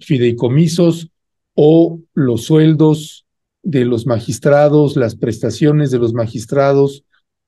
fideicomisos 0.00 1.08
o 1.54 1.98
los 2.14 2.44
sueldos 2.44 3.26
de 3.64 3.84
los 3.84 4.06
magistrados, 4.06 4.94
las 4.94 5.16
prestaciones 5.16 5.90
de 5.90 5.98
los 5.98 6.14
magistrados 6.14 7.02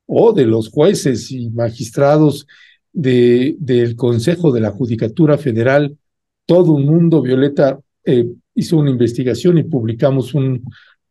o 0.05 0.33
de 0.33 0.45
los 0.45 0.69
jueces 0.69 1.31
y 1.31 1.49
magistrados 1.49 2.47
de, 2.93 3.55
del 3.59 3.95
Consejo 3.95 4.51
de 4.51 4.61
la 4.61 4.71
Judicatura 4.71 5.37
Federal. 5.37 5.97
Todo 6.45 6.73
un 6.73 6.85
mundo, 6.85 7.21
Violeta 7.21 7.79
eh, 8.03 8.27
hizo 8.53 8.77
una 8.77 8.91
investigación 8.91 9.57
y 9.57 9.63
publicamos 9.63 10.33
un, 10.33 10.63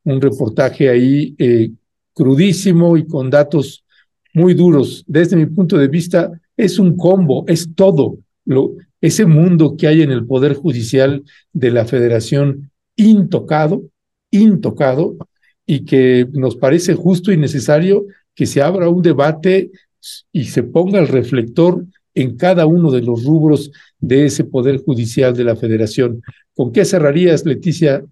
un 0.05 0.21
reportaje 0.21 0.89
ahí 0.89 1.35
eh, 1.39 1.71
crudísimo 2.13 2.97
y 2.97 3.07
con 3.07 3.31
datos 3.31 3.85
muy 4.33 4.55
duros. 4.55 5.05
Desde 5.07 5.37
mi 5.37 5.47
punto 5.47 5.77
de 5.77 5.89
vista, 5.89 6.31
es 6.57 6.79
un 6.79 6.97
combo, 6.97 7.45
es 7.49 7.75
todo. 7.75 8.19
Lo, 8.45 8.75
ese 9.01 9.27
mundo 9.27 9.77
que 9.77 9.87
hay 9.87 10.03
en 10.03 10.11
el 10.11 10.27
Poder 10.27 10.55
Judicial 10.55 11.23
de 11.53 11.71
la 11.71 11.85
Federación 11.85 12.71
intocado, 12.97 13.83
intocado, 14.31 15.17
y 15.67 15.85
que 15.85 16.27
nos 16.33 16.57
parece 16.57 16.95
justo 16.95 17.33
y 17.33 17.37
necesario 17.37 18.05
que 18.35 18.47
se 18.47 18.63
abra 18.63 18.89
un 18.89 19.03
debate 19.03 19.71
y 20.33 20.45
se 20.47 20.63
ponga 20.63 20.99
el 20.99 21.09
reflector 21.09 21.85
en 22.15 22.37
cada 22.37 22.67
uno 22.67 22.91
de 22.91 23.03
los 23.03 23.25
rubros 23.25 23.71
de 23.99 24.27
ese 24.27 24.45
Poder 24.45 24.79
Judicial 24.79 25.37
de 25.37 25.45
la 25.45 25.57
Federación. 25.57 26.23
¿Con 26.55 26.73
qué 26.73 26.85
cerrarías, 26.85 27.45
Leticia? 27.45 28.05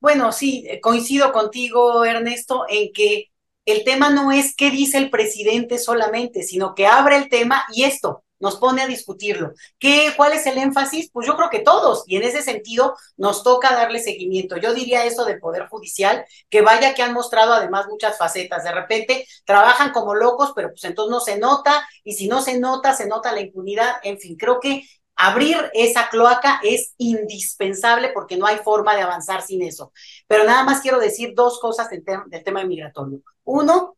Bueno, 0.00 0.32
sí, 0.32 0.66
coincido 0.82 1.32
contigo, 1.32 2.04
Ernesto, 2.04 2.64
en 2.68 2.92
que 2.92 3.30
el 3.64 3.84
tema 3.84 4.10
no 4.10 4.32
es 4.32 4.56
qué 4.56 4.70
dice 4.70 4.98
el 4.98 5.10
presidente 5.10 5.78
solamente, 5.78 6.42
sino 6.42 6.74
que 6.74 6.86
abre 6.86 7.16
el 7.16 7.28
tema 7.28 7.64
y 7.72 7.84
esto, 7.84 8.21
nos 8.42 8.56
pone 8.56 8.82
a 8.82 8.88
discutirlo. 8.88 9.52
¿Qué, 9.78 10.12
¿Cuál 10.16 10.32
es 10.32 10.44
el 10.46 10.58
énfasis? 10.58 11.10
Pues 11.12 11.26
yo 11.26 11.36
creo 11.36 11.48
que 11.48 11.60
todos, 11.60 12.02
y 12.08 12.16
en 12.16 12.24
ese 12.24 12.42
sentido 12.42 12.96
nos 13.16 13.44
toca 13.44 13.72
darle 13.72 14.00
seguimiento. 14.00 14.56
Yo 14.56 14.74
diría 14.74 15.04
eso 15.04 15.24
del 15.24 15.38
Poder 15.38 15.68
Judicial, 15.68 16.26
que 16.50 16.60
vaya 16.60 16.92
que 16.92 17.02
han 17.02 17.14
mostrado 17.14 17.54
además 17.54 17.86
muchas 17.88 18.18
facetas. 18.18 18.64
De 18.64 18.72
repente 18.72 19.26
trabajan 19.46 19.92
como 19.92 20.14
locos, 20.14 20.52
pero 20.56 20.70
pues 20.70 20.82
entonces 20.84 21.10
no 21.12 21.20
se 21.20 21.38
nota, 21.38 21.88
y 22.02 22.14
si 22.14 22.26
no 22.26 22.42
se 22.42 22.58
nota, 22.58 22.94
se 22.94 23.06
nota 23.06 23.32
la 23.32 23.40
impunidad. 23.40 23.94
En 24.02 24.18
fin, 24.18 24.36
creo 24.36 24.58
que 24.58 24.82
abrir 25.14 25.56
esa 25.72 26.08
cloaca 26.08 26.60
es 26.64 26.94
indispensable 26.98 28.08
porque 28.12 28.36
no 28.36 28.46
hay 28.46 28.56
forma 28.56 28.96
de 28.96 29.02
avanzar 29.02 29.42
sin 29.42 29.62
eso. 29.62 29.92
Pero 30.26 30.42
nada 30.42 30.64
más 30.64 30.80
quiero 30.80 30.98
decir 30.98 31.32
dos 31.36 31.60
cosas 31.60 31.88
del, 31.90 32.02
del 32.26 32.42
tema 32.42 32.64
migratorio. 32.64 33.20
Uno, 33.44 33.96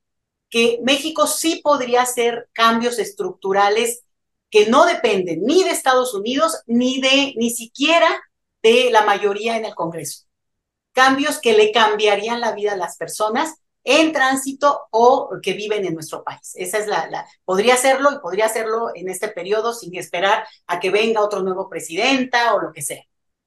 que 0.51 0.79
México 0.85 1.27
sí 1.27 1.61
podría 1.65 2.03
hacer 2.03 2.49
cambios 2.53 3.01
estructurales 3.01 4.03
que 4.55 4.66
no 4.66 4.86
dependen 4.86 5.43
ni 5.43 5.64
de 5.64 5.70
Estados 5.70 6.14
Unidos 6.14 6.62
ni 6.66 7.01
de 7.01 7.35
ni 7.36 7.51
siquiera 7.51 8.22
de 8.62 8.89
la 8.93 9.05
mayoría 9.05 9.56
en 9.56 9.64
el 9.64 9.74
Congreso. 9.74 10.26
Cambios 10.93 11.40
que 11.40 11.55
le 11.55 11.72
cambiarían 11.72 12.40
la 12.40 12.52
vida 12.52 12.74
a 12.74 12.76
las 12.76 12.97
personas 12.97 13.56
en 13.82 14.12
tránsito 14.12 14.82
o 14.93 15.28
que 15.43 15.55
viven 15.55 15.85
en 15.85 15.94
nuestro 15.94 16.22
país. 16.22 16.52
Esa 16.55 16.78
es 16.78 16.86
la, 16.86 17.10
la, 17.10 17.26
podría 17.44 17.74
hacerlo 17.74 18.12
y 18.12 18.20
podría 18.20 18.47
hacerlo 18.47 18.93
en 18.94 19.09
este 19.09 19.26
periodo 19.26 19.74
sin 19.74 19.97
esperar 19.97 20.47
a 20.68 20.78
que 20.78 20.90
venga 20.90 21.20
otro 21.20 21.43
nuevo 21.43 21.68
presidenta 21.68 22.55
o 22.55 22.60
lo 22.60 22.72
que 22.72 22.82
sea. 22.82 23.02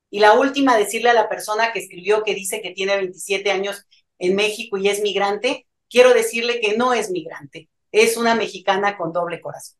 Y 0.09 0.19
la 0.19 0.34
última, 0.34 0.75
decirle 0.75 1.11
a 1.11 1.13
la 1.13 1.29
persona 1.29 1.71
que 1.71 1.79
escribió 1.79 2.23
que 2.23 2.35
dice 2.35 2.61
que 2.61 2.71
tiene 2.71 2.97
27 2.97 3.49
años 3.49 3.85
en 4.19 4.35
México 4.35 4.75
y 4.75 4.89
es 4.89 5.01
migrante, 5.01 5.67
quiero 5.89 6.13
decirle 6.13 6.59
que 6.59 6.75
no 6.75 6.93
es 6.93 7.11
migrante, 7.11 7.69
es 7.93 8.17
una 8.17 8.35
mexicana 8.35 8.97
con 8.97 9.13
doble 9.13 9.39
corazón. 9.39 9.77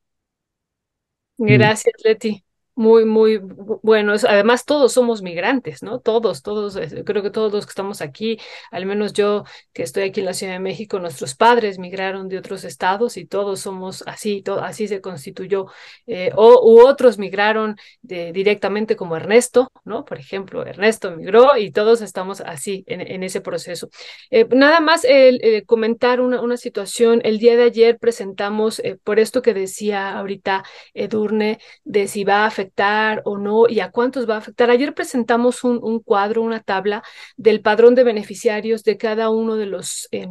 Gracias, 1.38 1.94
Leti. 2.04 2.44
Muy, 2.78 3.06
muy 3.06 3.40
bueno. 3.82 4.14
Además, 4.30 4.64
todos 4.64 4.94
somos 4.94 5.24
migrantes, 5.24 5.82
¿no? 5.82 6.00
Todos, 6.00 6.44
todos, 6.44 6.78
creo 7.06 7.24
que 7.24 7.32
todos 7.32 7.52
los 7.52 7.66
que 7.66 7.72
estamos 7.72 8.02
aquí, 8.02 8.38
al 8.70 8.86
menos 8.86 9.14
yo 9.14 9.46
que 9.74 9.82
estoy 9.82 10.04
aquí 10.04 10.20
en 10.20 10.28
la 10.28 10.36
Ciudad 10.36 10.54
de 10.54 10.60
México, 10.60 11.00
nuestros 11.00 11.34
padres 11.34 11.80
migraron 11.80 12.30
de 12.30 12.38
otros 12.38 12.64
estados 12.66 13.18
y 13.18 13.26
todos 13.26 13.62
somos 13.62 14.04
así, 14.06 14.44
así 14.62 14.88
se 14.88 15.02
constituyó. 15.02 15.66
Eh, 16.06 16.30
o, 16.36 16.72
u 16.72 16.88
otros 16.88 17.18
migraron 17.18 17.78
directamente 18.04 18.96
como 18.96 19.16
Ernesto, 19.16 19.72
¿no? 19.84 20.06
Por 20.06 20.20
ejemplo, 20.20 20.64
Ernesto 20.64 21.10
migró 21.18 21.58
y 21.58 21.72
todos 21.72 22.04
estamos 22.04 22.42
así 22.42 22.84
en, 22.86 23.02
en 23.02 23.24
ese 23.24 23.42
proceso. 23.42 23.90
Eh, 24.30 24.46
nada 24.52 24.82
más 24.82 25.04
eh, 25.04 25.64
comentar 25.66 26.22
una, 26.22 26.42
una, 26.42 26.58
situación. 26.58 27.22
El 27.24 27.40
día 27.40 27.58
de 27.58 27.64
ayer 27.64 27.98
presentamos, 27.98 28.84
por 29.04 29.18
esto 29.18 29.42
que 29.42 29.56
decía 29.56 30.16
ahorita 30.20 30.64
Edurne, 30.94 31.58
de 31.84 32.08
si 32.08 32.24
va 32.24 32.44
a 32.44 32.46
afectar 32.46 32.67
o 33.26 33.38
no 33.38 33.68
y 33.68 33.80
a 33.80 33.92
cuántos 33.92 34.30
va 34.30 34.36
a 34.36 34.38
afectar. 34.40 34.70
Ayer 34.70 34.94
presentamos 34.94 35.64
un, 35.64 35.80
un 35.82 36.00
cuadro, 36.00 36.42
una 36.42 36.62
tabla 36.62 37.04
del 37.36 37.62
padrón 37.62 37.96
de 37.96 38.04
beneficiarios 38.04 38.84
de 38.84 38.98
cada 38.98 39.30
uno 39.30 39.56
de 39.56 39.66
los 39.66 40.08
eh, 40.12 40.28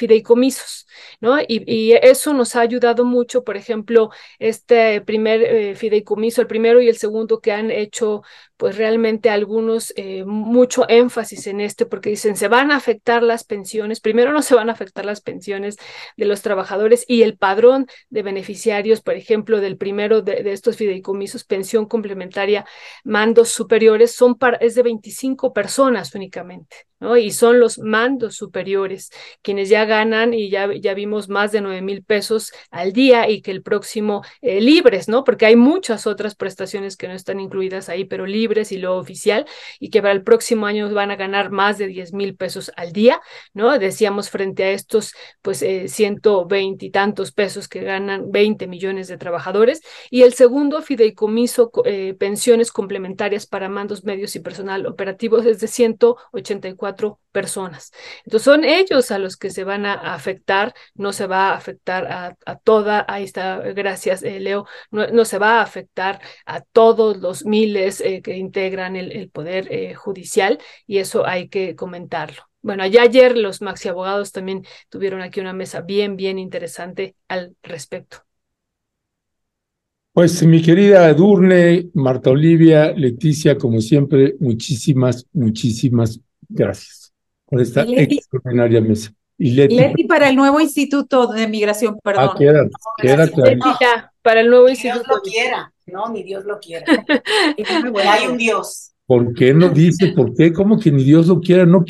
fideicomisos, 0.00 0.86
¿no? 1.20 1.38
Y, 1.46 1.92
eso 2.02 2.32
nos 2.32 2.56
ha 2.56 2.60
ayudado 2.62 3.04
mucho, 3.04 3.44
por 3.44 3.56
ejemplo, 3.56 4.10
este 4.38 5.00
primer 5.02 5.42
eh, 5.42 5.74
fideicomiso, 5.74 6.40
el 6.40 6.46
primero 6.46 6.80
y 6.80 6.88
el 6.88 6.96
segundo 6.96 7.40
que 7.40 7.52
han 7.52 7.70
hecho 7.70 8.22
pues 8.56 8.76
realmente 8.76 9.30
algunos 9.30 9.92
eh, 9.96 10.24
mucho 10.24 10.86
énfasis 10.88 11.46
en 11.46 11.60
este 11.60 11.86
porque 11.86 12.10
dicen 12.10 12.36
se 12.36 12.48
van 12.48 12.70
a 12.70 12.76
afectar 12.76 13.22
las 13.22 13.44
pensiones, 13.44 14.00
primero 14.00 14.32
no 14.32 14.42
se 14.42 14.54
van 14.54 14.68
a 14.68 14.72
afectar 14.72 15.04
las 15.04 15.20
pensiones 15.20 15.76
de 16.16 16.26
los 16.26 16.42
trabajadores 16.42 17.04
y 17.08 17.22
el 17.22 17.36
padrón 17.36 17.86
de 18.10 18.22
beneficiarios, 18.22 19.00
por 19.02 19.14
ejemplo, 19.14 19.60
del 19.60 19.76
primero 19.76 20.22
de, 20.22 20.42
de 20.42 20.52
estos 20.52 20.76
fideicomisos, 20.76 21.44
pensión 21.44 21.86
complementaria, 21.86 22.66
mandos 23.04 23.50
superiores, 23.50 24.14
son 24.14 24.36
para, 24.36 24.56
es 24.58 24.74
de 24.74 24.82
25 24.82 25.52
personas 25.52 26.14
únicamente, 26.14 26.89
Y 27.00 27.30
son 27.30 27.60
los 27.60 27.78
mandos 27.78 28.36
superiores 28.36 29.10
quienes 29.42 29.70
ya 29.70 29.86
ganan 29.86 30.34
y 30.34 30.50
ya, 30.50 30.68
ya 30.74 30.92
vimos 30.92 31.30
más 31.30 31.50
de 31.50 31.62
9 31.62 31.80
mil 31.80 32.04
pesos 32.04 32.52
al 32.70 32.92
día 32.92 33.28
y 33.30 33.40
que 33.40 33.50
el 33.50 33.62
próximo 33.62 34.22
eh, 34.42 34.60
libres, 34.60 35.08
¿no? 35.08 35.24
Porque 35.24 35.46
hay 35.46 35.56
muchas 35.56 36.06
otras 36.06 36.34
prestaciones 36.34 36.98
que 36.98 37.08
no 37.08 37.14
están 37.14 37.40
incluidas 37.40 37.88
ahí, 37.88 38.04
pero 38.04 38.26
libres 38.26 38.70
y 38.70 38.76
lo 38.76 38.98
oficial, 38.98 39.46
y 39.78 39.88
que 39.88 40.02
para 40.02 40.12
el 40.12 40.22
próximo 40.22 40.66
año 40.66 40.92
van 40.92 41.10
a 41.10 41.16
ganar 41.16 41.50
más 41.50 41.78
de 41.78 41.86
10 41.86 42.12
mil 42.12 42.36
pesos 42.36 42.70
al 42.76 42.92
día, 42.92 43.20
¿no? 43.54 43.78
Decíamos 43.78 44.28
frente 44.28 44.64
a 44.64 44.70
estos, 44.72 45.14
pues, 45.40 45.62
eh, 45.62 45.88
120 45.88 46.84
y 46.84 46.90
tantos 46.90 47.32
pesos 47.32 47.66
que 47.66 47.80
ganan 47.80 48.30
20 48.30 48.66
millones 48.66 49.08
de 49.08 49.16
trabajadores. 49.16 49.80
Y 50.10 50.22
el 50.22 50.34
segundo, 50.34 50.82
fideicomiso, 50.82 51.70
eh, 51.86 52.14
pensiones 52.18 52.72
complementarias 52.72 53.46
para 53.46 53.70
mandos 53.70 54.04
medios 54.04 54.36
y 54.36 54.40
personal 54.40 54.86
operativos, 54.86 55.46
es 55.46 55.60
de 55.60 55.68
184 55.68 56.89
personas. 57.32 57.92
Entonces 58.24 58.44
son 58.44 58.64
ellos 58.64 59.10
a 59.10 59.18
los 59.18 59.36
que 59.36 59.50
se 59.50 59.64
van 59.64 59.86
a 59.86 59.94
afectar, 60.14 60.74
no 60.94 61.12
se 61.12 61.26
va 61.26 61.50
a 61.50 61.54
afectar 61.54 62.06
a, 62.46 62.56
toda, 62.58 63.04
ahí 63.08 63.24
está, 63.24 63.58
gracias 63.72 64.22
eh, 64.22 64.40
Leo, 64.40 64.66
no, 64.90 65.24
se 65.24 65.38
va 65.38 65.58
a 65.58 65.62
afectar 65.62 66.20
a 66.46 66.60
todos 66.60 67.18
los 67.18 67.44
miles 67.44 68.00
eh, 68.00 68.22
que 68.22 68.36
integran 68.36 68.96
el, 68.96 69.30
Poder 69.30 69.68
eh, 69.70 69.94
Judicial 69.94 70.58
y 70.86 70.98
eso 70.98 71.26
hay 71.26 71.48
que 71.48 71.76
comentarlo. 71.76 72.42
Bueno, 72.62 72.82
allá 72.82 73.02
ayer 73.02 73.38
los 73.38 73.62
maxi 73.62 73.88
abogados 73.88 74.32
también 74.32 74.64
tuvieron 74.88 75.22
aquí 75.22 75.40
una 75.40 75.52
mesa 75.52 75.80
bien, 75.80 76.16
bien 76.16 76.38
interesante 76.38 77.14
al 77.28 77.56
respecto. 77.62 78.18
Pues 80.12 80.42
mi 80.42 80.60
querida 80.60 81.08
Edurne, 81.08 81.88
Marta 81.94 82.30
Olivia, 82.30 82.92
Leticia, 82.92 83.56
como 83.56 83.80
siempre, 83.80 84.34
muchísimas, 84.40 85.26
muchísimas 85.32 86.20
gracias 86.50 87.12
por 87.46 87.60
esta 87.60 87.82
extraordinaria 87.82 88.80
mesa. 88.80 89.12
Y 89.38 89.52
Leti, 89.52 90.04
para 90.04 90.28
el 90.28 90.36
nuevo 90.36 90.60
Instituto 90.60 91.26
de 91.28 91.48
Migración, 91.48 91.94
ah, 91.96 92.00
perdón. 92.04 92.30
Ah, 92.32 92.34
queda, 92.36 92.68
queda 92.98 93.28
claro. 93.28 93.50
Leti 93.50 93.68
para 94.22 94.40
el 94.40 94.50
nuevo 94.50 94.66
ni 94.66 94.72
Instituto. 94.72 95.02
Dios 95.02 95.16
lo 95.16 95.22
quiera, 95.22 95.72
no, 95.86 96.08
ni 96.10 96.22
Dios 96.22 96.44
lo 96.44 96.58
quiera. 96.58 96.84
hay 98.06 98.26
un 98.26 98.36
Dios. 98.36 98.92
¿Por 99.06 99.34
qué 99.34 99.54
no 99.54 99.70
dice? 99.70 100.08
¿Por 100.08 100.34
qué? 100.34 100.52
¿Cómo 100.52 100.78
que 100.78 100.92
ni 100.92 101.02
Dios 101.02 101.26
lo 101.26 101.40
quiera? 101.40 101.64
¿No, 101.64 101.84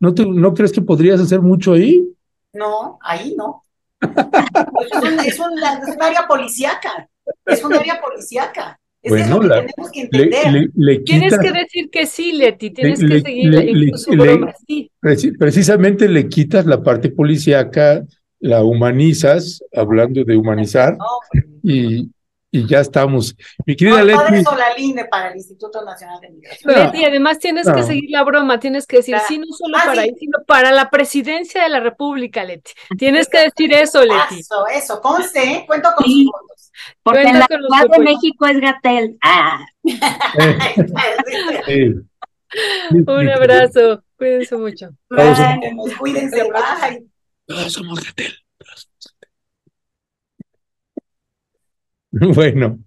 no, 0.00 0.14
te, 0.14 0.26
¿No 0.26 0.54
crees 0.54 0.72
que 0.72 0.80
podrías 0.80 1.20
hacer 1.20 1.40
mucho 1.40 1.74
ahí? 1.74 2.08
No, 2.52 2.98
ahí 3.02 3.34
no. 3.36 3.64
es, 4.00 5.02
un, 5.02 5.20
es, 5.20 5.38
un, 5.38 6.02
área 6.02 6.26
policíaca. 6.26 7.08
Es 7.44 7.62
un 7.62 7.74
área 7.74 8.00
policíaca. 8.00 8.80
Es 9.06 9.12
bueno, 9.12 9.40
que 9.40 9.48
tenemos 9.48 9.90
que 9.92 10.00
entender. 10.00 11.04
tienes 11.04 11.38
que 11.38 11.52
decir 11.52 11.90
que 11.90 12.06
sí, 12.06 12.32
Leti, 12.32 12.70
tienes 12.72 12.98
que 12.98 13.20
seguir 13.20 13.54
incluso 13.54 14.10
sí. 14.66 14.90
Precisamente 15.38 16.08
le 16.08 16.28
quitas 16.28 16.66
la 16.66 16.82
parte 16.82 17.10
policíaca, 17.10 18.04
la 18.40 18.64
humanizas, 18.64 19.62
hablando 19.72 20.24
de 20.24 20.36
humanizar, 20.36 20.96
pues, 21.30 21.44
y, 21.62 22.10
y 22.56 22.66
ya 22.66 22.80
estamos. 22.80 23.36
Mi 23.64 23.76
querida 23.76 23.98
no, 23.98 24.04
Leti. 24.04 24.44
Solalinde 24.44 25.04
para 25.04 25.30
el 25.30 25.36
Instituto 25.36 25.84
Nacional 25.84 26.20
de 26.20 26.30
Migración. 26.30 26.74
Leti, 26.74 27.04
además 27.04 27.38
tienes 27.38 27.68
que 27.70 27.82
seguir 27.82 28.10
la 28.10 28.24
broma, 28.24 28.58
tienes 28.58 28.86
que 28.86 28.98
decir, 28.98 29.16
sí, 29.28 29.38
no 29.38 29.46
solo 29.56 29.76
ah, 29.78 29.82
para 29.86 30.02
ahí, 30.02 30.14
sino 30.18 30.38
para 30.46 30.72
la 30.72 30.90
presidencia 30.90 31.62
de 31.62 31.68
la 31.68 31.80
República, 31.80 32.44
Leti. 32.44 32.72
Tienes 32.98 33.28
que 33.28 33.38
decir 33.40 33.72
eso, 33.72 34.02
Leti. 34.04 34.40
Eso, 34.40 34.66
eso, 34.66 35.00
conste, 35.00 35.42
¿eh? 35.42 35.64
cuento 35.66 35.90
con 35.96 36.04
sus 36.04 36.24
votos. 36.24 36.72
Porque 37.02 37.22
en 37.22 37.38
la 37.38 37.46
Ciudad 37.46 37.88
de 37.90 37.98
México 37.98 38.46
es 38.46 38.60
Gatel. 38.60 39.18
Ah. 39.22 39.64
Un 43.06 43.28
abrazo, 43.28 44.02
cuídense 44.16 44.56
mucho. 44.56 44.90
cuídense, 45.98 46.42
bye. 46.44 47.06
Todos 47.46 47.72
somos 47.72 48.02
Gatel. 48.02 48.45
Bueno, 52.34 52.78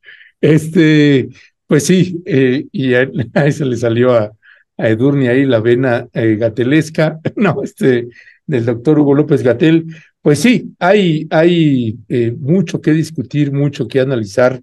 este, 0.42 1.30
pues 1.68 1.86
sí, 1.86 2.22
eh, 2.26 2.66
y 2.72 2.94
a, 2.94 3.10
eso 3.46 3.66
le 3.66 3.78
salió 3.78 4.14
a, 4.14 4.32
a 4.78 4.90
Edurne 4.90 5.30
ahí 5.30 5.46
la 5.46 5.60
vena 5.60 6.08
eh, 6.14 6.36
gatelesca, 6.36 7.20
no, 7.36 7.62
este, 7.64 8.08
del 8.46 8.66
doctor 8.66 9.00
Hugo 9.00 9.14
López 9.14 9.44
Gatel. 9.44 9.86
Pues 10.22 10.40
sí, 10.40 10.74
hay, 10.80 11.28
hay 11.30 11.98
eh, 12.10 12.36
mucho 12.38 12.82
que 12.82 12.92
discutir, 12.92 13.52
mucho 13.52 13.88
que 13.88 14.00
analizar. 14.00 14.62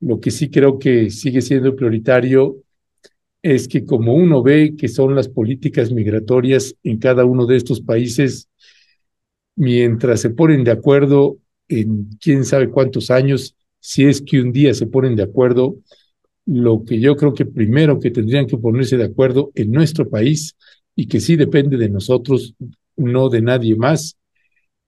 Lo 0.00 0.20
que 0.20 0.30
sí 0.30 0.50
creo 0.50 0.78
que 0.78 1.10
sigue 1.10 1.40
siendo 1.40 1.74
prioritario 1.74 2.56
es 3.42 3.68
que 3.68 3.84
como 3.84 4.14
uno 4.14 4.42
ve 4.42 4.74
que 4.76 4.88
son 4.88 5.14
las 5.14 5.28
políticas 5.28 5.92
migratorias 5.92 6.74
en 6.82 6.98
cada 6.98 7.24
uno 7.24 7.46
de 7.46 7.56
estos 7.56 7.80
países, 7.80 8.48
mientras 9.56 10.20
se 10.20 10.30
ponen 10.30 10.64
de 10.64 10.72
acuerdo 10.72 11.38
en 11.68 12.08
quién 12.20 12.44
sabe 12.44 12.70
cuántos 12.70 13.10
años, 13.10 13.54
si 13.86 14.06
es 14.06 14.22
que 14.22 14.40
un 14.40 14.50
día 14.50 14.72
se 14.72 14.86
ponen 14.86 15.14
de 15.14 15.24
acuerdo, 15.24 15.76
lo 16.46 16.84
que 16.86 17.00
yo 17.00 17.16
creo 17.16 17.34
que 17.34 17.44
primero 17.44 18.00
que 18.00 18.10
tendrían 18.10 18.46
que 18.46 18.56
ponerse 18.56 18.96
de 18.96 19.04
acuerdo 19.04 19.52
en 19.54 19.72
nuestro 19.72 20.08
país 20.08 20.56
y 20.96 21.06
que 21.06 21.20
sí 21.20 21.36
depende 21.36 21.76
de 21.76 21.90
nosotros, 21.90 22.54
no 22.96 23.28
de 23.28 23.42
nadie 23.42 23.76
más, 23.76 24.16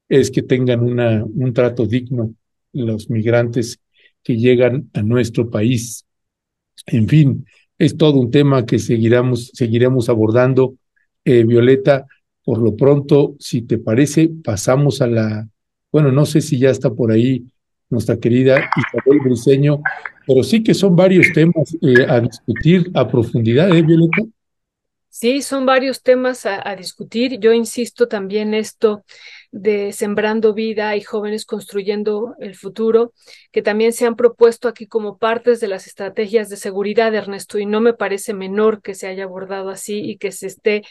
es 0.08 0.30
que 0.30 0.40
tengan 0.40 0.80
una, 0.80 1.22
un 1.26 1.52
trato 1.52 1.84
digno 1.84 2.34
los 2.72 3.10
migrantes 3.10 3.80
que 4.22 4.38
llegan 4.38 4.88
a 4.94 5.02
nuestro 5.02 5.50
país. 5.50 6.06
En 6.86 7.06
fin, 7.06 7.44
es 7.76 7.98
todo 7.98 8.18
un 8.18 8.30
tema 8.30 8.64
que 8.64 8.78
seguiremos, 8.78 9.50
seguiremos 9.52 10.08
abordando. 10.08 10.74
Eh, 11.22 11.44
Violeta, 11.44 12.06
por 12.42 12.62
lo 12.62 12.74
pronto, 12.74 13.36
si 13.40 13.60
te 13.60 13.76
parece, 13.76 14.30
pasamos 14.42 15.02
a 15.02 15.06
la, 15.06 15.50
bueno, 15.92 16.12
no 16.12 16.24
sé 16.24 16.40
si 16.40 16.58
ya 16.58 16.70
está 16.70 16.94
por 16.94 17.12
ahí 17.12 17.44
nuestra 17.88 18.16
querida 18.18 18.70
Isabel 18.76 19.20
Briseño, 19.20 19.80
pero 20.26 20.42
sí 20.42 20.62
que 20.62 20.74
son 20.74 20.96
varios 20.96 21.32
temas 21.32 21.76
eh, 21.80 22.06
a 22.08 22.20
discutir 22.20 22.90
a 22.94 23.06
profundidad, 23.08 23.74
¿eh, 23.74 23.82
Violeta? 23.82 24.22
Sí, 25.08 25.40
son 25.40 25.64
varios 25.64 26.02
temas 26.02 26.44
a, 26.44 26.68
a, 26.68 26.76
discutir. 26.76 27.38
Yo 27.40 27.54
insisto 27.54 28.06
también 28.06 28.52
esto 28.52 29.02
de 29.50 29.92
Sembrando 29.92 30.52
Vida 30.52 30.94
y 30.94 31.00
Jóvenes 31.00 31.46
Construyendo 31.46 32.34
el 32.38 32.54
Futuro, 32.54 33.14
que 33.50 33.62
también 33.62 33.94
se 33.94 34.04
han 34.04 34.16
propuesto 34.16 34.68
aquí 34.68 34.86
como 34.86 35.16
partes 35.16 35.58
de 35.60 35.68
las 35.68 35.86
estrategias 35.86 36.50
de 36.50 36.56
seguridad, 36.56 37.14
Ernesto, 37.14 37.58
y 37.58 37.64
no 37.64 37.80
me 37.80 37.94
parece 37.94 38.34
menor 38.34 38.82
que 38.82 38.94
se 38.94 39.06
haya 39.06 39.24
abordado 39.24 39.70
así 39.70 40.00
y 40.00 40.18
que 40.18 40.32
se 40.32 40.48
esté 40.48 40.82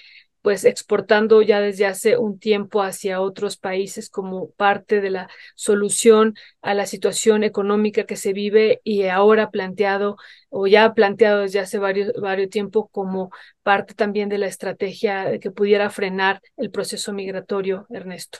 pues 0.45 0.63
exportando 0.63 1.41
ya 1.41 1.59
desde 1.59 1.87
hace 1.87 2.19
un 2.19 2.37
tiempo 2.37 2.83
hacia 2.83 3.19
otros 3.19 3.57
países 3.57 4.11
como 4.11 4.51
parte 4.51 5.01
de 5.01 5.09
la 5.09 5.27
solución 5.55 6.35
a 6.61 6.75
la 6.75 6.85
situación 6.85 7.43
económica 7.43 8.03
que 8.03 8.15
se 8.15 8.31
vive 8.31 8.79
y 8.83 9.05
ahora 9.05 9.49
planteado 9.49 10.17
o 10.49 10.67
ya 10.67 10.93
planteado 10.93 11.41
desde 11.41 11.61
hace 11.61 11.79
varios, 11.79 12.13
varios 12.21 12.51
tiempo 12.51 12.89
como 12.91 13.31
parte 13.63 13.95
también 13.95 14.29
de 14.29 14.37
la 14.37 14.45
estrategia 14.45 15.39
que 15.39 15.49
pudiera 15.49 15.89
frenar 15.89 16.39
el 16.57 16.69
proceso 16.69 17.11
migratorio, 17.11 17.87
Ernesto. 17.89 18.37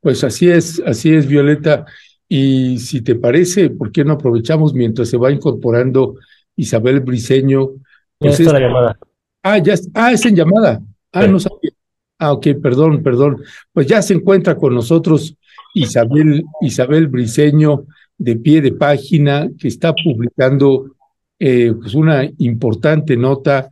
Pues 0.00 0.24
así 0.24 0.50
es, 0.50 0.82
así 0.84 1.14
es, 1.14 1.28
Violeta. 1.28 1.86
Y 2.28 2.80
si 2.80 3.00
te 3.00 3.14
parece, 3.14 3.70
¿por 3.70 3.92
qué 3.92 4.04
no 4.04 4.14
aprovechamos 4.14 4.74
mientras 4.74 5.08
se 5.08 5.18
va 5.18 5.30
incorporando 5.30 6.16
Isabel 6.56 6.98
Briseño? 6.98 7.74
ya 8.18 8.30
está 8.30 8.52
la 8.54 8.58
llamada. 8.58 8.98
Ah, 9.44 9.58
ya, 9.58 9.74
ah, 9.94 10.10
es 10.10 10.26
en 10.26 10.34
llamada. 10.34 10.82
Ah, 11.16 11.26
no 11.26 11.38
sabía. 11.38 11.70
Ah, 12.18 12.32
ok, 12.32 12.48
perdón, 12.62 13.02
perdón. 13.02 13.42
Pues 13.72 13.86
ya 13.86 14.02
se 14.02 14.14
encuentra 14.14 14.56
con 14.56 14.74
nosotros 14.74 15.36
Isabel, 15.74 16.44
Isabel 16.62 17.08
Briseño, 17.08 17.84
de 18.18 18.36
pie 18.36 18.62
de 18.62 18.72
página, 18.72 19.48
que 19.58 19.68
está 19.68 19.94
publicando 19.94 20.96
eh, 21.38 21.72
pues 21.78 21.94
una 21.94 22.28
importante 22.38 23.16
nota, 23.16 23.68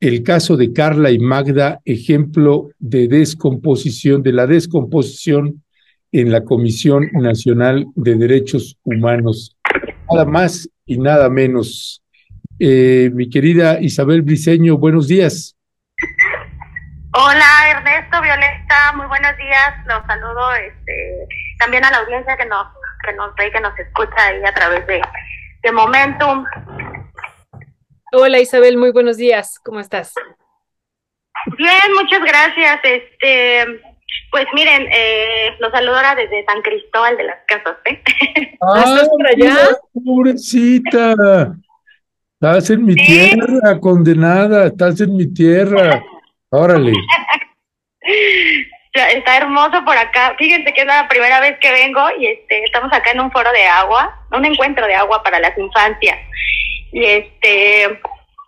el 0.00 0.22
caso 0.22 0.56
de 0.56 0.72
Carla 0.72 1.10
y 1.10 1.18
Magda, 1.18 1.80
ejemplo 1.84 2.70
de 2.78 3.08
descomposición, 3.08 4.22
de 4.22 4.32
la 4.32 4.46
descomposición 4.46 5.62
en 6.12 6.32
la 6.32 6.44
Comisión 6.44 7.08
Nacional 7.12 7.86
de 7.94 8.16
Derechos 8.16 8.76
Humanos. 8.82 9.56
Nada 10.10 10.24
más 10.24 10.68
y 10.84 10.98
nada 10.98 11.28
menos. 11.30 12.02
Eh, 12.58 13.10
mi 13.14 13.28
querida 13.28 13.80
Isabel 13.80 14.22
Briseño, 14.22 14.78
buenos 14.78 15.08
días. 15.08 15.56
Hola 17.18 17.70
Ernesto, 17.70 18.20
Violeta, 18.20 18.92
muy 18.94 19.06
buenos 19.06 19.34
días. 19.38 19.72
Los 19.86 20.04
saludo 20.06 20.54
este, 20.56 21.26
también 21.58 21.82
a 21.82 21.90
la 21.90 21.98
audiencia 22.00 22.36
que 22.36 22.44
nos, 22.44 22.66
que 23.06 23.14
nos 23.14 23.34
ve, 23.36 23.50
que 23.50 23.60
nos 23.60 23.78
escucha 23.78 24.14
ahí 24.18 24.44
a 24.44 24.52
través 24.52 24.86
de, 24.86 25.00
de 25.62 25.72
Momentum. 25.72 26.44
Hola 28.12 28.38
Isabel, 28.38 28.76
muy 28.76 28.92
buenos 28.92 29.16
días. 29.16 29.58
¿Cómo 29.64 29.80
estás? 29.80 30.12
Bien, 31.56 31.94
muchas 31.94 32.20
gracias. 32.20 32.80
Este, 32.82 33.64
pues 34.30 34.44
miren, 34.52 34.86
eh, 34.92 35.56
los 35.58 35.72
saludo 35.72 35.96
ahora 35.96 36.16
desde 36.16 36.44
San 36.44 36.60
Cristóbal 36.60 37.16
de 37.16 37.24
las 37.24 37.38
Casas. 37.46 37.78
¿eh? 37.86 38.02
Ah, 38.60 38.84
¿Estás 38.84 39.08
por 39.08 39.26
allá? 39.26 39.56
Pobrecita. 40.04 41.14
Estás 42.34 42.70
en 42.70 42.84
mi 42.84 42.94
tierra, 42.94 43.80
condenada. 43.80 44.66
Estás 44.66 45.00
en 45.00 45.16
mi 45.16 45.32
tierra. 45.32 46.02
Órale. 46.50 46.92
Está 48.92 49.36
hermoso 49.36 49.84
por 49.84 49.96
acá. 49.96 50.34
Fíjense 50.38 50.72
que 50.72 50.80
es 50.80 50.86
la 50.86 51.06
primera 51.08 51.40
vez 51.40 51.58
que 51.60 51.70
vengo 51.70 52.00
y 52.18 52.26
este 52.26 52.64
estamos 52.64 52.90
acá 52.92 53.10
en 53.10 53.20
un 53.20 53.30
foro 53.30 53.50
de 53.52 53.64
agua, 53.64 54.26
un 54.32 54.44
encuentro 54.44 54.86
de 54.86 54.94
agua 54.94 55.22
para 55.22 55.38
las 55.38 55.56
infancias. 55.58 56.18
Y 56.92 57.04
este, 57.04 58.00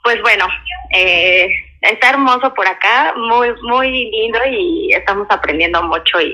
pues 0.02 0.20
bueno, 0.22 0.46
eh, 0.94 1.50
está 1.82 2.10
hermoso 2.10 2.54
por 2.54 2.66
acá, 2.66 3.14
muy 3.16 3.48
muy 3.62 4.10
lindo 4.10 4.38
y 4.50 4.92
estamos 4.92 5.26
aprendiendo 5.28 5.82
mucho 5.82 6.20
y 6.20 6.32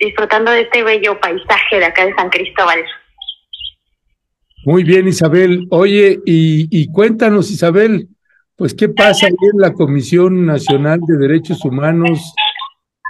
disfrutando 0.00 0.50
de 0.50 0.62
este 0.62 0.82
bello 0.82 1.18
paisaje 1.18 1.78
de 1.78 1.86
acá 1.86 2.04
de 2.04 2.14
San 2.14 2.28
Cristóbal. 2.28 2.84
Muy 4.66 4.82
bien, 4.82 5.08
Isabel. 5.08 5.66
Oye, 5.70 6.18
y, 6.26 6.68
y 6.70 6.90
cuéntanos, 6.90 7.50
Isabel, 7.50 8.08
pues 8.56 8.74
qué 8.74 8.88
pasa 8.88 9.26
ahí 9.26 9.34
en 9.52 9.60
la 9.60 9.72
Comisión 9.72 10.46
Nacional 10.46 11.00
de 11.06 11.16
Derechos 11.16 11.64
Humanos, 11.64 12.32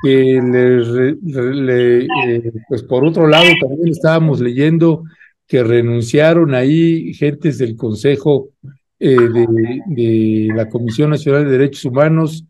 que 0.02 0.40
le, 0.42 1.98
eh, 2.00 2.52
pues 2.68 2.82
por 2.82 3.04
otro 3.04 3.26
lado 3.26 3.46
también 3.60 3.88
estábamos 3.88 4.40
leyendo 4.40 5.04
que 5.46 5.62
renunciaron 5.62 6.54
ahí 6.54 7.12
gentes 7.14 7.58
del 7.58 7.76
Consejo 7.76 8.50
eh, 8.98 9.16
de, 9.16 10.48
la 10.54 10.68
Comisión 10.68 11.10
Nacional 11.10 11.44
de 11.44 11.50
Derechos 11.50 11.84
Humanos, 11.84 12.44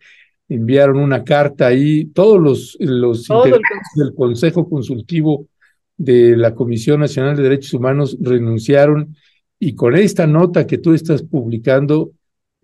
enviaron 0.49 0.99
una 0.99 1.25
carta 1.25 1.67
ahí, 1.67 2.07
todos 2.07 2.41
los, 2.41 2.77
los 2.79 3.29
integrantes 3.29 3.93
del 3.97 4.15
Consejo 4.15 4.69
Consultivo 4.69 5.49
de 5.97 6.37
la 6.37 6.55
Comisión 6.55 7.01
Nacional 7.01 7.37
de 7.37 7.43
Derechos 7.43 7.75
Humanos 7.75 8.17
renunciaron. 8.21 9.17
Y 9.59 9.75
con 9.75 9.97
esta 9.97 10.27
nota 10.27 10.67
que 10.67 10.79
tú 10.79 10.93
estás 10.93 11.23
publicando, 11.23 12.11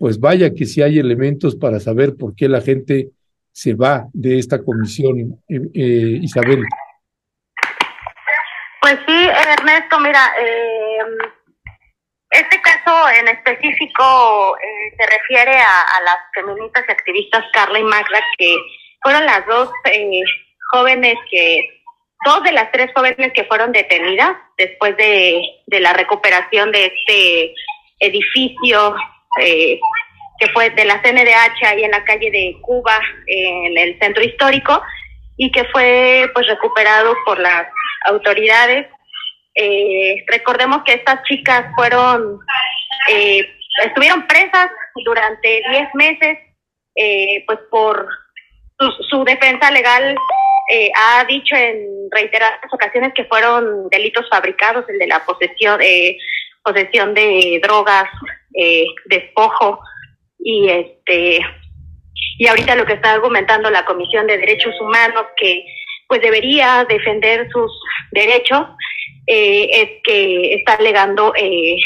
pues 0.01 0.19
vaya 0.19 0.51
que 0.51 0.65
si 0.65 0.81
hay 0.81 0.97
elementos 0.97 1.55
para 1.55 1.79
saber 1.79 2.15
por 2.19 2.35
qué 2.35 2.49
la 2.49 2.59
gente 2.59 3.11
se 3.51 3.75
va 3.75 4.07
de 4.13 4.39
esta 4.39 4.63
comisión, 4.63 5.43
eh, 5.47 5.61
eh, 5.75 6.19
Isabel. 6.23 6.63
Pues 8.81 8.97
sí, 9.07 9.29
Ernesto, 9.29 9.99
mira, 9.99 10.33
eh, 10.41 10.97
este 12.31 12.59
caso 12.61 13.09
en 13.19 13.27
específico 13.27 14.57
eh, 14.57 14.95
se 14.97 15.05
refiere 15.05 15.55
a, 15.55 16.01
las 16.03 16.17
feministas 16.33 16.83
y 16.87 16.91
activistas 16.91 17.45
Carla 17.53 17.77
y 17.77 17.83
Magda, 17.83 18.23
que 18.39 18.57
fueron 19.03 19.23
las 19.27 19.45
dos 19.45 19.69
eh, 19.85 20.21
jóvenes 20.71 21.15
que, 21.29 21.83
dos 22.25 22.41
de 22.43 22.53
las 22.53 22.71
tres 22.71 22.89
jóvenes 22.95 23.33
que 23.33 23.43
fueron 23.43 23.71
detenidas 23.71 24.35
después 24.57 24.97
de, 24.97 25.43
la 25.67 25.93
recuperación 25.93 26.71
de 26.71 26.87
este 26.87 27.53
edificio 27.99 28.95
eh, 29.39 29.79
que 30.39 30.47
fue 30.49 30.71
de 30.71 30.85
la 30.85 31.01
CNDH 31.01 31.65
ahí 31.65 31.83
en 31.83 31.91
la 31.91 32.03
calle 32.03 32.31
de 32.31 32.57
Cuba, 32.61 32.99
en 33.27 33.77
el 33.77 33.99
centro 33.99 34.23
histórico, 34.23 34.81
y 35.37 35.51
que 35.51 35.63
fue 35.65 36.29
pues 36.33 36.47
recuperado 36.47 37.15
por 37.25 37.39
las 37.39 37.67
autoridades. 38.05 38.87
Eh, 39.55 40.23
recordemos 40.27 40.83
que 40.83 40.93
estas 40.93 41.23
chicas 41.23 41.65
fueron, 41.75 42.39
eh, 43.09 43.47
estuvieron 43.83 44.25
presas 44.27 44.69
durante 45.05 45.61
10 45.69 45.95
meses, 45.95 46.39
eh, 46.95 47.43
pues 47.45 47.59
por 47.69 48.07
su, 49.09 49.23
defensa 49.23 49.71
legal 49.71 50.15
eh, 50.69 50.91
ha 50.95 51.23
dicho 51.25 51.55
en 51.55 52.09
reiteradas 52.11 52.59
ocasiones 52.71 53.13
que 53.13 53.25
fueron 53.25 53.89
delitos 53.89 54.27
fabricados, 54.29 54.85
el 54.89 54.97
de 54.97 55.07
la 55.07 55.23
posesión, 55.25 55.79
de 55.79 56.17
posesión 56.63 57.13
de 57.13 57.59
drogas, 57.63 58.05
despojo 59.05 59.79
y 60.37 60.67
este 60.69 61.39
y 62.37 62.47
ahorita 62.47 62.75
lo 62.75 62.85
que 62.85 62.93
está 62.93 63.13
argumentando 63.13 63.69
la 63.69 63.85
Comisión 63.85 64.27
de 64.27 64.37
Derechos 64.37 64.73
Humanos 64.81 65.25
que 65.37 65.63
pues 66.07 66.21
debería 66.21 66.85
defender 66.89 67.47
sus 67.51 67.71
derechos 68.11 68.67
eh, 69.27 69.69
es 69.71 69.89
que 70.03 70.55
está 70.55 70.73
alegando 70.73 71.33
eh, 71.37 71.77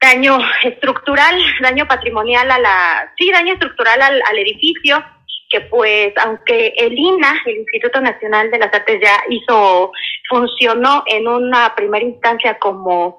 daño 0.00 0.38
estructural, 0.64 1.40
daño 1.60 1.86
patrimonial 1.86 2.50
a 2.50 2.58
la, 2.58 3.12
sí, 3.16 3.30
daño 3.30 3.54
estructural 3.54 4.00
al, 4.02 4.38
edificio, 4.38 5.02
que 5.50 5.60
pues 5.62 6.14
aunque 6.24 6.72
el 6.76 6.96
INA, 6.96 7.42
el 7.44 7.58
Instituto 7.58 8.00
Nacional 8.00 8.50
de 8.50 8.58
las 8.58 8.72
Artes 8.72 9.00
ya 9.02 9.20
hizo, 9.28 9.92
funcionó 10.28 11.02
en 11.06 11.26
una 11.26 11.74
primera 11.74 12.04
instancia 12.04 12.56
como 12.58 13.18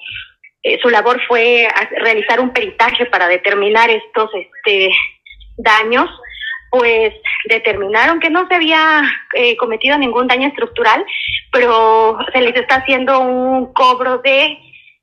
eh, 0.64 0.80
su 0.82 0.90
labor 0.90 1.20
fue 1.28 1.68
realizar 1.98 2.40
un 2.40 2.54
peritaje 2.54 3.06
para 3.08 3.28
determinar 3.28 3.90
estos 3.90 4.30
este, 4.34 4.92
daños, 5.58 6.10
pues 6.70 7.14
determinaron 7.50 8.20
que 8.20 8.30
no 8.30 8.48
se 8.48 8.56
había 8.56 9.02
eh, 9.34 9.58
cometido 9.58 9.98
ningún 9.98 10.28
daño 10.28 10.48
estructural, 10.48 11.06
pero 11.52 12.18
se 12.32 12.42
les 12.42 12.56
está 12.56 12.76
haciendo 12.76 13.20
un 13.20 13.74
cobro 13.74 14.20
de 14.20 14.58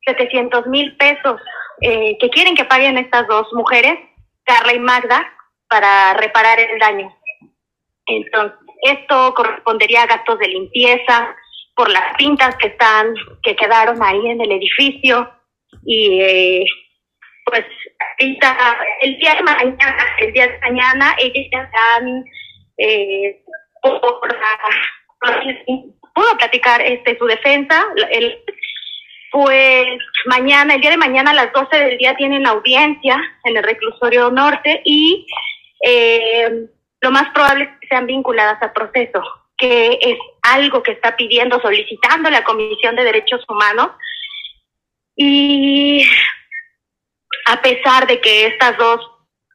700 0.06 0.66
mil 0.68 0.96
pesos 0.96 1.40
eh, 1.82 2.16
que 2.18 2.30
quieren 2.30 2.54
que 2.54 2.64
paguen 2.64 2.96
estas 2.96 3.26
dos 3.26 3.48
mujeres, 3.52 3.98
Carla 4.44 4.72
y 4.72 4.80
Magda, 4.80 5.30
para 5.68 6.14
reparar 6.14 6.58
el 6.58 6.78
daño. 6.78 7.17
Entonces, 8.08 8.58
esto 8.82 9.34
correspondería 9.34 10.02
a 10.02 10.06
gastos 10.06 10.38
de 10.38 10.48
limpieza 10.48 11.34
por 11.74 11.90
las 11.90 12.16
pintas 12.16 12.56
que 12.56 12.68
están, 12.68 13.14
que 13.42 13.54
quedaron 13.54 14.02
ahí 14.02 14.26
en 14.26 14.40
el 14.40 14.52
edificio. 14.52 15.30
Y 15.84 16.20
eh, 16.20 16.64
pues 17.44 17.64
el 18.18 19.18
día 19.18 19.34
de 19.34 19.42
mañana, 19.42 19.96
el 20.18 20.32
día 20.32 20.48
de 20.48 20.58
mañana, 20.58 21.16
ellas 21.18 21.46
ya 21.52 21.62
están 21.62 22.24
eh, 22.78 23.42
por, 23.82 24.36
pudo 26.14 26.36
platicar 26.36 26.80
este 26.80 27.16
su 27.16 27.26
defensa, 27.26 27.84
el, 28.10 28.38
pues 29.30 29.86
mañana, 30.26 30.74
el 30.74 30.80
día 30.80 30.90
de 30.90 30.96
mañana 30.96 31.30
a 31.30 31.34
las 31.34 31.52
12 31.52 31.76
del 31.76 31.98
día 31.98 32.16
tienen 32.16 32.46
audiencia 32.46 33.16
en 33.44 33.56
el 33.56 33.62
reclusorio 33.62 34.30
norte 34.30 34.80
y 34.84 35.26
eh, 35.84 36.68
lo 37.00 37.10
más 37.10 37.30
probable 37.32 37.64
es 37.64 37.70
que 37.80 37.88
sean 37.88 38.06
vinculadas 38.06 38.60
al 38.62 38.72
proceso, 38.72 39.22
que 39.56 39.98
es 40.00 40.18
algo 40.42 40.82
que 40.82 40.92
está 40.92 41.16
pidiendo, 41.16 41.60
solicitando 41.60 42.30
la 42.30 42.44
Comisión 42.44 42.96
de 42.96 43.04
Derechos 43.04 43.44
Humanos. 43.48 43.90
Y 45.16 46.04
a 47.46 47.60
pesar 47.62 48.06
de 48.06 48.20
que 48.20 48.46
estas 48.46 48.76
dos 48.78 49.00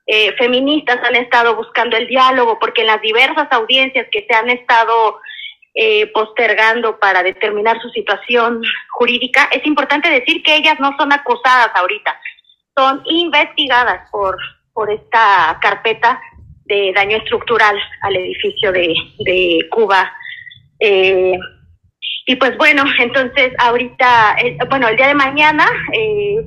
eh, 0.06 0.34
feministas 0.38 1.00
han 1.04 1.16
estado 1.16 1.56
buscando 1.56 1.96
el 1.96 2.08
diálogo, 2.08 2.60
porque 2.60 2.82
en 2.82 2.88
las 2.88 3.02
diversas 3.02 3.48
audiencias 3.52 4.08
que 4.12 4.26
se 4.28 4.36
han 4.36 4.50
estado 4.50 5.20
eh, 5.74 6.08
postergando 6.08 7.00
para 7.00 7.24
determinar 7.24 7.82
su 7.82 7.90
situación 7.90 8.62
jurídica, 8.92 9.50
es 9.52 9.66
importante 9.66 10.10
decir 10.10 10.44
que 10.44 10.56
ellas 10.56 10.80
no 10.80 10.96
son 10.98 11.12
acusadas 11.14 11.72
ahorita, 11.76 12.20
son 12.76 13.02
investigadas 13.06 14.10
por, 14.12 14.38
por 14.74 14.92
esta 14.92 15.58
carpeta 15.62 16.22
de 16.66 16.94
daño 16.94 17.18
estructural 17.18 17.78
al 18.02 18.16
edificio 18.16 18.72
de, 18.72 18.94
de 19.26 19.68
Cuba. 19.70 20.12
Eh, 20.80 21.38
y 22.26 22.36
pues 22.36 22.58
bueno, 22.58 22.84
entonces 23.00 23.54
ahorita, 23.58 24.38
bueno, 24.70 24.88
el 24.88 24.98
día 24.98 25.08
de 25.08 25.16
mañana 25.16 25.66
eh, 25.94 26.38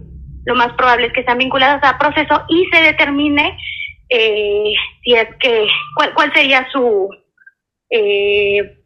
lo 0.45 0.55
más 0.55 0.73
probable 0.75 1.09
es 1.09 1.13
que 1.13 1.25
sean 1.25 1.39
vinculadas 1.39 1.83
a 1.83 1.99
proceso 1.99 2.45
y 2.49 2.67
se 2.73 2.83
determine 2.83 3.59
eh, 4.09 4.73
si 5.03 5.15
es 5.15 5.29
que 5.41 5.67
cuál, 5.97 6.15
cuál 6.15 6.33
sería 6.33 6.69
su 6.71 7.11
eh, 7.91 8.77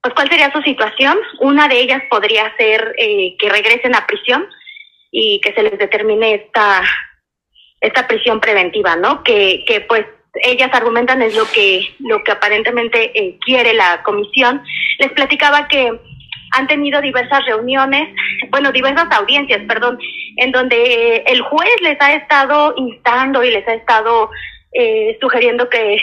pues 0.00 0.14
cuál 0.14 0.28
sería 0.28 0.52
su 0.52 0.62
situación. 0.62 1.18
Una 1.40 1.68
de 1.68 1.80
ellas 1.80 2.02
podría 2.08 2.54
ser 2.56 2.94
eh, 2.98 3.36
que 3.38 3.48
regresen 3.48 3.94
a 3.94 4.06
prisión 4.06 4.46
y 5.10 5.40
que 5.40 5.52
se 5.52 5.62
les 5.62 5.78
determine 5.78 6.34
esta 6.34 6.82
esta 7.80 8.06
prisión 8.06 8.40
preventiva, 8.40 8.96
¿no? 8.96 9.22
Que, 9.22 9.64
que 9.66 9.80
pues 9.82 10.06
ellas 10.42 10.70
argumentan 10.72 11.22
es 11.22 11.34
lo 11.36 11.44
que 11.46 11.94
lo 12.00 12.22
que 12.22 12.32
aparentemente 12.32 13.38
quiere 13.44 13.74
la 13.74 14.02
comisión. 14.02 14.62
Les 14.98 15.12
platicaba 15.12 15.68
que 15.68 15.92
han 16.52 16.66
tenido 16.66 17.00
diversas 17.00 17.44
reuniones, 17.44 18.08
bueno, 18.50 18.72
diversas 18.72 19.10
audiencias, 19.12 19.62
perdón, 19.66 19.98
en 20.36 20.52
donde 20.52 21.24
el 21.26 21.40
juez 21.42 21.80
les 21.82 22.00
ha 22.00 22.14
estado 22.14 22.74
instando 22.76 23.42
y 23.44 23.50
les 23.50 23.66
ha 23.68 23.74
estado 23.74 24.30
eh, 24.72 25.16
sugiriendo 25.20 25.68
que 25.68 25.98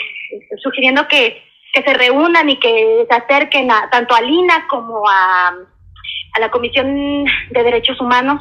sugiriendo 0.62 1.06
que, 1.08 1.42
que 1.72 1.82
se 1.82 1.94
reúnan 1.94 2.48
y 2.48 2.58
que 2.58 3.06
se 3.08 3.14
acerquen 3.14 3.70
a, 3.70 3.88
tanto 3.90 4.14
a 4.14 4.20
Lina 4.20 4.66
como 4.68 5.08
a, 5.08 5.48
a 5.48 6.40
la 6.40 6.50
Comisión 6.50 7.24
de 7.24 7.62
Derechos 7.62 8.00
Humanos 8.00 8.40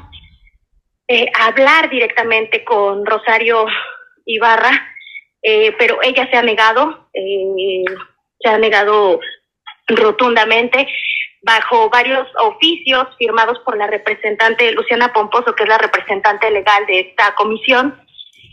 eh, 1.07 1.27
a 1.39 1.47
hablar 1.47 1.89
directamente 1.89 2.63
con 2.63 3.05
Rosario 3.05 3.65
Ibarra, 4.25 4.71
eh, 5.43 5.75
pero 5.77 5.99
ella 6.01 6.27
se 6.31 6.37
ha 6.37 6.41
negado, 6.41 7.09
se 7.13 8.49
ha 8.49 8.57
negado 8.57 9.19
rotundamente 9.87 10.87
bajo 11.43 11.89
varios 11.89 12.25
oficios 12.41 13.05
firmados 13.17 13.59
por 13.59 13.77
la 13.77 13.87
representante 13.87 14.71
Luciana 14.71 15.11
Pomposo, 15.11 15.53
que 15.53 15.63
es 15.63 15.69
la 15.69 15.77
representante 15.77 16.49
legal 16.49 16.85
de 16.87 17.01
esta 17.01 17.35
comisión, 17.35 18.01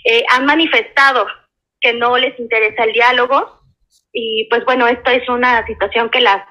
eh, 0.04 0.24
han 0.30 0.44
manifestado 0.44 1.26
que 1.80 1.92
no 1.92 2.18
les 2.18 2.38
interesa 2.38 2.84
el 2.84 2.92
diálogo 2.92 3.60
y 4.12 4.46
pues 4.50 4.64
bueno, 4.64 4.88
esta 4.88 5.14
es 5.14 5.28
una 5.28 5.64
situación 5.66 6.10
que 6.10 6.20
las 6.20 6.42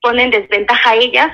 pone 0.00 0.24
en 0.24 0.30
desventaja 0.30 0.90
a 0.90 0.96
ellas 0.96 1.30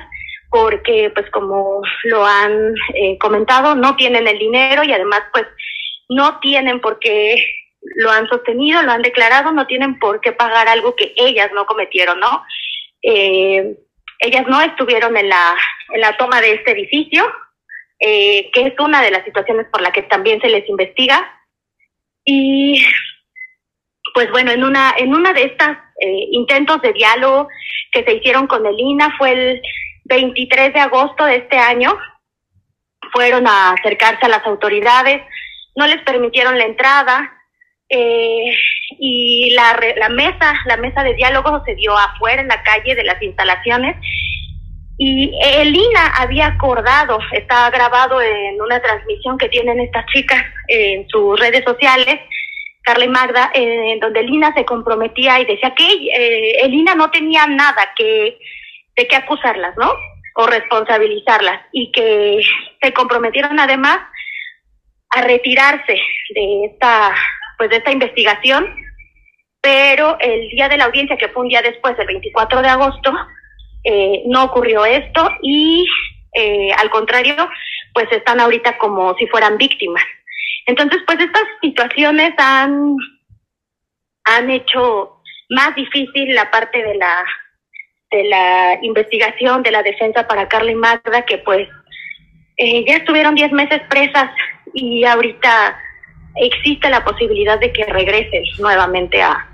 porque 0.49 1.11
pues 1.13 1.29
como 1.31 1.81
lo 2.05 2.25
han 2.25 2.73
eh, 2.95 3.17
comentado, 3.19 3.75
no 3.75 3.95
tienen 3.95 4.27
el 4.27 4.39
dinero 4.39 4.83
y 4.83 4.91
además 4.91 5.21
pues 5.31 5.45
no 6.09 6.39
tienen 6.39 6.81
por 6.81 6.99
qué 6.99 7.35
lo 7.81 8.11
han 8.11 8.27
sostenido, 8.27 8.81
lo 8.83 8.91
han 8.91 9.01
declarado, 9.01 9.51
no 9.51 9.67
tienen 9.67 9.99
por 9.99 10.21
qué 10.21 10.31
pagar 10.31 10.67
algo 10.67 10.95
que 10.95 11.13
ellas 11.15 11.49
no 11.53 11.65
cometieron, 11.65 12.19
¿no? 12.19 12.43
Eh, 13.01 13.75
ellas 14.19 14.45
no 14.47 14.61
estuvieron 14.61 15.15
en 15.15 15.29
la, 15.29 15.55
en 15.93 16.01
la 16.01 16.17
toma 16.17 16.41
de 16.41 16.53
este 16.53 16.71
edificio, 16.71 17.25
eh, 17.99 18.49
que 18.51 18.67
es 18.67 18.73
una 18.79 19.01
de 19.01 19.11
las 19.11 19.23
situaciones 19.23 19.67
por 19.71 19.81
la 19.81 19.91
que 19.91 20.03
también 20.03 20.41
se 20.41 20.49
les 20.49 20.67
investiga. 20.67 21.41
Y 22.25 22.85
pues 24.13 24.29
bueno, 24.31 24.51
en 24.51 24.63
una, 24.63 24.93
en 24.97 25.13
una 25.13 25.31
de 25.31 25.43
estas 25.43 25.77
eh, 26.01 26.27
intentos 26.31 26.81
de 26.81 26.93
diálogo 26.93 27.47
que 27.91 28.03
se 28.03 28.15
hicieron 28.15 28.47
con 28.47 28.65
el 28.65 28.77
INA 28.77 29.15
fue 29.17 29.31
el 29.31 29.61
23 30.05 30.73
de 30.73 30.79
agosto 30.79 31.23
de 31.23 31.37
este 31.37 31.57
año. 31.57 31.97
Fueron 33.13 33.47
a 33.47 33.71
acercarse 33.71 34.25
a 34.25 34.29
las 34.29 34.45
autoridades, 34.45 35.21
no 35.75 35.87
les 35.87 36.01
permitieron 36.03 36.57
la 36.57 36.65
entrada 36.65 37.38
eh, 37.89 38.51
y 38.99 39.51
la, 39.55 39.79
la 39.97 40.09
mesa, 40.09 40.53
la 40.65 40.77
mesa 40.77 41.03
de 41.03 41.15
diálogo 41.15 41.61
se 41.65 41.75
dio 41.75 41.97
afuera 41.97 42.41
en 42.41 42.47
la 42.47 42.61
calle 42.63 42.95
de 42.95 43.03
las 43.03 43.21
instalaciones 43.21 43.95
y 45.01 45.31
el 45.41 45.73
INA 45.73 46.07
había 46.17 46.47
acordado, 46.47 47.19
está 47.31 47.69
grabado 47.69 48.21
en 48.21 48.61
una 48.61 48.81
transmisión 48.81 49.37
que 49.37 49.47
tienen 49.47 49.79
estas 49.79 50.05
chicas 50.07 50.43
en 50.67 51.07
sus 51.07 51.39
redes 51.39 51.63
sociales, 51.65 52.19
Carla 52.83 53.05
y 53.05 53.07
Magda, 53.07 53.49
en 53.53 53.97
donde 54.01 54.19
el 54.19 54.29
INA 54.29 54.53
se 54.53 54.65
comprometía 54.65 55.39
y 55.39 55.45
decía 55.45 55.73
que 55.73 55.85
eh, 55.85 56.65
el 56.65 56.73
INA 56.73 56.95
no 56.95 57.09
tenía 57.11 57.47
nada 57.47 57.93
que 57.95 58.37
de 58.97 59.07
qué 59.07 59.15
acusarlas, 59.15 59.73
¿no? 59.77 59.89
O 60.35 60.47
responsabilizarlas 60.47 61.61
y 61.71 61.93
que 61.93 62.41
se 62.81 62.93
comprometieron 62.93 63.57
además 63.57 63.99
a 65.11 65.21
retirarse 65.21 65.97
de 66.35 66.65
esta 66.65 67.15
pues 67.59 67.69
de 67.69 67.75
esta 67.75 67.91
investigación, 67.91 68.73
pero 69.61 70.17
el 70.21 70.47
día 70.47 70.69
de 70.69 70.77
la 70.77 70.85
audiencia 70.85 71.17
que 71.17 71.27
fue 71.27 71.43
un 71.43 71.49
día 71.49 71.61
después, 71.61 71.93
el 71.99 72.07
24 72.07 72.61
de 72.61 72.69
agosto, 72.69 73.13
eh, 73.83 74.23
no 74.27 74.45
ocurrió 74.45 74.85
esto 74.85 75.29
y 75.41 75.85
eh, 76.33 76.71
al 76.77 76.89
contrario, 76.89 77.35
pues 77.93 78.07
están 78.11 78.39
ahorita 78.39 78.77
como 78.77 79.13
si 79.15 79.27
fueran 79.27 79.57
víctimas. 79.57 80.03
Entonces, 80.67 81.01
pues 81.05 81.19
estas 81.19 81.43
situaciones 81.61 82.33
han, 82.37 82.95
han 84.23 84.49
hecho 84.49 85.21
más 85.49 85.75
difícil 85.75 86.33
la 86.33 86.49
parte 86.51 86.81
de 86.81 86.95
la, 86.95 87.25
de 88.11 88.23
la 88.23 88.79
investigación, 88.81 89.63
de 89.63 89.71
la 89.71 89.83
defensa 89.83 90.25
para 90.27 90.47
Carla 90.47 90.71
y 90.71 90.75
Magda, 90.75 91.25
que 91.25 91.39
pues 91.39 91.67
eh, 92.55 92.85
ya 92.87 92.95
estuvieron 92.95 93.35
10 93.35 93.51
meses 93.51 93.81
presas 93.89 94.31
y 94.73 95.03
ahorita 95.03 95.77
existe 96.39 96.89
la 96.89 97.03
posibilidad 97.03 97.59
de 97.59 97.71
que 97.71 97.85
regresen 97.85 98.43
nuevamente 98.59 99.21
a, 99.21 99.47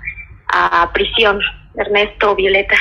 a 0.48 0.90
prisión. 0.92 1.40
Ernesto, 1.76 2.34
Violeta. 2.34 2.76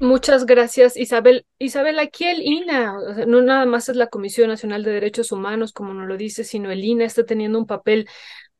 Muchas 0.00 0.46
gracias, 0.46 0.96
Isabel. 0.96 1.44
Isabel, 1.58 1.98
aquí 1.98 2.24
el 2.24 2.40
INA, 2.40 2.94
no 3.26 3.42
nada 3.42 3.66
más 3.66 3.88
es 3.90 3.96
la 3.96 4.06
Comisión 4.06 4.48
Nacional 4.48 4.82
de 4.82 4.92
Derechos 4.92 5.30
Humanos, 5.30 5.72
como 5.72 5.92
nos 5.92 6.08
lo 6.08 6.16
dice, 6.16 6.42
sino 6.44 6.70
el 6.70 6.82
INA 6.82 7.04
está 7.04 7.26
teniendo 7.26 7.58
un 7.58 7.66
papel 7.66 8.08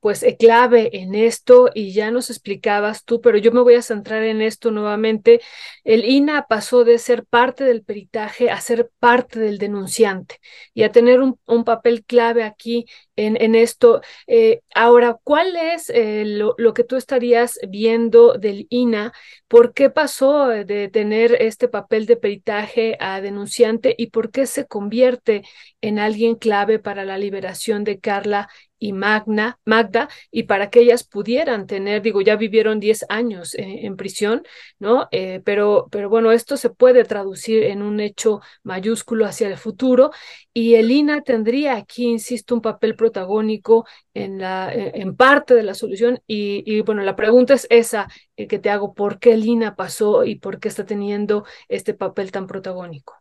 pues 0.01 0.23
eh, 0.23 0.37
clave 0.39 0.91
en 0.99 1.15
esto 1.15 1.71
y 1.75 1.93
ya 1.93 2.11
nos 2.11 2.31
explicabas 2.31 3.05
tú, 3.05 3.21
pero 3.21 3.39
yo 3.39 3.53
me 3.53 3.61
voy 3.61 3.75
a 3.75 3.83
centrar 3.83 4.23
en 4.23 4.43
esto 4.43 4.71
nuevamente. 4.71 5.41
El 5.85 6.05
INA 6.05 6.47
pasó 6.49 6.85
de 6.85 6.99
ser 6.99 7.25
parte 7.25 7.65
del 7.65 7.85
peritaje 7.85 8.51
a 8.51 8.61
ser 8.61 8.91
parte 8.99 9.39
del 9.41 9.59
denunciante 9.59 10.41
y 10.75 10.83
a 10.83 10.93
tener 10.93 11.21
un 11.21 11.65
papel 11.65 12.05
clave 12.05 12.45
aquí 12.45 12.87
en, 13.27 13.55
esto. 13.55 14.01
Eh, 14.27 14.61
ahora, 14.75 15.19
¿cuál 15.23 15.57
es 15.57 15.91
eh, 15.91 16.25
lo, 16.27 16.55
lo, 16.59 16.75
que 16.75 16.85
tú 16.85 16.97
estarías 16.97 17.59
viendo 17.69 18.35
del 18.35 18.67
INA? 18.71 19.13
¿Por 19.49 19.75
qué 19.75 19.91
pasó 19.91 20.49
de 20.49 20.89
tener 20.89 21.37
este 21.41 21.69
papel 21.69 22.07
de 22.07 22.17
peritaje 22.17 22.97
a 23.01 23.21
denunciante 23.21 23.95
y 23.99 24.09
por 24.09 24.31
qué 24.31 24.47
se 24.47 24.67
convierte 24.67 25.43
en 25.81 25.99
alguien 25.99 26.37
clave 26.37 26.79
para 26.79 27.05
la 27.05 27.19
liberación 27.19 27.85
de 27.85 27.99
Carla 27.99 28.49
y 28.83 28.95
Magna, 28.95 29.59
Magda, 29.67 30.09
y 30.31 30.45
para 30.45 30.71
que 30.71 30.81
ellas 30.81 31.05
pudieran 31.05 31.67
tener, 31.67 32.01
digo, 32.01 32.23
ya 32.23 32.37
vivieron 32.37 32.81
10 32.81 33.05
años 33.11 33.55
eh, 33.55 33.81
en 33.83 33.97
prisión, 33.97 34.43
¿no? 34.79 35.09
Pero, 35.45 35.89
pero 35.91 36.09
bueno, 36.09 36.33
esto 36.33 36.57
se 36.57 36.71
puede 36.71 37.05
traducir 37.05 37.65
en 37.65 37.83
un 37.83 38.01
hecho 38.01 38.41
mayúsculo 38.63 39.27
hacia 39.27 39.49
el 39.49 39.59
futuro 39.59 40.13
y 40.55 40.77
el 40.77 40.91
INA 40.91 41.23
tendría 41.23 41.77
aquí, 41.77 42.07
insisto, 42.07 42.55
un 42.55 42.63
papel 42.63 42.97
protagónico 43.11 43.87
en, 44.15 44.39
la, 44.39 44.73
eh, 44.73 44.93
en 44.95 45.17
parte 45.17 45.55
de 45.55 45.63
la 45.63 45.75
solución 45.75 46.21
y, 46.27 46.63
y 46.67 46.81
bueno, 46.83 47.03
la 47.03 47.17
pregunta 47.17 47.55
es 47.55 47.67
esa 47.71 48.09
que 48.37 48.59
te 48.59 48.71
hago, 48.71 48.95
¿por 48.95 49.19
qué 49.19 49.33
el 49.35 49.45
INA 49.45 49.77
pasó 49.77 50.25
y 50.25 50.37
por 50.37 50.61
qué 50.61 50.69
está 50.69 50.87
teniendo 50.87 51.45
este 51.69 51.95
papel 51.95 52.33
tan 52.33 52.47
protagónico? 52.47 53.21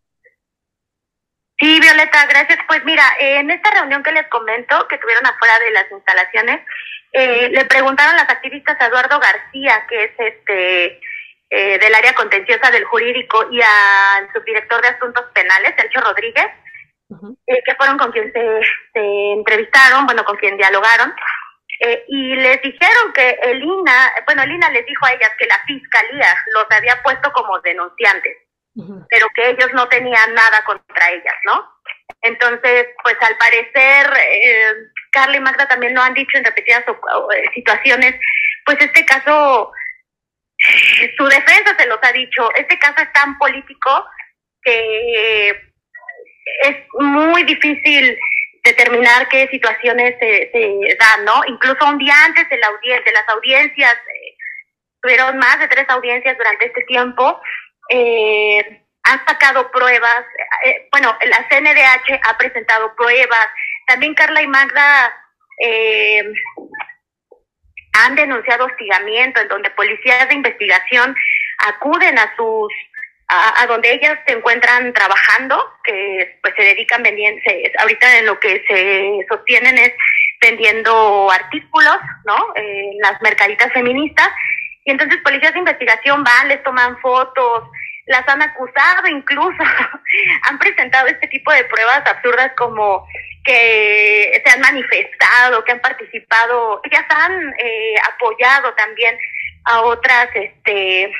Sí, 1.60 1.80
Violeta, 1.82 2.26
gracias. 2.28 2.60
Pues 2.68 2.86
mira, 2.86 3.04
en 3.20 3.52
esta 3.52 3.70
reunión 3.72 4.02
que 4.02 4.14
les 4.14 4.28
comento, 4.30 4.88
que 4.88 4.98
tuvieron 4.98 5.26
afuera 5.26 5.60
de 5.60 5.72
las 5.72 5.92
instalaciones, 5.92 6.62
eh, 7.12 7.50
le 7.52 7.66
preguntaron 7.66 8.16
las 8.16 8.30
activistas 8.30 8.78
a 8.80 8.86
Eduardo 8.86 9.20
García, 9.20 9.86
que 9.90 10.04
es 10.06 10.12
este 10.18 11.02
eh, 11.50 11.80
del 11.80 11.96
área 11.96 12.14
contenciosa 12.14 12.72
del 12.72 12.86
jurídico, 12.86 13.52
y 13.52 13.60
al 13.62 14.32
subdirector 14.32 14.82
de 14.82 14.88
asuntos 14.88 15.26
penales, 15.34 15.74
Sergio 15.76 16.00
Rodríguez, 16.00 16.48
eh, 17.48 17.62
que 17.66 17.76
fueron 17.76 17.98
con 17.98 18.12
quien 18.12 18.32
se, 18.32 18.62
se, 18.94 19.32
entrevistaron, 19.34 20.06
bueno, 20.06 20.24
con 20.26 20.38
quien 20.38 20.58
dialogaron, 20.58 21.14
eh, 21.82 22.04
y 22.08 22.36
les 22.36 22.62
dijeron 22.62 23.14
que 23.14 23.40
el 23.44 23.64
INA, 23.64 24.14
bueno, 24.26 24.44
el 24.44 24.52
INA 24.52 24.70
les 24.70 24.86
dijo 24.86 25.06
a 25.06 25.14
ellas 25.14 25.32
que 25.38 25.48
la 25.48 25.60
fiscalía 25.66 26.36
los 26.54 26.66
había 26.72 27.02
puesto 27.02 27.32
como 27.32 27.60
denunciantes 27.60 28.38
pero 29.10 29.28
que 29.36 29.50
ellos 29.50 29.74
no 29.74 29.88
tenían 29.88 30.34
nada 30.34 30.64
contra 30.64 31.10
ellas, 31.12 31.36
¿no? 31.46 31.68
Entonces, 32.22 32.88
pues 33.04 33.16
al 33.22 33.38
parecer, 33.38 34.12
eh, 34.18 34.74
Carla 35.12 35.38
y 35.38 35.40
Magda 35.40 35.68
también 35.68 35.94
lo 35.94 36.02
han 36.02 36.14
dicho 36.14 36.38
en 36.38 36.46
repetidas 36.46 36.84
eh, 36.88 37.50
situaciones, 37.54 38.16
pues 38.66 38.78
este 38.80 39.06
caso, 39.06 39.72
su 41.18 41.26
defensa 41.26 41.76
se 41.78 41.88
los 41.88 42.00
ha 42.02 42.12
dicho, 42.12 42.50
este 42.56 42.78
caso 42.78 43.02
es 43.02 43.14
tan 43.14 43.38
político 43.38 44.06
que 44.62 45.69
es 46.64 46.78
muy 46.94 47.44
difícil 47.44 48.18
determinar 48.64 49.28
qué 49.30 49.48
situaciones 49.48 50.16
se, 50.20 50.50
se 50.52 50.98
dan, 51.00 51.26
¿no? 51.26 51.42
Incluso 51.48 51.86
un 51.88 51.98
día 51.98 52.14
antes 52.26 52.48
de, 52.50 52.58
la 52.58 52.70
de 52.82 53.12
las 53.12 53.30
audiencias, 53.30 53.94
eh, 53.94 54.36
tuvieron 55.02 55.38
más 55.38 55.60
de 55.60 55.68
tres 55.68 55.86
audiencias 55.90 56.38
durante 56.38 56.66
este 56.66 56.82
tiempo, 56.84 57.42
eh, 57.90 58.84
han 59.04 59.26
sacado 59.26 59.72
pruebas, 59.72 60.26
eh, 60.66 60.88
bueno, 60.92 61.18
la 61.26 61.48
CNDH 61.50 62.20
ha 62.30 62.38
presentado 62.38 62.94
pruebas, 62.96 63.48
también 63.88 64.14
Carla 64.14 64.42
y 64.42 64.48
Magda 64.48 65.14
eh, 65.60 66.24
han 67.94 68.16
denunciado 68.16 68.66
hostigamiento, 68.66 69.42
en 69.42 69.48
donde 69.48 69.72
policías 69.72 70.28
de 70.30 70.36
investigación 70.36 71.16
acuden 71.68 72.20
a 72.20 72.36
sus 72.36 72.72
a, 73.30 73.68
donde 73.68 73.94
ellas 73.94 74.18
se 74.26 74.34
encuentran 74.34 74.92
trabajando, 74.94 75.64
que 75.84 76.38
pues 76.42 76.54
se 76.58 76.64
dedican 76.64 77.04
vendiendo, 77.04 77.40
se, 77.46 77.72
ahorita 77.80 78.18
en 78.18 78.26
lo 78.26 78.40
que 78.40 78.64
se 78.68 79.26
sostienen 79.30 79.78
es 79.78 79.94
vendiendo 80.42 81.30
artículos, 81.30 81.98
¿no? 82.26 82.36
En 82.56 82.98
las 83.00 83.22
mercaditas 83.22 83.72
feministas, 83.72 84.30
y 84.84 84.92
entonces 84.92 85.20
policías 85.22 85.54
de 85.54 85.60
investigación 85.60 86.24
van, 86.24 86.48
les 86.48 86.64
toman 86.64 86.98
fotos, 87.00 87.70
las 88.08 88.28
han 88.28 88.42
acusado 88.42 89.08
incluso, 89.08 89.64
han 90.50 90.58
presentado 90.58 91.08
este 91.08 91.28
tipo 91.28 91.52
de 91.52 91.66
pruebas 91.66 92.02
absurdas 92.08 92.52
como 92.58 93.06
que 93.44 94.42
se 94.44 94.52
han 94.52 94.62
manifestado, 94.62 95.64
que 95.64 95.72
han 95.74 95.82
participado, 95.82 96.82
ellas 96.84 97.06
han 97.10 97.54
eh, 97.60 97.96
apoyado 98.14 98.74
también 98.74 99.16
a 99.66 99.82
otras, 99.82 100.30
este, 100.34 101.12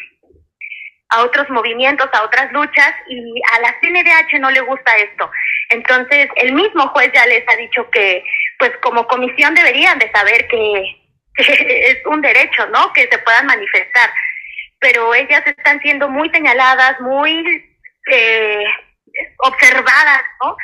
a 1.10 1.24
otros 1.24 1.50
movimientos, 1.50 2.10
a 2.14 2.24
otras 2.24 2.52
luchas 2.52 2.94
y 3.08 3.42
a 3.54 3.60
la 3.62 3.76
CNDH 3.82 4.40
no 4.40 4.52
le 4.52 4.62
gusta 4.62 4.96
esto. 4.98 5.30
Entonces, 5.70 6.28
el 6.36 6.54
mismo 6.54 6.88
juez 6.90 7.12
ya 7.14 7.26
les 7.26 7.44
ha 7.48 7.56
dicho 7.58 7.90
que, 7.90 8.24
pues 8.58 8.72
como 8.82 9.08
comisión 9.08 9.54
deberían 9.56 9.98
de 10.00 10.12
saber 10.12 10.48
que, 10.50 10.96
es 11.38 12.06
un 12.06 12.22
derecho, 12.22 12.68
¿no? 12.68 12.92
Que 12.94 13.08
se 13.10 13.18
puedan 13.20 13.46
manifestar 13.46 14.10
pero 14.80 15.14
ellas 15.14 15.44
están 15.46 15.80
siendo 15.82 16.10
muy 16.10 16.30
señaladas, 16.30 17.00
muy 17.02 17.44
eh, 18.12 18.64
observadas, 19.40 20.22
¿no? 20.42 20.56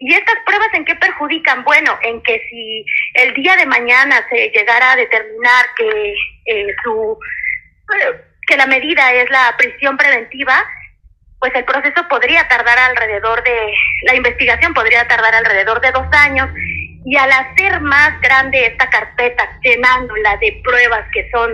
¿Y 0.00 0.14
estas 0.14 0.36
pruebas 0.46 0.68
en 0.72 0.84
qué 0.84 0.94
perjudican? 0.96 1.62
Bueno, 1.62 1.98
en 2.02 2.22
que 2.22 2.40
si 2.48 2.84
el 3.14 3.34
día 3.34 3.54
de 3.56 3.66
mañana 3.66 4.26
se 4.30 4.50
llegara 4.50 4.92
a 4.92 4.96
determinar 4.96 5.66
que 5.76 6.14
eh, 6.46 6.74
su 6.82 7.18
que 8.50 8.56
la 8.56 8.66
medida 8.66 9.12
es 9.12 9.30
la 9.30 9.54
prisión 9.56 9.96
preventiva, 9.96 10.68
pues 11.38 11.54
el 11.54 11.64
proceso 11.64 12.06
podría 12.08 12.48
tardar 12.48 12.76
alrededor 12.78 13.42
de 13.44 13.72
la 14.02 14.14
investigación 14.16 14.74
podría 14.74 15.06
tardar 15.06 15.34
alrededor 15.34 15.80
de 15.80 15.92
dos 15.92 16.06
años 16.12 16.50
y 17.04 17.16
al 17.16 17.30
hacer 17.30 17.80
más 17.80 18.20
grande 18.20 18.66
esta 18.66 18.90
carpeta 18.90 19.48
llenándola 19.62 20.36
de 20.38 20.60
pruebas 20.64 21.06
que 21.14 21.30
son 21.30 21.50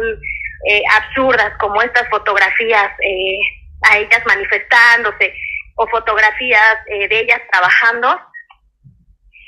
eh, 0.69 0.83
absurdas 0.95 1.53
como 1.61 1.83
estas 1.83 2.09
fotografías 2.09 2.91
eh, 3.01 3.39
a 3.91 3.99
ellas 3.99 4.23
manifestándose 4.27 5.35
o 5.77 5.87
fotografías 5.89 6.79
eh, 6.89 7.09
de 7.09 7.21
ellas 7.21 7.43
trabajando, 7.53 8.19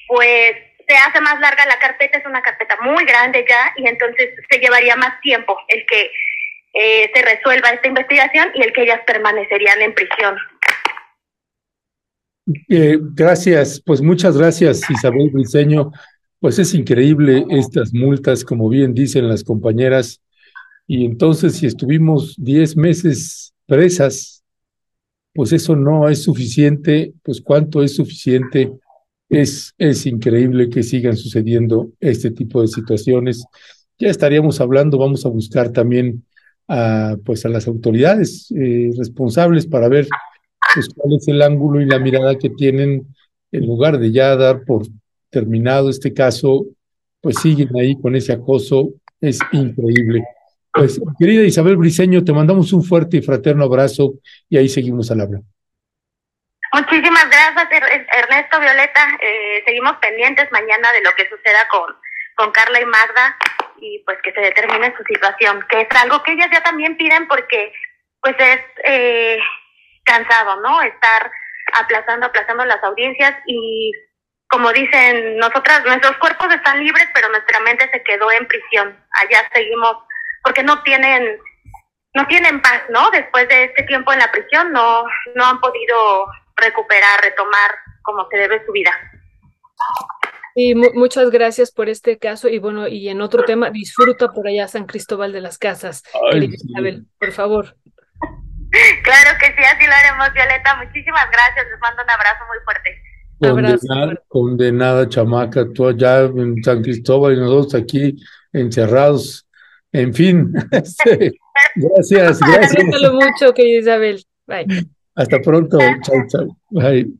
pues 0.07 0.53
se 0.87 0.97
hace 0.97 1.21
más 1.21 1.41
larga 1.41 1.67
la 1.67 1.79
carpeta, 1.79 2.19
es 2.19 2.27
una 2.27 2.43
carpeta 2.43 2.77
muy 2.83 3.05
grande 3.05 3.45
ya, 3.49 3.73
y 3.77 3.89
entonces 3.89 4.31
se 4.51 4.59
llevaría 4.59 4.97
más 4.97 5.21
tiempo 5.21 5.59
el 5.69 5.85
que 5.87 6.11
eh, 6.75 7.11
se 7.15 7.23
resuelva 7.23 7.71
esta 7.71 7.89
investigación 7.89 8.49
y 8.55 8.63
el 8.63 8.73
que 8.73 8.83
ellas 8.83 9.01
permanecerían 9.07 9.81
en 9.83 9.95
prisión. 9.95 10.37
Eh, 12.69 12.99
gracias, 13.01 13.83
pues 13.85 14.01
muchas 14.01 14.37
gracias 14.37 14.83
Isabel 14.91 15.31
Briceño. 15.31 15.91
Pues 16.41 16.59
es 16.59 16.73
increíble 16.75 17.45
estas 17.51 17.93
multas, 17.93 18.45
como 18.45 18.69
bien 18.69 18.95
dicen 18.95 19.29
las 19.29 19.43
compañeras. 19.43 20.23
Y 20.87 21.05
entonces 21.05 21.57
si 21.57 21.67
estuvimos 21.67 22.35
10 22.39 22.77
meses 22.77 23.53
presas, 23.67 24.45
pues 25.35 25.53
eso 25.53 25.75
no 25.75 26.09
es 26.09 26.23
suficiente. 26.23 27.13
Pues 27.23 27.41
cuánto 27.41 27.83
es 27.83 27.97
suficiente. 27.97 28.73
Es, 29.29 29.75
es 29.77 30.07
increíble 30.07 30.71
que 30.71 30.83
sigan 30.83 31.17
sucediendo 31.17 31.91
este 32.01 32.31
tipo 32.31 32.63
de 32.63 32.69
situaciones. 32.69 33.45
Ya 33.99 34.09
estaríamos 34.09 34.61
hablando, 34.61 34.97
vamos 34.97 35.27
a 35.27 35.29
buscar 35.29 35.71
también 35.71 36.25
a, 36.69 37.17
pues 37.25 37.45
a 37.47 37.49
las 37.49 37.67
autoridades 37.67 38.53
eh, 38.53 38.91
responsables 38.97 39.67
para 39.67 39.89
ver 39.89 40.07
pues, 40.75 40.89
cuál 40.95 41.17
es 41.17 41.27
el 41.29 41.41
ángulo 41.43 41.81
y 41.81 41.87
la 41.87 41.99
mirada 41.99 42.37
que 42.37 42.51
tienen 42.51 43.07
en 43.51 43.67
lugar 43.67 43.99
de 43.99 44.13
ya 44.13 44.37
dar 44.37 44.65
por 44.65 44.83
terminado 45.31 45.89
este 45.89 46.13
caso, 46.13 46.67
pues 47.21 47.37
siguen 47.41 47.71
ahí 47.79 47.99
con 48.01 48.15
ese 48.15 48.33
acoso, 48.33 48.91
es 49.21 49.39
increíble. 49.53 50.23
Pues, 50.73 51.01
querida 51.19 51.43
Isabel 51.43 51.77
Briceño, 51.77 52.23
te 52.23 52.33
mandamos 52.33 52.73
un 52.73 52.85
fuerte 52.85 53.17
y 53.17 53.23
fraterno 53.23 53.65
abrazo 53.65 54.15
y 54.49 54.59
ahí 54.59 54.69
seguimos 54.69 55.11
al 55.11 55.23
habla. 55.23 55.41
Muchísimas 56.73 57.25
gracias, 57.31 57.69
Ernesto 57.73 58.61
Violeta. 58.61 59.19
Eh, 59.23 59.63
seguimos 59.65 59.97
pendientes 60.03 60.53
mañana 60.53 60.93
de 60.93 61.01
lo 61.03 61.11
que 61.17 61.29
suceda 61.29 61.67
con, 61.71 61.95
con 62.37 62.53
Carla 62.53 62.81
y 62.81 62.85
Magda 62.85 63.37
y 63.81 64.03
pues 64.05 64.19
que 64.23 64.33
se 64.33 64.41
determine 64.41 64.95
su 64.97 65.05
situación, 65.05 65.65
que 65.69 65.83
es 65.83 66.03
algo 66.03 66.23
que 66.23 66.33
ellas 66.33 66.49
ya 66.53 66.63
también 66.63 66.97
piden 66.97 67.27
porque 67.29 67.73
pues 68.21 68.35
es 68.39 68.61
eh, 68.85 69.39
cansado, 70.05 70.61
¿no? 70.61 70.83
Estar 70.83 71.31
aplazando, 71.81 72.27
aplazando 72.27 72.65
las 72.65 72.83
audiencias 72.83 73.35
y 73.47 73.93
como 74.49 74.73
dicen, 74.73 75.37
nosotras, 75.37 75.85
nuestros 75.85 76.17
cuerpos 76.17 76.53
están 76.55 76.83
libres, 76.83 77.07
pero 77.13 77.29
nuestra 77.29 77.61
mente 77.61 77.89
se 77.93 78.03
quedó 78.03 78.33
en 78.33 78.47
prisión. 78.47 78.99
Allá 79.13 79.47
seguimos, 79.53 79.99
porque 80.43 80.63
no 80.63 80.83
tienen, 80.83 81.39
no 82.15 82.27
tienen 82.27 82.63
paz, 82.63 82.83
¿no? 82.89 83.11
Después 83.11 83.47
de 83.49 83.65
este 83.65 83.83
tiempo 83.83 84.13
en 84.13 84.21
la 84.21 84.33
prisión, 84.33 84.73
no, 84.73 85.05
no 85.35 85.45
han 85.45 85.61
podido 85.61 86.27
recuperar, 86.57 87.21
retomar 87.21 87.71
como 88.03 88.27
se 88.31 88.39
debe 88.39 88.65
su 88.65 88.73
vida. 88.73 88.91
Y 90.61 90.75
muchas 90.75 91.31
gracias 91.31 91.71
por 91.71 91.89
este 91.89 92.19
caso. 92.19 92.49
Y 92.49 92.59
bueno, 92.59 92.89
y 92.89 93.09
en 93.09 93.21
otro 93.21 93.45
tema, 93.45 93.71
disfruta 93.71 94.33
por 94.33 94.49
allá 94.49 94.67
San 94.67 94.87
Cristóbal 94.87 95.33
de 95.33 95.41
las 95.41 95.57
Casas. 95.57 96.03
Isabel, 96.35 97.07
por 97.21 97.31
favor. 97.31 97.77
Claro 99.05 99.39
que 99.39 99.47
sí, 99.47 99.63
así 99.65 99.87
lo 99.87 99.93
haremos, 99.93 100.35
Violeta. 100.35 100.75
Muchísimas 100.85 101.31
gracias. 101.31 101.65
Les 101.71 101.81
mando 101.81 102.03
un 102.03 102.11
abrazo 102.11 102.41
muy 102.49 102.59
fuerte. 102.65 103.79
Condenada, 103.79 104.23
condenada 104.27 105.09
chamaca, 105.09 105.65
tú 105.73 105.87
allá 105.87 106.23
en 106.23 106.61
San 106.65 106.83
Cristóbal 106.83 107.35
y 107.35 107.37
nosotros 107.37 107.81
aquí 107.81 108.17
encerrados. 108.53 109.47
En 109.93 110.13
fin, 110.13 110.53
gracias, 111.77 112.41
gracias. 112.41 113.13
mucho, 113.13 113.55
querida 113.55 113.79
Isabel. 113.79 114.25
Bye. 114.45 114.89
Hasta 115.15 115.41
pronto. 115.41 115.79
Chao, 115.79 116.27
chao. 116.29 116.59
Bye. 116.71 117.13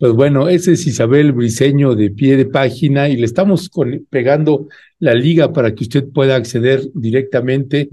Pues 0.00 0.14
bueno, 0.14 0.48
ese 0.48 0.72
es 0.72 0.86
Isabel 0.86 1.32
Briseño 1.32 1.94
de 1.94 2.08
pie 2.10 2.38
de 2.38 2.46
página 2.46 3.10
y 3.10 3.18
le 3.18 3.26
estamos 3.26 3.70
pegando 4.08 4.66
la 4.98 5.12
liga 5.12 5.52
para 5.52 5.74
que 5.74 5.84
usted 5.84 6.08
pueda 6.08 6.36
acceder 6.36 6.88
directamente. 6.94 7.90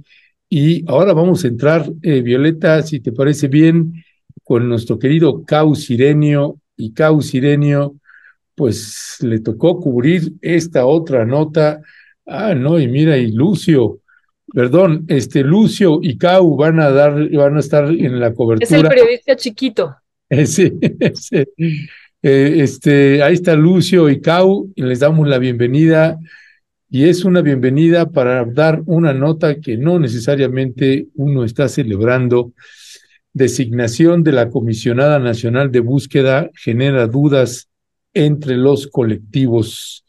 Y 0.48 0.90
ahora 0.90 1.12
vamos 1.12 1.44
a 1.44 1.50
entrar, 1.50 1.92
eh, 2.02 2.22
Violeta, 2.22 2.82
si 2.82 3.02
te 3.02 3.12
parece 3.12 3.50
bien, 3.50 4.06
con 4.46 4.70
nuestro 4.70 4.98
querido 4.98 5.44
Cau 5.44 5.76
Sirenio. 5.76 6.62
Y 6.78 6.94
Cau 6.94 7.22
Sirenio, 7.22 7.98
pues 8.56 9.18
le 9.20 9.42
tocó 9.42 9.78
cubrir 9.82 10.32
esta 10.42 10.86
otra 10.86 11.26
nota. 11.26 11.82
Ah, 12.26 12.56
no, 12.56 12.80
y 12.80 12.88
mira, 12.88 13.18
y 13.18 13.34
Lucio, 13.34 14.00
perdón, 14.54 15.04
este 15.10 15.44
Lucio 15.44 16.00
y 16.02 16.18
Cau 16.18 16.56
van 16.56 16.80
a 16.80 16.90
dar, 16.90 17.30
van 17.32 17.58
a 17.58 17.60
estar 17.60 17.90
en 17.90 18.18
la 18.18 18.34
cobertura. 18.34 18.66
Es 18.66 18.72
el 18.82 18.88
periodista 18.88 19.36
chiquito. 19.36 19.94
Sí, 20.46 20.72
sí. 21.14 21.46
Eh, 22.24 22.56
este, 22.58 23.22
ahí 23.24 23.36
está 23.36 23.56
Lucio 23.56 24.10
y 24.10 24.20
Cau, 24.20 24.72
y 24.76 24.82
les 24.82 25.00
damos 25.00 25.28
la 25.28 25.38
bienvenida. 25.38 26.20
Y 26.90 27.04
es 27.04 27.26
una 27.26 27.42
bienvenida 27.42 28.10
para 28.10 28.46
dar 28.46 28.82
una 28.86 29.14
nota 29.14 29.60
que 29.60 29.78
no 29.78 30.00
necesariamente 30.00 31.08
uno 31.16 31.44
está 31.44 31.68
celebrando. 31.68 32.54
Designación 33.34 34.24
de 34.24 34.32
la 34.32 34.50
Comisionada 34.50 35.20
Nacional 35.20 35.72
de 35.72 35.80
Búsqueda 35.82 36.50
genera 36.56 37.08
dudas 37.08 37.70
entre 38.14 38.58
los 38.58 38.88
colectivos. 38.88 40.06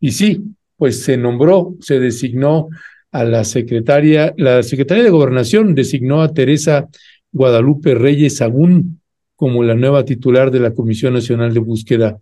Y 0.00 0.12
sí, 0.12 0.42
pues 0.76 1.02
se 1.02 1.16
nombró, 1.16 1.76
se 1.80 2.00
designó 2.00 2.68
a 3.12 3.24
la 3.24 3.44
secretaria, 3.44 4.34
la 4.36 4.62
secretaria 4.62 5.04
de 5.04 5.10
Gobernación 5.10 5.74
designó 5.74 6.22
a 6.22 6.34
Teresa 6.34 6.88
Guadalupe 7.32 7.94
Reyes 7.94 8.42
Agún 8.42 9.00
como 9.36 9.62
la 9.62 9.74
nueva 9.74 10.04
titular 10.04 10.50
de 10.50 10.60
la 10.60 10.74
Comisión 10.74 11.14
Nacional 11.14 11.54
de 11.54 11.60
Búsqueda. 11.60 12.18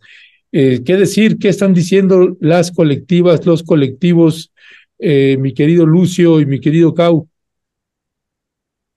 Eh, 0.53 0.82
¿Qué 0.85 0.97
decir? 0.97 1.39
¿Qué 1.39 1.49
están 1.49 1.74
diciendo 1.74 2.36
las 2.41 2.70
colectivas, 2.70 3.47
los 3.47 3.62
colectivos, 3.62 4.53
eh, 4.99 5.36
mi 5.39 5.55
querido 5.55 5.86
Lucio 5.86 6.41
y 6.41 6.47
mi 6.47 6.61
querido 6.61 6.95
Cau? 6.95 7.28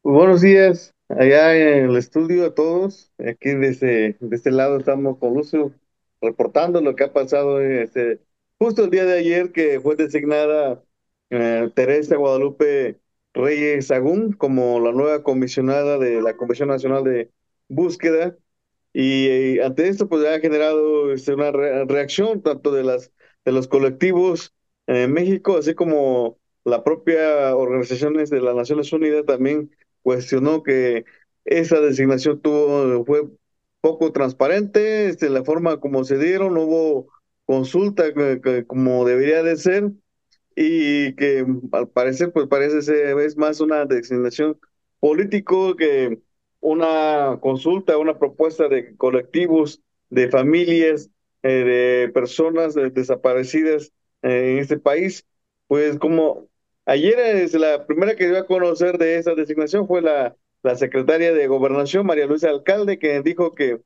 buenos 0.04 0.42
días, 0.42 0.94
allá 1.10 1.56
en 1.56 1.90
el 1.90 1.98
estudio 1.98 2.46
a 2.46 2.54
todos. 2.54 3.12
Aquí 3.20 3.50
desde, 3.52 4.18
de 4.20 4.36
este 4.36 4.52
lado 4.52 4.78
estamos 4.78 5.18
con 5.18 5.34
Lucio 5.34 5.74
reportando 6.22 6.82
lo 6.82 6.96
que 6.96 7.04
ha 7.06 7.14
pasado 7.14 7.62
este, 7.62 8.20
justo 8.58 8.84
el 8.86 8.90
día 8.90 9.06
de 9.06 9.20
ayer 9.20 9.52
que 9.52 9.80
fue 9.80 9.96
designada 9.96 10.84
eh, 11.30 11.70
Teresa 11.76 12.16
Guadalupe 12.16 13.00
Reyes 13.34 13.88
Sagún 13.88 14.34
como 14.34 14.80
la 14.80 14.92
nueva 14.92 15.24
comisionada 15.24 15.98
de 16.00 16.22
la 16.22 16.36
Comisión 16.38 16.70
Nacional 16.70 17.04
de 17.04 17.32
búsqueda 17.68 18.38
y, 18.94 19.60
ante 19.60 19.88
esto 19.88 20.10
pues 20.10 20.26
ha 20.26 20.40
generado 20.40 21.14
este, 21.14 21.34
una 21.34 21.52
reacción 21.52 22.42
tanto 22.42 22.72
de 22.72 22.84
las 22.84 23.12
de 23.46 23.52
los 23.52 23.68
colectivos 23.68 24.54
en 24.88 25.14
México 25.14 25.58
así 25.58 25.76
como 25.76 26.40
la 26.64 26.84
propia 26.84 27.56
organizaciones 27.56 28.30
de 28.30 28.42
las 28.42 28.56
Naciones 28.56 28.92
Unidas 28.94 29.26
también 29.26 29.72
cuestionó 30.02 30.64
que 30.64 31.06
esa 31.46 31.80
designación 31.80 32.42
tuvo 32.42 33.06
fue 33.06 33.30
poco 33.82 34.12
transparente 34.12 35.10
este 35.10 35.30
la 35.30 35.44
forma 35.44 35.80
como 35.80 36.04
se 36.04 36.18
dieron 36.18 36.54
no 36.56 36.64
hubo 36.64 37.08
consulta 37.46 38.06
como 38.68 39.06
debería 39.06 39.44
de 39.44 39.58
ser 39.58 39.92
y 40.56 41.16
que 41.16 41.46
al 41.72 41.88
parecer 41.90 42.32
pues 42.34 42.48
parece 42.48 42.82
ser 42.82 43.18
es 43.20 43.38
más 43.38 43.60
una 43.62 43.86
designación 43.86 44.60
político 45.00 45.76
que 45.76 46.20
una 46.60 47.40
consulta, 47.42 47.98
una 47.98 48.18
propuesta 48.18 48.68
de 48.68 48.96
colectivos, 48.98 49.82
de 50.10 50.30
familias, 50.30 51.10
eh, 51.44 51.50
de 52.06 52.10
personas 52.10 52.76
desaparecidas 52.76 53.94
eh, 54.22 54.54
en 54.54 54.58
este 54.60 54.78
país. 54.80 55.26
Pues 55.68 55.98
como 56.00 56.50
ayer 56.86 57.20
es 57.20 57.54
la 57.54 57.86
primera 57.86 58.16
que 58.16 58.28
dio 58.28 58.38
a 58.38 58.48
conocer 58.48 58.98
de 58.98 59.18
esa 59.18 59.36
designación 59.36 59.88
fue 59.88 60.02
la, 60.02 60.36
la 60.64 60.76
secretaria 60.76 61.34
de 61.34 61.48
Gobernación, 61.48 62.06
María 62.06 62.26
Luisa 62.26 62.50
Alcalde, 62.50 63.00
que 63.00 63.22
dijo 63.22 63.54
que, 63.54 63.82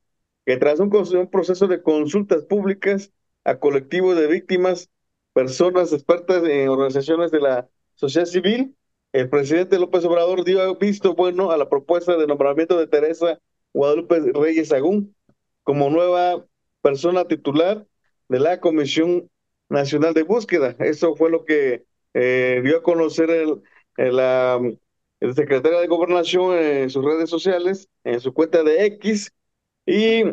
que 0.46 0.56
tras 0.56 0.80
un 0.80 0.90
proceso 0.90 1.66
de 1.66 1.82
consultas 1.82 2.44
públicas 2.44 3.12
a 3.44 3.58
colectivos 3.58 4.16
de 4.16 4.26
víctimas, 4.28 4.90
personas 5.32 5.92
expertas 5.92 6.44
en 6.44 6.68
organizaciones 6.68 7.30
de 7.30 7.40
la 7.40 7.68
sociedad 7.94 8.26
civil, 8.26 8.76
el 9.12 9.28
presidente 9.28 9.78
López 9.78 10.04
Obrador 10.04 10.44
dio 10.44 10.74
visto 10.76 11.14
bueno 11.14 11.50
a 11.50 11.56
la 11.56 11.68
propuesta 11.68 12.16
de 12.16 12.26
nombramiento 12.26 12.78
de 12.78 12.86
Teresa 12.86 13.38
Guadalupe 13.72 14.20
Reyes 14.32 14.72
Agún 14.72 15.14
como 15.62 15.90
nueva 15.90 16.44
persona 16.80 17.26
titular 17.26 17.86
de 18.28 18.40
la 18.40 18.60
Comisión 18.60 19.30
Nacional 19.68 20.14
de 20.14 20.22
Búsqueda. 20.22 20.74
Eso 20.78 21.14
fue 21.16 21.30
lo 21.30 21.44
que 21.44 21.84
eh, 22.14 22.60
dio 22.64 22.78
a 22.78 22.82
conocer 22.82 23.30
el, 23.30 23.62
el, 23.96 24.78
el, 25.20 25.34
secretario 25.34 25.80
de 25.80 25.86
Gobernación 25.86 26.56
en 26.56 26.90
sus 26.90 27.04
redes 27.04 27.30
sociales, 27.30 27.88
en 28.04 28.20
su 28.20 28.34
cuenta 28.34 28.62
de 28.62 28.84
X, 28.86 29.32
y, 29.86 30.24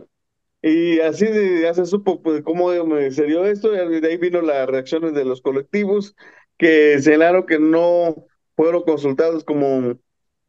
así 1.01 1.25
de, 1.25 1.73
se 1.73 1.85
supo 1.85 2.21
pues, 2.21 2.41
cómo 2.43 2.71
se 3.11 3.25
dio 3.25 3.45
esto, 3.45 3.73
y 3.73 4.01
de 4.01 4.07
ahí 4.07 4.17
vino 4.17 4.41
las 4.41 4.67
reacciones 4.67 5.13
de 5.13 5.25
los 5.25 5.41
colectivos 5.41 6.15
que 6.57 6.99
señalaron 6.99 7.45
que 7.45 7.59
no 7.59 8.25
fueron 8.59 8.83
consultados 8.83 9.45
como, 9.45 9.97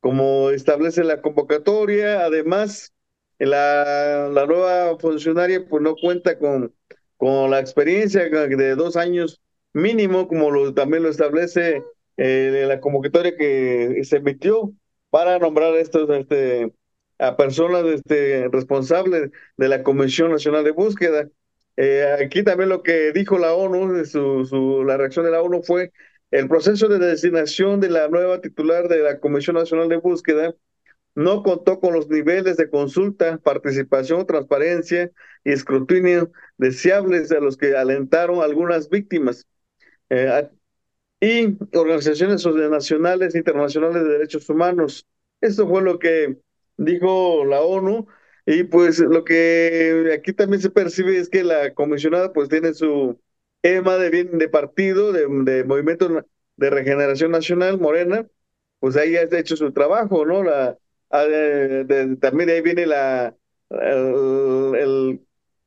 como 0.01 0.51
establece 0.51 1.05
la 1.05 1.23
convocatoria. 1.23 2.25
Además, 2.25 2.93
la, 3.39 4.29
la 4.33 4.47
nueva 4.47 4.99
funcionaria 4.99 5.65
pues 5.69 5.81
no 5.81 5.95
cuenta 5.95 6.37
con, 6.37 6.75
con 7.17 7.53
la 7.53 7.61
experiencia 7.61 8.29
de 8.29 8.75
dos 8.75 8.97
años 8.97 9.41
mínimo, 9.73 10.27
como 10.27 10.51
lo, 10.51 10.75
también 10.75 11.05
lo 11.05 11.09
establece 11.09 11.85
eh, 12.17 12.65
la 12.67 12.81
convocatoria 12.81 13.37
que 13.37 14.01
se 14.03 14.17
emitió 14.17 14.73
para 15.11 15.39
nombrar 15.39 15.77
estos 15.77 16.11
este, 16.11 16.73
a 17.17 17.37
personas 17.37 17.85
este, 17.85 18.49
responsables 18.49 19.31
de 19.57 19.69
la 19.69 19.85
Comisión 19.85 20.33
Nacional 20.33 20.65
de 20.65 20.73
Búsqueda. 20.73 21.29
Eh, 21.77 22.17
aquí 22.21 22.43
también 22.43 22.71
lo 22.71 22.83
que 22.83 23.13
dijo 23.13 23.39
la 23.39 23.55
ONU, 23.55 24.05
su, 24.05 24.45
su, 24.47 24.83
la 24.83 24.97
reacción 24.97 25.27
de 25.27 25.31
la 25.31 25.43
ONU 25.43 25.63
fue 25.63 25.93
el 26.31 26.49
proceso 26.49 26.89
de 26.89 26.99
designación 26.99 27.81
de 27.81 27.91
la 27.91 28.09
nueva 28.09 28.41
titular 28.41 28.89
de 28.89 29.01
la 29.03 29.21
Comisión 29.21 29.57
Nacional 29.57 29.89
de 29.89 29.97
Búsqueda 29.97 30.55
no 31.15 31.43
contó 31.43 31.81
con 31.81 31.95
los 31.95 32.09
niveles 32.09 32.57
de 32.57 32.71
consulta, 32.71 33.39
participación, 33.39 34.27
transparencia 34.27 35.11
y 35.45 35.53
escrutinio 35.53 36.31
deseables 36.57 37.33
a 37.33 37.41
los 37.41 37.57
que 37.57 37.77
alentaron 37.77 38.43
algunas 38.43 38.89
víctimas 38.89 39.47
eh, 40.11 40.49
y 41.21 41.59
organizaciones 41.77 42.47
nacionales 42.47 43.35
e 43.35 43.39
internacionales 43.39 44.05
de 44.05 44.11
derechos 44.11 44.49
humanos. 44.49 45.07
Esto 45.41 45.69
fue 45.69 45.83
lo 45.83 45.99
que 45.99 46.39
dijo 46.77 47.45
la 47.45 47.61
ONU 47.61 48.07
y 48.47 48.65
pues 48.65 49.01
lo 49.01 49.25
que 49.25 50.13
aquí 50.17 50.33
también 50.33 50.63
se 50.63 50.71
percibe 50.71 51.19
es 51.19 51.29
que 51.29 51.45
la 51.45 51.75
comisionada 51.75 52.33
pues 52.33 52.49
tiene 52.49 52.73
su 52.73 53.21
EMA 53.63 53.97
de 53.99 54.11
bien 54.11 54.39
de 54.39 54.49
partido, 54.49 55.13
de, 55.13 55.27
de 55.45 55.65
Movimiento 55.65 56.25
de 56.57 56.71
Regeneración 56.71 57.31
Nacional, 57.31 57.79
Morena, 57.79 58.27
pues 58.79 58.97
ahí 58.97 59.17
ha 59.17 59.23
hecho 59.23 59.57
su 59.57 59.73
trabajo, 59.73 60.25
¿no? 60.25 60.43
La, 60.43 60.79
Ah, 61.11 61.27
también 62.21 62.51
ahí 62.51 62.61
viene 62.63 62.87
la, 62.87 63.37
el, 63.71 65.21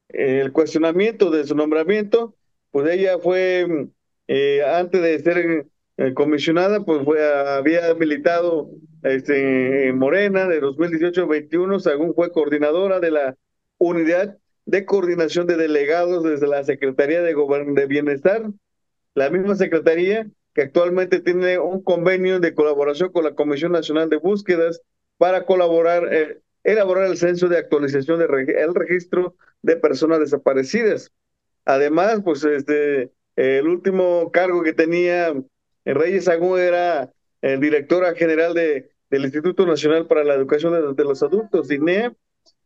el, 0.10 0.52
cuestionamiento 0.54 1.30
de 1.32 1.44
su 1.44 1.54
nombramiento, 1.54 2.36
pues 2.72 2.90
ella 2.90 3.20
fue, 3.20 3.90
eh, 4.28 4.64
antes 4.64 5.02
de 5.02 5.20
ser 5.20 5.68
eh, 5.98 6.14
comisionada, 6.14 6.86
pues 6.86 7.04
fue, 7.04 7.22
había 7.26 7.94
militado 7.96 8.70
este, 9.04 9.90
en 9.90 9.98
Morena 9.98 10.48
de 10.48 10.62
2018 10.62 11.28
21, 11.28 11.80
según 11.80 12.16
fue 12.16 12.32
coordinadora 12.32 13.02
de 13.02 13.12
la 13.12 13.36
unidad 13.78 14.38
de 14.66 14.86
coordinación 14.86 15.48
de 15.48 15.58
delegados 15.58 16.24
desde 16.24 16.48
la 16.48 16.64
Secretaría 16.64 17.22
de, 17.22 17.36
de 17.36 17.86
Bienestar, 17.86 18.50
la 19.16 19.30
misma 19.30 19.56
secretaría 19.56 20.28
que 20.54 20.62
actualmente 20.62 21.20
tiene 21.20 21.60
un 21.60 21.82
convenio 21.84 22.40
de 22.40 22.54
colaboración 22.54 23.12
con 23.12 23.24
la 23.24 23.36
Comisión 23.36 23.72
Nacional 23.72 24.10
de 24.10 24.18
Búsquedas 24.18 24.82
para 25.18 25.46
colaborar, 25.46 26.08
eh, 26.12 26.40
elaborar 26.64 27.08
el 27.08 27.18
censo 27.18 27.48
de 27.48 27.58
actualización 27.58 28.20
del 28.20 28.74
registro 28.74 29.36
de 29.62 29.76
personas 29.76 30.20
desaparecidas. 30.20 31.12
Además, 31.66 32.22
pues 32.24 32.44
este, 32.44 33.12
el 33.36 33.68
último 33.68 34.32
cargo 34.32 34.64
que 34.64 34.74
tenía 34.74 35.34
Reyes 35.86 36.28
Agún 36.28 36.60
era 36.60 37.12
el 37.42 37.60
directora 37.60 38.14
general 38.16 38.54
de, 38.54 38.90
del 39.10 39.24
Instituto 39.24 39.66
Nacional 39.66 40.08
para 40.08 40.24
la 40.24 40.36
Educación 40.36 40.96
de, 40.96 41.04
los 41.04 41.24
Adultos, 41.24 41.72
INEA, 41.72 42.14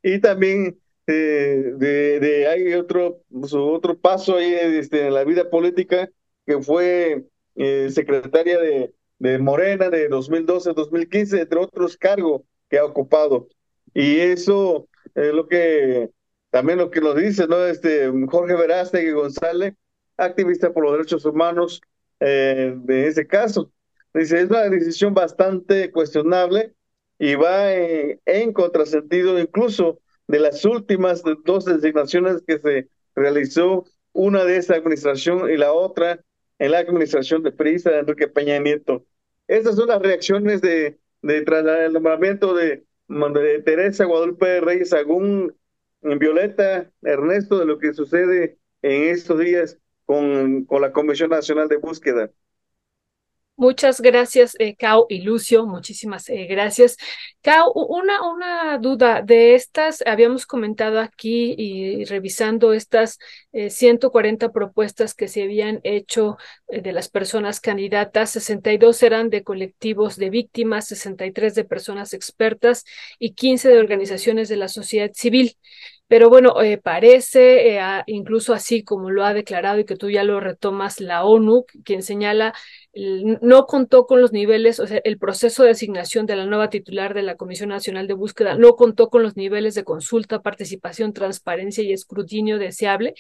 y 0.04 0.20
también 0.20 0.80
eh, 1.08 1.74
de, 1.78 2.20
de, 2.20 2.48
hay 2.48 2.74
otro, 2.74 3.22
su 3.46 3.60
otro 3.62 3.98
paso 3.98 4.36
ahí 4.36 4.54
este, 4.54 5.08
en 5.08 5.14
la 5.14 5.24
vida 5.24 5.50
política, 5.50 6.10
que 6.46 6.62
fue 6.62 7.26
eh, 7.56 7.90
secretaria 7.92 8.60
de, 8.60 8.94
de 9.20 9.40
Morena 9.40 9.90
de 9.90 10.10
2012 10.10 10.74
2015, 10.74 11.42
entre 11.42 11.60
otros 11.60 11.98
cargos 11.98 12.42
que 12.70 12.78
ha 12.78 12.86
ocupado. 12.86 13.48
Y 13.94 14.20
eso 14.20 14.88
es 15.16 15.34
lo 15.34 15.48
que 15.48 16.10
también 16.50 16.78
lo 16.78 16.92
que 16.92 17.02
nos 17.02 17.16
dice, 17.16 17.48
¿no? 17.48 17.66
Este 17.66 18.12
Jorge 18.30 18.56
Verástegui 18.56 19.12
González, 19.12 19.74
activista 20.18 20.74
por 20.74 20.84
los 20.84 20.94
derechos 20.94 21.26
humanos 21.26 21.82
eh, 22.20 22.74
de 22.76 23.08
ese 23.08 23.28
caso. 23.28 23.72
Dice, 24.14 24.42
es 24.42 24.50
una 24.50 24.68
decisión 24.70 25.14
bastante 25.14 25.92
cuestionable 25.92 26.74
y 27.20 27.36
va 27.36 27.74
en, 27.74 28.20
en 28.26 28.54
contrasentido 28.54 29.40
incluso 29.40 30.00
de 30.28 30.40
las 30.40 30.64
últimas 30.66 31.24
dos 31.46 31.66
designaciones 31.66 32.44
que 32.46 32.60
se 32.60 32.90
realizó, 33.16 33.86
una 34.14 34.44
de 34.46 34.58
esa 34.58 34.76
administración 34.76 35.50
y 35.50 35.58
la 35.58 35.74
otra 35.74 36.20
en 36.60 36.72
la 36.72 36.80
administración 36.80 37.44
de 37.44 37.52
Prisa 37.52 37.92
de 37.92 38.00
Enrique 38.00 38.28
Peña 38.28 38.58
Nieto. 38.60 39.06
Esas 39.48 39.76
son 39.76 39.90
las 39.90 40.02
reacciones 40.02 40.62
de, 40.62 40.98
de 41.22 41.42
tras 41.44 41.66
el 41.66 41.94
nombramiento 41.94 42.54
de, 42.56 42.84
de 43.08 43.62
Teresa 43.64 44.06
Guadalupe 44.06 44.62
Reyes 44.62 44.92
Agún, 44.94 45.56
Violeta, 46.02 46.92
Ernesto, 47.02 47.60
de 47.60 47.66
lo 47.66 47.80
que 47.80 47.94
sucede 47.94 48.58
en 48.82 49.04
estos 49.04 49.40
días 49.40 49.78
con, 50.06 50.66
con 50.66 50.82
la 50.82 50.92
Comisión 50.92 51.30
Nacional 51.30 51.68
de 51.68 51.78
Búsqueda. 51.78 52.32
Muchas 53.60 54.02
gracias, 54.02 54.56
eh, 54.60 54.76
Cao 54.76 55.08
y 55.10 55.22
Lucio. 55.22 55.66
Muchísimas 55.66 56.30
eh, 56.30 56.46
gracias. 56.46 56.96
Cao, 57.42 57.74
una, 57.74 58.22
una 58.22 58.78
duda 58.78 59.24
de 59.24 59.56
estas, 59.56 60.04
habíamos 60.06 60.46
comentado 60.46 61.00
aquí 61.00 61.56
y 61.58 62.06
revisando 62.06 62.72
estas 62.72 63.18
140 63.52 64.46
eh, 64.46 64.50
propuestas 64.50 65.16
que 65.16 65.28
se 65.28 65.42
habían 65.42 65.80
hecho 65.84 66.38
de 66.68 66.92
las 66.92 67.10
personas 67.10 67.60
candidatas, 67.60 68.30
62 68.30 69.02
eran 69.02 69.32
de 69.32 69.44
colectivos 69.44 70.18
de 70.18 70.30
víctimas, 70.30 70.88
63 70.90 71.56
de 71.56 71.64
personas 71.64 72.14
expertas 72.14 72.86
y 73.18 73.34
15 73.34 73.70
de 73.70 73.80
organizaciones 73.80 74.50
de 74.50 74.58
la 74.58 74.68
sociedad 74.68 75.10
civil. 75.16 75.58
Pero 76.08 76.30
bueno, 76.30 76.62
eh, 76.62 76.78
parece, 76.78 77.76
eh, 77.78 77.82
incluso 78.06 78.54
así 78.54 78.82
como 78.84 79.10
lo 79.12 79.26
ha 79.26 79.34
declarado 79.34 79.80
y 79.80 79.86
que 79.86 79.98
tú 79.98 80.10
ya 80.10 80.24
lo 80.24 80.40
retomas, 80.40 81.02
la 81.02 81.26
ONU, 81.26 81.66
quien 81.84 82.02
señala, 82.02 82.54
no 83.42 83.66
contó 83.66 84.06
con 84.08 84.22
los 84.22 84.32
niveles, 84.32 84.80
o 84.80 84.88
sea, 84.88 85.02
el 85.04 85.18
proceso 85.20 85.64
de 85.64 85.72
asignación 85.72 86.26
de 86.26 86.38
la 86.38 86.46
nueva 86.46 86.70
titular 86.70 87.14
de 87.14 87.24
la 87.24 87.36
Comisión 87.36 87.70
Nacional 87.70 88.08
de 88.08 88.14
Búsqueda 88.14 88.56
no 88.58 88.76
contó 88.76 89.10
con 89.10 89.22
los 89.22 89.36
niveles 89.36 89.76
de 89.76 89.84
consulta, 89.84 90.42
participación, 90.42 91.12
transparencia 91.12 91.84
y 91.84 91.92
escrutinio 91.92 92.58
deseable. 92.58 93.14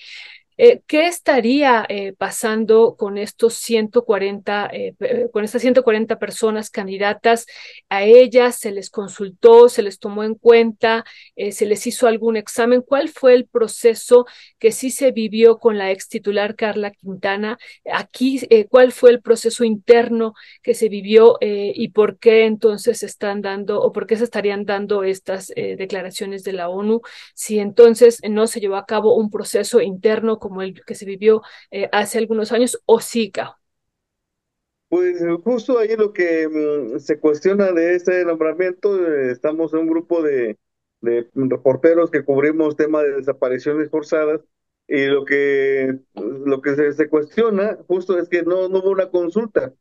Eh, 0.60 0.82
¿Qué 0.88 1.06
estaría 1.06 1.86
eh, 1.88 2.14
pasando 2.14 2.96
con 2.98 3.20
estos 3.20 3.54
140, 3.56 4.68
eh, 4.74 4.96
con 5.32 5.44
estas 5.44 5.62
140 5.62 6.18
personas 6.18 6.72
candidatas? 6.72 7.46
¿A 7.90 8.04
ellas 8.04 8.58
se 8.60 8.72
les 8.72 8.90
consultó, 8.90 9.70
se 9.70 9.84
les 9.84 10.00
tomó 10.00 10.24
en 10.24 10.34
cuenta, 10.34 11.06
se 11.52 11.66
les 11.68 11.86
hizo 11.86 12.08
algún 12.08 12.38
examen? 12.38 12.82
¿Cuál 12.82 13.10
fue 13.10 13.36
el 13.36 13.46
proceso 13.46 14.26
que 14.58 14.72
sí 14.72 14.90
se 14.90 15.12
vivió 15.12 15.60
con 15.60 15.78
la 15.78 15.92
ex 15.92 16.10
titular 16.10 16.56
Carla 16.56 16.90
Quintana? 16.92 17.60
Aquí, 17.92 18.42
¿cuál 18.70 18.92
fue 18.92 19.12
el 19.12 19.22
proceso 19.22 19.64
interno 19.64 20.34
que 20.64 20.74
se 20.74 20.90
vivió 20.90 21.38
y 21.42 21.90
por 21.90 22.18
qué 22.18 22.46
entonces 22.46 23.04
están 23.04 23.42
dando 23.42 23.80
o 23.82 23.92
por 23.92 24.08
qué 24.08 24.18
se 24.18 24.24
estarían 24.24 24.66
dando 24.66 25.04
estas 25.04 25.48
declaraciones 25.56 26.44
de 26.44 26.54
la 26.54 26.70
ONU 26.70 27.02
si 27.36 27.60
entonces 27.60 28.20
no 28.28 28.48
se 28.48 28.60
llevó 28.60 28.76
a 28.78 28.86
cabo 28.86 29.16
un 29.16 29.30
proceso 29.30 29.82
interno? 29.82 30.40
Como 30.48 30.62
el 30.62 30.84
que 30.86 30.96
se 30.96 31.06
vivió 31.06 31.42
eh, 31.72 31.90
hace 31.92 32.18
algunos 32.18 32.52
años 32.52 32.82
o 32.86 33.00
siga? 33.00 33.58
Pues 34.90 35.22
justo 35.44 35.80
ahí 35.80 35.96
lo 35.98 36.14
que 36.14 36.48
mm, 36.48 37.00
se 37.00 37.20
cuestiona 37.20 37.72
de 37.74 37.96
este 37.96 38.24
nombramiento, 38.24 38.96
eh, 39.06 39.32
estamos 39.32 39.74
en 39.74 39.80
un 39.82 39.88
grupo 39.88 40.22
de, 40.22 40.58
reporteros 41.02 42.10
que 42.10 42.24
cubrimos 42.24 42.76
temas 42.76 43.04
de 43.04 43.18
desapariciones 43.18 43.90
forzadas 43.90 44.42
y 44.88 45.06
lo 45.06 45.26
que 45.26 46.00
lo 46.16 46.62
que 46.62 46.94
se, 46.94 47.10
cuestiona 47.10 47.78
justo 47.88 48.18
es 48.18 48.30
que 48.30 48.44
no, 48.44 48.66
hubo 48.68 48.90
una 48.92 49.10
consulta. 49.12 49.74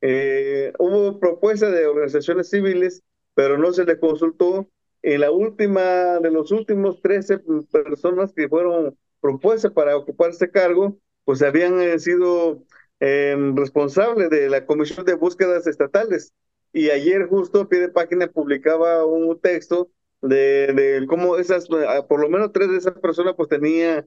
Eh, 0.00 0.72
hubo 0.78 1.20
propuesta 1.20 1.70
de 1.70 1.86
organizaciones 1.86 2.50
civiles, 2.50 3.02
pero 3.34 3.58
no 3.58 3.72
se 3.72 3.84
le 3.84 3.98
consultó. 4.00 4.68
En 5.02 5.20
la 5.20 5.30
última, 5.32 6.20
de 6.20 6.30
los 6.30 6.52
últimos 6.52 7.00
13 7.02 7.40
personas 7.72 8.32
que 8.32 8.48
fueron 8.48 8.96
propuesta 9.22 9.70
para 9.70 9.96
ocupar 9.96 10.30
este 10.30 10.50
cargo, 10.50 10.98
pues 11.24 11.40
habían 11.40 11.80
eh, 11.80 11.98
sido 11.98 12.64
eh, 13.00 13.34
responsables 13.54 14.28
de 14.28 14.50
la 14.50 14.66
Comisión 14.66 15.06
de 15.06 15.14
Búsquedas 15.14 15.66
Estatales. 15.66 16.34
Y 16.74 16.90
ayer 16.90 17.26
justo 17.28 17.68
pie 17.68 17.80
de 17.80 17.88
página 17.88 18.26
publicaba 18.26 19.06
un 19.06 19.40
texto 19.40 19.90
de, 20.20 20.72
de 20.74 21.06
cómo 21.06 21.36
esas, 21.36 21.68
ah, 21.88 22.06
por 22.06 22.20
lo 22.20 22.28
menos 22.28 22.52
tres 22.52 22.70
de 22.70 22.78
esas 22.78 22.98
personas 22.98 23.34
pues 23.36 23.48
tenían 23.48 24.06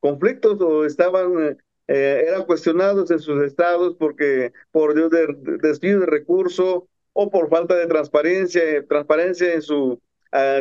conflictos 0.00 0.60
o 0.60 0.84
estaban, 0.84 1.58
eh, 1.88 2.24
eran 2.28 2.44
cuestionados 2.44 3.10
en 3.10 3.18
sus 3.18 3.42
estados 3.42 3.96
porque 3.98 4.52
por 4.70 4.94
de, 4.94 5.58
desvío 5.62 6.00
de 6.00 6.06
recursos 6.06 6.84
o 7.12 7.30
por 7.30 7.48
falta 7.48 7.74
de 7.74 7.86
transparencia, 7.86 8.86
transparencia 8.86 9.54
en 9.54 9.62
su 9.62 10.00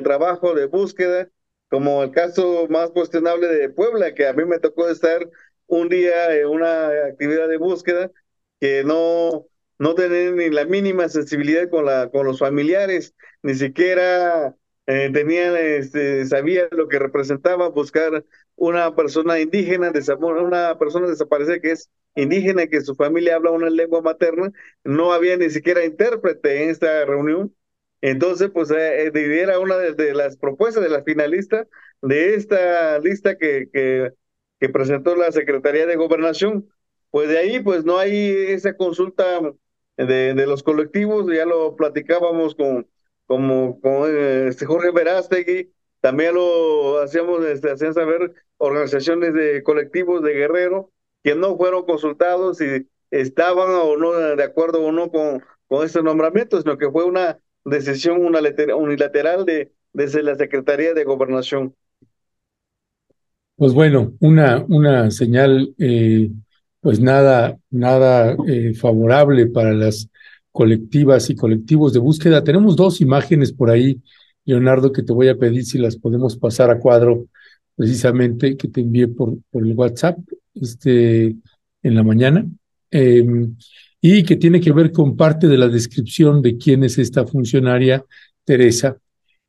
trabajo 0.03 0.53
de 0.53 0.67
búsqueda 0.67 1.27
como 1.73 2.03
el 2.03 2.11
caso 2.11 2.67
más 2.69 2.91
cuestionable 2.91 3.47
de 3.47 3.67
Puebla, 3.67 4.13
que 4.13 4.27
a 4.27 4.33
mí 4.33 4.45
me 4.45 4.59
tocó 4.59 4.89
estar 4.89 5.27
un 5.65 5.89
día 5.89 6.31
en 6.37 6.47
una 6.47 6.89
actividad 7.07 7.47
de 7.47 7.57
búsqueda 7.57 8.11
que 8.59 8.83
no, 8.83 9.47
no 9.79 9.95
tenían 9.95 10.35
ni 10.35 10.51
la 10.51 10.65
mínima 10.65 11.09
sensibilidad 11.09 11.71
con, 11.71 11.85
la, 11.85 12.11
con 12.11 12.27
los 12.27 12.37
familiares, 12.37 13.15
ni 13.41 13.55
siquiera 13.55 14.55
eh, 14.85 15.09
tenían, 15.11 15.55
este, 15.57 16.27
sabían 16.27 16.67
lo 16.73 16.87
que 16.87 16.99
representaba 16.99 17.69
buscar 17.69 18.23
una 18.55 18.95
persona 18.95 19.39
indígena, 19.39 19.91
una 20.19 20.77
persona 20.77 21.07
desaparecida 21.07 21.59
que 21.59 21.71
es 21.71 21.89
indígena, 22.13 22.67
que 22.67 22.81
su 22.81 22.93
familia 22.93 23.37
habla 23.37 23.49
una 23.49 23.71
lengua 23.71 24.03
materna, 24.03 24.51
no 24.83 25.11
había 25.11 25.37
ni 25.37 25.49
siquiera 25.49 25.83
intérprete 25.83 26.65
en 26.65 26.69
esta 26.69 27.03
reunión. 27.05 27.51
Entonces, 28.03 28.49
pues 28.53 28.69
eh, 28.69 29.07
eh 29.07 29.41
era 29.41 29.59
una 29.59 29.77
de, 29.77 30.13
las 30.13 30.35
propuestas 30.35 30.83
de 30.83 30.89
la 30.89 31.03
finalista 31.03 31.65
de 32.01 32.35
esta 32.35 32.99
lista 32.99 33.37
que, 33.37 33.69
que, 33.71 34.11
que 34.59 34.69
presentó 34.69 35.15
la 35.15 35.31
Secretaría 35.31 35.85
de 35.85 35.95
Gobernación. 35.95 36.69
Pues 37.11 37.29
de 37.29 37.37
ahí, 37.37 37.61
pues 37.61 37.85
no 37.85 37.97
hay 37.97 38.29
esa 38.49 38.75
consulta 38.75 39.23
de, 39.95 40.33
de 40.33 40.47
los 40.47 40.63
colectivos, 40.63 41.33
ya 41.33 41.45
lo 41.45 41.77
platicábamos 41.77 42.55
con, 42.55 42.85
como, 43.25 43.79
con 43.79 44.13
este 44.47 44.65
Jorge 44.65 44.91
Verástegui, 44.91 45.71
también 46.01 46.35
lo 46.35 46.99
hacíamos, 46.99 47.45
este, 47.45 47.71
hacían 47.71 47.93
saber 47.93 48.33
organizaciones 48.57 49.33
de 49.33 49.63
colectivos 49.63 50.21
de 50.23 50.33
Guerrero 50.33 50.91
que 51.23 51.35
no 51.35 51.55
fueron 51.55 51.85
consultados 51.85 52.57
si 52.57 52.89
estaban 53.11 53.69
o 53.69 53.95
no 53.95 54.11
de 54.11 54.43
acuerdo 54.43 54.81
o 54.81 54.91
no 54.91 55.09
con, 55.09 55.41
con 55.67 55.85
este 55.85 56.03
nombramiento, 56.03 56.59
sino 56.59 56.77
que 56.77 56.91
fue 56.91 57.05
una 57.05 57.39
decisión 57.65 58.21
unilateral 58.21 59.45
de, 59.45 59.71
desde 59.93 60.23
la 60.23 60.35
Secretaría 60.35 60.93
de 60.93 61.03
Gobernación. 61.03 61.75
Pues 63.55 63.73
bueno, 63.73 64.13
una, 64.19 64.65
una 64.67 65.11
señal 65.11 65.73
eh, 65.77 66.29
pues 66.81 66.99
nada, 66.99 67.57
nada 67.69 68.35
eh, 68.47 68.73
favorable 68.73 69.47
para 69.47 69.73
las 69.73 70.09
colectivas 70.51 71.29
y 71.29 71.35
colectivos 71.35 71.93
de 71.93 71.99
búsqueda. 71.99 72.43
Tenemos 72.43 72.75
dos 72.75 72.99
imágenes 72.99 73.53
por 73.53 73.69
ahí 73.69 74.01
Leonardo, 74.45 74.91
que 74.91 75.03
te 75.03 75.13
voy 75.13 75.29
a 75.29 75.37
pedir 75.37 75.65
si 75.65 75.77
las 75.77 75.95
podemos 75.97 76.37
pasar 76.37 76.69
a 76.69 76.79
cuadro 76.79 77.27
precisamente 77.75 78.57
que 78.57 78.67
te 78.67 78.81
envié 78.81 79.07
por, 79.07 79.37
por 79.49 79.65
el 79.65 79.73
WhatsApp 79.73 80.17
este, 80.53 81.35
en 81.81 81.95
la 81.95 82.03
mañana, 82.03 82.45
em, 82.91 83.55
y 84.05 84.23
que 84.23 84.35
tiene 84.35 84.59
que 84.59 84.73
ver 84.73 84.91
con 84.91 85.15
parte 85.15 85.47
de 85.47 85.57
la 85.57 85.69
descripción 85.69 86.41
de 86.41 86.57
quién 86.57 86.83
es 86.83 86.97
esta 86.97 87.25
funcionaria, 87.25 88.03
Teresa. 88.43 88.97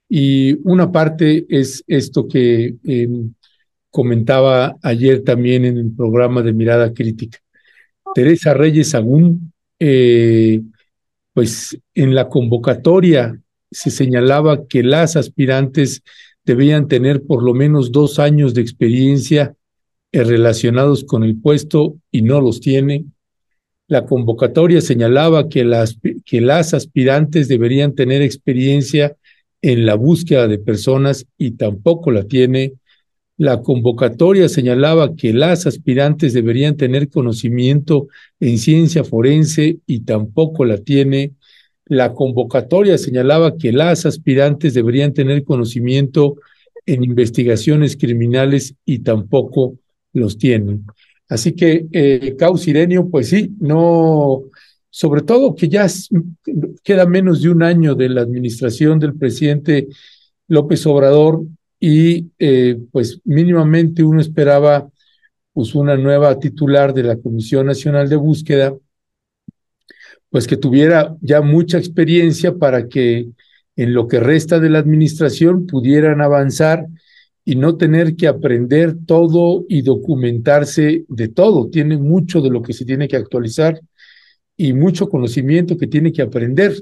Y 0.08 0.56
una 0.62 0.92
parte 0.92 1.44
es 1.48 1.82
esto 1.88 2.28
que 2.28 2.76
em, 2.84 3.34
comentaba 3.90 4.76
ayer 4.80 5.24
también 5.24 5.64
en 5.64 5.78
el 5.78 5.90
programa 5.90 6.40
de 6.40 6.52
Mirada 6.52 6.94
Crítica. 6.94 7.38
Teresa 8.14 8.54
Reyes 8.54 8.94
Agún, 8.94 9.52
eh, 9.80 10.62
pues 11.32 11.76
en 11.92 12.14
la 12.14 12.28
convocatoria 12.28 13.36
se 13.72 13.90
señalaba 13.90 14.68
que 14.68 14.84
las 14.84 15.16
aspirantes 15.16 16.04
debían 16.44 16.86
tener 16.86 17.24
por 17.24 17.42
lo 17.42 17.54
menos 17.54 17.90
dos 17.90 18.20
años 18.20 18.54
de 18.54 18.62
experiencia 18.62 19.56
relacionados 20.12 21.02
con 21.02 21.24
el 21.24 21.40
puesto 21.40 21.96
y 22.12 22.22
no 22.22 22.40
los 22.40 22.60
tiene. 22.60 23.04
La 23.86 24.06
convocatoria 24.06 24.80
señalaba 24.80 25.48
que 25.48 25.64
las, 25.64 25.98
que 26.24 26.40
las 26.40 26.72
aspirantes 26.72 27.48
deberían 27.48 27.94
tener 27.94 28.22
experiencia 28.22 29.16
en 29.60 29.84
la 29.84 29.94
búsqueda 29.94 30.48
de 30.48 30.58
personas 30.58 31.26
y 31.36 31.52
tampoco 31.52 32.10
la 32.10 32.24
tiene. 32.24 32.72
La 33.36 33.60
convocatoria 33.60 34.48
señalaba 34.48 35.16
que 35.16 35.32
las 35.34 35.66
aspirantes 35.66 36.32
deberían 36.32 36.76
tener 36.76 37.08
conocimiento 37.10 38.08
en 38.40 38.58
ciencia 38.58 39.04
forense 39.04 39.78
y 39.86 40.00
tampoco 40.00 40.64
la 40.64 40.78
tiene. 40.78 41.32
La 41.86 42.14
convocatoria 42.14 42.96
señalaba 42.96 43.58
que 43.58 43.72
las 43.72 44.06
aspirantes 44.06 44.72
deberían 44.72 45.12
tener 45.12 45.44
conocimiento 45.44 46.36
en 46.86 47.04
investigaciones 47.04 47.96
criminales 47.96 48.74
y 48.86 49.00
tampoco 49.00 49.74
los 50.12 50.38
tienen. 50.38 50.86
Así 51.34 51.52
que, 51.52 51.86
eh, 51.90 52.36
Caus 52.38 52.68
Irenio, 52.68 53.10
pues 53.10 53.28
sí, 53.28 53.56
no, 53.58 54.44
sobre 54.88 55.22
todo 55.22 55.56
que 55.56 55.68
ya 55.68 55.84
queda 56.84 57.06
menos 57.06 57.42
de 57.42 57.48
un 57.48 57.64
año 57.64 57.96
de 57.96 58.08
la 58.08 58.20
administración 58.20 59.00
del 59.00 59.14
presidente 59.14 59.88
López 60.46 60.86
Obrador 60.86 61.42
y 61.80 62.30
eh, 62.38 62.78
pues 62.92 63.20
mínimamente 63.24 64.04
uno 64.04 64.20
esperaba 64.20 64.88
pues 65.52 65.74
una 65.74 65.96
nueva 65.96 66.38
titular 66.38 66.94
de 66.94 67.02
la 67.02 67.16
Comisión 67.16 67.66
Nacional 67.66 68.08
de 68.08 68.16
Búsqueda 68.16 68.72
pues 70.30 70.46
que 70.46 70.56
tuviera 70.56 71.16
ya 71.20 71.40
mucha 71.40 71.78
experiencia 71.78 72.54
para 72.54 72.86
que 72.88 73.26
en 73.74 73.92
lo 73.92 74.06
que 74.06 74.20
resta 74.20 74.60
de 74.60 74.70
la 74.70 74.78
administración 74.78 75.66
pudieran 75.66 76.20
avanzar 76.20 76.86
y 77.44 77.56
no 77.56 77.76
tener 77.76 78.16
que 78.16 78.26
aprender 78.26 78.96
todo 79.06 79.64
y 79.68 79.82
documentarse 79.82 81.04
de 81.08 81.28
todo. 81.28 81.68
Tiene 81.68 81.98
mucho 81.98 82.40
de 82.40 82.50
lo 82.50 82.62
que 82.62 82.72
se 82.72 82.84
tiene 82.84 83.06
que 83.06 83.16
actualizar 83.16 83.78
y 84.56 84.72
mucho 84.72 85.08
conocimiento 85.08 85.76
que 85.76 85.86
tiene 85.86 86.12
que 86.12 86.22
aprender. 86.22 86.72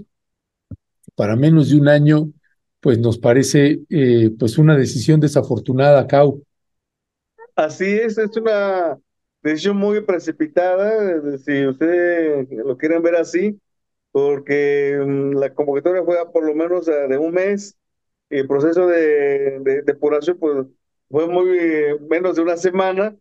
Para 1.17 1.37
menos 1.37 1.71
de 1.71 1.77
un 1.77 1.89
año, 1.89 2.33
pues 2.81 2.99
nos 2.99 3.19
parece 3.19 3.81
eh, 3.91 4.31
pues 4.39 4.57
una 4.57 4.77
decisión 4.77 5.21
desafortunada, 5.21 6.07
Cau. 6.07 6.43
Así 7.57 7.85
es, 7.85 8.17
es 8.17 8.37
una 8.37 8.99
decisión 9.43 9.77
muy 9.77 10.01
precipitada, 10.03 11.39
si 11.39 11.67
ustedes 11.67 12.49
lo 12.51 12.77
quieren 12.79 13.03
ver 13.03 13.17
así, 13.17 13.61
porque 14.13 14.99
mm, 15.05 15.37
la 15.37 15.53
convocatoria 15.53 16.05
fue 16.05 16.17
por 16.33 16.45
lo 16.45 16.55
menos 16.55 16.89
eh, 16.89 17.09
de 17.09 17.19
un 17.19 17.33
mes 17.33 17.77
el 18.39 18.49
proceso 18.49 18.87
de, 18.87 19.61
de 19.61 19.83
depuración 19.83 20.39
pues, 20.39 20.67
fue 21.11 21.27
muy 21.29 21.47
menos 22.09 22.37
de 22.37 22.43
una 22.43 22.57
semana 22.57 23.17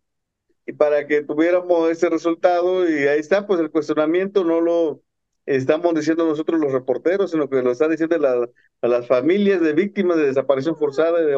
y 0.66 0.72
para 0.72 1.06
que 1.06 1.22
tuviéramos 1.22 1.90
ese 1.90 2.08
resultado 2.10 2.88
y 2.88 3.06
ahí 3.08 3.20
está 3.20 3.46
pues 3.46 3.60
el 3.60 3.70
cuestionamiento 3.70 4.44
no 4.44 4.60
lo 4.60 5.02
estamos 5.46 5.94
diciendo 5.94 6.26
nosotros 6.26 6.60
los 6.60 6.72
reporteros 6.72 7.30
sino 7.32 7.48
que 7.48 7.62
lo 7.62 7.72
están 7.72 7.90
diciendo 7.90 8.18
la, 8.18 8.48
a 8.82 8.88
las 8.88 9.06
familias 9.06 9.60
de 9.60 9.72
víctimas 9.72 10.18
de 10.18 10.26
desaparición 10.26 10.76
forzada 10.76 11.20
de, 11.20 11.36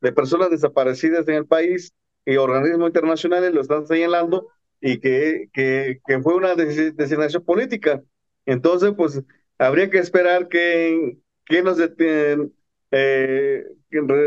de 0.00 0.12
personas 0.12 0.50
desaparecidas 0.50 1.26
en 1.28 1.34
el 1.34 1.46
país 1.46 1.94
y 2.24 2.36
organismos 2.36 2.88
internacionales 2.88 3.52
lo 3.54 3.60
están 3.60 3.86
señalando 3.86 4.48
y 4.80 5.00
que, 5.00 5.48
que, 5.52 6.00
que 6.06 6.20
fue 6.20 6.34
una 6.34 6.54
designación 6.56 7.44
política. 7.44 8.02
Entonces, 8.46 8.92
pues 8.96 9.22
habría 9.58 9.88
que 9.90 9.98
esperar 9.98 10.48
que, 10.48 11.18
que 11.46 11.62
nos 11.62 11.78
eh, 12.96 13.64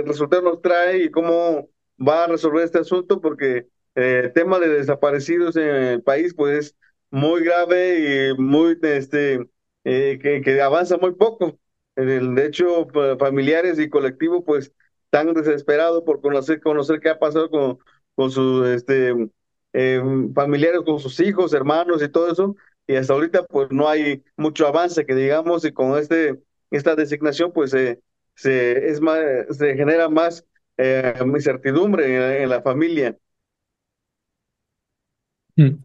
resultado 0.05 0.41
nos 0.43 0.61
trae 0.61 1.03
y 1.05 1.11
cómo 1.11 1.69
va 1.99 2.25
a 2.25 2.27
resolver 2.27 2.63
este 2.65 2.79
asunto, 2.79 3.21
porque 3.21 3.67
eh, 3.95 4.21
el 4.25 4.33
tema 4.33 4.59
de 4.59 4.69
desaparecidos 4.69 5.55
en 5.55 5.67
el 5.69 6.03
país, 6.03 6.33
pues 6.33 6.57
es 6.67 6.75
muy 7.09 7.43
grave 7.43 8.31
y 8.31 8.41
muy, 8.41 8.77
este, 8.83 9.49
eh, 9.83 10.19
que, 10.21 10.41
que 10.41 10.61
avanza 10.61 10.97
muy 10.97 11.13
poco. 11.13 11.57
De 11.95 12.45
hecho, 12.45 12.87
familiares 13.17 13.79
y 13.79 13.89
colectivos, 13.89 14.43
pues 14.45 14.71
tan 15.09 15.33
desesperado 15.33 16.03
por 16.05 16.21
conocer, 16.21 16.61
conocer 16.61 16.99
qué 16.99 17.09
ha 17.09 17.17
pasado 17.19 17.49
con, 17.49 17.79
con 18.15 18.29
sus 18.29 18.67
este, 18.67 19.13
eh, 19.73 20.01
familiares, 20.35 20.81
con 20.85 20.99
sus 20.99 21.19
hijos, 21.19 21.53
hermanos 21.53 22.03
y 22.03 22.09
todo 22.09 22.31
eso. 22.31 22.55
Y 22.85 22.95
hasta 22.95 23.13
ahorita 23.13 23.45
pues 23.47 23.69
no 23.71 23.89
hay 23.89 24.23
mucho 24.37 24.67
avance 24.67 25.05
que 25.05 25.15
digamos 25.15 25.65
y 25.65 25.71
con 25.73 25.97
este 25.97 26.41
esta 26.71 26.95
designación 26.95 27.51
pues 27.53 27.73
se, 28.37 28.87
es 28.87 29.01
más, 29.01 29.19
se 29.49 29.75
genera 29.75 30.07
más 30.09 30.45
eh, 30.77 31.13
incertidumbre 31.25 32.43
en, 32.43 32.49
la 32.49 32.61
familia. 32.61 33.17
Mm. 35.55 35.83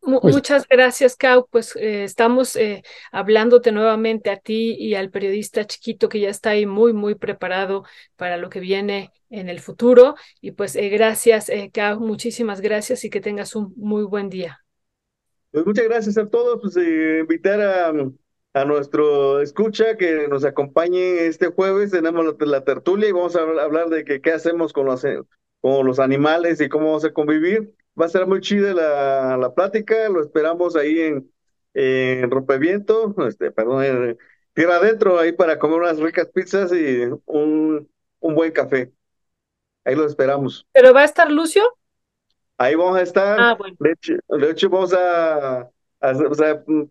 Pues 0.00 0.34
muchas 0.34 0.66
gracias, 0.68 1.16
Cau. 1.16 1.48
Pues 1.50 1.74
eh, 1.74 2.04
estamos 2.04 2.54
eh, 2.54 2.84
hablándote 3.10 3.72
nuevamente 3.72 4.30
a 4.30 4.36
ti 4.36 4.76
y 4.78 4.94
al 4.94 5.10
periodista 5.10 5.64
chiquito 5.64 6.08
que 6.08 6.20
ya 6.20 6.28
está 6.28 6.50
ahí 6.50 6.66
muy, 6.66 6.92
muy 6.92 7.16
preparado 7.16 7.84
para 8.14 8.36
lo 8.36 8.48
que 8.48 8.60
viene 8.60 9.10
en 9.28 9.48
el 9.48 9.58
futuro. 9.58 10.14
Y 10.40 10.52
pues 10.52 10.76
eh, 10.76 10.88
gracias, 10.88 11.50
Cau, 11.72 11.98
muchísimas 11.98 12.60
gracias 12.60 13.04
y 13.04 13.10
que 13.10 13.20
tengas 13.20 13.56
un 13.56 13.74
muy 13.76 14.04
buen 14.04 14.28
día. 14.28 14.60
Pues 15.50 15.66
muchas 15.66 15.86
gracias 15.86 16.16
a 16.16 16.28
todos. 16.28 16.60
Pues 16.60 16.76
invitar 16.76 17.60
a, 17.60 17.92
a 18.56 18.64
nuestro 18.64 19.42
escucha 19.42 19.98
que 19.98 20.28
nos 20.28 20.42
acompañe 20.46 21.26
este 21.26 21.48
jueves. 21.48 21.90
Tenemos 21.90 22.24
la, 22.40 22.64
tertulia 22.64 23.06
y 23.06 23.12
vamos 23.12 23.36
a 23.36 23.42
hablar 23.42 23.90
de 23.90 24.02
que, 24.02 24.22
qué 24.22 24.32
hacemos 24.32 24.72
con 24.72 24.86
los, 24.86 25.04
con 25.60 25.86
los 25.86 25.98
animales 25.98 26.58
y 26.62 26.70
cómo 26.70 26.86
vamos 26.86 27.04
a 27.04 27.12
convivir. 27.12 27.74
Va 28.00 28.06
a 28.06 28.08
ser 28.08 28.26
muy 28.26 28.40
chida 28.40 28.72
la, 28.72 29.36
la 29.36 29.54
plática, 29.54 30.08
lo 30.08 30.22
esperamos 30.22 30.74
ahí 30.74 31.00
en, 31.00 31.30
en 31.74 32.30
Rompeviento, 32.30 33.14
este, 33.28 33.50
perdón, 33.50 33.84
en 33.84 34.18
Tierra 34.54 34.76
Adentro, 34.76 35.18
ahí 35.18 35.32
para 35.32 35.58
comer 35.58 35.80
unas 35.80 35.98
ricas 35.98 36.28
pizzas 36.28 36.72
y 36.72 37.02
un, 37.26 37.86
un 38.20 38.34
buen 38.34 38.52
café. 38.52 38.90
Ahí 39.84 39.94
lo 39.94 40.06
esperamos. 40.06 40.66
¿Pero 40.72 40.94
va 40.94 41.02
a 41.02 41.04
estar 41.04 41.30
Lucio? 41.30 41.62
Ahí 42.56 42.74
vamos 42.74 42.96
a 42.96 43.02
estar. 43.02 43.38
Ah, 43.38 43.54
bueno. 43.54 43.76
de, 43.78 44.50
hecho, 44.50 44.70
vamos 44.70 44.94
a, 44.94 45.68
a, 46.00 46.12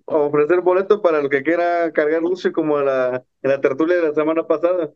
ofrecer 0.05 0.61
boleto 0.61 1.01
para 1.01 1.19
el 1.19 1.29
que 1.29 1.43
quiera 1.43 1.91
cargar 1.91 2.21
Lucio 2.21 2.51
como 2.51 2.79
la, 2.79 3.23
en 3.41 3.51
la 3.51 3.61
tertulia 3.61 3.97
de 3.97 4.03
la 4.09 4.13
semana 4.13 4.45
pasada. 4.45 4.91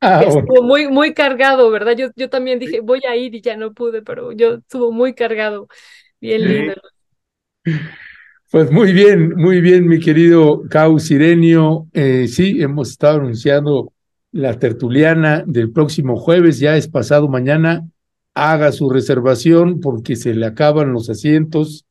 Ah. 0.00 0.22
Estuvo 0.22 0.62
muy, 0.62 0.88
muy 0.88 1.12
cargado, 1.12 1.70
¿verdad? 1.70 1.96
Yo, 1.96 2.08
yo 2.14 2.30
también 2.30 2.58
dije, 2.58 2.80
voy 2.80 3.00
a 3.08 3.16
ir 3.16 3.34
y 3.34 3.40
ya 3.40 3.56
no 3.56 3.72
pude, 3.72 4.02
pero 4.02 4.32
yo 4.32 4.54
estuvo 4.54 4.92
muy 4.92 5.14
cargado. 5.14 5.68
Bien 6.20 6.42
Sí. 6.42 6.48
lindo. 6.48 6.74
Pues 8.50 8.70
muy 8.70 8.94
bien, 8.94 9.34
muy 9.36 9.60
bien, 9.60 9.86
mi 9.86 10.00
querido 10.00 10.62
Cau 10.70 10.98
Sirenio. 10.98 11.86
Eh, 11.92 12.28
sí, 12.28 12.62
hemos 12.62 12.90
estado 12.90 13.18
anunciando 13.18 13.92
la 14.32 14.58
tertuliana 14.58 15.44
del 15.46 15.70
próximo 15.70 16.16
jueves, 16.16 16.58
ya 16.58 16.76
es 16.76 16.88
pasado 16.88 17.28
mañana. 17.28 17.86
Haga 18.32 18.72
su 18.72 18.88
reservación 18.88 19.80
porque 19.80 20.16
se 20.16 20.32
le 20.32 20.46
acaban 20.46 20.92
los 20.92 21.10
asientos. 21.10 21.84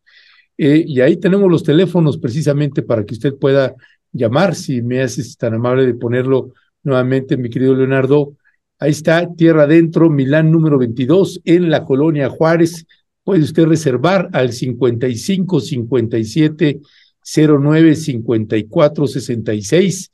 Eh, 0.58 0.84
y 0.88 1.02
ahí 1.02 1.18
tenemos 1.18 1.50
los 1.50 1.64
teléfonos 1.64 2.18
precisamente 2.18 2.82
para 2.82 3.06
que 3.06 3.14
usted 3.14 3.36
pueda 3.36 3.76
llamar, 4.12 4.56
si 4.56 4.82
me 4.82 5.02
haces 5.02 5.38
tan 5.38 5.54
amable 5.54 5.86
de 5.86 5.94
ponerlo 5.94 6.54
nuevamente, 6.84 7.38
mi 7.38 7.50
querido 7.50 7.76
Leonardo. 7.76 8.36
Ahí 8.80 8.92
está, 8.92 9.28
Tierra 9.36 9.64
Adentro, 9.64 10.10
Milán 10.10 10.52
número 10.52 10.78
22, 10.78 11.42
en 11.46 11.70
la 11.70 11.84
colonia 11.84 12.30
Juárez. 12.30 12.86
Puede 13.24 13.44
usted 13.44 13.66
reservar 13.66 14.30
al 14.34 14.54
55 14.54 15.60
57 15.60 16.82
09 17.24 17.96
54 17.96 19.08
66. 19.08 20.12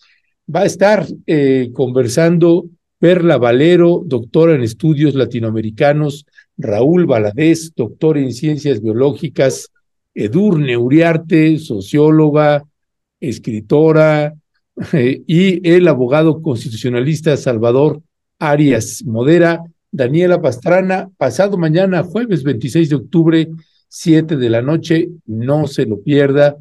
Va 0.53 0.61
a 0.61 0.65
estar 0.65 1.05
eh, 1.27 1.69
conversando 1.73 2.65
Perla 2.97 3.37
Valero, 3.37 4.01
doctora 4.05 4.55
en 4.55 4.63
estudios 4.63 5.13
latinoamericanos, 5.13 6.25
Raúl 6.57 7.05
Valadez, 7.05 7.73
doctor 7.75 8.17
en 8.17 8.33
ciencias 8.33 8.81
biológicas, 8.81 9.72
Edurne 10.14 10.77
Uriarte, 10.77 11.57
socióloga, 11.60 12.64
escritora, 13.19 14.34
y 14.94 15.69
el 15.69 15.88
abogado 15.88 16.41
constitucionalista 16.41 17.38
Salvador 17.38 18.02
Arias 18.40 19.03
Modera, 19.06 19.64
Daniela 19.91 20.41
Pastrana, 20.41 21.10
pasado 21.18 21.57
mañana, 21.57 22.03
jueves 22.03 22.44
26 22.44 22.90
de 22.90 22.95
octubre, 22.95 23.48
7 23.88 24.38
de 24.38 24.49
la 24.49 24.61
noche, 24.61 25.10
no 25.26 25.68
se 25.68 25.85
lo 25.85 26.02
pierda. 26.02 26.57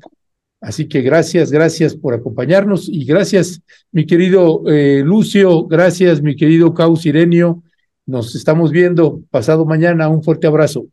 Así 0.61 0.87
que 0.87 1.01
gracias, 1.01 1.51
gracias 1.51 1.97
por 1.97 2.15
acompañarnos 2.15 2.89
y 2.89 3.05
gracias, 3.05 3.63
mi 3.91 4.07
querido 4.07 4.63
eh, 4.69 5.03
Lucio, 5.05 5.65
gracias, 5.65 6.23
mi 6.23 6.37
querido 6.37 6.73
Cau 6.75 6.97
Sirenio. 6.97 7.63
Nos 8.07 8.35
estamos 8.35 8.71
viendo 8.71 9.23
pasado 9.31 9.65
mañana. 9.65 10.09
Un 10.09 10.23
fuerte 10.23 10.47
abrazo. 10.47 10.87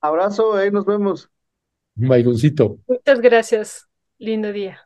Abrazo, 0.00 0.54
ahí 0.54 0.70
nos 0.70 0.84
vemos. 0.84 1.30
Un 1.98 2.08
bailoncito. 2.08 2.78
Muchas 2.86 3.20
gracias. 3.20 3.88
Lindo 4.18 4.52
día. 4.52 4.78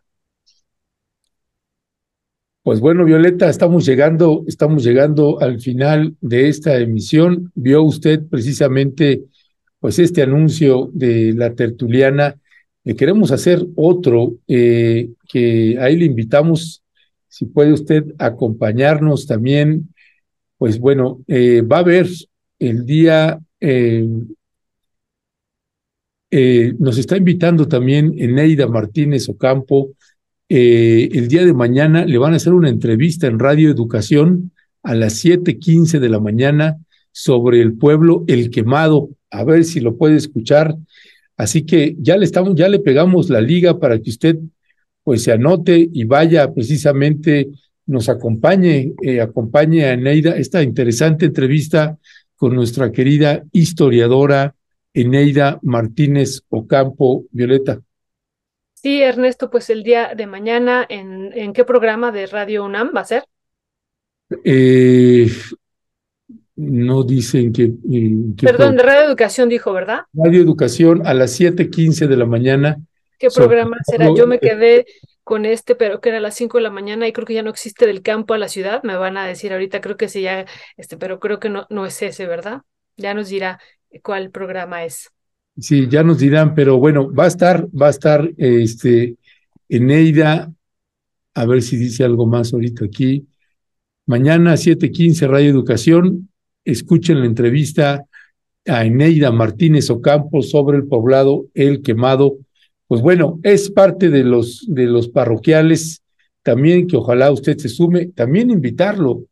Pues 2.62 2.78
bueno, 2.78 3.04
Violeta, 3.04 3.50
estamos 3.50 3.84
llegando, 3.84 4.44
estamos 4.46 4.84
llegando 4.84 5.40
al 5.40 5.60
final 5.60 6.14
de 6.20 6.48
esta 6.48 6.78
emisión. 6.78 7.50
Vio 7.56 7.82
usted 7.82 8.22
precisamente 8.30 9.24
pues 9.80 9.98
este 9.98 10.22
anuncio 10.22 10.88
de 10.94 11.32
la 11.32 11.54
tertuliana. 11.54 12.36
Le 12.84 12.94
queremos 12.94 13.32
hacer 13.32 13.66
otro 13.74 14.36
eh, 14.46 15.10
que 15.28 15.76
ahí 15.80 15.96
le 15.96 16.04
invitamos, 16.04 16.84
si 17.26 17.46
puede 17.46 17.72
usted 17.72 18.04
acompañarnos 18.16 19.26
también. 19.26 19.92
Pues 20.56 20.78
bueno, 20.78 21.24
eh, 21.26 21.62
va 21.62 21.78
a 21.78 21.80
haber 21.80 22.06
el 22.60 22.86
día, 22.86 23.40
eh, 23.58 24.06
eh, 26.34 26.72
nos 26.78 26.96
está 26.96 27.18
invitando 27.18 27.68
también 27.68 28.14
Eneida 28.16 28.66
Martínez 28.66 29.28
Ocampo, 29.28 29.90
eh, 30.48 31.10
el 31.12 31.28
día 31.28 31.44
de 31.44 31.52
mañana 31.52 32.06
le 32.06 32.16
van 32.16 32.32
a 32.32 32.36
hacer 32.36 32.54
una 32.54 32.70
entrevista 32.70 33.26
en 33.26 33.38
Radio 33.38 33.70
Educación 33.70 34.52
a 34.82 34.94
las 34.94 35.22
7:15 35.22 36.00
de 36.00 36.08
la 36.08 36.20
mañana 36.20 36.78
sobre 37.12 37.60
el 37.60 37.74
pueblo 37.74 38.24
El 38.28 38.48
Quemado. 38.48 39.10
A 39.30 39.44
ver 39.44 39.64
si 39.64 39.80
lo 39.80 39.98
puede 39.98 40.16
escuchar. 40.16 40.74
Así 41.36 41.66
que 41.66 41.96
ya 41.98 42.16
le 42.16 42.24
estamos, 42.24 42.54
ya 42.54 42.68
le 42.68 42.78
pegamos 42.78 43.28
la 43.28 43.42
liga 43.42 43.78
para 43.78 43.98
que 43.98 44.08
usted 44.08 44.38
pues 45.04 45.24
se 45.24 45.32
anote 45.32 45.86
y 45.92 46.04
vaya 46.04 46.50
precisamente, 46.54 47.48
nos 47.84 48.08
acompañe, 48.08 48.94
eh, 49.02 49.20
acompañe 49.20 49.84
a 49.84 49.92
Eneida 49.92 50.30
esta 50.36 50.62
interesante 50.62 51.26
entrevista 51.26 51.98
con 52.36 52.54
nuestra 52.54 52.90
querida 52.90 53.42
historiadora 53.52 54.54
Eneida 54.94 55.58
Martínez 55.62 56.42
Ocampo 56.48 57.24
Violeta. 57.30 57.80
Sí, 58.74 59.02
Ernesto, 59.02 59.48
pues 59.50 59.70
el 59.70 59.84
día 59.84 60.14
de 60.16 60.26
mañana, 60.26 60.84
¿en, 60.88 61.32
en 61.34 61.52
qué 61.52 61.64
programa 61.64 62.10
de 62.10 62.26
Radio 62.26 62.64
UNAM 62.64 62.92
va 62.94 63.02
a 63.02 63.04
ser? 63.04 63.24
Eh, 64.44 65.30
no 66.56 67.02
dicen 67.02 67.52
que, 67.52 67.72
que 68.36 68.46
Perdón, 68.46 68.76
de 68.76 68.82
Radio 68.82 69.02
Educación 69.02 69.48
dijo, 69.48 69.72
¿verdad? 69.72 70.00
Radio 70.12 70.42
Educación 70.42 71.06
a 71.06 71.14
las 71.14 71.38
7:15 71.38 72.06
de 72.06 72.16
la 72.16 72.26
mañana. 72.26 72.78
¿Qué 73.18 73.28
programa 73.34 73.76
será? 73.84 74.12
Yo 74.14 74.26
me 74.26 74.36
eh, 74.36 74.40
quedé 74.40 74.86
con 75.24 75.46
este, 75.46 75.74
pero 75.74 76.00
que 76.00 76.10
era 76.10 76.18
a 76.18 76.20
las 76.22 76.34
5 76.34 76.58
de 76.58 76.64
la 76.64 76.70
mañana 76.70 77.06
y 77.06 77.12
creo 77.12 77.26
que 77.26 77.34
ya 77.34 77.42
no 77.42 77.50
existe 77.50 77.86
del 77.86 78.02
campo 78.02 78.34
a 78.34 78.38
la 78.38 78.48
ciudad. 78.48 78.82
Me 78.82 78.96
van 78.96 79.16
a 79.16 79.26
decir 79.26 79.52
ahorita, 79.52 79.80
creo 79.80 79.96
que 79.96 80.08
sí, 80.08 80.22
ya, 80.22 80.44
este, 80.76 80.96
pero 80.96 81.20
creo 81.20 81.38
que 81.38 81.48
no, 81.48 81.66
no 81.70 81.86
es 81.86 82.02
ese, 82.02 82.26
¿verdad? 82.26 82.62
Ya 82.96 83.14
nos 83.14 83.28
dirá 83.28 83.60
cuál 84.02 84.30
programa 84.30 84.84
es. 84.84 85.10
Sí, 85.58 85.86
ya 85.88 86.02
nos 86.02 86.18
dirán, 86.18 86.54
pero 86.54 86.78
bueno, 86.78 87.12
va 87.12 87.24
a 87.24 87.28
estar, 87.28 87.66
va 87.68 87.88
a 87.88 87.90
estar 87.90 88.30
este 88.38 89.16
Eneida, 89.68 90.52
a 91.34 91.46
ver 91.46 91.62
si 91.62 91.76
dice 91.76 92.04
algo 92.04 92.26
más 92.26 92.52
ahorita 92.52 92.84
aquí. 92.84 93.26
Mañana 94.06 94.56
7:15 94.56 95.26
Radio 95.26 95.50
Educación, 95.50 96.28
escuchen 96.64 97.20
la 97.20 97.26
entrevista 97.26 98.04
a 98.66 98.84
Eneida 98.84 99.30
Martínez 99.30 99.90
Ocampo 99.90 100.42
sobre 100.42 100.78
el 100.78 100.86
poblado 100.86 101.46
El 101.54 101.82
Quemado. 101.82 102.38
Pues 102.86 103.00
bueno, 103.00 103.40
es 103.42 103.70
parte 103.70 104.10
de 104.10 104.24
los 104.24 104.64
de 104.68 104.86
los 104.86 105.08
parroquiales 105.08 106.02
también 106.42 106.86
que 106.86 106.96
ojalá 106.96 107.30
usted 107.30 107.56
se 107.58 107.68
sume, 107.68 108.06
también 108.06 108.50
invitarlo. 108.50 109.24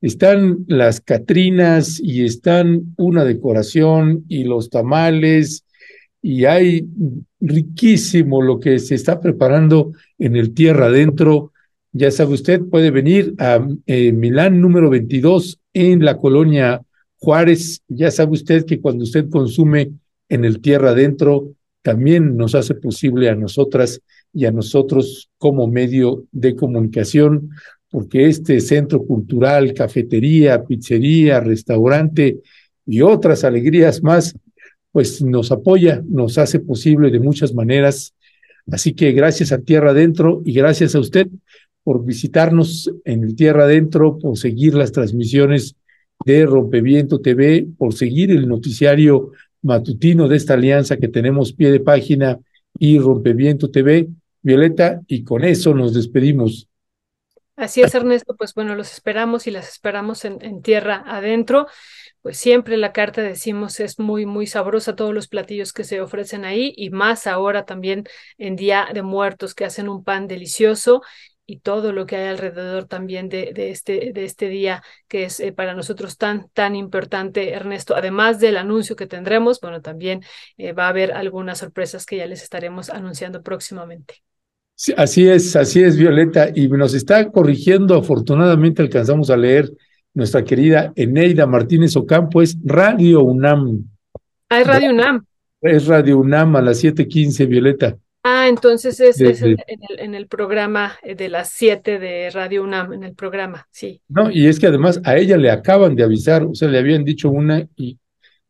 Están 0.00 0.64
las 0.68 1.00
Catrinas 1.00 2.00
y 2.02 2.24
están 2.24 2.94
una 2.96 3.24
decoración 3.24 4.24
y 4.28 4.44
los 4.44 4.70
tamales 4.70 5.64
y 6.22 6.44
hay 6.44 6.86
riquísimo 7.40 8.42
lo 8.42 8.60
que 8.60 8.78
se 8.78 8.94
está 8.94 9.20
preparando 9.20 9.92
en 10.18 10.36
el 10.36 10.54
Tierra 10.54 10.86
Adentro. 10.86 11.52
Ya 11.92 12.10
sabe 12.10 12.34
usted, 12.34 12.60
puede 12.62 12.90
venir 12.90 13.34
a 13.38 13.66
eh, 13.86 14.12
Milán 14.12 14.60
número 14.60 14.88
22 14.88 15.60
en 15.74 16.04
la 16.04 16.16
colonia 16.16 16.80
Juárez. 17.18 17.82
Ya 17.88 18.10
sabe 18.10 18.32
usted 18.32 18.64
que 18.64 18.80
cuando 18.80 19.02
usted 19.04 19.28
consume 19.28 19.92
en 20.28 20.44
el 20.44 20.60
Tierra 20.60 20.90
Adentro, 20.90 21.54
también 21.82 22.36
nos 22.36 22.54
hace 22.54 22.74
posible 22.74 23.28
a 23.28 23.34
nosotras 23.34 24.00
y 24.32 24.46
a 24.46 24.52
nosotros 24.52 25.28
como 25.38 25.66
medio 25.66 26.24
de 26.30 26.54
comunicación 26.54 27.50
porque 27.92 28.26
este 28.26 28.58
centro 28.62 29.04
cultural, 29.04 29.74
cafetería, 29.74 30.64
pizzería, 30.64 31.40
restaurante 31.40 32.38
y 32.86 33.02
otras 33.02 33.44
alegrías 33.44 34.02
más, 34.02 34.34
pues 34.90 35.20
nos 35.20 35.52
apoya, 35.52 36.02
nos 36.08 36.38
hace 36.38 36.58
posible 36.58 37.10
de 37.10 37.20
muchas 37.20 37.54
maneras. 37.54 38.14
Así 38.70 38.94
que 38.94 39.12
gracias 39.12 39.52
a 39.52 39.58
Tierra 39.60 39.90
Adentro 39.90 40.40
y 40.46 40.54
gracias 40.54 40.94
a 40.94 41.00
usted 41.00 41.28
por 41.84 42.02
visitarnos 42.02 42.90
en 43.04 43.36
Tierra 43.36 43.64
Adentro, 43.64 44.18
por 44.18 44.38
seguir 44.38 44.72
las 44.74 44.90
transmisiones 44.90 45.76
de 46.24 46.46
Rompeviento 46.46 47.20
TV, 47.20 47.66
por 47.76 47.92
seguir 47.92 48.30
el 48.30 48.48
noticiario 48.48 49.32
matutino 49.60 50.28
de 50.28 50.36
esta 50.36 50.54
alianza 50.54 50.96
que 50.96 51.08
tenemos 51.08 51.52
pie 51.52 51.70
de 51.70 51.80
página 51.80 52.38
y 52.78 52.98
Rompeviento 52.98 53.70
TV. 53.70 54.08
Violeta, 54.40 55.02
y 55.06 55.24
con 55.24 55.44
eso 55.44 55.74
nos 55.74 55.92
despedimos. 55.92 56.68
Así 57.56 57.82
es, 57.82 57.94
Ernesto, 57.94 58.34
pues 58.36 58.54
bueno, 58.54 58.74
los 58.74 58.92
esperamos 58.92 59.46
y 59.46 59.50
las 59.50 59.68
esperamos 59.68 60.24
en, 60.24 60.62
tierra 60.62 61.04
adentro. 61.06 61.66
Pues 62.22 62.38
siempre 62.38 62.76
la 62.76 62.92
carta, 62.92 63.20
decimos, 63.20 63.78
es 63.80 63.98
muy, 63.98 64.26
muy 64.26 64.46
sabrosa, 64.46 64.96
todos 64.96 65.12
los 65.12 65.28
platillos 65.28 65.72
que 65.72 65.84
se 65.84 66.00
ofrecen 66.00 66.44
ahí 66.44 66.72
y 66.76 66.90
más 66.90 67.26
ahora 67.26 67.64
también 67.64 68.04
en 68.38 68.56
Día 68.56 68.88
de 68.92 69.02
Muertos, 69.02 69.54
que 69.54 69.64
hacen 69.64 69.88
un 69.88 70.02
pan 70.02 70.28
delicioso 70.28 71.02
y 71.44 71.58
todo 71.60 71.92
lo 71.92 72.06
que 72.06 72.16
hay 72.16 72.28
alrededor 72.28 72.86
también 72.86 73.28
de, 73.28 73.52
de 73.52 73.70
este, 73.70 74.12
de 74.14 74.24
este 74.24 74.48
día 74.48 74.82
que 75.08 75.24
es 75.24 75.40
eh, 75.40 75.52
para 75.52 75.74
nosotros 75.74 76.16
tan, 76.16 76.48
tan 76.50 76.74
importante, 76.74 77.52
Ernesto. 77.52 77.94
Además 77.96 78.40
del 78.40 78.56
anuncio 78.56 78.96
que 78.96 79.06
tendremos, 79.06 79.60
bueno, 79.60 79.82
también 79.82 80.22
eh, 80.56 80.72
va 80.72 80.86
a 80.86 80.88
haber 80.88 81.12
algunas 81.12 81.58
sorpresas 81.58 82.06
que 82.06 82.16
ya 82.16 82.26
les 82.26 82.42
estaremos 82.42 82.88
anunciando 82.88 83.42
próximamente. 83.42 84.22
Sí, 84.74 84.92
así 84.96 85.28
es, 85.28 85.54
así 85.54 85.82
es, 85.82 85.96
Violeta, 85.96 86.48
y 86.54 86.68
nos 86.68 86.94
está 86.94 87.30
corrigiendo, 87.30 87.94
afortunadamente 87.96 88.82
alcanzamos 88.82 89.30
a 89.30 89.36
leer 89.36 89.70
nuestra 90.14 90.42
querida 90.44 90.92
Eneida 90.96 91.46
Martínez 91.46 91.96
Ocampo, 91.96 92.42
es 92.42 92.56
Radio 92.64 93.22
UNAM. 93.22 93.84
Ah, 94.48 94.60
es 94.60 94.66
Radio 94.66 94.90
UNAM. 94.90 95.24
Es 95.60 95.86
Radio 95.86 96.18
UNAM 96.18 96.56
a 96.56 96.62
las 96.62 96.82
7:15, 96.82 97.46
Violeta. 97.46 97.96
Ah, 98.24 98.46
entonces 98.48 98.98
es, 99.00 99.16
De- 99.18 99.30
es 99.30 99.42
en, 99.42 99.56
de- 99.56 99.64
en 99.66 99.80
el, 99.88 100.00
en 100.00 100.14
el 100.14 100.26
programa 100.26 100.92
eh, 101.02 101.14
de 101.14 101.28
las 101.28 101.50
7 101.50 101.98
de 101.98 102.30
Radio 102.30 102.62
UNAM, 102.64 102.92
en 102.92 103.04
el 103.04 103.14
programa, 103.14 103.66
sí. 103.70 104.00
No, 104.08 104.30
y 104.30 104.46
es 104.46 104.58
que 104.58 104.66
además 104.68 105.00
a 105.04 105.16
ella 105.16 105.36
le 105.36 105.50
acaban 105.50 105.94
de 105.96 106.02
avisar, 106.04 106.42
o 106.44 106.54
sea, 106.54 106.68
le 106.68 106.78
habían 106.78 107.04
dicho 107.04 107.30
una 107.30 107.66
y 107.76 107.98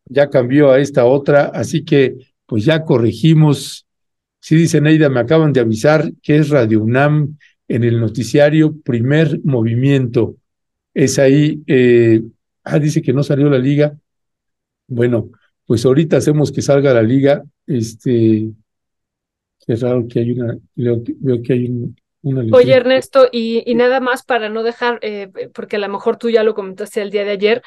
ya 0.05 0.29
cambió 0.29 0.71
a 0.71 0.79
esta 0.79 1.05
otra, 1.05 1.45
así 1.53 1.83
que 1.85 2.15
pues 2.45 2.65
ya 2.65 2.83
corregimos. 2.83 3.85
Sí, 4.43 4.57
dice 4.57 4.81
Neida, 4.81 5.07
me 5.07 5.21
acaban 5.21 5.53
de 5.53 5.61
avisar 5.61 6.11
que 6.21 6.35
es 6.35 6.49
Radio 6.49 6.81
UNAM 6.83 7.37
en 7.65 7.83
el 7.85 7.97
noticiario 7.97 8.75
Primer 8.83 9.39
Movimiento. 9.45 10.35
Es 10.93 11.17
ahí, 11.17 11.63
eh, 11.65 12.21
ah, 12.65 12.77
dice 12.77 13.01
que 13.01 13.13
no 13.13 13.23
salió 13.23 13.49
la 13.49 13.57
liga. 13.57 13.97
Bueno, 14.85 15.29
pues 15.65 15.85
ahorita 15.85 16.17
hacemos 16.17 16.51
que 16.51 16.61
salga 16.61 16.93
la 16.93 17.03
liga. 17.03 17.41
Este, 17.65 18.49
es 19.65 19.81
raro 19.81 20.09
que 20.09 20.19
hay 20.19 20.31
una, 20.31 20.57
veo, 20.75 21.41
que- 21.41 21.53
hay 21.53 21.93
Oye. 22.51 22.73
Ernesto, 22.73 23.29
y, 23.31 23.63
y 23.65 23.75
nada 23.75 24.01
más 24.01 24.23
para 24.23 24.49
no 24.49 24.63
dejar, 24.63 24.99
eh, 25.03 25.29
porque 25.53 25.77
a 25.77 25.79
lo 25.79 25.87
mejor 25.87 26.17
tú 26.17 26.29
ya 26.29 26.43
lo 26.43 26.53
comentaste 26.53 27.01
el 27.01 27.11
día 27.11 27.23
de 27.23 27.31
ayer, 27.31 27.61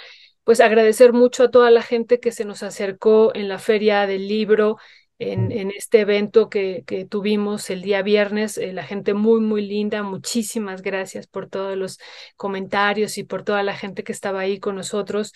pues 0.45 0.61
agradecer 0.61 1.15
mucho 1.15 1.45
a 1.45 1.51
toda 1.51 1.71
la 1.71 1.81
gente 1.81 2.21
que 2.21 2.33
se 2.33 2.45
nos 2.45 2.63
acercó 2.63 3.35
en 3.35 3.49
la 3.49 3.59
Feria 3.59 4.07
del 4.07 4.29
Libro, 4.29 4.77
en, 5.19 5.71
este 5.71 6.01
evento 6.01 6.51
que, 6.51 6.85
que 6.87 7.07
tuvimos 7.07 7.71
el 7.71 7.83
día 7.83 8.03
viernes, 8.03 8.59
eh, 8.59 8.73
la 8.73 8.85
gente 8.85 9.15
muy, 9.15 9.41
muy 9.41 9.63
linda, 9.67 10.03
muchísimas 10.03 10.83
gracias 10.83 11.27
por 11.27 11.49
todos 11.49 11.77
los 11.77 11.99
comentarios 12.37 13.17
y 13.19 13.25
por 13.25 13.43
toda 13.43 13.63
la 13.63 13.75
gente 13.75 14.05
que 14.05 14.13
estaba 14.13 14.41
ahí 14.41 14.59
con 14.61 14.77
nosotros 14.77 15.33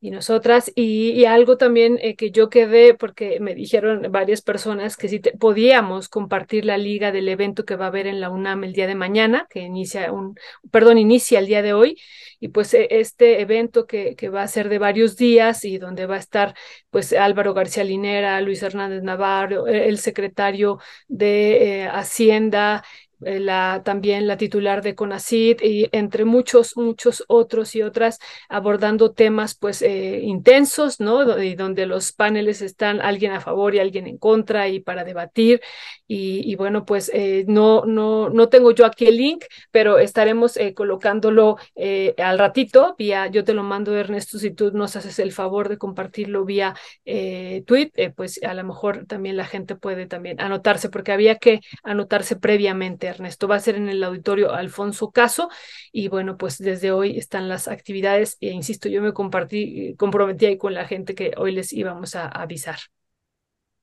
y 0.00 0.10
nosotras. 0.10 0.70
Y, 0.74 1.10
y 1.12 1.24
algo 1.24 1.56
también 1.56 1.98
eh, 2.02 2.14
que 2.16 2.30
yo 2.30 2.48
quedé, 2.48 2.94
porque 2.94 3.38
me 3.40 3.54
dijeron 3.54 4.02
varias 4.10 4.42
personas 4.42 4.96
que 4.96 5.08
te- 5.20 5.32
podíamos 5.36 6.08
compartir 6.08 6.64
la 6.64 6.78
liga 6.78 7.10
del 7.12 7.28
evento 7.28 7.64
que 7.64 7.76
va 7.76 7.86
a 7.86 7.88
haber 7.88 8.06
en 8.06 8.20
la 8.20 8.30
UNAM 8.30 8.64
el 8.64 8.72
día 8.72 8.86
de 8.86 8.94
mañana, 8.94 9.46
que 9.50 9.60
inicia 9.60 10.12
un, 10.12 10.36
perdón, 10.70 10.98
inicia 10.98 11.38
el 11.38 11.46
día 11.46 11.62
de 11.62 11.72
hoy. 11.72 11.96
Y 12.44 12.48
pues 12.48 12.74
eh, 12.74 12.88
este 12.90 13.40
evento 13.40 13.86
que, 13.86 14.16
que 14.16 14.28
va 14.28 14.42
a 14.42 14.48
ser 14.48 14.68
de 14.68 14.78
varios 14.78 15.16
días 15.16 15.64
y 15.64 15.78
donde 15.78 16.04
va 16.04 16.16
a 16.16 16.18
estar 16.18 16.54
pues 16.90 17.14
Álvaro 17.14 17.54
García 17.54 17.84
Linera, 17.84 18.38
Luis 18.42 18.62
Hernández 18.62 19.02
Navarro, 19.02 19.66
eh, 19.66 19.88
el 19.88 19.96
secretario 19.98 20.78
de 21.08 21.84
eh, 21.84 21.88
Hacienda, 21.88 22.84
la, 23.24 23.82
también 23.84 24.26
la 24.26 24.36
titular 24.36 24.82
de 24.82 24.94
CONACYT 24.94 25.62
y 25.62 25.88
entre 25.92 26.24
muchos, 26.24 26.76
muchos 26.76 27.24
otros 27.28 27.74
y 27.74 27.82
otras 27.82 28.18
abordando 28.48 29.12
temas 29.12 29.54
pues 29.54 29.82
eh, 29.82 30.20
intensos, 30.22 31.00
¿no? 31.00 31.42
Y 31.42 31.54
donde 31.54 31.86
los 31.86 32.12
paneles 32.12 32.62
están 32.62 33.00
alguien 33.00 33.32
a 33.32 33.40
favor 33.40 33.74
y 33.74 33.78
alguien 33.78 34.06
en 34.06 34.18
contra 34.18 34.68
y 34.68 34.80
para 34.80 35.04
debatir. 35.04 35.60
Y, 36.06 36.50
y 36.50 36.56
bueno, 36.56 36.84
pues 36.84 37.10
eh, 37.14 37.44
no, 37.48 37.84
no, 37.86 38.28
no 38.28 38.48
tengo 38.48 38.72
yo 38.72 38.84
aquí 38.84 39.06
el 39.06 39.16
link, 39.16 39.44
pero 39.70 39.98
estaremos 39.98 40.56
eh, 40.56 40.74
colocándolo 40.74 41.56
eh, 41.74 42.14
al 42.18 42.38
ratito 42.38 42.94
vía, 42.98 43.26
yo 43.28 43.44
te 43.44 43.54
lo 43.54 43.62
mando 43.62 43.96
Ernesto, 43.96 44.38
si 44.38 44.50
tú 44.50 44.70
nos 44.72 44.96
haces 44.96 45.18
el 45.18 45.32
favor 45.32 45.68
de 45.68 45.78
compartirlo 45.78 46.44
vía 46.44 46.74
eh, 47.04 47.62
tweet, 47.66 47.90
eh, 47.96 48.10
pues 48.10 48.40
a 48.42 48.54
lo 48.54 48.64
mejor 48.64 49.06
también 49.06 49.36
la 49.36 49.46
gente 49.46 49.76
puede 49.76 50.06
también 50.06 50.40
anotarse, 50.40 50.88
porque 50.90 51.12
había 51.12 51.36
que 51.36 51.60
anotarse 51.82 52.36
previamente, 52.36 53.13
Ernesto. 53.14 53.48
Va 53.48 53.56
a 53.56 53.60
ser 53.60 53.76
en 53.76 53.88
el 53.88 54.02
auditorio 54.02 54.52
Alfonso 54.52 55.10
Caso 55.10 55.48
y 55.92 56.08
bueno, 56.08 56.36
pues 56.36 56.58
desde 56.58 56.92
hoy 56.92 57.16
están 57.16 57.48
las 57.48 57.68
actividades 57.68 58.36
e 58.40 58.50
insisto, 58.50 58.88
yo 58.88 59.00
me 59.02 59.12
compartí, 59.12 59.62
eh, 59.62 59.94
comprometí 59.96 60.46
ahí 60.46 60.58
con 60.58 60.74
la 60.74 60.86
gente 60.86 61.14
que 61.14 61.32
hoy 61.36 61.52
les 61.52 61.72
íbamos 61.72 62.14
a 62.14 62.26
avisar. 62.28 62.76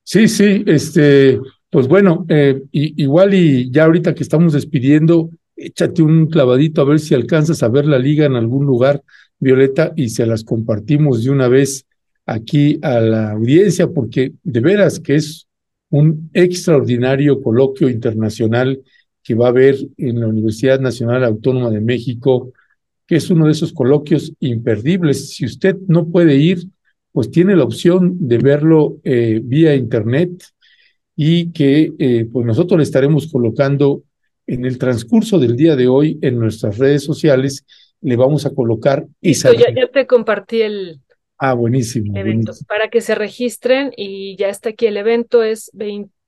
Sí, 0.04 0.28
sí, 0.28 0.64
este, 0.66 1.38
pues 1.70 1.86
bueno, 1.86 2.26
eh, 2.28 2.62
igual 2.72 3.34
y 3.34 3.70
ya 3.70 3.84
ahorita 3.84 4.14
que 4.14 4.22
estamos 4.22 4.52
despidiendo, 4.52 5.30
échate 5.56 6.02
un 6.02 6.26
clavadito 6.26 6.82
a 6.82 6.84
ver 6.84 6.98
si 6.98 7.14
alcanzas 7.14 7.62
a 7.62 7.68
ver 7.68 7.86
la 7.86 7.98
liga 7.98 8.26
en 8.26 8.34
algún 8.34 8.66
lugar, 8.66 9.02
Violeta, 9.38 9.92
y 9.96 10.08
se 10.08 10.26
las 10.26 10.44
compartimos 10.44 11.24
de 11.24 11.30
una 11.30 11.48
vez 11.48 11.86
aquí 12.26 12.78
a 12.82 13.00
la 13.00 13.30
audiencia, 13.32 13.88
porque 13.88 14.32
de 14.42 14.60
veras 14.60 15.00
que 15.00 15.16
es 15.16 15.46
un 15.90 16.30
extraordinario 16.32 17.40
coloquio 17.42 17.88
internacional 17.88 18.80
que 19.22 19.34
va 19.34 19.46
a 19.46 19.50
haber 19.50 19.76
en 19.96 20.20
la 20.20 20.26
Universidad 20.26 20.80
Nacional 20.80 21.24
Autónoma 21.24 21.70
de 21.70 21.80
México, 21.80 22.52
que 23.06 23.16
es 23.16 23.30
uno 23.30 23.46
de 23.46 23.52
esos 23.52 23.72
coloquios 23.72 24.32
imperdibles. 24.40 25.34
Si 25.34 25.44
usted 25.44 25.76
no 25.86 26.08
puede 26.08 26.36
ir, 26.36 26.64
pues 27.12 27.30
tiene 27.30 27.56
la 27.56 27.64
opción 27.64 28.16
de 28.20 28.38
verlo 28.38 28.98
eh, 29.04 29.40
vía 29.42 29.74
internet 29.74 30.30
y 31.14 31.52
que 31.52 31.92
eh, 31.98 32.26
pues 32.32 32.46
nosotros 32.46 32.78
le 32.78 32.84
estaremos 32.84 33.30
colocando 33.30 34.02
en 34.46 34.64
el 34.64 34.78
transcurso 34.78 35.38
del 35.38 35.56
día 35.56 35.76
de 35.76 35.88
hoy 35.88 36.18
en 36.22 36.38
nuestras 36.38 36.78
redes 36.78 37.04
sociales, 37.04 37.64
le 38.00 38.16
vamos 38.16 38.44
a 38.44 38.50
colocar 38.50 39.06
esa... 39.20 39.52
Ya, 39.52 39.72
ya 39.74 39.88
te 39.88 40.06
compartí 40.06 40.62
el, 40.62 41.00
Ah, 41.44 41.54
buenísimo, 41.54 42.16
evento 42.16 42.52
buenísimo. 42.52 42.68
para 42.68 42.88
que 42.88 43.00
se 43.00 43.16
registren 43.16 43.90
y 43.96 44.36
ya 44.36 44.48
está 44.48 44.68
aquí 44.68 44.86
el 44.86 44.96
evento, 44.96 45.42
es 45.42 45.72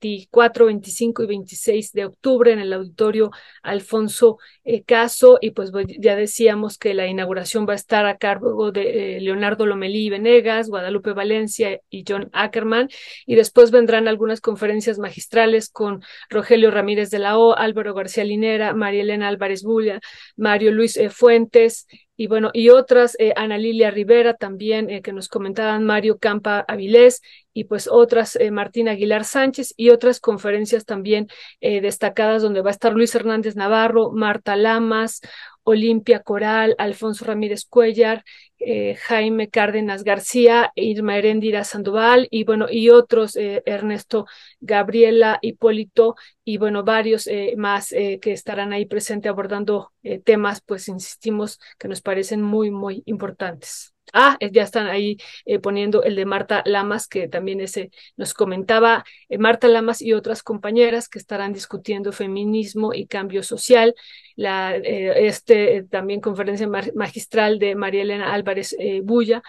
24, 0.04 0.66
25 0.66 1.22
y 1.22 1.26
26 1.26 1.92
de 1.92 2.04
octubre 2.04 2.52
en 2.52 2.58
el 2.58 2.72
auditorio 2.74 3.30
Alfonso 3.62 4.38
eh, 4.64 4.82
Caso. 4.82 5.38
Y 5.40 5.52
pues 5.52 5.72
ya 5.98 6.14
decíamos 6.14 6.76
que 6.76 6.92
la 6.92 7.06
inauguración 7.06 7.66
va 7.66 7.72
a 7.72 7.76
estar 7.76 8.04
a 8.04 8.18
cargo 8.18 8.70
de 8.70 9.16
eh, 9.16 9.20
Leonardo 9.22 9.64
Lomelí 9.64 10.10
Venegas, 10.10 10.68
Guadalupe 10.68 11.12
Valencia 11.14 11.80
y 11.88 12.04
John 12.06 12.28
Ackerman. 12.32 12.88
Y 13.24 13.34
después 13.34 13.70
vendrán 13.70 14.06
algunas 14.06 14.42
conferencias 14.42 14.98
magistrales 14.98 15.70
con 15.70 16.02
Rogelio 16.28 16.70
Ramírez 16.70 17.10
de 17.10 17.20
la 17.20 17.38
O, 17.38 17.56
Álvaro 17.56 17.94
García 17.94 18.24
Linera, 18.24 18.74
María 18.74 19.02
Elena 19.02 19.28
Álvarez 19.28 19.62
Bulla, 19.62 20.00
Mario 20.36 20.72
Luis 20.72 20.98
eh, 20.98 21.08
Fuentes 21.08 21.86
y 22.16 22.28
bueno, 22.28 22.50
y 22.52 22.68
otras, 22.68 23.16
eh, 23.18 23.32
Ana 23.36 23.58
Lilia 23.58 23.90
Rivera 23.90 24.34
también, 24.34 24.88
eh, 24.88 25.02
que 25.02 25.12
nos 25.12 25.28
comentaban 25.28 25.84
Mario 25.84 26.18
Campa 26.18 26.64
Avilés, 26.68 27.22
y 27.52 27.64
pues 27.64 27.88
otras, 27.90 28.36
eh, 28.36 28.50
Martín 28.52 28.88
Aguilar 28.88 29.24
Sánchez, 29.24 29.74
y 29.76 29.90
otras 29.90 30.20
conferencias 30.20 30.84
también 30.84 31.28
destacadas 31.60 32.42
donde 32.42 32.60
va 32.60 32.70
a 32.70 32.72
estar 32.72 32.92
Luis 32.92 33.14
Hernández 33.14 33.56
Navarro, 33.56 34.10
Marta 34.12 34.56
Lamas, 34.56 35.20
Olimpia 35.64 36.20
Coral, 36.20 36.74
Alfonso 36.78 37.24
Ramírez 37.24 37.64
Cuellar, 37.64 38.24
eh, 38.66 38.96
Jaime 38.96 39.48
Cárdenas 39.48 40.04
García, 40.04 40.72
Irma 40.74 41.16
Heréndira 41.18 41.64
Sandoval, 41.64 42.28
y 42.30 42.44
bueno, 42.44 42.66
y 42.70 42.90
otros, 42.90 43.36
eh, 43.36 43.62
Ernesto 43.66 44.26
Gabriela 44.60 45.38
Hipólito, 45.42 46.16
y 46.44 46.58
bueno, 46.58 46.84
varios 46.84 47.26
eh, 47.26 47.54
más 47.56 47.92
eh, 47.92 48.18
que 48.20 48.32
estarán 48.32 48.72
ahí 48.72 48.86
presentes 48.86 49.30
abordando 49.30 49.92
eh, 50.02 50.18
temas, 50.18 50.60
pues 50.60 50.88
insistimos, 50.88 51.58
que 51.78 51.88
nos 51.88 52.02
parecen 52.02 52.42
muy, 52.42 52.70
muy 52.70 53.02
importantes. 53.06 53.93
Ah, 54.14 54.38
ya 54.52 54.62
están 54.62 54.86
ahí 54.86 55.18
eh, 55.44 55.58
poniendo 55.58 56.02
el 56.04 56.16
de 56.16 56.24
Marta 56.24 56.62
Lamas, 56.66 57.08
que 57.08 57.28
también 57.28 57.60
ese 57.60 57.90
nos 58.16 58.32
comentaba 58.32 59.04
eh, 59.28 59.38
Marta 59.38 59.68
Lamas 59.68 60.00
y 60.00 60.12
otras 60.12 60.42
compañeras 60.42 61.08
que 61.08 61.18
estarán 61.18 61.52
discutiendo 61.52 62.12
feminismo 62.12 62.94
y 62.94 63.06
cambio 63.06 63.42
social. 63.42 63.94
La, 64.36 64.76
eh, 64.76 65.26
este 65.26 65.76
eh, 65.76 65.82
también 65.84 66.20
conferencia 66.20 66.68
magistral 66.94 67.58
de 67.58 67.74
María 67.74 68.02
Elena 68.02 68.32
Álvarez 68.32 68.74
Bulla 69.02 69.42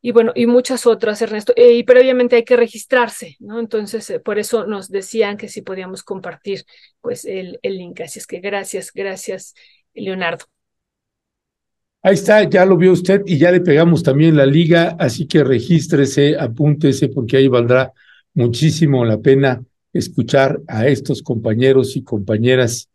y 0.00 0.12
bueno, 0.12 0.32
y 0.34 0.46
muchas 0.46 0.86
otras, 0.86 1.22
Ernesto, 1.22 1.54
eh, 1.56 1.72
y 1.74 1.82
previamente 1.82 2.36
hay 2.36 2.44
que 2.44 2.56
registrarse, 2.56 3.36
¿no? 3.40 3.58
Entonces, 3.58 4.20
por 4.22 4.38
eso 4.38 4.66
nos 4.66 4.90
decían 4.90 5.38
que 5.38 5.48
si 5.48 5.62
podíamos 5.62 6.02
compartir, 6.02 6.64
pues, 7.00 7.24
el, 7.24 7.58
el 7.62 7.78
link. 7.78 8.00
Así 8.02 8.18
es 8.18 8.26
que 8.26 8.40
gracias, 8.40 8.92
gracias, 8.92 9.54
Leonardo. 9.94 10.44
Ahí 12.06 12.16
está, 12.16 12.46
ya 12.46 12.66
lo 12.66 12.76
vio 12.76 12.92
usted 12.92 13.22
y 13.24 13.38
ya 13.38 13.50
le 13.50 13.62
pegamos 13.62 14.02
también 14.02 14.36
la 14.36 14.44
liga, 14.44 14.94
así 14.98 15.26
que 15.26 15.42
regístrese, 15.42 16.36
apúntese, 16.38 17.08
porque 17.08 17.38
ahí 17.38 17.48
valdrá 17.48 17.94
muchísimo 18.34 19.06
la 19.06 19.18
pena 19.22 19.64
escuchar 19.90 20.60
a 20.68 20.86
estos 20.86 21.22
compañeros 21.22 21.96
y 21.96 22.02
compañeras 22.02 22.90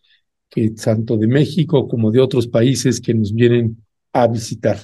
que 0.47 0.69
tanto 0.69 1.17
de 1.17 1.25
México 1.25 1.87
como 1.87 2.11
de 2.11 2.19
otros 2.19 2.45
países 2.45 3.01
que 3.01 3.15
nos 3.15 3.33
vienen 3.33 3.83
a 4.13 4.27
visitar. 4.27 4.77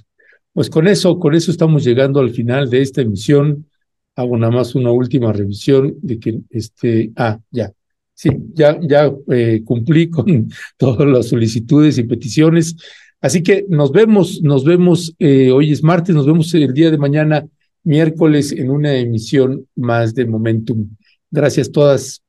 Pues 0.53 0.71
con 0.71 0.87
eso, 0.87 1.19
con 1.19 1.35
eso 1.35 1.51
estamos 1.51 1.83
llegando 1.83 2.19
al 2.19 2.31
final 2.31 2.67
de 2.67 2.81
esta 2.81 3.01
emisión. 3.01 3.67
Hago 4.15 4.39
nada 4.39 4.51
más 4.51 4.73
una 4.73 4.91
última 4.91 5.33
revisión 5.33 5.97
de 6.01 6.17
que 6.19 6.39
este, 6.49 7.11
ah, 7.15 7.39
ya, 7.51 7.71
sí, 8.15 8.29
ya, 8.53 8.79
ya 8.81 9.13
eh, 9.31 9.61
cumplí 9.63 10.09
con 10.09 10.49
todas 10.77 11.07
las 11.07 11.27
solicitudes 11.27 11.99
y 11.99 12.03
peticiones. 12.05 12.75
Así 13.25 13.41
que 13.41 13.65
nos 13.67 13.91
vemos, 13.91 14.43
nos 14.43 14.63
vemos, 14.63 15.15
eh, 15.17 15.49
hoy 15.49 15.71
es 15.71 15.81
martes, 15.81 16.13
nos 16.13 16.27
vemos 16.27 16.53
el 16.53 16.71
día 16.75 16.91
de 16.91 16.99
mañana, 16.99 17.43
miércoles, 17.83 18.51
en 18.51 18.69
una 18.69 18.93
emisión 18.93 19.67
más 19.75 20.13
de 20.13 20.27
Momentum. 20.27 20.87
Gracias 21.31 21.71
todas. 21.71 22.21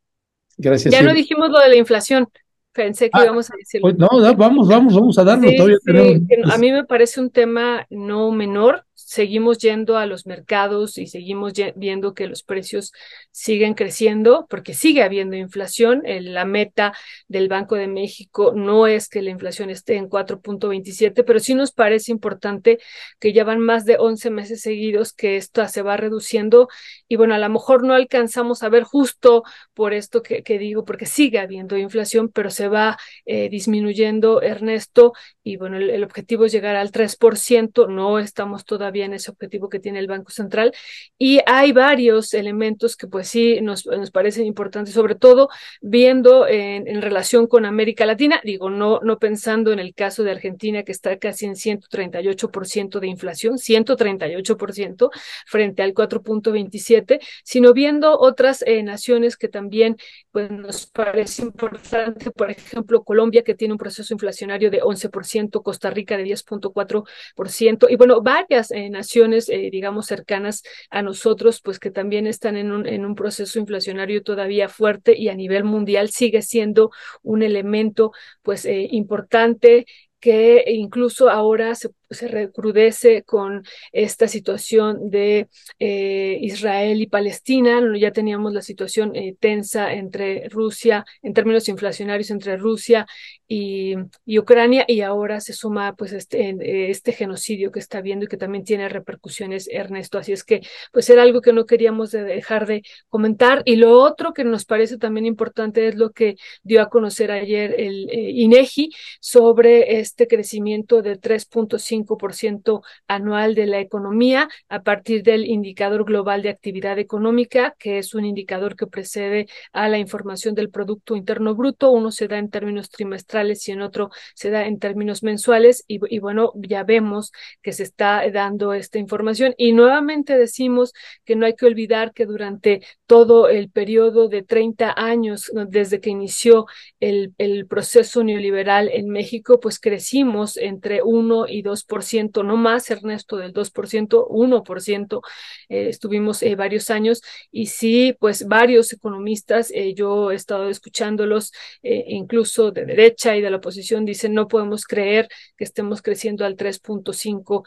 Gracias. 0.56 0.94
Ya 0.94 1.02
no 1.02 1.12
dijimos 1.12 1.50
lo 1.50 1.58
de 1.60 1.68
la 1.68 1.76
inflación. 1.76 2.26
Pensé 2.72 3.10
que 3.10 3.20
Ah, 3.20 3.24
íbamos 3.24 3.50
a 3.50 3.56
decirlo. 3.58 3.82
Pues 3.82 3.98
no, 3.98 4.08
vamos, 4.38 4.68
vamos, 4.68 4.94
vamos 4.94 5.18
a 5.18 5.24
darlo. 5.24 5.46
Sí, 5.50 5.56
Todavía 5.58 5.76
sí, 5.76 5.84
tenemos. 6.26 6.54
a 6.54 6.56
mí 6.56 6.72
me 6.72 6.84
parece 6.84 7.20
un 7.20 7.28
tema 7.28 7.86
no 7.90 8.32
menor 8.32 8.85
seguimos 8.96 9.58
yendo 9.58 9.98
a 9.98 10.06
los 10.06 10.26
mercados 10.26 10.96
y 10.96 11.06
seguimos 11.06 11.52
viendo 11.76 12.14
que 12.14 12.26
los 12.26 12.42
precios 12.42 12.92
siguen 13.30 13.74
creciendo 13.74 14.46
porque 14.48 14.72
sigue 14.72 15.02
habiendo 15.02 15.36
inflación. 15.36 16.02
la 16.04 16.46
meta 16.46 16.94
del 17.28 17.48
Banco 17.48 17.76
de 17.76 17.88
México 17.88 18.52
no 18.56 18.86
es 18.86 19.08
que 19.08 19.20
la 19.20 19.30
inflación 19.30 19.68
esté 19.68 19.96
en 19.96 20.08
4.27, 20.08 21.24
pero 21.24 21.40
sí 21.40 21.54
nos 21.54 21.72
parece 21.72 22.10
importante 22.10 22.78
que 23.20 23.34
ya 23.34 23.44
van 23.44 23.60
más 23.60 23.84
de 23.84 23.98
11 23.98 24.30
meses 24.30 24.62
seguidos 24.62 25.12
que 25.12 25.36
esto 25.36 25.66
se 25.68 25.82
va 25.82 25.98
reduciendo 25.98 26.68
y 27.06 27.16
bueno, 27.16 27.34
a 27.34 27.38
lo 27.38 27.48
mejor 27.50 27.84
no 27.84 27.92
alcanzamos 27.94 28.62
a 28.62 28.70
ver 28.70 28.84
justo 28.84 29.42
por 29.74 29.92
esto 29.92 30.22
que, 30.22 30.42
digo, 30.58 30.84
porque 30.86 31.04
sigue 31.04 31.38
habiendo 31.38 31.76
inflación, 31.76 32.30
pero 32.30 32.50
se 32.50 32.68
va 32.68 32.96
eh, 33.26 33.50
disminuyendo, 33.50 34.40
Ernesto, 34.40 35.12
y 35.42 35.58
bueno, 35.58 35.76
el, 35.76 35.90
el 35.90 36.02
objetivo 36.02 36.46
es 36.46 36.52
llegar 36.52 36.76
al 36.76 36.90
3%, 36.90 37.88
no 37.88 38.18
estamos 38.18 38.64
todavía 38.64 38.85
en 38.94 39.14
ese 39.14 39.30
objetivo 39.30 39.68
que 39.68 39.80
tiene 39.80 39.98
el 39.98 40.06
Banco 40.06 40.30
Central. 40.30 40.72
Y 41.18 41.40
hay 41.46 41.72
varios 41.72 42.34
elementos 42.34 42.96
que 42.96 43.06
pues 43.06 43.28
sí 43.28 43.60
nos, 43.60 43.86
nos 43.86 44.10
parecen 44.10 44.46
importantes, 44.46 44.94
sobre 44.94 45.14
todo 45.14 45.48
viendo 45.80 46.46
en, 46.46 46.86
en, 46.86 47.02
relación 47.02 47.46
con 47.46 47.64
América 47.64 48.06
Latina, 48.06 48.40
digo, 48.44 48.70
no, 48.70 49.00
no 49.02 49.18
pensando 49.18 49.72
en 49.72 49.78
el 49.78 49.94
caso 49.94 50.22
de 50.22 50.30
Argentina 50.30 50.82
que 50.82 50.92
está 50.92 51.18
casi 51.18 51.46
en 51.46 51.54
138% 51.54 53.00
de 53.00 53.06
inflación, 53.06 53.56
138% 53.56 55.10
frente 55.46 55.82
al 55.82 55.94
4.27, 55.94 57.20
sino 57.44 57.72
viendo 57.72 58.18
otras 58.18 58.62
eh, 58.66 58.82
naciones 58.82 59.36
que 59.36 59.48
también 59.48 59.96
pues 60.30 60.50
nos 60.50 60.86
parece 60.86 61.42
importante, 61.42 62.30
por 62.30 62.50
ejemplo, 62.50 63.02
Colombia 63.04 63.42
que 63.42 63.54
tiene 63.54 63.72
un 63.74 63.78
proceso 63.78 64.12
inflacionario 64.14 64.70
de 64.70 64.82
11%, 64.82 65.62
Costa 65.62 65.90
Rica 65.90 66.16
de 66.16 66.24
10.4%, 66.24 67.86
y 67.88 67.96
bueno, 67.96 68.20
varias 68.20 68.70
eh, 68.76 68.90
naciones, 68.90 69.48
eh, 69.48 69.68
digamos, 69.72 70.06
cercanas 70.06 70.62
a 70.90 71.02
nosotros, 71.02 71.60
pues 71.62 71.78
que 71.78 71.90
también 71.90 72.26
están 72.26 72.56
en 72.56 72.72
un, 72.72 72.86
en 72.86 73.04
un 73.04 73.14
proceso 73.14 73.58
inflacionario 73.58 74.22
todavía 74.22 74.68
fuerte 74.68 75.16
y 75.16 75.28
a 75.28 75.34
nivel 75.34 75.64
mundial 75.64 76.10
sigue 76.10 76.42
siendo 76.42 76.90
un 77.22 77.42
elemento, 77.42 78.12
pues, 78.42 78.64
eh, 78.66 78.88
importante 78.90 79.86
que 80.20 80.64
incluso 80.68 81.30
ahora 81.30 81.74
se 81.74 81.90
se 82.10 82.28
recrudece 82.28 83.22
con 83.22 83.64
esta 83.92 84.28
situación 84.28 85.10
de 85.10 85.48
eh, 85.78 86.38
Israel 86.40 87.00
y 87.00 87.06
Palestina. 87.06 87.80
Ya 87.98 88.12
teníamos 88.12 88.52
la 88.52 88.62
situación 88.62 89.14
eh, 89.14 89.36
tensa 89.38 89.92
entre 89.92 90.48
Rusia, 90.48 91.04
en 91.22 91.34
términos 91.34 91.68
inflacionarios, 91.68 92.30
entre 92.30 92.56
Rusia 92.56 93.06
y, 93.48 93.94
Ucrania, 94.38 94.84
y 94.86 95.00
ahora 95.00 95.40
se 95.40 95.52
suma 95.52 95.94
pues 95.94 96.12
este, 96.12 96.50
eh, 96.50 96.90
este 96.90 97.12
genocidio 97.12 97.72
que 97.72 97.78
está 97.78 98.00
viendo 98.00 98.24
y 98.24 98.28
que 98.28 98.36
también 98.36 98.64
tiene 98.64 98.88
repercusiones, 98.88 99.68
Ernesto. 99.68 100.18
Así 100.18 100.32
es 100.32 100.44
que 100.44 100.60
pues 100.92 101.08
era 101.10 101.22
algo 101.22 101.40
que 101.40 101.52
no 101.52 101.66
queríamos 101.66 102.10
dejar 102.12 102.66
de 102.66 102.82
comentar. 103.08 103.62
Y 103.64 103.76
lo 103.76 104.00
otro 104.00 104.32
que 104.32 104.44
nos 104.44 104.64
parece 104.64 104.98
también 104.98 105.26
importante 105.26 105.88
es 105.88 105.96
lo 105.96 106.12
que 106.12 106.36
dio 106.62 106.82
a 106.82 106.88
conocer 106.88 107.30
ayer 107.30 107.74
el 107.78 108.08
INEGI 108.10 108.90
sobre 109.20 109.98
este 109.98 110.26
crecimiento 110.28 111.02
de 111.02 111.18
3.5 111.18 111.95
ciento 112.32 112.82
anual 113.08 113.54
de 113.54 113.66
la 113.66 113.80
economía 113.80 114.48
a 114.68 114.82
partir 114.82 115.22
del 115.22 115.44
indicador 115.44 116.04
global 116.04 116.42
de 116.42 116.50
actividad 116.50 116.98
económica, 116.98 117.74
que 117.78 117.98
es 117.98 118.14
un 118.14 118.24
indicador 118.24 118.76
que 118.76 118.86
precede 118.86 119.46
a 119.72 119.88
la 119.88 119.98
información 119.98 120.54
del 120.54 120.70
Producto 120.70 121.16
Interno 121.16 121.54
Bruto. 121.54 121.90
Uno 121.90 122.10
se 122.10 122.28
da 122.28 122.38
en 122.38 122.50
términos 122.50 122.90
trimestrales 122.90 123.66
y 123.68 123.72
en 123.72 123.82
otro 123.82 124.10
se 124.34 124.50
da 124.50 124.66
en 124.66 124.78
términos 124.78 125.22
mensuales. 125.22 125.84
Y, 125.86 126.18
bueno, 126.18 126.52
ya 126.56 126.84
vemos 126.84 127.32
que 127.62 127.72
se 127.72 127.82
está 127.82 128.28
dando 128.30 128.72
esta 128.72 128.98
información. 128.98 129.54
Y 129.56 129.72
nuevamente 129.72 130.36
decimos 130.36 130.92
que 131.24 131.36
no 131.36 131.46
hay 131.46 131.54
que 131.54 131.66
olvidar 131.66 132.12
que 132.12 132.26
durante 132.26 132.82
todo 133.06 133.48
el 133.48 133.70
periodo 133.70 134.28
de 134.28 134.42
30 134.42 134.94
años 134.96 135.50
desde 135.68 136.00
que 136.00 136.10
inició 136.10 136.66
el, 137.00 137.34
el 137.38 137.66
proceso 137.66 138.22
neoliberal 138.22 138.90
en 138.92 139.08
México, 139.08 139.60
pues 139.60 139.78
crecimos 139.78 140.56
entre 140.56 141.02
1 141.02 141.46
y 141.48 141.62
2 141.62 141.84
ciento, 142.02 142.42
no 142.42 142.56
más, 142.56 142.90
Ernesto, 142.90 143.36
del 143.36 143.52
2%, 143.52 144.26
1%, 144.28 145.20
eh, 145.68 145.88
estuvimos 145.88 146.42
eh, 146.42 146.54
varios 146.56 146.90
años. 146.90 147.22
Y 147.50 147.66
sí, 147.66 148.14
pues 148.18 148.46
varios 148.46 148.92
economistas, 148.92 149.70
eh, 149.74 149.94
yo 149.94 150.30
he 150.30 150.34
estado 150.34 150.68
escuchándolos, 150.68 151.52
incluso 151.82 152.70
de 152.72 152.84
derecha 152.84 153.36
y 153.36 153.40
de 153.40 153.50
la 153.50 153.58
oposición, 153.58 154.04
dicen 154.04 154.34
no 154.34 154.48
podemos 154.48 154.84
creer 154.84 155.28
que 155.56 155.64
estemos 155.64 156.02
creciendo 156.02 156.44
al 156.44 156.56
3.5, 156.56 157.64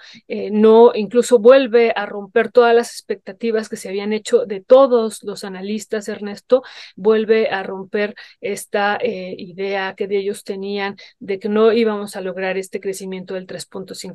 no, 0.51 0.91
incluso 0.95 1.39
vuelve 1.39 1.91
a 1.95 2.05
romper 2.05 2.51
todas 2.51 2.75
las 2.75 2.91
expectativas 2.91 3.69
que 3.69 3.77
se 3.77 3.89
habían 3.89 4.13
hecho 4.13 4.45
de 4.45 4.61
todos 4.61 5.23
los 5.23 5.43
analistas, 5.43 6.07
Ernesto, 6.07 6.63
vuelve 6.95 7.49
a 7.49 7.63
romper 7.63 8.15
esta 8.41 8.99
idea 9.03 9.95
que 9.95 10.07
de 10.07 10.17
ellos 10.17 10.43
tenían 10.43 10.97
de 11.19 11.39
que 11.39 11.49
no 11.49 11.71
íbamos 11.71 12.15
a 12.15 12.21
lograr 12.21 12.57
este 12.57 12.79
crecimiento 12.79 13.33
del 13.33 13.47
3.5 13.47 14.08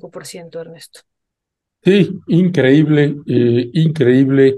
Ernesto. 0.61 1.01
Sí, 1.85 2.19
increíble, 2.29 3.17
eh, 3.27 3.71
increíble. 3.75 4.57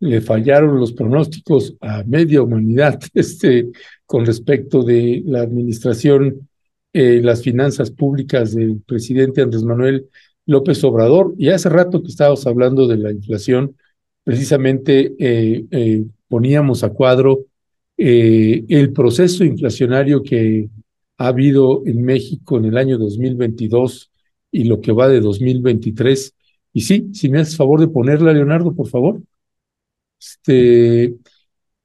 Le 0.00 0.20
fallaron 0.22 0.80
los 0.80 0.92
pronósticos 0.92 1.76
a 1.80 2.02
media 2.04 2.42
humanidad 2.42 2.98
este, 3.14 3.70
con 4.06 4.24
respecto 4.24 4.82
de 4.82 5.22
la 5.26 5.42
administración, 5.42 6.48
eh, 6.94 7.20
las 7.22 7.42
finanzas 7.42 7.90
públicas 7.90 8.54
del 8.54 8.80
presidente 8.86 9.42
Andrés 9.42 9.64
Manuel 9.64 10.08
López 10.46 10.82
Obrador. 10.84 11.34
Y 11.36 11.50
hace 11.50 11.68
rato 11.68 12.02
que 12.02 12.08
estábamos 12.08 12.46
hablando 12.46 12.86
de 12.86 12.96
la 12.96 13.12
inflación, 13.12 13.76
precisamente 14.24 15.14
eh, 15.18 16.04
poníamos 16.28 16.84
a 16.84 16.90
cuadro 16.90 17.46
el 17.98 18.92
proceso 18.92 19.44
inflacionario 19.44 20.22
que 20.22 20.68
ha 21.18 21.28
habido 21.28 21.82
en 21.86 22.02
México 22.02 22.56
en 22.56 22.64
el 22.64 22.76
año 22.76 22.98
2022 22.98 24.11
y 24.52 24.64
lo 24.64 24.80
que 24.80 24.92
va 24.92 25.08
de 25.08 25.20
2023. 25.20 26.34
Y 26.74 26.82
sí, 26.82 27.08
si 27.12 27.28
me 27.28 27.40
haces 27.40 27.56
favor 27.56 27.80
de 27.80 27.88
ponerla, 27.88 28.32
Leonardo, 28.32 28.74
por 28.74 28.88
favor. 28.88 29.20
Este, 30.20 31.16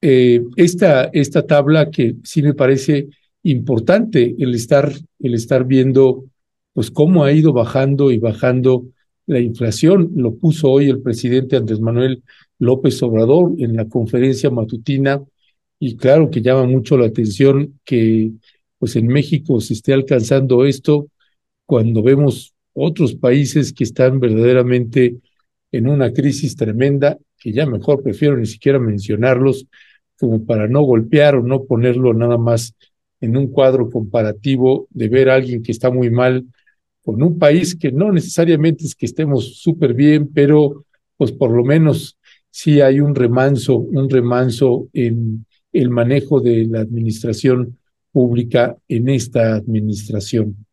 eh, 0.02 0.44
esta, 0.56 1.06
esta 1.06 1.45
tabla 1.48 1.89
que 1.89 2.18
sí 2.23 2.44
me 2.44 2.53
parece 2.53 3.07
importante 3.44 4.35
el 4.38 4.53
estar, 4.53 4.91
el 5.19 5.34
estar 5.34 5.65
viendo 5.65 6.26
pues 6.73 6.91
cómo 6.91 7.23
ha 7.23 7.31
ido 7.31 7.53
bajando 7.53 8.11
y 8.11 8.19
bajando 8.19 8.85
la 9.26 9.39
inflación. 9.39 10.11
Lo 10.15 10.35
puso 10.35 10.69
hoy 10.69 10.89
el 10.89 11.02
presidente 11.02 11.56
Andrés 11.56 11.80
Manuel 11.80 12.23
López 12.60 13.02
Obrador 13.02 13.53
en 13.57 13.76
la 13.76 13.88
conferencia 13.89 14.52
matutina 14.52 15.23
y 15.80 15.95
claro 15.98 16.30
que 16.30 16.41
llama 16.41 16.65
mucho 16.65 16.98
la 16.98 17.07
atención 17.07 17.80
que 17.84 18.31
pues 18.77 18.95
en 18.95 19.07
México 19.07 19.60
se 19.61 19.73
esté 19.73 19.94
alcanzando 19.94 20.65
esto 20.65 21.07
cuando 21.65 22.03
vemos 22.03 22.53
otros 22.77 23.15
países 23.15 23.73
que 23.73 23.83
están 23.83 24.19
verdaderamente 24.19 25.17
en 25.71 25.89
una 25.89 26.13
crisis 26.13 26.55
tremenda, 26.55 27.17
que 27.37 27.51
ya 27.51 27.65
mejor 27.65 28.03
prefiero 28.03 28.37
ni 28.37 28.45
siquiera 28.45 28.79
mencionarlos, 28.79 29.65
como 30.19 30.45
para 30.45 30.67
no 30.67 30.81
golpear 30.81 31.35
o 31.35 31.43
no 31.43 31.65
ponerlo 31.65 32.13
nada 32.13 32.37
más 32.37 32.75
en 33.19 33.35
un 33.35 33.47
cuadro 33.47 33.89
comparativo 33.89 34.87
de 34.91 35.09
ver 35.09 35.29
a 35.29 35.35
alguien 35.35 35.63
que 35.63 35.71
está 35.71 35.89
muy 35.89 36.09
mal 36.09 36.45
con 37.03 37.21
un 37.23 37.39
país 37.39 37.75
que 37.75 37.91
no 37.91 38.11
necesariamente 38.11 38.85
es 38.85 38.93
que 38.93 39.05
estemos 39.05 39.59
súper 39.59 39.93
bien, 39.93 40.29
pero 40.33 40.85
pues 41.15 41.31
por 41.31 41.51
lo 41.51 41.63
menos 41.63 42.17
sí 42.51 42.81
hay 42.81 42.99
un 42.99 43.15
remanso, 43.15 43.77
un 43.77 44.09
remanso 44.09 44.87
en 44.93 45.45
el 45.71 45.89
manejo 45.89 46.41
de 46.41 46.65
la 46.65 46.81
administración 46.81 47.77
pública 48.11 48.77
en 48.87 49.09
esta 49.09 49.55
administración. 49.55 50.66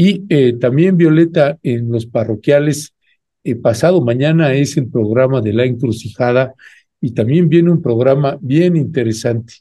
Y 0.00 0.26
eh, 0.28 0.52
también, 0.52 0.96
Violeta, 0.96 1.58
en 1.60 1.90
los 1.90 2.06
parroquiales, 2.06 2.94
eh, 3.42 3.56
pasado 3.56 4.00
mañana 4.00 4.54
es 4.54 4.76
el 4.76 4.86
programa 4.88 5.40
de 5.40 5.52
la 5.52 5.64
encrucijada 5.64 6.54
y 7.00 7.14
también 7.14 7.48
viene 7.48 7.72
un 7.72 7.82
programa 7.82 8.38
bien 8.40 8.76
interesante, 8.76 9.54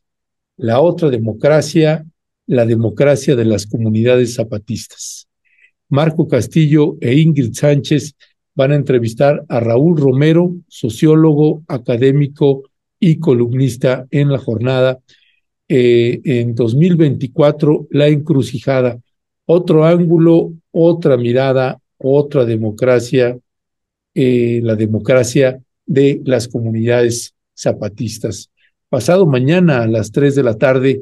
la 0.56 0.80
otra 0.80 1.10
democracia, 1.10 2.06
la 2.46 2.68
democracia 2.68 3.36
de 3.36 3.46
las 3.46 3.66
comunidades 3.66 4.36
zapatistas. 4.36 5.28
Marco 5.90 6.28
Castillo 6.28 6.98
e 7.02 7.16
Ingrid 7.16 7.54
Sánchez 7.54 8.14
van 8.54 8.74
a 8.74 8.76
entrevistar 8.76 9.44
a 9.50 9.60
Raúl 9.60 9.98
Romero, 9.98 10.56
sociólogo, 10.68 11.64
académico 11.68 12.62
y 13.00 13.18
columnista 13.18 14.06
en 14.12 14.32
la 14.32 14.38
jornada. 14.38 15.00
Eh, 15.68 16.22
en 16.26 16.54
2024, 16.54 17.88
La 17.90 18.06
Encrucijada, 18.06 19.00
otro 19.48 19.86
ángulo, 19.86 20.54
otra 20.72 21.18
mirada, 21.18 21.80
otra 21.98 22.46
democracia, 22.46 23.38
eh, 24.14 24.60
la 24.62 24.76
democracia 24.76 25.62
de 25.86 26.22
las 26.26 26.48
comunidades 26.48 27.34
zapatistas. 27.56 28.52
Pasado 28.90 29.26
mañana 29.26 29.84
a 29.84 29.88
las 29.88 30.12
3 30.12 30.36
de 30.36 30.44
la 30.44 30.58
tarde, 30.58 31.02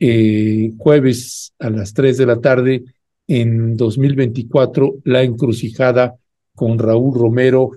eh, 0.00 0.72
jueves 0.78 1.52
a 1.58 1.70
las 1.70 1.92
3 1.92 2.16
de 2.16 2.26
la 2.26 2.40
tarde, 2.40 2.84
en 3.28 3.76
2024, 3.76 4.96
la 5.04 5.22
encrucijada 5.22 6.14
con 6.54 6.78
Raúl 6.78 7.18
Romero 7.18 7.70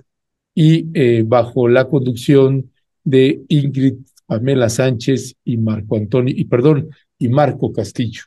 y 0.54 0.86
eh, 0.94 1.22
bajo 1.26 1.68
la 1.68 1.86
conducción 1.86 2.70
de 3.04 3.42
Ingrid 3.48 3.94
Pamela 4.26 4.68
Sánchez 4.68 5.36
y 5.44 5.56
Marco 5.58 5.96
Antonio, 5.96 6.34
y 6.36 6.44
perdón, 6.44 6.88
y 7.18 7.28
Marco 7.28 7.72
Castillo. 7.72 8.22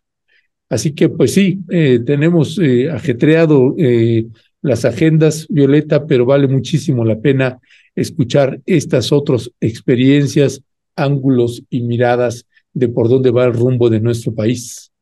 Así 0.71 0.95
que 0.95 1.09
pues 1.09 1.33
sí, 1.33 1.59
eh, 1.69 1.99
tenemos 1.99 2.57
eh, 2.57 2.89
ajetreado 2.89 3.75
eh, 3.77 4.27
las 4.61 4.85
agendas, 4.85 5.45
Violeta, 5.49 6.05
pero 6.07 6.25
vale 6.25 6.47
muchísimo 6.47 7.03
la 7.03 7.19
pena 7.19 7.59
escuchar 7.93 8.61
estas 8.65 9.11
otras 9.11 9.51
experiencias, 9.59 10.61
ángulos 10.95 11.61
y 11.69 11.81
miradas 11.81 12.45
de 12.71 12.87
por 12.87 13.09
dónde 13.09 13.31
va 13.31 13.43
el 13.43 13.53
rumbo 13.53 13.89
de 13.89 13.99
nuestro 13.99 14.33
país. 14.33 14.93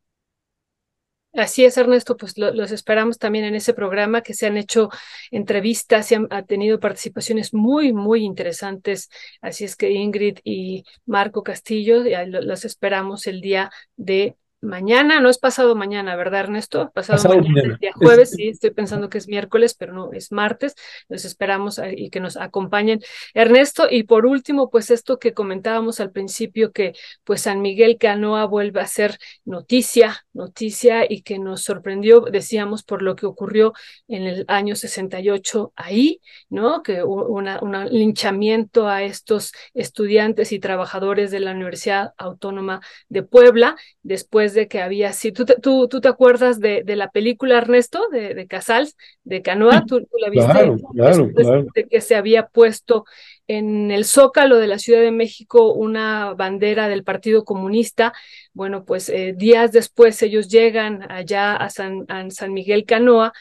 Así 1.34 1.64
es, 1.64 1.78
Ernesto, 1.78 2.18
pues 2.18 2.34
los 2.36 2.72
esperamos 2.72 3.20
también 3.20 3.46
en 3.46 3.54
ese 3.54 3.76
programa, 3.76 4.24
que 4.24 4.34
se 4.34 4.48
han 4.48 4.58
hecho 4.58 4.90
entrevistas, 5.30 6.08
se 6.08 6.16
han 6.16 6.28
ha 6.32 6.42
tenido 6.42 6.80
participaciones 6.80 7.54
muy, 7.54 7.94
muy 7.94 8.24
interesantes. 8.24 9.12
Así 9.40 9.66
es 9.66 9.76
que 9.76 9.92
Ingrid 9.92 10.40
y 10.44 10.84
Marco 11.06 11.44
Castillo, 11.44 12.04
los 12.26 12.66
esperamos 12.66 13.28
el 13.28 13.40
día 13.40 13.70
de 13.96 14.36
mañana, 14.62 15.20
no 15.20 15.30
es 15.30 15.38
pasado 15.38 15.76
mañana, 15.76 16.16
¿verdad, 16.16 16.42
Ernesto? 16.42 16.92
Pasado, 16.94 17.28
mañana, 17.28 17.62
el 17.62 17.78
día 17.78 17.92
jueves, 17.94 18.32
sí, 18.32 18.50
estoy 18.50 18.72
pensando 18.72 19.10
que 19.10 19.18
es 19.18 19.28
miércoles, 19.28 19.74
pero 19.74 19.94
no, 19.94 20.12
es 20.14 20.32
martes. 20.32 20.76
Los 21.08 21.26
esperamos 21.26 21.80
y 21.96 22.10
que 22.10 22.20
nos 22.20 22.38
acompañen. 22.38 23.02
Ernesto, 23.34 23.88
y 23.90 24.04
por 24.04 24.26
último, 24.26 24.70
pues 24.70 24.92
esto 24.92 25.20
que 25.20 25.34
comentábamos 25.34 26.00
al 26.00 26.12
principio, 26.12 26.72
que 26.72 26.94
pues 27.24 27.42
San 27.42 27.62
Miguel 27.62 27.98
Canoa 27.98 28.46
vuelve 28.46 28.82
a 28.82 28.88
ser 28.88 29.18
noticia, 29.46 30.26
noticia 30.34 31.06
y 31.10 31.22
que 31.22 31.40
nos 31.40 31.64
sorprendió, 31.64 32.22
decíamos, 32.22 32.84
por 32.84 33.02
lo 33.02 33.16
que 33.16 33.26
ocurrió 33.26 33.74
en 34.08 34.24
el 34.24 34.46
año 34.48 34.76
68 34.76 35.74
ahí, 35.76 36.22
¿no? 36.50 36.84
Que 36.84 37.04
hubo 37.04 37.28
un 37.28 37.50
linchamiento 37.92 38.88
a 38.88 39.04
estos 39.04 39.54
estudiantes 39.74 40.52
y 40.52 40.60
trabajadores 40.60 41.32
de 41.32 41.40
la 41.40 41.52
Universidad 41.52 42.14
Autónoma 42.18 42.82
de 43.08 43.24
Puebla, 43.24 43.76
después 44.04 44.49
de 44.54 44.68
que 44.68 44.82
había, 44.82 45.14
si 45.14 45.32
tú, 45.32 45.46
tú, 45.46 45.88
tú 45.88 46.02
te 46.02 46.08
acuerdas 46.08 46.60
de, 46.60 46.84
de, 46.84 46.96
la 46.96 47.10
película 47.10 47.58
Ernesto, 47.58 48.08
de, 48.12 48.34
de 48.34 48.48
Casals, 48.48 48.96
de 49.24 49.42
Canoa, 49.42 49.86
tú, 49.88 50.08
la 50.20 50.30
viste, 50.30 50.52
claro, 50.52 50.78
claro, 50.94 51.30
claro. 51.34 51.66
de 51.74 51.88
que 51.88 52.02
se 52.02 52.16
había 52.16 52.48
puesto 52.48 53.06
en 53.48 53.92
el 53.92 54.06
zócalo 54.06 54.58
de 54.58 54.68
la 54.68 54.78
Ciudad 54.78 55.02
de 55.02 55.12
México 55.12 55.74
una 55.74 56.34
bandera 56.34 56.88
del 56.88 57.04
Partido 57.04 57.44
Comunista. 57.44 58.14
Bueno, 58.54 58.86
pues 58.86 59.10
eh, 59.10 59.34
días 59.36 59.72
después 59.72 60.22
ellos 60.22 60.50
llegan 60.50 61.12
allá 61.12 61.56
a 61.56 61.70
San, 61.70 62.06
a 62.10 62.30
San 62.30 62.54
Miguel 62.54 62.86
Canoa, 62.86 63.34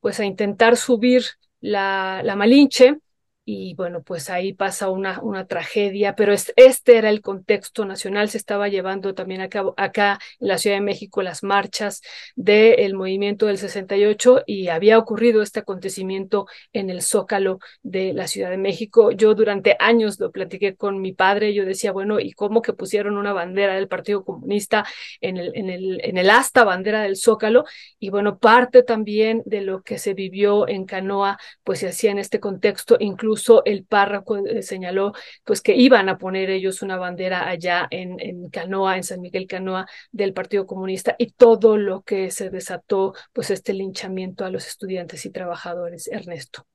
pues 0.00 0.20
a 0.20 0.24
intentar 0.24 0.76
subir 0.76 1.24
la, 1.60 2.22
la 2.24 2.36
Malinche 2.36 2.98
y 3.48 3.74
bueno, 3.74 4.02
pues 4.02 4.28
ahí 4.28 4.52
pasa 4.54 4.90
una, 4.90 5.20
una 5.22 5.46
tragedia, 5.46 6.16
pero 6.16 6.32
este 6.34 6.96
era 6.96 7.10
el 7.10 7.20
contexto 7.20 7.84
nacional, 7.84 8.28
se 8.28 8.38
estaba 8.38 8.66
llevando 8.68 9.14
también 9.14 9.40
acá, 9.40 9.62
acá 9.76 10.18
en 10.40 10.48
la 10.48 10.58
Ciudad 10.58 10.76
de 10.78 10.80
México 10.80 11.22
las 11.22 11.44
marchas 11.44 12.02
del 12.34 12.94
movimiento 12.94 13.46
del 13.46 13.58
68 13.58 14.42
y 14.46 14.66
había 14.66 14.98
ocurrido 14.98 15.42
este 15.42 15.60
acontecimiento 15.60 16.48
en 16.72 16.90
el 16.90 17.02
Zócalo 17.02 17.60
de 17.84 18.12
la 18.12 18.26
Ciudad 18.26 18.50
de 18.50 18.58
México. 18.58 19.12
Yo 19.12 19.32
durante 19.36 19.76
años 19.78 20.18
lo 20.18 20.32
platiqué 20.32 20.74
con 20.74 21.00
mi 21.00 21.12
padre, 21.12 21.54
yo 21.54 21.64
decía, 21.64 21.92
bueno, 21.92 22.18
¿y 22.18 22.32
cómo 22.32 22.62
que 22.62 22.72
pusieron 22.72 23.16
una 23.16 23.32
bandera 23.32 23.76
del 23.76 23.86
Partido 23.86 24.24
Comunista 24.24 24.84
en 25.20 25.36
el, 25.36 25.52
en 25.54 25.70
el, 25.70 26.00
en 26.02 26.16
el 26.18 26.30
asta 26.30 26.64
bandera 26.64 27.00
del 27.02 27.16
Zócalo? 27.16 27.64
Y 28.00 28.10
bueno, 28.10 28.38
parte 28.40 28.82
también 28.82 29.42
de 29.46 29.60
lo 29.60 29.84
que 29.84 29.98
se 29.98 30.14
vivió 30.14 30.66
en 30.66 30.84
Canoa, 30.84 31.38
pues 31.62 31.78
se 31.78 31.88
hacía 31.88 32.10
en 32.10 32.18
este 32.18 32.40
contexto, 32.40 32.96
incluso 32.98 33.35
el 33.64 33.84
párroco 33.84 34.38
eh, 34.38 34.62
señaló 34.62 35.12
pues 35.44 35.60
que 35.60 35.74
iban 35.76 36.08
a 36.08 36.18
poner 36.18 36.50
ellos 36.50 36.82
una 36.82 36.96
bandera 36.96 37.48
allá 37.48 37.86
en, 37.90 38.16
en 38.20 38.48
Canoa, 38.50 38.96
en 38.96 39.04
San 39.04 39.20
Miguel 39.20 39.46
Canoa 39.46 39.86
del 40.12 40.32
Partido 40.32 40.66
Comunista 40.66 41.14
y 41.18 41.32
todo 41.32 41.76
lo 41.76 42.02
que 42.02 42.30
se 42.30 42.50
desató 42.50 43.14
pues 43.32 43.50
este 43.50 43.72
linchamiento 43.72 44.44
a 44.44 44.50
los 44.50 44.66
estudiantes 44.66 45.24
y 45.26 45.30
trabajadores, 45.30 46.08
Ernesto. 46.08 46.66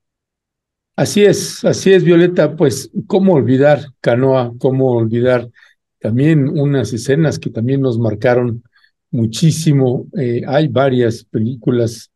Así 0.94 1.24
es, 1.24 1.64
así 1.64 1.92
es, 1.92 2.04
Violeta, 2.04 2.54
pues 2.54 2.90
cómo 3.06 3.32
olvidar 3.34 3.80
Canoa, 4.00 4.52
cómo 4.58 4.92
olvidar 4.92 5.48
también 5.98 6.48
unas 6.48 6.92
escenas 6.92 7.38
que 7.38 7.48
también 7.48 7.80
nos 7.80 7.98
marcaron 7.98 8.62
muchísimo. 9.10 10.06
Eh, 10.18 10.42
hay 10.46 10.68
varias 10.68 11.24
películas 11.24 12.10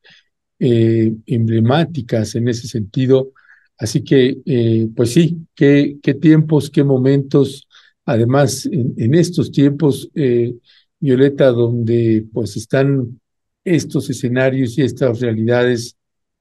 eh, 0.58 1.12
emblemáticas 1.26 2.34
en 2.34 2.48
ese 2.48 2.66
sentido 2.66 3.32
Así 3.78 4.02
que, 4.02 4.38
eh, 4.46 4.88
pues 4.94 5.12
sí, 5.12 5.46
qué, 5.54 5.98
qué 6.02 6.14
tiempos, 6.14 6.70
qué 6.70 6.84
momentos. 6.84 7.68
Además, 8.04 8.66
en, 8.70 9.14
estos 9.14 9.50
tiempos, 9.50 10.08
eh, 10.14 10.54
Violeta, 10.98 11.50
donde 11.50 12.26
pues 12.32 12.56
están 12.56 13.20
estos 13.64 14.08
escenarios 14.08 14.78
y 14.78 14.82
estas 14.82 15.20
realidades 15.20 15.96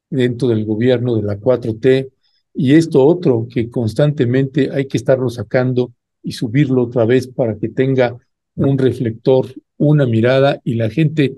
dentro 0.09 0.47
del 0.47 0.65
gobierno 0.65 1.15
de 1.15 1.23
la 1.23 1.39
4T 1.39 2.09
y 2.53 2.73
esto 2.73 3.05
otro 3.05 3.47
que 3.49 3.69
constantemente 3.69 4.69
hay 4.71 4.87
que 4.87 4.97
estarlo 4.97 5.29
sacando 5.29 5.93
y 6.23 6.31
subirlo 6.31 6.83
otra 6.83 7.05
vez 7.05 7.27
para 7.27 7.57
que 7.57 7.69
tenga 7.69 8.17
un 8.55 8.77
reflector, 8.77 9.47
una 9.77 10.05
mirada 10.05 10.61
y 10.63 10.75
la 10.75 10.89
gente 10.89 11.35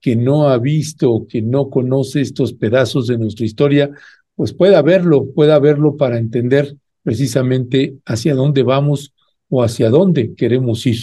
que 0.00 0.14
no 0.16 0.48
ha 0.48 0.58
visto, 0.58 1.26
que 1.28 1.42
no 1.42 1.68
conoce 1.68 2.20
estos 2.20 2.54
pedazos 2.54 3.08
de 3.08 3.18
nuestra 3.18 3.44
historia, 3.44 3.90
pues 4.40 4.54
pueda 4.54 4.80
verlo, 4.80 5.26
pueda 5.34 5.58
verlo 5.58 5.98
para 5.98 6.16
entender 6.16 6.74
precisamente 7.02 7.98
hacia 8.06 8.34
dónde 8.34 8.62
vamos 8.62 9.12
o 9.50 9.62
hacia 9.62 9.90
dónde 9.90 10.34
queremos 10.34 10.86
ir. 10.86 10.96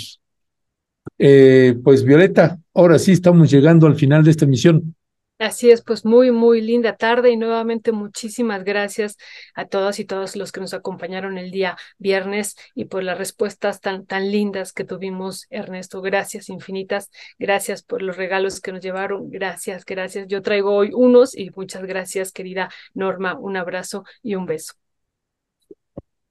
Eh, 1.20 1.78
pues 1.84 2.04
Violeta, 2.04 2.60
ahora 2.74 2.98
sí 2.98 3.12
estamos 3.12 3.52
llegando 3.52 3.86
al 3.86 3.94
final 3.94 4.24
de 4.24 4.32
esta 4.32 4.48
misión. 4.48 4.96
Así 5.40 5.70
es, 5.70 5.84
pues 5.84 6.04
muy, 6.04 6.32
muy 6.32 6.62
linda 6.62 6.96
tarde 6.96 7.30
y 7.30 7.38
nuevamente 7.38 7.92
muchísimas 7.92 8.64
gracias 8.64 9.18
a 9.54 9.66
todas 9.66 10.00
y 10.00 10.06
todos 10.06 10.36
los 10.36 10.52
que 10.52 10.60
nos 10.62 10.74
acompañaron 10.74 11.38
el 11.38 11.52
día 11.52 11.78
viernes 12.00 12.56
y 12.74 12.86
por 12.86 13.04
las 13.04 13.20
respuestas 13.20 13.80
tan, 13.80 14.08
tan 14.08 14.32
lindas 14.32 14.74
que 14.74 14.84
tuvimos, 14.84 15.46
Ernesto. 15.52 16.02
Gracias 16.02 16.50
infinitas, 16.50 17.12
gracias 17.38 17.84
por 17.84 18.02
los 18.02 18.18
regalos 18.18 18.62
que 18.62 18.72
nos 18.72 18.82
llevaron, 18.82 19.30
gracias, 19.30 19.86
gracias. 19.86 20.28
Yo 20.28 20.42
traigo 20.42 20.74
hoy 20.74 20.90
unos 20.94 21.38
y 21.38 21.52
muchas 21.52 21.84
gracias, 21.84 22.32
querida 22.32 22.70
Norma. 22.96 23.38
Un 23.38 23.58
abrazo 23.58 24.06
y 24.24 24.34
un 24.34 24.48
beso. 24.48 24.74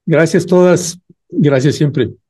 Gracias 0.04 0.46
todas, 0.46 0.98
gracias 1.28 1.76
siempre. 1.76 2.26